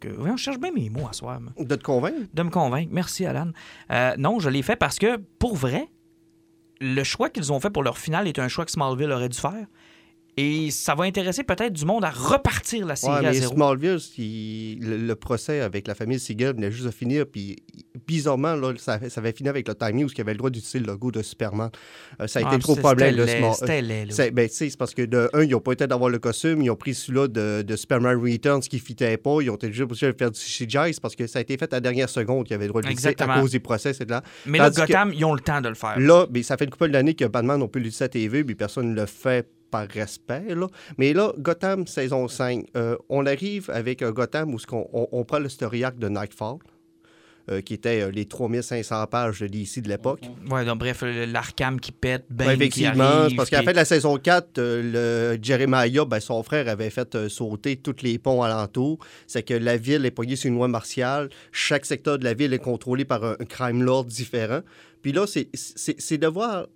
que, 0.01 0.09
je 0.09 0.37
cherche 0.37 0.59
bien 0.59 0.71
mes 0.73 0.91
mots 0.91 1.09
à 1.09 1.13
soir. 1.13 1.41
De 1.59 1.75
te 1.75 1.83
convaincre? 1.83 2.21
de 2.33 2.43
me 2.43 2.51
convaincre. 2.51 2.91
Merci, 2.93 3.27
Alan. 3.27 3.49
Euh, 3.91 4.15
non, 4.19 4.39
je 4.41 4.49
l'ai 4.49 4.63
fait 4.63 4.77
parce 4.77 4.99
que, 4.99 5.17
pour 5.39 5.57
vrai, 5.57 5.89
le 6.83 7.05
choix 7.05 7.31
qu'ils 7.31 7.53
ont 7.53 7.61
fait 7.61 7.71
pour 7.71 7.83
leur 7.83 7.97
finale 7.97 8.27
est 8.27 8.39
un 8.39 8.49
choix 8.49 8.65
que 8.65 8.73
Smallville 8.73 9.13
aurait 9.13 9.29
dû 9.29 9.39
faire. 9.39 9.67
Et 10.39 10.71
ça 10.71 10.95
va 10.95 11.05
intéresser 11.05 11.45
peut-être 11.45 11.75
du 11.75 11.85
monde 11.85 12.05
à 12.07 12.11
repartir 12.11 12.87
la 12.87 12.97
série 12.97 13.13
Ouais, 13.13 13.19
à 13.19 13.23
mais 13.23 13.35
zéro. 13.35 13.55
Smallville, 13.55 13.99
il- 14.17 14.79
le, 14.81 14.97
le 14.97 15.15
procès 15.15 15.61
avec 15.61 15.87
la 15.87 15.95
famille 15.95 16.19
Siegel 16.19 16.55
venait 16.55 16.71
juste 16.71 16.87
de 16.87 16.91
finir, 16.91 17.27
puis 17.27 17.57
bizarrement, 18.07 18.55
là, 18.55 18.73
ça, 18.79 18.99
ça 19.11 19.21
avait 19.21 19.33
fini 19.33 19.51
avec 19.51 19.69
le 19.69 19.75
Time 19.75 19.97
News 20.01 20.09
qui 20.09 20.23
avait 20.23 20.33
le 20.33 20.39
droit 20.39 20.49
d'utiliser 20.49 20.79
le 20.79 20.87
logo 20.87 21.11
de 21.11 21.21
Superman. 21.21 21.69
Euh, 22.19 22.27
ça 22.27 22.39
a 22.41 22.43
Ah, 22.47 22.55
été 22.55 22.63
trop 22.63 22.75
problème 22.77 23.15
Small- 23.15 23.55
C'était 23.55 24.31
ben, 24.31 24.49
c'est 24.51 24.75
parce 24.79 24.95
que 24.95 25.03
de 25.03 25.29
un, 25.35 25.43
ils 25.43 25.51
n'ont 25.51 25.61
pas 25.61 25.73
été 25.73 25.87
d'avoir 25.87 26.09
le 26.09 26.19
costume, 26.19 26.63
ils 26.63 26.71
ont 26.71 26.77
pris 26.77 26.95
celui-là 26.95 27.29
de, 27.29 27.61
de 27.61 27.77
Superman 27.77 28.17
Returns 28.19 28.61
qui 28.63 28.77
ne 28.77 28.81
fitait 28.81 29.19
pas, 29.19 29.37
ils 29.43 29.51
ont 29.51 29.57
été 29.57 29.67
obligés 29.83 30.07
de 30.07 30.17
faire 30.19 30.31
du 30.31 30.41
CGI, 30.41 30.99
parce 31.03 31.15
que 31.15 31.27
ça 31.27 31.41
a 31.41 31.43
été 31.43 31.59
fait 31.59 31.71
à 31.75 31.77
la 31.77 31.81
dernière 31.81 32.09
seconde 32.09 32.47
qu'ils 32.47 32.55
avaient 32.55 32.65
le 32.65 32.71
droit 32.71 32.81
de 32.81 32.87
l'utiliser 32.89 33.15
à 33.21 33.41
cause 33.41 33.51
des 33.53 33.61
procès, 33.61 33.93
c'est 33.93 34.09
là. 34.09 34.23
Mais 34.47 34.57
là, 34.57 34.71
Tandis 34.71 34.81
que- 34.81 34.87
Gotham, 34.93 35.13
ils 35.15 35.25
ont 35.27 35.35
le 35.35 35.41
temps 35.41 35.61
de 35.61 35.69
le 35.69 35.75
faire. 35.75 36.01
Là, 36.01 36.27
mais 36.33 36.43
ça 36.43 36.57
fait 36.57 36.65
une 36.65 36.71
couple 36.71 36.89
d'années 36.91 37.15
que 37.15 37.27
Batman, 37.27 37.61
on 37.61 37.69
peut 37.69 37.81
l'utiliser 37.81 38.05
à 38.05 38.09
TV, 38.09 38.45
puis 38.45 38.55
personne 38.55 38.95
ne 38.95 38.95
le 38.99 39.05
fait 39.07 39.47
par 39.73 39.89
respect. 39.89 40.55
Là. 40.55 40.69
Mais 40.99 41.13
là, 41.15 41.33
Gotham 41.39 41.89
saison 41.89 42.29
5, 42.29 42.67
euh, 42.77 42.97
on 43.09 43.27
arrive 43.27 43.71
avec 43.71 44.03
un 44.03 44.13
Gotham 44.13 44.55
où 44.55 44.59
qu'on- 44.69 44.89
on, 44.93 45.09
on 45.11 45.25
prend 45.25 45.41
le 45.41 45.49
story 45.49 45.83
arc 45.83 45.99
de 45.99 46.09
Nightfall, 46.09 46.59
euh, 47.51 47.61
qui 47.61 47.75
était 47.75 48.03
euh, 48.03 48.11
les 48.13 48.27
3500 48.27 49.05
pages 49.09 49.41
de 49.41 49.49
DC 49.49 49.81
de 49.81 49.89
l'époque. 49.89 50.21
Ouais, 50.49 50.65
donc 50.65 50.79
bref, 50.79 51.03
l'Arkham 51.03 51.81
qui 51.81 51.91
pète, 51.91 52.25
ben 52.31 52.47
Ouais, 52.47 52.57
qui 52.57 52.63
effectivement, 52.63 53.03
arrive. 53.05 53.37
parce 53.37 53.51
qu'à 53.51 53.57
la 53.57 53.61
qui- 53.63 53.67
fin 53.67 53.73
de 53.73 53.77
la 53.79 53.85
saison 53.85 54.17
4, 54.17 54.59
euh, 54.59 55.33
le 55.35 55.43
Jeremiah, 55.43 56.05
ben, 56.05 56.21
son 56.21 56.41
frère, 56.45 56.69
avait 56.69 56.91
fait 56.91 57.15
euh, 57.17 57.29
sauter 57.29 57.75
tous 57.77 57.97
les 58.03 58.19
ponts 58.21 58.43
alentours. 58.45 58.99
C'est 59.27 59.43
que 59.43 59.55
la 59.55 59.77
ville 59.77 60.07
est 60.07 60.13
poignée 60.13 60.37
sur 60.37 60.49
une 60.49 60.55
loi 60.55 60.69
martiale. 60.69 61.31
Chaque 61.51 61.85
secteur 61.85 62.17
de 62.19 62.25
la 62.25 62.35
ville 62.35 62.53
est 62.53 62.59
contrôlé 62.61 63.05
par 63.05 63.25
un, 63.25 63.33
un 63.41 63.45
crime 63.45 63.83
lord 63.83 64.05
différent. 64.05 64.61
Puis 65.03 65.11
là, 65.11 65.25
c'est 65.27 66.19
de 66.19 66.27
voir... 66.29 66.67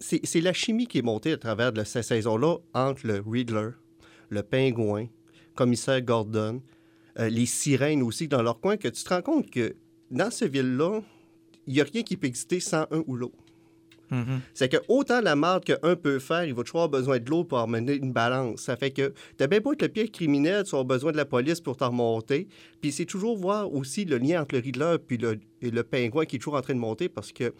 C'est 0.00 0.40
la 0.40 0.52
chimie 0.52 0.86
qui 0.86 0.98
est 0.98 1.02
montée 1.02 1.32
à 1.32 1.38
travers 1.38 1.72
de 1.72 1.82
cette 1.84 2.04
saison-là 2.04 2.58
entre 2.74 3.06
le 3.06 3.22
Riddler, 3.26 3.70
le 4.28 4.42
Pingouin, 4.42 5.06
commissaire 5.54 6.02
Gordon, 6.02 6.62
euh, 7.18 7.28
les 7.28 7.46
sirènes 7.46 8.02
aussi 8.02 8.28
dans 8.28 8.42
leur 8.42 8.60
coin, 8.60 8.76
que 8.76 8.88
tu 8.88 9.02
te 9.02 9.08
rends 9.08 9.22
compte 9.22 9.50
que 9.50 9.74
dans 10.10 10.30
cette 10.30 10.52
ville-là, 10.52 11.00
il 11.66 11.74
n'y 11.74 11.80
a 11.80 11.84
rien 11.84 12.02
qui 12.02 12.16
peut 12.16 12.26
exister 12.26 12.60
sans 12.60 12.82
un 12.90 13.02
ou 13.06 13.16
l'autre. 13.16 13.38
Mhm. 14.10 14.40
C'est 14.54 14.68
que 14.68 14.76
autant 14.88 15.20
la 15.20 15.34
marde 15.34 15.64
qu'un 15.64 15.96
peut 15.96 16.18
faire, 16.18 16.44
il 16.44 16.54
va 16.54 16.62
toujours 16.62 16.82
avoir 16.82 17.00
besoin 17.00 17.18
de 17.18 17.28
l'autre 17.28 17.48
pour 17.48 17.58
amener 17.58 17.94
une 17.94 18.12
balance. 18.12 18.60
Ça 18.60 18.76
fait 18.76 18.90
que 18.90 19.12
t'as 19.36 19.46
bien 19.46 19.60
beau 19.60 19.72
être 19.72 19.82
le 19.82 19.88
pire 19.88 20.10
criminel, 20.12 20.62
tu 20.64 20.70
vas 20.70 20.78
avoir 20.78 20.84
besoin 20.84 21.12
de 21.12 21.16
la 21.16 21.24
police 21.24 21.60
pour 21.60 21.76
t'en 21.76 21.88
remonter. 21.88 22.46
Puis 22.80 22.92
c'est 22.92 23.04
toujours 23.04 23.36
voir 23.36 23.72
aussi 23.72 24.04
le 24.04 24.18
lien 24.18 24.42
entre 24.42 24.54
le 24.54 24.60
Riddler 24.60 24.96
puis 25.04 25.16
le, 25.16 25.40
et 25.60 25.70
le 25.70 25.82
pingouin 25.82 26.24
qui 26.24 26.36
est 26.36 26.38
toujours 26.38 26.54
en 26.54 26.62
train 26.62 26.74
de 26.74 26.78
monter 26.78 27.08
parce 27.08 27.32
que 27.32 27.52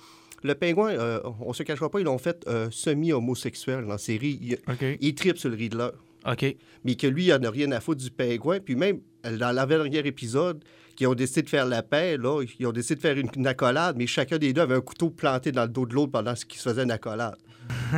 le 0.47 0.55
pingouin, 0.55 0.91
euh, 0.91 1.21
on 1.41 1.53
se 1.53 1.63
cachera 1.63 1.91
pas, 1.91 2.01
ils 2.01 2.05
l'ont 2.05 2.19
fait 2.19 2.45
euh, 2.49 2.69
semi-homosexuel 2.71 3.83
dans 3.83 3.91
la 3.91 3.99
série. 3.99 4.39
Il, 4.43 4.55
OK. 4.69 4.99
il 5.01 5.15
tripe 5.15 5.39
sur 5.39 5.51
le 5.51 5.57
Riddler. 5.57 5.89
OK. 6.27 6.57
Mais 6.85 6.95
que 6.95 7.07
lui, 7.07 7.27
il 7.27 7.33
en 7.33 7.43
a 7.43 7.51
rien 7.51 7.71
à 7.73 7.81
foutre 7.81 8.03
du 8.03 8.11
pingouin. 8.11 8.61
Puis 8.61 8.75
même 8.75 9.01
dans 9.25 9.53
l'avant-dernier 9.55 9.99
épisode, 10.07 10.63
qui 10.97 11.07
ont 11.07 11.15
décidé 11.15 11.43
de 11.43 11.49
faire 11.51 11.67
la 11.67 11.83
paix, 11.83 12.17
là, 12.17 12.43
ils 12.59 12.67
ont 12.67 12.73
décidé 12.73 12.95
de 12.95 13.01
faire 13.01 13.19
une, 13.19 13.29
une 13.37 13.47
accolade, 13.47 13.97
mais 13.99 14.07
chacun 14.07 14.39
des 14.39 14.53
deux 14.53 14.63
avait 14.63 14.77
un 14.77 14.81
couteau 14.81 15.11
planté 15.11 15.53
dans 15.53 15.63
le 15.63 15.69
dos 15.69 15.85
de 15.85 15.95
l'autre 15.95 16.13
pendant 16.13 16.35
ce 16.35 16.47
qui 16.47 16.59
se 16.59 16.69
faisait 16.69 16.85
une 16.85 16.91
accolade. 16.91 17.37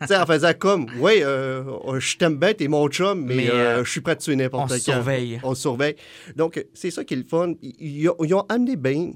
tu 0.00 0.06
sais, 0.06 0.16
en 0.16 0.26
faisant 0.26 0.52
comme, 0.58 0.86
oui, 0.98 1.20
je 1.20 2.16
t'aime 2.16 2.36
bien, 2.38 2.54
t'es 2.54 2.68
mon 2.68 2.88
chum, 2.88 3.24
mais, 3.24 3.34
Mais, 3.36 3.50
euh, 3.50 3.78
euh, 3.78 3.84
je 3.84 3.90
suis 3.90 4.00
prêt 4.00 4.12
à 4.12 4.16
tuer 4.16 4.36
n'importe 4.36 4.64
on 4.64 4.68
quand. 4.68 4.74
se 4.74 4.80
surveille. 4.80 5.40
On 5.42 5.54
surveille. 5.54 5.96
Donc, 6.36 6.64
c'est 6.74 6.90
ça 6.90 7.04
qui 7.04 7.14
est 7.14 7.18
le 7.18 7.24
fun. 7.24 7.54
Ils, 7.62 7.74
ils 7.80 8.08
ont, 8.08 8.16
ils 8.24 8.34
ont 8.34 8.46
amené 8.48 8.76
bien. 8.76 9.10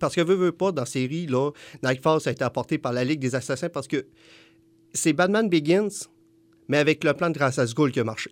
Parce 0.00 0.16
que, 0.16 0.22
veut, 0.22 0.34
veut 0.34 0.52
pas, 0.52 0.72
dans 0.72 0.82
la 0.82 0.86
série, 0.86 1.26
là, 1.26 1.52
Nightfall, 1.84 2.20
ça 2.20 2.30
a 2.30 2.32
été 2.32 2.42
apporté 2.42 2.78
par 2.78 2.92
la 2.92 3.04
Ligue 3.04 3.20
des 3.20 3.34
Assassins 3.36 3.68
parce 3.68 3.86
que 3.86 4.06
c'est 4.92 5.12
Batman 5.12 5.48
Begins, 5.48 6.08
mais 6.68 6.78
avec 6.78 7.04
le 7.04 7.14
plan 7.14 7.30
de 7.30 7.38
Ra's 7.38 7.58
al 7.58 7.68
Ghul 7.72 7.92
qui 7.92 8.00
a 8.00 8.04
marché. 8.04 8.30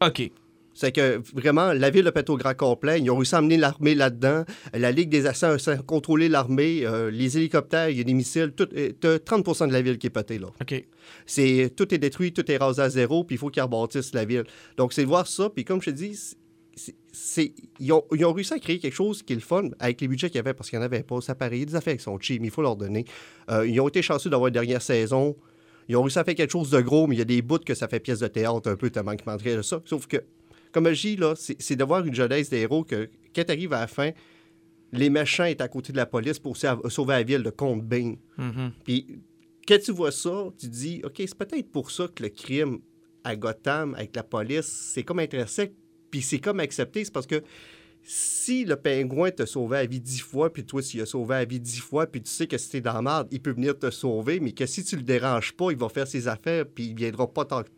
OK. 0.00 0.30
C'est 0.74 0.92
que 0.92 1.20
vraiment, 1.34 1.72
la 1.72 1.90
ville 1.90 2.06
a 2.06 2.12
pété 2.12 2.30
au 2.30 2.36
grand 2.36 2.54
complet. 2.54 3.00
Ils 3.00 3.10
ont 3.10 3.16
réussi 3.16 3.34
à 3.34 3.38
amener 3.38 3.56
l'armée 3.56 3.96
là-dedans. 3.96 4.44
La 4.72 4.92
Ligue 4.92 5.08
des 5.08 5.26
Assassins 5.26 5.72
a 5.72 5.76
contrôlé 5.78 6.28
l'armée. 6.28 6.86
Euh, 6.86 7.10
les 7.10 7.36
hélicoptères, 7.36 7.88
il 7.88 7.98
y 7.98 8.00
a 8.00 8.04
des 8.04 8.14
missiles. 8.14 8.52
Tout, 8.56 8.68
euh, 8.76 8.92
t'as 9.00 9.18
30 9.18 9.66
de 9.66 9.72
la 9.72 9.82
ville 9.82 9.98
qui 9.98 10.06
est 10.06 10.10
pétée, 10.10 10.38
là. 10.38 10.46
OK. 10.60 10.86
C'est, 11.26 11.72
tout 11.74 11.92
est 11.92 11.98
détruit, 11.98 12.32
tout 12.32 12.48
est 12.48 12.56
rasé 12.58 12.80
à 12.80 12.90
zéro, 12.90 13.24
puis 13.24 13.34
il 13.34 13.38
faut 13.38 13.48
qu'ils 13.48 13.64
rebâtissent 13.64 14.14
la 14.14 14.24
ville. 14.24 14.44
Donc, 14.76 14.92
c'est 14.92 15.02
de 15.02 15.08
voir 15.08 15.26
ça. 15.26 15.50
Puis 15.50 15.64
comme 15.64 15.82
je 15.82 15.90
te 15.90 15.96
dis, 15.96 16.36
c'est, 17.12 17.52
ils, 17.80 17.92
ont, 17.92 18.04
ils 18.14 18.24
ont 18.24 18.32
réussi 18.32 18.54
à 18.54 18.58
créer 18.58 18.78
quelque 18.78 18.94
chose 18.94 19.22
qui 19.22 19.32
est 19.32 19.36
le 19.36 19.42
fun 19.42 19.68
avec 19.78 20.00
les 20.00 20.08
budgets 20.08 20.28
qu'il 20.28 20.36
y 20.36 20.40
avait, 20.40 20.54
parce 20.54 20.70
qu'il 20.70 20.78
n'y 20.78 20.82
en 20.84 20.86
avait 20.86 21.02
pas. 21.02 21.20
Ça 21.20 21.34
paraît, 21.34 21.64
des 21.64 21.74
affaires 21.74 21.96
qui 21.96 22.02
sont 22.02 22.18
cheap, 22.18 22.40
mais 22.40 22.48
il 22.48 22.50
faut 22.50 22.62
leur 22.62 22.76
donner. 22.76 23.04
Euh, 23.50 23.66
ils 23.66 23.80
ont 23.80 23.88
été 23.88 24.00
chanceux 24.02 24.30
d'avoir 24.30 24.48
une 24.48 24.54
dernière 24.54 24.82
saison. 24.82 25.36
Ils 25.88 25.96
ont 25.96 26.02
réussi 26.02 26.18
à 26.18 26.24
faire 26.24 26.34
quelque 26.34 26.50
chose 26.52 26.70
de 26.70 26.80
gros, 26.80 27.06
mais 27.06 27.16
il 27.16 27.18
y 27.18 27.22
a 27.22 27.24
des 27.24 27.42
bouts 27.42 27.58
que 27.58 27.74
ça 27.74 27.88
fait 27.88 28.00
pièce 28.00 28.20
de 28.20 28.28
théâtre 28.28 28.70
un 28.70 28.76
peu, 28.76 28.90
tellement 28.90 29.16
qu'ils 29.16 29.26
manqueraient 29.30 29.56
de 29.56 29.62
ça. 29.62 29.80
Sauf 29.84 30.06
que 30.06 30.18
Comme 30.72 30.92
je 30.92 31.00
dis, 31.00 31.16
là, 31.16 31.34
c'est 31.36 31.56
c'est 31.60 31.76
de 31.76 31.84
voir 31.84 32.04
une 32.04 32.14
jeunesse 32.14 32.50
des 32.50 32.58
héros 32.58 32.84
que, 32.84 33.08
quand 33.34 33.44
tu 33.44 33.50
arrives 33.52 33.72
à 33.72 33.80
la 33.80 33.86
fin, 33.86 34.10
les 34.92 35.10
méchants 35.10 35.44
est 35.44 35.60
à 35.60 35.68
côté 35.68 35.92
de 35.92 35.96
la 35.98 36.06
police 36.06 36.38
pour 36.38 36.56
sa- 36.56 36.78
sauver 36.88 37.14
la 37.14 37.22
ville 37.22 37.42
de 37.42 37.50
Comte 37.50 37.82
Bing. 37.84 38.18
Mhm. 38.36 38.72
Puis 38.84 39.18
quand 39.66 39.78
tu 39.82 39.92
vois 39.92 40.12
ça, 40.12 40.48
tu 40.58 40.66
te 40.68 40.72
dis, 40.72 41.00
OK, 41.04 41.14
c'est 41.18 41.34
peut-être 41.34 41.70
pour 41.70 41.90
ça 41.90 42.06
que 42.14 42.22
le 42.22 42.28
crime 42.30 42.78
à 43.24 43.34
Gotham, 43.36 43.94
avec 43.94 44.14
la 44.16 44.22
police, 44.22 44.66
c'est 44.66 45.02
comme 45.02 45.18
intrinsèque, 45.18 45.72
puis 46.10 46.22
c'est 46.22 46.38
comme 46.38 46.60
accepté. 46.60 47.04
C'est 47.04 47.12
parce 47.12 47.26
que 47.26 47.42
si 48.02 48.64
le 48.64 48.76
pingouin 48.76 49.30
t'a 49.30 49.44
sauvé 49.46 49.76
la 49.78 49.86
vie 49.86 50.00
dix 50.00 50.20
fois, 50.20 50.52
puis 50.52 50.64
toi, 50.64 50.80
s'il 50.82 51.00
a 51.02 51.06
sauvé 51.06 51.34
la 51.34 51.44
vie 51.44 51.60
dix 51.60 51.80
fois, 51.80 52.06
puis 52.06 52.22
tu 52.22 52.30
sais 52.30 52.46
que 52.46 52.56
si 52.56 52.70
t'es 52.70 52.80
dans 52.80 52.94
la 52.94 53.02
merde, 53.02 53.28
il 53.30 53.40
peut 53.40 53.50
venir 53.52 53.78
te 53.78 53.90
sauver, 53.90 54.40
mais 54.40 54.52
que 54.52 54.64
si 54.66 54.82
tu 54.84 54.96
le 54.96 55.02
déranges 55.02 55.52
pas, 55.52 55.70
il 55.70 55.76
va 55.76 55.88
faire 55.88 56.06
ses 56.06 56.26
affaires, 56.28 56.64
puis 56.66 56.86
il 56.86 56.94
viendra 56.94 57.26
pas 57.26 57.44
tant 57.44 57.62
que 57.62 57.68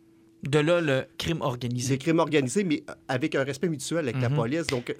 De 0.49 0.59
là, 0.59 0.79
le 0.81 1.05
crime 1.17 1.37
c'est 1.39 1.43
organisé. 1.45 1.97
crime 1.97 2.19
organisé, 2.19 2.63
mais 2.63 2.83
avec 3.07 3.35
un 3.35 3.43
respect 3.43 3.67
mutuel 3.69 3.99
avec 4.07 4.21
la 4.21 4.29
Mhm. 4.29 4.35
police. 4.35 4.67
Donc, 4.67 4.95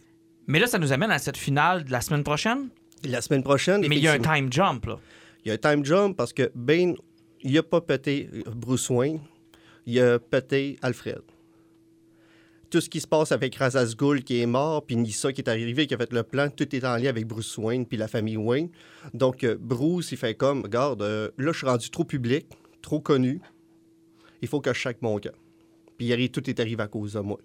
Mais 0.48 0.60
là, 0.60 0.68
ça 0.68 0.78
nous 0.80 0.92
amène 0.92 1.12
à 1.12 1.20
cette 1.20 1.38
finale 1.38 1.84
de 1.86 1.92
la 1.92 2.02
semaine 2.02 2.24
prochaine? 2.24 2.70
la 3.04 3.22
semaine 3.22 3.42
prochaine, 3.42 3.82
Mais 3.88 3.96
il 3.98 4.04
y 4.04 4.08
a 4.08 4.14
un 4.14 4.20
time 4.20 4.52
jump, 4.54 4.86
là. 4.86 5.00
Il 5.44 5.48
y 5.48 5.52
a 5.52 5.56
un 5.56 5.58
time 5.58 5.84
jump 5.84 6.16
parce 6.16 6.34
que 6.34 6.52
Bane, 6.54 6.96
il 7.42 7.58
a 7.58 7.64
pas 7.64 7.82
pété 7.82 8.30
Bruce 8.56 8.88
Wayne, 8.92 9.20
il 9.88 10.00
a 10.00 10.20
pété 10.20 10.78
Alfred. 10.84 11.22
Tout 12.72 12.80
ce 12.80 12.90
qui 12.90 13.02
se 13.02 13.08
passe 13.08 13.34
avec 13.34 13.54
Razaz 13.56 13.98
Ghul 13.98 14.24
qui 14.24 14.40
est 14.40 14.46
mort, 14.46 14.86
puis 14.86 14.96
Nissa 14.96 15.34
qui 15.34 15.42
est 15.42 15.50
arrivé, 15.50 15.88
qui 15.88 15.94
a 15.94 15.98
fait 15.98 16.14
le 16.14 16.24
plan, 16.24 16.50
tout 16.50 16.74
est 16.74 16.86
en 16.86 16.96
lien 16.96 17.10
avec 17.10 17.28
Bruce 17.28 17.58
Wayne 17.58 17.86
puis 17.86 17.98
la 17.98 18.08
famille 18.08 18.38
Wayne. 18.38 18.70
Donc, 19.14 19.44
euh, 19.44 19.58
Bruce, 19.60 20.14
il 20.14 20.18
fait 20.18 20.36
comme, 20.36 20.62
regarde, 20.62 21.02
euh, 21.02 21.30
là, 21.38 21.52
je 21.52 21.58
suis 21.58 21.68
rendu 21.68 21.90
trop 21.90 22.06
public, 22.06 22.48
trop 22.82 23.02
connu, 23.02 23.42
il 24.42 24.48
faut 24.48 24.62
que 24.62 24.74
je 24.74 24.80
chaque 24.80 25.02
mon 25.02 25.20
camp. 25.20 25.36
Puis 25.98 26.30
tout 26.30 26.50
est 26.50 26.62
arrivé 26.62 26.82
à 26.82 26.88
cause 26.88 27.14
de 27.14 27.20
moi. 27.20 27.40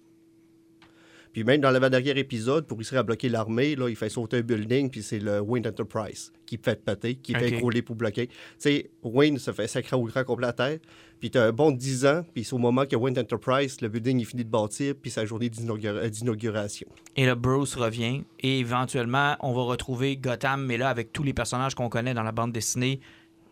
Puis 1.37 1.43
même 1.43 1.61
dans 1.61 1.69
l'avant-dernier 1.69 2.17
épisode, 2.17 2.65
pour 2.65 2.79
réussir 2.79 2.97
à 2.97 3.03
bloquer 3.03 3.29
l'armée, 3.29 3.75
là, 3.75 3.89
il 3.89 3.95
fait 3.95 4.09
sauter 4.09 4.37
un 4.37 4.41
building, 4.41 4.89
puis 4.89 5.03
c'est 5.03 5.19
le 5.19 5.39
Wayne 5.39 5.67
Enterprise 5.67 6.33
qui 6.47 6.57
fait 6.57 6.83
péter, 6.83 7.13
qui 7.13 7.35
fait 7.35 7.59
rouler 7.59 7.83
pour 7.83 7.95
bloquer. 7.95 8.25
Tu 8.25 8.33
sais, 8.57 8.89
Wayne 9.03 9.37
se 9.37 9.51
fait 9.51 9.67
sacrer 9.67 9.95
au 9.95 10.05
grand 10.05 10.23
complet 10.23 10.47
à 10.47 10.53
terre, 10.53 10.79
puis 11.19 11.29
t'as 11.29 11.45
un 11.45 11.51
bon 11.51 11.69
10 11.69 12.07
ans, 12.07 12.25
puis 12.33 12.43
c'est 12.43 12.55
au 12.55 12.57
moment 12.57 12.87
que 12.87 12.95
Wayne 12.95 13.19
Enterprise, 13.19 13.79
le 13.81 13.87
building 13.87 14.19
est 14.19 14.25
fini 14.25 14.45
de 14.45 14.49
bâtir, 14.49 14.95
puis 14.99 15.11
sa 15.11 15.27
journée 15.27 15.51
euh, 15.85 16.09
d'inauguration. 16.09 16.87
Et 17.15 17.27
là, 17.27 17.35
Bruce 17.35 17.75
revient. 17.75 18.23
Et 18.39 18.57
éventuellement, 18.57 19.35
on 19.39 19.53
va 19.53 19.61
retrouver 19.61 20.17
Gotham, 20.17 20.65
mais 20.65 20.77
là, 20.77 20.89
avec 20.89 21.13
tous 21.13 21.21
les 21.21 21.33
personnages 21.33 21.75
qu'on 21.75 21.89
connaît 21.89 22.15
dans 22.15 22.23
la 22.23 22.31
bande 22.31 22.51
dessinée, 22.51 22.99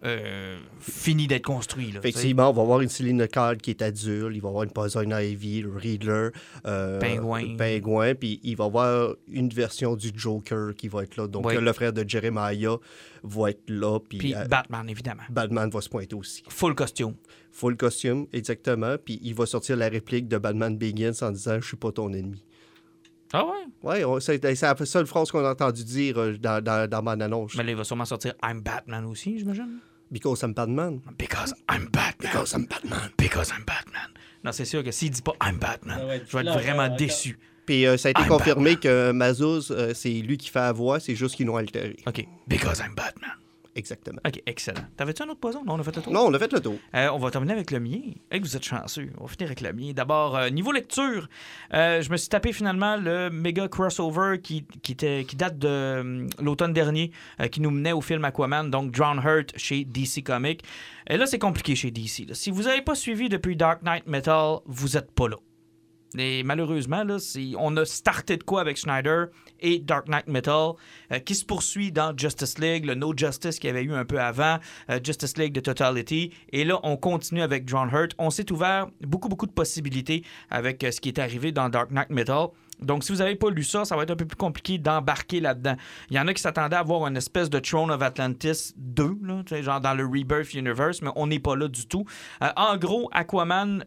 euh, 0.04 0.58
fini 0.80 1.28
d'être 1.28 1.44
là, 1.92 2.02
sais. 2.02 2.10
Effectivement, 2.10 2.50
on 2.50 2.54
va 2.54 2.62
avoir 2.62 2.82
une 2.82 2.90
Céline 2.90 3.28
Card 3.28 3.58
qui 3.58 3.72
est 3.72 3.82
adulte, 3.82 4.36
il 4.36 4.42
va 4.42 4.50
avoir 4.50 4.64
une 4.64 4.72
Poison 4.72 5.02
Ivy, 5.02 5.62
le 5.62 5.72
Riddler, 5.76 6.30
euh, 6.66 7.00
Pingouin. 7.00 7.56
Pingouin, 7.58 8.16
puis 8.16 8.40
il 8.44 8.56
va 8.56 8.66
avoir 8.66 9.16
une 9.28 9.50
version 9.50 9.96
du 9.96 10.12
Joker 10.16 10.76
qui 10.76 10.88
va 10.88 11.04
être 11.04 11.16
là. 11.18 11.28
Donc 11.28 11.52
le 11.52 11.74
frère 11.74 11.94
de 11.94 12.08
Jeremiah 12.08 12.78
va 13.24 13.50
être 13.50 13.70
là, 13.70 14.00
puis 14.00 14.18
Puis 14.20 14.36
euh, 14.36 14.46
Batman, 14.46 14.88
évidemment. 14.90 15.24
Batman 15.30 15.70
va 15.70 15.82
se 15.82 15.90
pointer 15.90 16.16
aussi. 16.16 16.44
Full 16.50 16.76
costume. 16.76 17.16
Full 17.52 17.78
costume, 17.78 18.28
exactement, 18.34 18.98
puis 19.04 19.20
il 19.24 19.34
va 19.34 19.46
sortir 19.46 19.78
la 19.78 19.88
réplique 19.88 20.28
de 20.28 20.38
Batman 20.38 20.78
Begins 20.78 21.14
en 21.22 21.32
disant 21.32 21.60
«Je 21.62 21.68
suis 21.68 21.78
pas 21.78 21.92
ton 21.92 22.12
ennemi». 22.14 22.44
Ah 23.34 23.44
ouais? 23.46 23.52
Ouais, 23.84 24.04
on- 24.06 24.20
c'est 24.20 24.44
la 24.44 24.56
seule 24.86 25.06
phrase 25.08 25.32
qu'on 25.32 25.44
a 25.46 25.52
entendu 25.52 25.84
dire 25.84 26.18
euh, 26.20 26.38
dans, 26.38 26.64
dans, 26.64 26.90
dans 26.90 27.02
mon 27.02 27.20
annonce. 27.20 27.56
Mais 27.56 27.64
là, 27.64 27.72
il 27.72 27.76
va 27.78 27.84
sûrement 27.84 28.06
sortir 28.06 28.34
I'm 28.44 28.62
Batman 28.62 29.06
aussi, 29.06 29.38
j'imagine. 29.40 29.80
Because 30.12 30.44
I'm 30.44 30.54
Batman. 30.54 31.02
Because 31.18 31.54
I'm 31.70 31.88
Batman. 31.92 32.20
Because 32.20 32.54
I'm 32.54 32.66
Batman. 32.68 33.10
Because 33.18 33.50
I'm 33.50 33.66
Batman. 33.66 34.10
Non, 34.44 34.52
c'est 34.52 34.66
sûr 34.66 34.84
que 34.84 34.92
s'il 34.92 35.10
dit 35.10 35.22
pas 35.24 35.34
I'm 35.44 35.58
Batman, 35.58 36.00
je 36.28 36.38
vais 36.38 36.44
être 36.46 36.54
vraiment 36.60 36.84
encore. 36.84 36.98
déçu. 36.98 37.38
Puis 37.66 37.88
euh, 37.88 37.98
ça 37.98 38.10
a 38.10 38.12
été 38.12 38.22
I'm 38.22 38.28
confirmé 38.28 38.76
que 38.76 39.12
Mazuz, 39.12 39.72
euh, 39.72 39.92
c'est 39.96 40.12
lui 40.12 40.38
qui 40.38 40.50
fait 40.50 40.60
la 40.60 40.72
voix, 40.72 41.00
c'est 41.00 41.16
juste 41.16 41.36
qu'ils 41.36 41.48
l'ont 41.48 41.58
altéré. 41.58 41.96
OK. 42.06 42.24
Because 42.48 42.80
I'm 42.80 42.94
Batman. 42.96 43.32
Exactement. 43.76 44.20
OK, 44.26 44.42
excellent. 44.46 44.82
T'avais-tu 44.96 45.24
un 45.24 45.28
autre 45.28 45.42
poison? 45.42 45.64
Non, 45.66 45.74
on 45.74 45.80
a 45.80 45.84
fait 45.84 45.96
le 45.96 46.02
tour. 46.02 46.14
Non, 46.14 46.22
on 46.28 46.34
a 46.34 46.40
fait 46.40 46.52
le 46.54 46.62
tour. 46.62 46.76
Euh, 46.96 47.10
on 47.12 47.18
va 47.18 47.30
terminer 47.30 47.52
avec 47.54 47.72
le 47.72 47.82
mien. 47.82 48.00
Que 48.32 48.40
vous 48.40 48.56
êtes 48.56 48.64
chanceux. 48.64 49.10
On 49.20 49.26
va 49.26 49.28
finir 49.28 49.48
avec 49.48 49.60
le 49.60 49.74
mien. 49.74 49.92
D'abord, 49.94 50.38
euh, 50.38 50.50
niveau 50.50 50.72
lecture, 50.72 51.28
euh, 51.74 52.02
je 52.02 52.10
me 52.10 52.16
suis 52.16 52.30
tapé 52.30 52.54
finalement 52.54 52.96
le 52.96 53.30
méga 53.30 53.68
crossover 53.68 54.40
qui, 54.42 54.66
qui, 54.82 54.94
était, 54.94 55.26
qui 55.28 55.36
date 55.36 55.60
de 55.60 56.26
l'automne 56.42 56.72
dernier, 56.72 57.12
qui 57.52 57.60
nous 57.60 57.72
menait 57.72 57.92
au 57.92 58.02
film 58.02 58.24
Aquaman, 58.24 58.72
donc 58.72 58.92
Drown 58.92 59.22
Hurt 59.24 59.52
chez 59.58 59.84
DC 59.84 60.24
Comics. 60.24 60.64
Et 61.08 61.18
là, 61.18 61.26
c'est 61.26 61.40
compliqué 61.40 61.76
chez 61.76 61.92
DC. 61.92 62.28
là. 62.30 62.34
Si 62.34 62.52
vous 62.52 62.64
n'avez 62.64 62.82
pas 62.82 62.96
suivi 62.96 63.28
depuis 63.28 63.58
Dark 63.58 63.84
Knight 63.84 64.08
Metal, 64.08 64.60
vous 64.66 64.90
n'êtes 64.90 65.12
pas 65.12 65.28
là. 65.28 65.36
Et 66.18 66.44
malheureusement, 66.44 67.04
on 67.58 67.78
a 67.78 67.86
starté 67.86 68.38
de 68.38 68.44
quoi 68.44 68.62
avec 68.62 68.78
Schneider 68.78 69.28
et 69.60 69.80
Dark 69.80 70.08
Knight 70.08 70.28
Metal, 70.28 70.74
euh, 71.12 71.20
qui 71.20 71.36
se 71.36 71.46
poursuit 71.46 71.92
dans 71.92 72.16
Justice 72.16 72.60
League, 72.60 72.86
le 72.86 72.96
No 72.96 73.14
Justice 73.16 73.60
qu'il 73.60 73.70
y 73.70 73.72
avait 73.72 73.84
eu 73.84 73.94
un 73.94 74.06
peu 74.06 74.20
avant, 74.20 74.60
euh, 74.90 75.00
Justice 75.04 75.38
League 75.38 75.54
de 75.54 75.60
Totality. 75.60 76.32
Et 76.52 76.64
là, 76.64 76.80
on 76.84 76.98
continue 76.98 77.42
avec 77.42 77.68
John 77.68 77.90
Hurt. 77.92 78.14
On 78.18 78.30
s'est 78.30 78.52
ouvert 78.52 78.88
beaucoup, 79.02 79.30
beaucoup 79.30 79.48
de 79.48 79.52
possibilités 79.52 80.24
avec 80.50 80.84
euh, 80.84 80.92
ce 80.92 81.02
qui 81.02 81.10
est 81.10 81.20
arrivé 81.20 81.52
dans 81.52 81.70
Dark 81.70 81.92
Knight 81.92 82.10
Metal. 82.10 82.48
Donc, 82.82 83.06
si 83.06 83.14
vous 83.14 83.20
n'avez 83.20 83.36
pas 83.36 83.50
lu 83.50 83.64
ça, 83.64 83.86
ça 83.86 83.96
va 83.96 84.04
être 84.04 84.12
un 84.12 84.18
peu 84.18 84.26
plus 84.26 84.36
compliqué 84.36 84.78
d'embarquer 84.78 85.40
là-dedans. 85.40 85.76
Il 86.10 86.18
y 86.18 86.20
en 86.20 86.28
a 86.28 86.34
qui 86.34 86.42
s'attendaient 86.42 86.76
à 86.76 86.84
voir 86.84 87.08
une 87.08 87.16
espèce 87.16 87.50
de 87.50 87.60
Throne 87.60 87.90
of 87.90 88.02
Atlantis 88.02 88.74
2, 88.76 89.18
là, 89.24 89.44
tu 89.46 89.56
sais, 89.56 89.64
genre 89.64 89.80
dans 89.80 89.94
le 89.94 90.06
Rebirth 90.06 90.54
Universe, 90.54 91.02
mais 91.02 91.12
on 91.16 91.28
n'est 91.28 91.40
pas 91.40 91.56
là 91.56 91.70
du 91.70 91.88
tout. 91.88 92.04
En 92.42 92.76
gros, 92.76 93.10
Aquaman, 93.14 93.82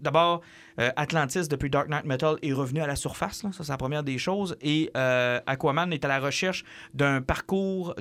d'abord, 0.00 0.42
euh, 0.78 0.90
Atlantis, 0.96 1.48
depuis 1.48 1.70
Dark 1.70 1.88
Knight 1.88 2.04
Metal, 2.04 2.36
est 2.42 2.52
revenu 2.52 2.80
à 2.80 2.86
la 2.86 2.96
surface. 2.96 3.38
Ça, 3.38 3.50
c'est 3.52 3.68
la 3.68 3.76
première 3.76 4.02
des 4.02 4.18
choses. 4.18 4.56
Et 4.60 4.90
euh, 4.96 5.40
Aquaman 5.46 5.92
est 5.92 6.04
à 6.04 6.08
la 6.08 6.20
recherche 6.20 6.64
du 6.94 7.04
parcours 7.26 7.94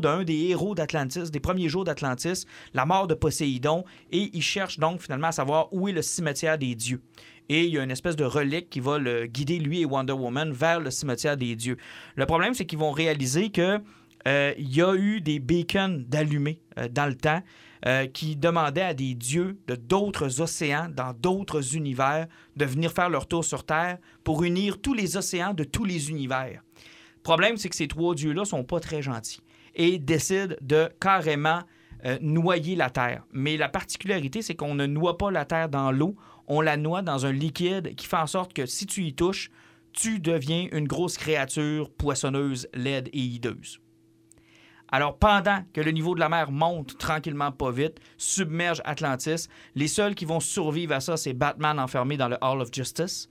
d'un 0.00 0.24
des 0.24 0.48
héros 0.48 0.74
d'Atlantis, 0.74 1.30
des 1.30 1.40
premiers 1.40 1.68
jours 1.68 1.84
d'Atlantis, 1.84 2.46
la 2.74 2.86
mort 2.86 3.06
de 3.06 3.14
Poséidon. 3.14 3.84
Et 4.10 4.30
il 4.32 4.42
cherche 4.42 4.78
donc 4.78 5.00
finalement 5.00 5.28
à 5.28 5.32
savoir 5.32 5.72
où 5.72 5.88
est 5.88 5.92
le 5.92 6.02
cimetière 6.02 6.58
des 6.58 6.74
dieux. 6.74 7.00
Et 7.48 7.64
il 7.64 7.74
y 7.74 7.78
a 7.78 7.82
une 7.82 7.90
espèce 7.90 8.14
de 8.14 8.24
relique 8.24 8.70
qui 8.70 8.78
va 8.78 8.98
le 8.98 9.26
guider, 9.26 9.58
lui 9.58 9.80
et 9.80 9.84
Wonder 9.84 10.12
Woman, 10.12 10.52
vers 10.52 10.78
le 10.78 10.90
cimetière 10.90 11.36
des 11.36 11.56
dieux. 11.56 11.76
Le 12.14 12.24
problème, 12.24 12.54
c'est 12.54 12.64
qu'ils 12.64 12.78
vont 12.78 12.92
réaliser 12.92 13.50
que 13.50 13.80
euh, 14.28 14.52
il 14.56 14.74
y 14.74 14.82
a 14.82 14.94
eu 14.94 15.20
des 15.20 15.38
beacons 15.38 16.04
d'allumés 16.06 16.60
euh, 16.78 16.88
dans 16.88 17.06
le 17.06 17.14
temps 17.14 17.42
euh, 17.86 18.06
qui 18.06 18.36
demandaient 18.36 18.82
à 18.82 18.94
des 18.94 19.14
dieux 19.14 19.58
de 19.66 19.74
d'autres 19.74 20.40
océans, 20.40 20.88
dans 20.90 21.14
d'autres 21.14 21.76
univers, 21.76 22.26
de 22.56 22.64
venir 22.64 22.92
faire 22.92 23.08
leur 23.08 23.26
tour 23.26 23.44
sur 23.44 23.64
Terre 23.64 23.98
pour 24.22 24.44
unir 24.44 24.80
tous 24.80 24.94
les 24.94 25.16
océans 25.16 25.54
de 25.54 25.64
tous 25.64 25.84
les 25.84 26.10
univers. 26.10 26.62
Le 27.16 27.22
problème, 27.22 27.56
c'est 27.56 27.68
que 27.68 27.76
ces 27.76 27.88
trois 27.88 28.14
dieux-là 28.14 28.44
sont 28.44 28.64
pas 28.64 28.80
très 28.80 29.02
gentils 29.02 29.40
et 29.74 29.98
décident 29.98 30.54
de 30.60 30.90
carrément 31.00 31.60
euh, 32.04 32.18
noyer 32.20 32.76
la 32.76 32.90
Terre. 32.90 33.24
Mais 33.32 33.56
la 33.56 33.68
particularité, 33.68 34.42
c'est 34.42 34.54
qu'on 34.54 34.74
ne 34.74 34.86
noie 34.86 35.18
pas 35.18 35.30
la 35.30 35.44
Terre 35.44 35.68
dans 35.68 35.92
l'eau, 35.92 36.16
on 36.48 36.60
la 36.60 36.76
noie 36.76 37.02
dans 37.02 37.26
un 37.26 37.32
liquide 37.32 37.94
qui 37.94 38.06
fait 38.06 38.16
en 38.16 38.26
sorte 38.26 38.52
que 38.52 38.66
si 38.66 38.86
tu 38.86 39.04
y 39.04 39.14
touches, 39.14 39.50
tu 39.92 40.20
deviens 40.20 40.68
une 40.72 40.86
grosse 40.86 41.16
créature 41.16 41.90
poissonneuse, 41.90 42.68
laide 42.74 43.08
et 43.12 43.20
hideuse. 43.20 43.80
Alors, 44.92 45.16
pendant 45.18 45.62
que 45.72 45.80
le 45.80 45.90
niveau 45.90 46.14
de 46.14 46.20
la 46.20 46.28
mer 46.28 46.50
monte 46.50 46.98
tranquillement 46.98 47.52
pas 47.52 47.70
vite, 47.70 48.00
submerge 48.16 48.80
Atlantis, 48.84 49.48
les 49.74 49.88
seuls 49.88 50.14
qui 50.14 50.24
vont 50.24 50.40
survivre 50.40 50.94
à 50.94 51.00
ça, 51.00 51.16
c'est 51.16 51.32
Batman 51.32 51.78
enfermé 51.78 52.16
dans 52.16 52.28
le 52.28 52.36
Hall 52.40 52.60
of 52.60 52.70
Justice, 52.72 53.28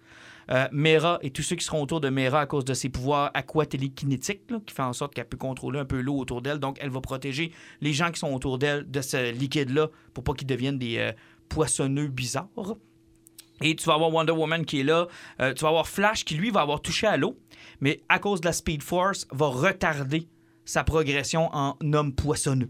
euh, 0.52 0.68
Mera 0.72 1.20
et 1.22 1.30
tous 1.30 1.44
ceux 1.44 1.56
qui 1.56 1.66
seront 1.66 1.84
autour 1.84 2.02
de 2.02 2.10
Mera 2.10 2.42
à 2.42 2.46
cause 2.46 2.66
de 2.66 2.74
ses 2.74 2.90
pouvoirs 2.90 3.30
aquatélékinétiques, 3.34 4.48
qui 4.66 4.74
fait 4.74 4.82
en 4.82 4.94
sorte 4.94 5.14
qu'elle 5.14 5.28
peut 5.28 5.38
contrôler 5.38 5.80
un 5.80 5.86
peu 5.86 6.02
l'eau 6.02 6.18
autour 6.18 6.42
d'elle. 6.42 6.60
Donc, 6.60 6.78
elle 6.82 6.90
va 6.90 7.02
protéger 7.02 7.52
les 7.82 7.94
gens 7.94 8.12
qui 8.12 8.20
sont 8.20 8.34
autour 8.34 8.58
d'elle 8.58 8.90
de 8.90 9.02
ce 9.02 9.32
liquide-là 9.32 9.90
pour 10.14 10.24
pas 10.24 10.34
qu'ils 10.34 10.48
deviennent 10.48 10.80
des 10.80 10.98
euh, 10.98 11.12
poissonneux 11.50 12.08
bizarres. 12.08 12.48
Et 13.62 13.76
tu 13.76 13.86
vas 13.86 13.96
avoir 13.96 14.12
Wonder 14.12 14.32
Woman 14.32 14.66
qui 14.66 14.80
est 14.80 14.84
là. 14.84 15.08
Euh, 15.42 15.54
tu 15.54 15.64
vas 15.64 15.70
avoir 15.70 15.88
Flash 15.88 16.24
qui, 16.24 16.36
lui, 16.36 16.50
va 16.50 16.62
avoir 16.62 16.82
touché 16.82 17.06
à 17.06 17.18
l'eau, 17.18 17.38
mais 17.82 18.02
à 18.10 18.18
cause 18.18 18.42
de 18.42 18.46
la 18.46 18.54
Speed 18.54 18.82
Force, 18.82 19.28
va 19.32 19.48
retarder 19.48 20.28
sa 20.70 20.84
progression 20.84 21.50
en 21.54 21.76
homme 21.94 22.14
poissonneux. 22.14 22.70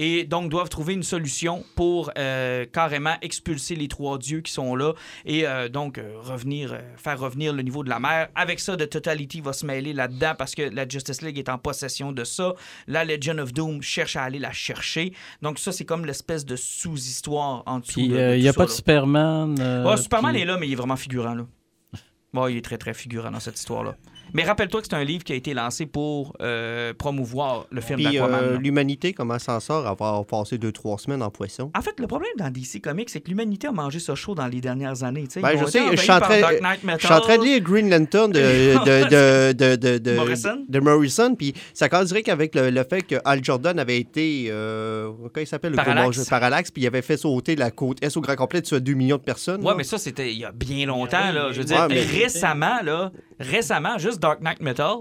Et 0.00 0.22
donc, 0.24 0.48
doivent 0.48 0.68
trouver 0.68 0.94
une 0.94 1.02
solution 1.02 1.64
pour 1.74 2.12
euh, 2.16 2.64
carrément 2.72 3.16
expulser 3.20 3.74
les 3.74 3.88
trois 3.88 4.16
dieux 4.16 4.42
qui 4.42 4.52
sont 4.52 4.76
là 4.76 4.92
et 5.26 5.44
euh, 5.44 5.68
donc 5.68 5.98
euh, 5.98 6.12
revenir, 6.22 6.78
faire 6.96 7.18
revenir 7.18 7.52
le 7.52 7.62
niveau 7.62 7.82
de 7.82 7.88
la 7.90 7.98
mer. 7.98 8.28
Avec 8.36 8.60
ça, 8.60 8.76
The 8.76 8.88
Totality 8.88 9.40
va 9.40 9.52
se 9.52 9.66
mêler 9.66 9.92
là-dedans 9.92 10.34
parce 10.38 10.54
que 10.54 10.62
la 10.62 10.86
Justice 10.88 11.20
League 11.20 11.36
est 11.36 11.48
en 11.48 11.58
possession 11.58 12.12
de 12.12 12.22
ça. 12.22 12.54
La 12.86 13.04
Legion 13.04 13.38
of 13.38 13.52
Doom 13.52 13.82
cherche 13.82 14.14
à 14.14 14.22
aller 14.22 14.38
la 14.38 14.52
chercher. 14.52 15.12
Donc, 15.42 15.58
ça, 15.58 15.72
c'est 15.72 15.84
comme 15.84 16.06
l'espèce 16.06 16.44
de 16.46 16.54
sous-histoire 16.54 17.64
en 17.66 17.80
dessous. 17.80 17.94
Puis 17.98 18.08
de- 18.08 18.14
de 18.16 18.36
il 18.36 18.42
n'y 18.42 18.48
a 18.48 18.52
ça, 18.52 18.56
pas 18.56 18.64
de 18.66 18.70
là. 18.70 18.74
Superman. 18.76 19.56
euh, 19.60 19.96
Superman 19.96 20.32
puis- 20.32 20.42
est 20.42 20.46
là, 20.46 20.56
mais 20.60 20.68
il 20.68 20.72
est 20.74 20.76
vraiment 20.76 20.96
figurant, 20.96 21.34
là. 21.34 21.44
Bon, 22.32 22.46
il 22.46 22.56
est 22.58 22.64
très, 22.64 22.78
très 22.78 22.94
figurant 22.94 23.32
dans 23.32 23.40
cette 23.40 23.58
histoire-là. 23.58 23.96
Mais 24.34 24.44
rappelle-toi 24.44 24.80
que 24.82 24.86
c'est 24.90 24.96
un 24.96 25.04
livre 25.04 25.24
qui 25.24 25.32
a 25.32 25.36
été 25.36 25.54
lancé 25.54 25.86
pour 25.86 26.34
euh, 26.40 26.92
promouvoir 26.94 27.66
le 27.70 27.80
film 27.80 28.00
d'Aquaman. 28.02 28.40
euh, 28.42 28.58
l'humanité, 28.58 29.12
comment 29.12 29.38
s'en 29.38 29.60
sort 29.60 29.86
avoir 29.86 30.24
passé 30.26 30.58
deux, 30.58 30.72
trois 30.72 30.98
semaines 30.98 31.22
en 31.22 31.30
poisson? 31.30 31.70
En 31.76 31.82
fait, 31.82 31.98
le 31.98 32.06
problème 32.06 32.30
dans 32.38 32.50
DC 32.50 32.80
Comics, 32.82 33.10
c'est 33.10 33.20
que 33.20 33.28
l'humanité 33.28 33.66
a 33.68 33.72
mangé 33.72 33.98
ça 33.98 34.14
chaud 34.14 34.34
dans 34.34 34.46
les 34.46 34.60
dernières 34.60 35.02
années. 35.02 35.24
Ben, 35.36 35.58
je 35.58 35.64
sais, 35.66 35.80
je 35.92 35.96
suis 36.00 36.10
en 36.10 36.20
train- 36.20 37.38
de 37.38 37.44
lire 37.44 37.60
Green 37.60 37.90
Lantern 37.90 38.30
de, 38.32 39.52
de, 39.52 39.76
de, 39.76 39.98
de, 39.98 40.14
Morrison? 40.16 40.64
de 40.68 40.80
Morrison, 40.80 41.34
puis 41.34 41.54
ça 41.74 41.88
dirait 42.04 42.22
qu'avec 42.22 42.54
le, 42.54 42.70
le 42.70 42.84
fait 42.84 43.02
que 43.02 43.16
Al 43.24 43.42
Jordan 43.44 43.78
avait 43.78 43.98
été, 43.98 44.46
euh, 44.50 45.10
comment 45.18 45.30
il 45.36 45.46
s'appelle, 45.46 45.72
Parallax. 45.72 46.24
Parallax, 46.28 46.70
puis 46.70 46.82
il 46.82 46.86
avait 46.86 47.02
fait 47.02 47.16
sauter 47.16 47.56
la 47.56 47.70
côte 47.70 47.98
S 48.02 48.16
au 48.16 48.20
grand 48.20 48.36
complet 48.36 48.60
de 48.60 48.78
2 48.78 48.92
millions 48.94 49.16
de 49.16 49.22
personnes. 49.22 49.60
Ouais, 49.62 49.68
là. 49.70 49.74
mais 49.76 49.84
ça, 49.84 49.98
c'était 49.98 50.32
il 50.32 50.38
y 50.38 50.44
a 50.44 50.52
bien 50.52 50.86
longtemps. 50.86 51.32
Là. 51.32 51.48
Je 51.52 51.60
veux 51.62 51.68
Ouais, 51.68 51.74
dire, 51.74 51.86
mais- 51.88 52.02
récemment, 52.22 52.80
là, 52.82 53.10
récemment, 53.40 53.98
juste 53.98 54.17
Dark 54.18 54.40
Knight 54.40 54.60
Metal, 54.60 54.96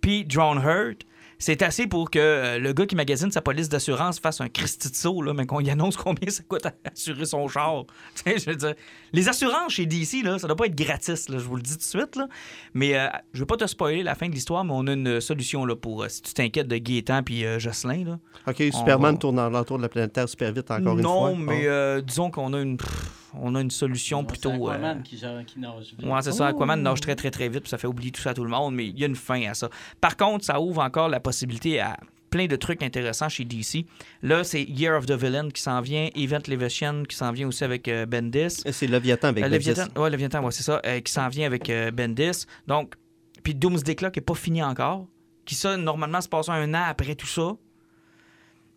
puis 0.00 0.24
Drone 0.24 0.58
Hurt, 0.58 1.02
c'est 1.38 1.60
assez 1.62 1.88
pour 1.88 2.08
que 2.08 2.20
euh, 2.20 2.58
le 2.60 2.72
gars 2.72 2.86
qui 2.86 2.94
magasine 2.94 3.32
sa 3.32 3.40
police 3.40 3.68
d'assurance 3.68 4.20
fasse 4.20 4.40
un 4.40 4.48
Christy 4.48 4.88
de 4.90 4.94
saut, 4.94 5.22
là, 5.22 5.34
mais 5.34 5.44
qu'on 5.44 5.58
y 5.58 5.70
annonce 5.70 5.96
combien 5.96 6.30
ça 6.30 6.44
coûte 6.46 6.66
à 6.66 6.72
assurer 6.92 7.24
son 7.24 7.48
char. 7.48 7.84
Je 8.26 8.48
veux 8.48 8.54
dire, 8.54 8.74
les 9.12 9.28
assurances 9.28 9.72
chez 9.72 9.84
DC, 9.86 10.22
là, 10.22 10.38
ça 10.38 10.46
doit 10.46 10.54
pas 10.56 10.66
être 10.66 10.76
gratis, 10.76 11.28
là, 11.28 11.38
je 11.38 11.44
vous 11.44 11.56
le 11.56 11.62
dis 11.62 11.72
tout 11.72 11.78
de 11.78 11.82
suite. 11.82 12.14
Là. 12.14 12.28
Mais 12.74 12.96
euh, 12.96 13.08
je 13.32 13.40
veux 13.40 13.46
pas 13.46 13.56
te 13.56 13.66
spoiler 13.66 14.04
la 14.04 14.14
fin 14.14 14.28
de 14.28 14.34
l'histoire, 14.34 14.64
mais 14.64 14.72
on 14.72 14.86
a 14.86 14.92
une 14.92 15.20
solution 15.20 15.64
là, 15.64 15.74
pour 15.74 16.04
euh, 16.04 16.08
si 16.08 16.22
tu 16.22 16.32
t'inquiètes 16.32 16.68
de 16.68 16.76
Gaétan 16.76 17.24
puis 17.24 17.44
euh, 17.44 17.58
Jocelyn. 17.58 18.04
Là. 18.04 18.18
OK, 18.46 18.62
Superman 18.72 19.14
va- 19.14 19.18
tourne 19.18 19.36
dans 19.36 19.50
l'entour 19.50 19.78
de 19.78 19.82
la 19.82 19.88
planète 19.88 20.12
Terre 20.12 20.28
super 20.28 20.52
vite 20.52 20.70
encore 20.70 20.96
une 20.96 21.02
fois. 21.02 21.12
non, 21.30 21.36
mais 21.36 21.66
euh, 21.66 22.00
disons 22.02 22.30
qu'on 22.30 22.52
a 22.54 22.60
une, 22.60 22.76
pff, 22.76 23.10
on 23.34 23.54
a 23.54 23.60
une 23.60 23.70
solution 23.70 24.24
plutôt. 24.24 24.50
C'est 24.50 24.56
euh, 24.56 24.68
Aquaman 24.72 25.02
qui, 25.02 25.16
qui 25.46 25.58
nage 25.60 25.94
vite. 25.98 26.06
Ouais, 26.06 26.22
c'est 26.22 26.32
ça. 26.32 26.48
Aquaman 26.48 26.82
nage 26.82 27.00
très, 27.00 27.14
très, 27.14 27.30
très 27.30 27.48
vite, 27.48 27.60
puis 27.62 27.70
ça 27.70 27.78
fait 27.78 27.86
oublier 27.86 28.10
tout 28.10 28.20
ça 28.20 28.30
à 28.30 28.34
tout 28.34 28.44
le 28.44 28.50
monde, 28.50 28.74
mais 28.74 28.86
il 28.86 28.98
y 28.98 29.04
a 29.04 29.06
une 29.06 29.16
fin 29.16 29.42
à 29.48 29.54
ça. 29.54 29.68
Par 30.00 30.16
contre, 30.16 30.44
ça 30.44 30.60
ouvre 30.60 30.82
encore 30.82 31.08
la 31.08 31.20
possibilité 31.20 31.80
à 31.80 31.96
plein 32.30 32.46
de 32.46 32.56
trucs 32.56 32.82
intéressants 32.82 33.28
chez 33.28 33.44
DC. 33.44 33.84
Là, 34.22 34.42
c'est 34.42 34.62
Year 34.62 34.96
of 34.96 35.04
the 35.04 35.12
Villain 35.12 35.50
qui 35.50 35.60
s'en 35.60 35.82
vient, 35.82 36.08
Event 36.14 36.40
Leviathan 36.48 37.02
qui 37.06 37.14
s'en 37.14 37.30
vient 37.30 37.46
aussi 37.46 37.62
avec 37.62 37.88
euh, 37.88 38.06
Bendis. 38.06 38.62
C'est 38.70 38.86
Leviathan 38.86 39.28
avec 39.28 39.44
Euh, 39.44 39.48
Bendis. 39.48 39.58
Leviathan, 39.68 40.00
ouais, 40.00 40.08
Leviathan, 40.10 40.42
ouais, 40.42 40.50
c'est 40.50 40.62
ça, 40.62 40.80
euh, 40.86 41.00
qui 41.00 41.12
s'en 41.12 41.28
vient 41.28 41.46
avec 41.46 41.68
euh, 41.68 41.90
Bendis. 41.90 42.46
Donc, 42.66 42.94
puis 43.42 43.54
Doomsday 43.54 43.94
Clock 43.96 44.16
n'est 44.16 44.22
pas 44.22 44.34
fini 44.34 44.62
encore, 44.62 45.06
qui 45.44 45.54
ça, 45.54 45.76
normalement, 45.76 46.20
se 46.22 46.28
passe 46.28 46.48
un 46.48 46.72
an 46.72 46.84
après 46.88 47.14
tout 47.16 47.26
ça. 47.26 47.52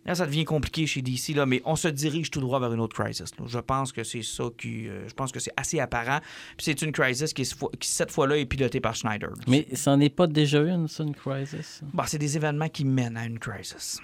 Là, 0.06 0.14
ça 0.14 0.26
devient 0.26 0.44
compliqué 0.44 0.86
chez 0.86 1.02
DC, 1.02 1.34
là, 1.34 1.46
mais 1.46 1.60
on 1.64 1.76
se 1.76 1.88
dirige 1.88 2.30
tout 2.30 2.40
droit 2.40 2.60
vers 2.60 2.72
une 2.72 2.80
autre 2.80 2.94
crisis. 3.02 3.30
là. 3.38 3.44
Je 3.46 3.58
pense 3.58 3.92
que 3.92 4.04
c'est 4.04 4.22
ça 4.22 4.44
qui. 4.56 4.88
euh, 4.88 5.08
je 5.08 5.14
pense 5.14 5.32
que 5.32 5.40
c'est 5.40 5.50
assez 5.56 5.80
apparent. 5.80 6.20
Puis 6.56 6.64
c'est 6.66 6.80
une 6.82 6.92
crisis 6.92 7.32
qui, 7.32 7.42
est- 7.42 7.78
qui, 7.78 7.88
cette 7.88 8.10
fois-là, 8.12 8.36
est 8.38 8.46
pilotée 8.46 8.80
par 8.80 8.94
Schneider. 8.94 9.30
Mais 9.48 9.66
c'en 9.74 9.98
est 10.00 10.08
pas 10.14 10.26
déjà 10.26 10.60
une, 10.60 10.86
ça, 10.88 11.02
une 11.02 11.14
crisis? 11.14 11.80
Bah, 11.92 12.04
c'est 12.06 12.18
des 12.18 12.36
événements 12.36 12.68
qui 12.68 12.84
mènent 12.84 13.16
à 13.16 13.26
une 13.26 13.38
crisis. 13.38 14.00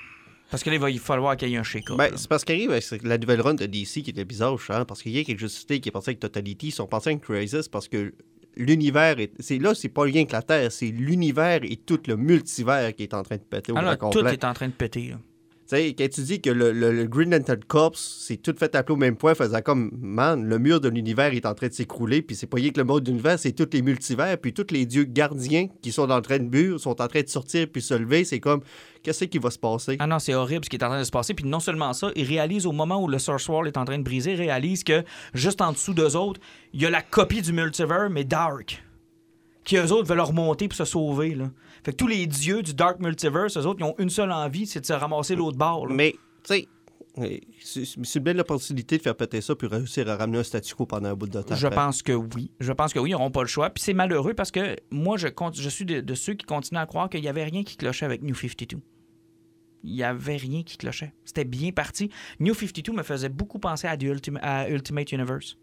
Parce 0.50 0.62
que 0.62 0.68
là, 0.68 0.76
il 0.76 0.80
va 0.82 0.90
y 0.90 0.98
falloir 0.98 1.34
qu'il 1.36 1.48
y 1.48 1.54
ait 1.54 1.58
un 1.58 1.62
shake-up. 1.62 1.96
Ben, 1.96 2.10
c'est 2.14 2.28
parce 2.28 2.44
qu'arrive 2.44 2.70
avec 2.72 3.02
la 3.04 3.16
nouvelle 3.16 3.40
run 3.40 3.54
de 3.54 3.64
DC 3.64 4.02
qui 4.02 4.10
était 4.10 4.24
bizarre, 4.26 4.58
je 4.58 4.66
sens, 4.66 4.84
parce 4.86 5.02
qu'il 5.02 5.12
y 5.12 5.18
a 5.18 5.24
quelque 5.24 5.40
chose 5.40 5.64
qui 5.66 5.74
est 5.74 5.90
passé 5.90 6.10
avec 6.10 6.20
Totality, 6.20 6.66
ils 6.68 6.72
sont 6.72 6.86
passés 6.86 7.08
à 7.08 7.12
une 7.12 7.20
crisis 7.20 7.68
parce 7.68 7.88
que 7.88 8.12
l'univers 8.56 9.18
est. 9.18 9.32
C'est 9.40 9.58
là, 9.58 9.74
c'est 9.74 9.88
pas 9.88 10.02
rien 10.02 10.26
que 10.26 10.32
la 10.32 10.42
Terre, 10.42 10.70
c'est 10.70 10.88
l'univers 10.88 11.60
et 11.62 11.76
tout 11.76 12.00
le 12.06 12.16
multivers 12.16 12.94
qui 12.94 13.04
est 13.04 13.14
en 13.14 13.22
train 13.22 13.36
de 13.36 13.42
péter 13.42 13.72
au 13.72 13.76
Alors, 13.78 13.96
grand 13.96 14.10
tout 14.10 14.18
complet. 14.18 14.34
est 14.34 14.44
en 14.44 14.52
train 14.52 14.66
de 14.68 14.72
péter. 14.72 15.08
là. 15.08 15.16
Quand 15.72 16.08
tu 16.10 16.20
dis 16.22 16.40
que 16.40 16.50
le, 16.50 17.04
Green 17.06 17.30
Lantern 17.30 17.64
Corps, 17.66 17.96
c'est 17.96 18.36
tout 18.36 18.54
fait 18.58 18.74
appeler 18.74 18.94
au 18.94 18.98
même 18.98 19.16
point, 19.16 19.34
faisant 19.34 19.62
comme, 19.62 19.90
man, 20.00 20.44
le 20.44 20.58
mur 20.58 20.80
de 20.80 20.88
l'univers 20.88 21.32
est 21.32 21.46
en 21.46 21.54
train 21.54 21.68
de 21.68 21.72
s'écrouler, 21.72 22.20
puis 22.20 22.36
c'est 22.36 22.46
pas 22.46 22.58
rien 22.58 22.70
que 22.70 22.78
le 22.78 22.84
mode 22.84 23.04
d'univers, 23.04 23.38
c'est 23.38 23.52
tous 23.52 23.68
les 23.72 23.82
multivers, 23.82 24.36
puis 24.38 24.52
tous 24.52 24.66
les 24.70 24.84
dieux 24.84 25.04
gardiens 25.04 25.68
qui 25.80 25.90
sont 25.92 26.10
en 26.10 26.20
train 26.20 26.38
de 26.38 26.48
mur 26.48 26.78
sont 26.78 27.00
en 27.00 27.08
train 27.08 27.22
de 27.22 27.28
sortir 27.28 27.66
puis 27.72 27.80
se 27.80 27.94
lever, 27.94 28.24
c'est 28.24 28.40
comme, 28.40 28.60
qu'est-ce 29.02 29.24
qui 29.24 29.38
va 29.38 29.50
se 29.50 29.58
passer? 29.58 29.96
Ah 29.98 30.06
non, 30.06 30.18
c'est 30.18 30.34
horrible 30.34 30.64
ce 30.64 30.70
qui 30.70 30.76
est 30.76 30.84
en 30.84 30.88
train 30.88 31.00
de 31.00 31.04
se 31.04 31.10
passer. 31.10 31.34
Puis 31.34 31.46
non 31.46 31.60
seulement 31.60 31.92
ça, 31.92 32.10
ils 32.16 32.26
réalisent 32.26 32.66
au 32.66 32.72
moment 32.72 33.02
où 33.02 33.08
le 33.08 33.18
Source 33.18 33.48
Wall 33.48 33.66
est 33.66 33.76
en 33.76 33.84
train 33.84 33.98
de 33.98 34.04
briser, 34.04 34.32
ils 34.32 34.40
réalisent 34.40 34.84
que 34.84 35.04
juste 35.34 35.60
en 35.60 35.72
dessous 35.72 35.94
d'eux 35.94 36.16
autres, 36.16 36.40
il 36.72 36.82
y 36.82 36.86
a 36.86 36.90
la 36.90 37.02
copie 37.02 37.42
du 37.42 37.52
multivers, 37.52 38.10
mais 38.10 38.24
dark. 38.24 38.82
Qui 39.64 39.76
eux 39.76 39.92
autres 39.92 40.08
veulent 40.08 40.20
remonter 40.20 40.66
pour 40.66 40.76
se 40.76 40.84
sauver. 40.84 41.34
Là. 41.34 41.44
Fait 41.84 41.92
que 41.92 41.96
tous 41.96 42.06
les 42.06 42.26
dieux 42.26 42.62
du 42.62 42.74
Dark 42.74 43.00
Multiverse, 43.00 43.56
eux 43.56 43.66
autres, 43.66 43.80
ils 43.80 43.84
ont 43.84 43.94
une 43.98 44.10
seule 44.10 44.30
envie, 44.32 44.66
c'est 44.66 44.80
de 44.80 44.86
se 44.86 44.92
ramasser 44.92 45.34
l'autre 45.34 45.58
bord. 45.58 45.86
là. 45.88 45.94
Mais, 45.94 46.12
tu 46.44 46.54
sais, 46.54 46.68
c'est 47.14 48.14
une 48.18 48.22
belle 48.24 48.40
opportunité 48.40 48.96
de 48.96 49.02
faire 49.02 49.16
péter 49.16 49.40
ça 49.40 49.54
puis 49.54 49.66
réussir 49.66 50.08
à 50.08 50.16
ramener 50.16 50.38
un 50.38 50.42
statu 50.42 50.74
quo 50.74 50.86
pendant 50.86 51.10
un 51.10 51.14
bout 51.14 51.26
de 51.26 51.42
temps. 51.42 51.54
Je 51.54 51.66
après. 51.66 51.76
pense 51.76 52.02
que 52.02 52.12
oui. 52.12 52.50
Je 52.60 52.72
pense 52.72 52.92
que 52.92 52.98
oui, 52.98 53.10
ils 53.10 53.12
n'auront 53.12 53.30
pas 53.30 53.42
le 53.42 53.48
choix. 53.48 53.68
Puis 53.70 53.82
c'est 53.82 53.92
malheureux 53.94 54.32
parce 54.34 54.50
que 54.50 54.76
moi, 54.90 55.16
je, 55.16 55.28
suis 55.68 55.84
de, 55.84 56.00
de 56.00 56.14
ceux 56.14 56.34
qui 56.34 56.46
continuent 56.46 56.78
à 56.78 56.86
croire 56.86 57.10
qu'il 57.10 57.20
n'y 57.20 57.28
avait 57.28 57.44
rien 57.44 57.64
qui 57.64 57.76
clochait 57.76 58.06
avec 58.06 58.22
New 58.22 58.34
52. 58.34 58.78
Il 59.84 59.92
n'y 59.94 60.04
avait 60.04 60.36
rien 60.36 60.62
qui 60.62 60.76
clochait. 60.78 61.12
C'était 61.24 61.44
bien 61.44 61.72
parti. 61.72 62.08
New 62.40 62.54
52 62.54 62.92
me 62.92 63.02
faisait 63.02 63.28
beaucoup 63.28 63.58
penser 63.58 63.88
à, 63.88 63.96
du 63.96 64.08
Ultima- 64.10 64.40
à 64.40 64.68
Ultimate 64.70 65.10
Universe. 65.12 65.56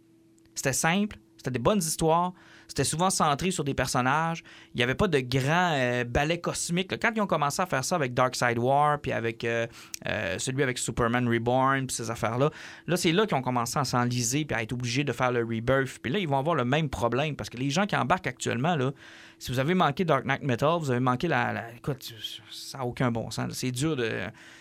C'était 0.54 0.74
simple, 0.74 1.18
c'était 1.38 1.52
des 1.52 1.60
bonnes 1.60 1.80
histoires, 1.80 2.34
c'était 2.70 2.86
souvent 2.86 3.10
centré 3.10 3.52
sur 3.52 3.66
des 3.66 3.74
personnages. 3.74 4.44
Il 4.74 4.78
n'y 4.78 4.84
avait 4.84 4.96
pas 4.96 5.10
de 5.10 5.20
grand 5.20 5.74
euh, 5.74 6.06
ballet 6.06 6.40
cosmique. 6.40 6.98
Quand 7.02 7.12
ils 7.14 7.22
ont 7.22 7.28
commencé 7.28 7.62
à 7.62 7.66
faire 7.66 7.84
ça 7.84 7.96
avec 7.98 8.14
Dark 8.14 8.36
Side 8.36 8.58
War, 8.60 9.00
puis 9.02 9.12
avec 9.12 9.44
euh, 9.44 9.68
euh, 10.08 10.38
celui 10.40 10.64
avec 10.64 10.78
Superman 10.78 11.28
Reborn, 11.28 11.88
puis 11.88 11.96
ces 11.96 12.10
affaires-là, 12.10 12.50
Là, 12.88 12.98
c'est 12.98 13.12
là 13.12 13.26
qu'ils 13.26 13.38
ont 13.38 13.42
commencé 13.42 13.78
à 13.78 13.84
s'enliser 13.84 14.46
puis 14.46 14.56
à 14.56 14.64
être 14.64 14.74
obligés 14.74 15.04
de 15.04 15.12
faire 15.12 15.32
le 15.32 15.42
rebirth. 15.42 16.00
Puis 16.02 16.12
là, 16.12 16.20
ils 16.20 16.28
vont 16.28 16.38
avoir 16.38 16.56
le 16.56 16.66
même 16.66 16.90
problème 16.90 17.36
parce 17.36 17.50
que 17.50 17.58
les 17.58 17.70
gens 17.70 17.86
qui 17.86 17.96
embarquent 17.96 18.28
actuellement, 18.28 18.76
là, 18.76 18.92
si 19.38 19.52
vous 19.52 19.60
avez 19.60 19.74
manqué 19.74 20.06
Dark 20.06 20.26
Knight 20.26 20.44
Metal, 20.44 20.78
vous 20.80 20.92
avez 20.92 21.00
manqué 21.00 21.28
la. 21.28 21.54
la- 21.54 21.74
écoute, 21.74 22.14
ça 22.52 22.80
n'a 22.80 22.86
aucun 22.86 23.12
bon 23.12 23.32
sens. 23.32 23.54
C'est 23.54 23.72
dur 23.72 23.96
de, 23.96 24.12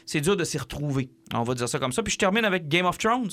c'est 0.06 0.20
dur 0.20 0.36
de 0.36 0.44
s'y 0.44 0.58
retrouver. 0.58 1.10
On 1.34 1.42
va 1.42 1.54
dire 1.54 1.68
ça 1.68 1.78
comme 1.78 1.92
ça. 1.92 2.02
Puis 2.02 2.12
je 2.12 2.18
termine 2.18 2.44
avec 2.44 2.68
Game 2.68 2.86
of 2.86 2.98
Thrones. 2.98 3.30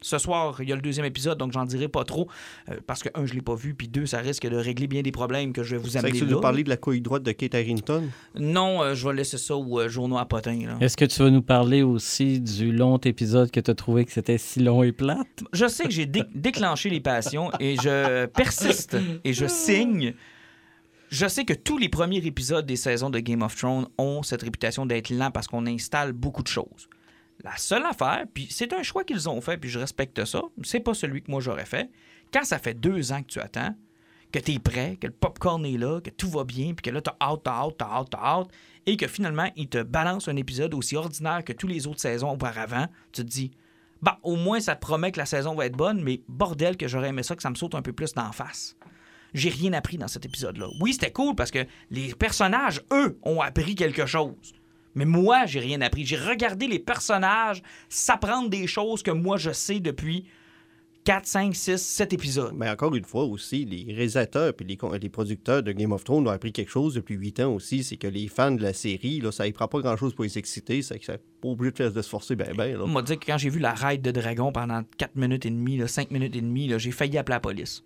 Ce 0.00 0.18
soir, 0.18 0.62
il 0.62 0.68
y 0.68 0.72
a 0.72 0.76
le 0.76 0.80
deuxième 0.82 1.06
épisode, 1.06 1.38
donc 1.38 1.52
j'en 1.52 1.64
dirai 1.64 1.88
pas 1.88 2.04
trop. 2.04 2.28
euh, 2.70 2.76
parce 2.86 3.02
que, 3.02 3.08
un, 3.14 3.26
je 3.26 3.34
l'ai 3.34 3.42
pas 3.42 3.54
vu, 3.56 3.74
puis 3.74 3.88
deux, 3.88 4.06
ça 4.06 4.18
risque 4.18 4.46
de 4.46 4.56
régler 4.56 4.86
bien 4.86 5.02
des 5.02 5.10
problèmes 5.10 5.52
que 5.52 5.62
je 5.64 5.74
vais 5.74 5.82
vous 5.82 5.88
C'est 5.88 5.98
amener 5.98 6.12
que 6.12 6.18
tu 6.18 6.24
nous 6.30 6.40
parler 6.40 6.62
de 6.62 6.68
la 6.68 6.76
couille 6.76 7.00
droite 7.00 7.22
de 7.24 7.32
Kate 7.32 7.54
Harrington? 7.56 8.08
Non, 8.36 8.82
euh, 8.82 8.94
je 8.94 9.08
vais 9.08 9.14
laisser 9.14 9.38
ça 9.38 9.56
au 9.56 9.80
euh, 9.80 9.88
journaux 9.88 10.18
à 10.18 10.24
potin. 10.26 10.78
Est-ce 10.80 10.96
que 10.96 11.04
tu 11.04 11.22
vas 11.22 11.30
nous 11.30 11.42
parler 11.42 11.82
aussi 11.82 12.40
du 12.40 12.70
long 12.70 12.96
épisode 12.98 13.50
que 13.50 13.58
tu 13.60 13.70
as 13.70 13.74
trouvé 13.74 14.04
que 14.04 14.12
c'était 14.12 14.38
si 14.38 14.60
long 14.60 14.82
et 14.82 14.92
plate? 14.92 15.26
je 15.52 15.66
sais 15.66 15.84
que 15.84 15.90
j'ai 15.90 16.06
dé- 16.06 16.22
déclenché 16.34 16.90
les 16.90 17.00
passions 17.00 17.50
et 17.58 17.74
je 17.76 18.26
persiste 18.26 18.96
et 19.24 19.32
je 19.32 19.46
signe. 19.46 20.14
Je 21.10 21.26
sais 21.26 21.44
que 21.46 21.54
tous 21.54 21.78
les 21.78 21.88
premiers 21.88 22.24
épisodes 22.26 22.66
des 22.66 22.76
saisons 22.76 23.08
de 23.10 23.18
Game 23.18 23.42
of 23.42 23.56
Thrones 23.56 23.86
ont 23.96 24.22
cette 24.22 24.42
réputation 24.42 24.84
d'être 24.84 25.08
lents 25.10 25.30
parce 25.30 25.46
qu'on 25.46 25.66
installe 25.66 26.12
beaucoup 26.12 26.42
de 26.42 26.48
choses. 26.48 26.88
La 27.44 27.56
seule 27.56 27.84
affaire, 27.84 28.24
puis 28.32 28.48
c'est 28.50 28.72
un 28.72 28.82
choix 28.82 29.04
qu'ils 29.04 29.28
ont 29.28 29.40
fait, 29.40 29.56
puis 29.58 29.70
je 29.70 29.78
respecte 29.78 30.24
ça, 30.24 30.42
c'est 30.64 30.80
pas 30.80 30.94
celui 30.94 31.22
que 31.22 31.30
moi 31.30 31.40
j'aurais 31.40 31.66
fait. 31.66 31.90
Quand 32.32 32.44
ça 32.44 32.58
fait 32.58 32.74
deux 32.74 33.12
ans 33.12 33.22
que 33.22 33.28
tu 33.28 33.40
attends, 33.40 33.74
que 34.32 34.38
tu 34.38 34.52
es 34.52 34.58
prêt, 34.58 34.96
que 35.00 35.06
le 35.06 35.12
popcorn 35.12 35.64
est 35.64 35.78
là, 35.78 36.00
que 36.00 36.10
tout 36.10 36.28
va 36.28 36.44
bien, 36.44 36.74
puis 36.74 36.82
que 36.82 36.90
là, 36.90 37.00
tu 37.00 37.10
as 37.10 37.16
hâte, 37.20 37.40
t'as 37.44 37.52
hâte, 37.52 37.74
t'as 37.78 37.86
hâte, 37.86 38.08
t'as 38.10 38.18
hâte, 38.18 38.48
et 38.86 38.96
que 38.96 39.06
finalement, 39.06 39.50
ils 39.56 39.68
te 39.68 39.82
balancent 39.82 40.28
un 40.28 40.36
épisode 40.36 40.74
aussi 40.74 40.96
ordinaire 40.96 41.44
que 41.44 41.52
tous 41.52 41.66
les 41.66 41.86
autres 41.86 42.00
saisons 42.00 42.30
auparavant, 42.32 42.86
tu 43.12 43.22
te 43.22 43.28
dis, 43.28 43.52
bah, 44.02 44.18
au 44.22 44.36
moins, 44.36 44.60
ça 44.60 44.76
te 44.76 44.80
promet 44.80 45.12
que 45.12 45.18
la 45.18 45.26
saison 45.26 45.54
va 45.54 45.66
être 45.66 45.76
bonne, 45.76 46.02
mais 46.02 46.22
bordel 46.28 46.76
que 46.76 46.86
j'aurais 46.86 47.08
aimé 47.08 47.22
ça, 47.22 47.36
que 47.36 47.42
ça 47.42 47.50
me 47.50 47.54
saute 47.54 47.74
un 47.74 47.82
peu 47.82 47.92
plus 47.92 48.14
d'en 48.14 48.32
face. 48.32 48.76
J'ai 49.34 49.50
rien 49.50 49.72
appris 49.72 49.98
dans 49.98 50.08
cet 50.08 50.24
épisode-là. 50.24 50.68
Oui, 50.80 50.92
c'était 50.92 51.12
cool 51.12 51.34
parce 51.34 51.50
que 51.50 51.66
les 51.90 52.14
personnages, 52.14 52.82
eux, 52.92 53.18
ont 53.22 53.40
appris 53.40 53.74
quelque 53.74 54.06
chose. 54.06 54.54
Mais 54.98 55.04
moi, 55.04 55.46
j'ai 55.46 55.60
rien 55.60 55.80
appris. 55.80 56.04
J'ai 56.04 56.16
regardé 56.16 56.66
les 56.66 56.80
personnages 56.80 57.62
s'apprendre 57.88 58.50
des 58.50 58.66
choses 58.66 59.04
que 59.04 59.12
moi, 59.12 59.36
je 59.36 59.52
sais 59.52 59.78
depuis 59.78 60.24
4, 61.04 61.24
5, 61.24 61.54
6, 61.54 61.78
7 61.80 62.12
épisodes. 62.14 62.52
Mais 62.56 62.68
encore 62.68 62.92
une 62.96 63.04
fois 63.04 63.22
aussi, 63.22 63.64
les 63.64 63.94
réalisateurs 63.94 64.52
et 64.58 64.64
les, 64.64 64.76
les 65.00 65.08
producteurs 65.08 65.62
de 65.62 65.70
Game 65.70 65.92
of 65.92 66.02
Thrones 66.02 66.26
ont 66.26 66.30
appris 66.32 66.50
quelque 66.50 66.72
chose 66.72 66.94
depuis 66.94 67.14
huit 67.14 67.38
ans 67.38 67.54
aussi, 67.54 67.84
c'est 67.84 67.96
que 67.96 68.08
les 68.08 68.26
fans 68.26 68.50
de 68.50 68.60
la 68.60 68.72
série, 68.72 69.20
là, 69.20 69.30
ça 69.30 69.46
ne 69.46 69.52
prend 69.52 69.68
pas 69.68 69.78
grand-chose 69.78 70.14
pour 70.14 70.24
les 70.24 70.36
exciter, 70.36 70.82
c'est 70.82 70.98
que 70.98 71.04
c'est 71.04 71.22
pas 71.40 71.48
obligé 71.48 71.70
de, 71.70 71.76
faire, 71.76 71.92
de 71.92 72.02
se 72.02 72.08
forcer 72.08 72.34
ben 72.34 72.52
ben. 72.56 72.76
là. 72.76 72.82
On 72.82 72.88
m'a 72.88 73.02
dit 73.02 73.16
que 73.16 73.24
quand 73.24 73.38
j'ai 73.38 73.50
vu 73.50 73.60
la 73.60 73.74
raid 73.74 74.02
de 74.02 74.10
dragon 74.10 74.50
pendant 74.50 74.82
4 74.98 75.14
minutes 75.14 75.46
et 75.46 75.50
demie, 75.50 75.76
là, 75.76 75.86
5 75.86 76.10
minutes 76.10 76.34
et 76.34 76.40
demie, 76.40 76.72
j'ai 76.76 76.90
failli 76.90 77.16
appeler 77.18 77.36
la 77.36 77.40
police. 77.40 77.84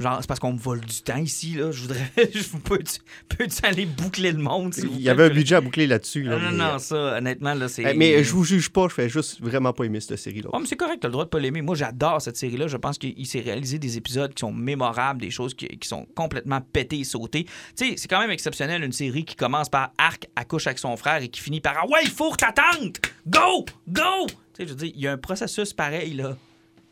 Genre, 0.00 0.16
c'est 0.20 0.26
parce 0.26 0.40
qu'on 0.40 0.54
me 0.54 0.58
vole 0.58 0.80
du 0.80 1.02
temps 1.02 1.18
ici, 1.18 1.54
là. 1.54 1.70
Je 1.70 1.82
voudrais. 1.82 2.10
Je 2.16 2.56
peux-tu 2.64 2.98
peux-tu 3.28 3.64
aller 3.66 3.84
boucler 3.86 4.32
le 4.32 4.38
monde, 4.38 4.72
s'il 4.72 4.86
vous 4.86 4.94
Il 4.94 5.00
y 5.00 5.02
plaît? 5.02 5.10
avait 5.10 5.24
un 5.26 5.28
budget 5.30 5.56
à 5.56 5.60
boucler 5.60 5.86
là-dessus. 5.86 6.22
Là, 6.22 6.38
Non, 6.38 6.44
non, 6.46 6.50
mais, 6.52 6.56
non, 6.72 6.78
ça, 6.78 6.96
honnêtement, 7.18 7.52
là, 7.54 7.68
c'est. 7.68 7.86
euh, 7.86 7.92
mais 7.94 8.24
je 8.24 8.32
vous 8.32 8.44
juge 8.44 8.70
pas, 8.70 8.88
je 8.88 8.94
fais 8.94 9.08
juste 9.10 9.40
vraiment 9.42 9.72
pas 9.74 9.84
aimer 9.84 10.00
cette 10.00 10.16
série-là. 10.16 10.48
Ouais, 10.52 10.58
mais 10.60 10.66
c'est 10.66 10.76
correct, 10.76 11.00
t'as 11.02 11.08
le 11.08 11.12
droit 11.12 11.24
de 11.24 11.28
pas 11.30 11.38
l'aimer. 11.38 11.60
Moi, 11.62 11.74
j'adore 11.74 12.22
cette 12.22 12.38
série-là. 12.38 12.66
Je 12.66 12.78
pense 12.78 12.96
qu'il 12.96 13.26
s'est 13.26 13.40
réalisé 13.40 13.78
des 13.78 13.98
épisodes 13.98 14.32
qui 14.32 14.40
sont 14.40 14.52
mémorables, 14.52 15.20
des 15.20 15.30
choses 15.30 15.52
qui, 15.54 15.68
qui 15.68 15.86
sont 15.86 16.06
complètement 16.16 16.62
pétées 16.62 17.00
et 17.00 17.04
sautées. 17.04 17.44
Tu 17.44 17.50
sais, 17.90 17.94
c'est 17.98 18.08
quand 18.08 18.20
même 18.20 18.30
exceptionnel 18.30 18.82
une 18.82 18.92
série 18.92 19.24
qui 19.26 19.36
commence 19.36 19.68
par 19.68 19.92
Arc 19.98 20.26
accouche 20.34 20.66
avec 20.66 20.78
son 20.78 20.96
frère 20.96 21.22
et 21.22 21.28
qui 21.28 21.40
finit 21.42 21.60
par 21.60 21.74
Ah 21.78 21.86
ouais, 21.88 22.00
il 22.04 22.10
faut 22.10 22.30
que 22.30 22.36
ta 22.38 22.52
tante! 22.52 23.00
Go! 23.28 23.66
Go! 23.86 24.26
Tu 24.28 24.34
sais, 24.56 24.64
je 24.64 24.68
veux 24.70 24.74
dire, 24.76 24.92
il 24.94 25.00
y 25.02 25.06
a 25.06 25.12
un 25.12 25.18
processus 25.18 25.74
pareil, 25.74 26.14
là, 26.14 26.36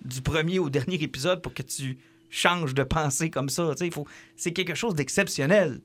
du 0.05 0.21
premier 0.21 0.59
au 0.59 0.69
dernier 0.69 1.03
épisode 1.03 1.41
pour 1.43 1.55
que 1.55 1.63
tu 1.63 1.97
change 2.31 2.74
de 2.74 2.83
pensée 2.83 3.31
comme 3.31 3.49
ça. 3.49 3.68
Tu 3.72 3.79
sais, 3.79 3.87
il 3.87 3.93
faut... 3.93 4.07
C'est 4.37 4.53
quelque 4.53 4.74
chose 4.74 4.95
d'exceptionnel. 4.95 5.81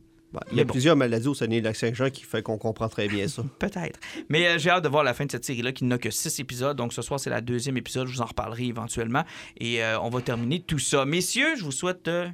Il 0.51 0.57
y 0.57 0.61
a 0.61 0.63
bon. 0.63 0.71
plusieurs 0.71 0.95
maladies 0.95 1.27
au 1.27 1.33
Saguenay 1.33 1.61
lac 1.61 1.75
saint 1.75 1.93
jean 1.93 2.09
qui 2.09 2.23
fait 2.23 2.41
qu'on 2.41 2.57
comprend 2.57 2.89
très 2.89 3.07
bien 3.07 3.27
ça. 3.27 3.43
Peut-être. 3.59 3.99
Mais 4.29 4.47
euh, 4.47 4.57
j'ai 4.57 4.69
hâte 4.69 4.83
de 4.83 4.89
voir 4.89 5.03
la 5.03 5.13
fin 5.13 5.25
de 5.25 5.31
cette 5.31 5.45
série-là 5.45 5.71
qui 5.71 5.85
n'a 5.85 5.97
que 5.97 6.09
six 6.09 6.39
épisodes. 6.39 6.75
Donc 6.75 6.93
ce 6.93 7.01
soir, 7.01 7.19
c'est 7.19 7.29
la 7.29 7.41
deuxième 7.41 7.77
épisode. 7.77 8.07
Je 8.07 8.15
vous 8.15 8.21
en 8.21 8.25
reparlerai 8.25 8.65
éventuellement. 8.65 9.23
Et 9.59 9.83
euh, 9.83 9.99
on 9.99 10.09
va 10.09 10.21
terminer 10.21 10.59
tout 10.61 10.79
ça. 10.79 11.05
Messieurs, 11.05 11.55
je 11.57 11.63
vous 11.63 11.71
souhaite 11.71 12.07
euh, 12.07 12.27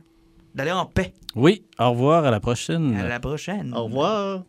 d'aller 0.55 0.71
en 0.71 0.85
paix. 0.85 1.13
Oui, 1.35 1.63
au 1.77 1.91
revoir, 1.91 2.25
à 2.25 2.31
la 2.31 2.39
prochaine. 2.39 2.95
À 2.95 3.07
la 3.07 3.19
prochaine. 3.19 3.73
Au 3.73 3.85
revoir. 3.85 4.43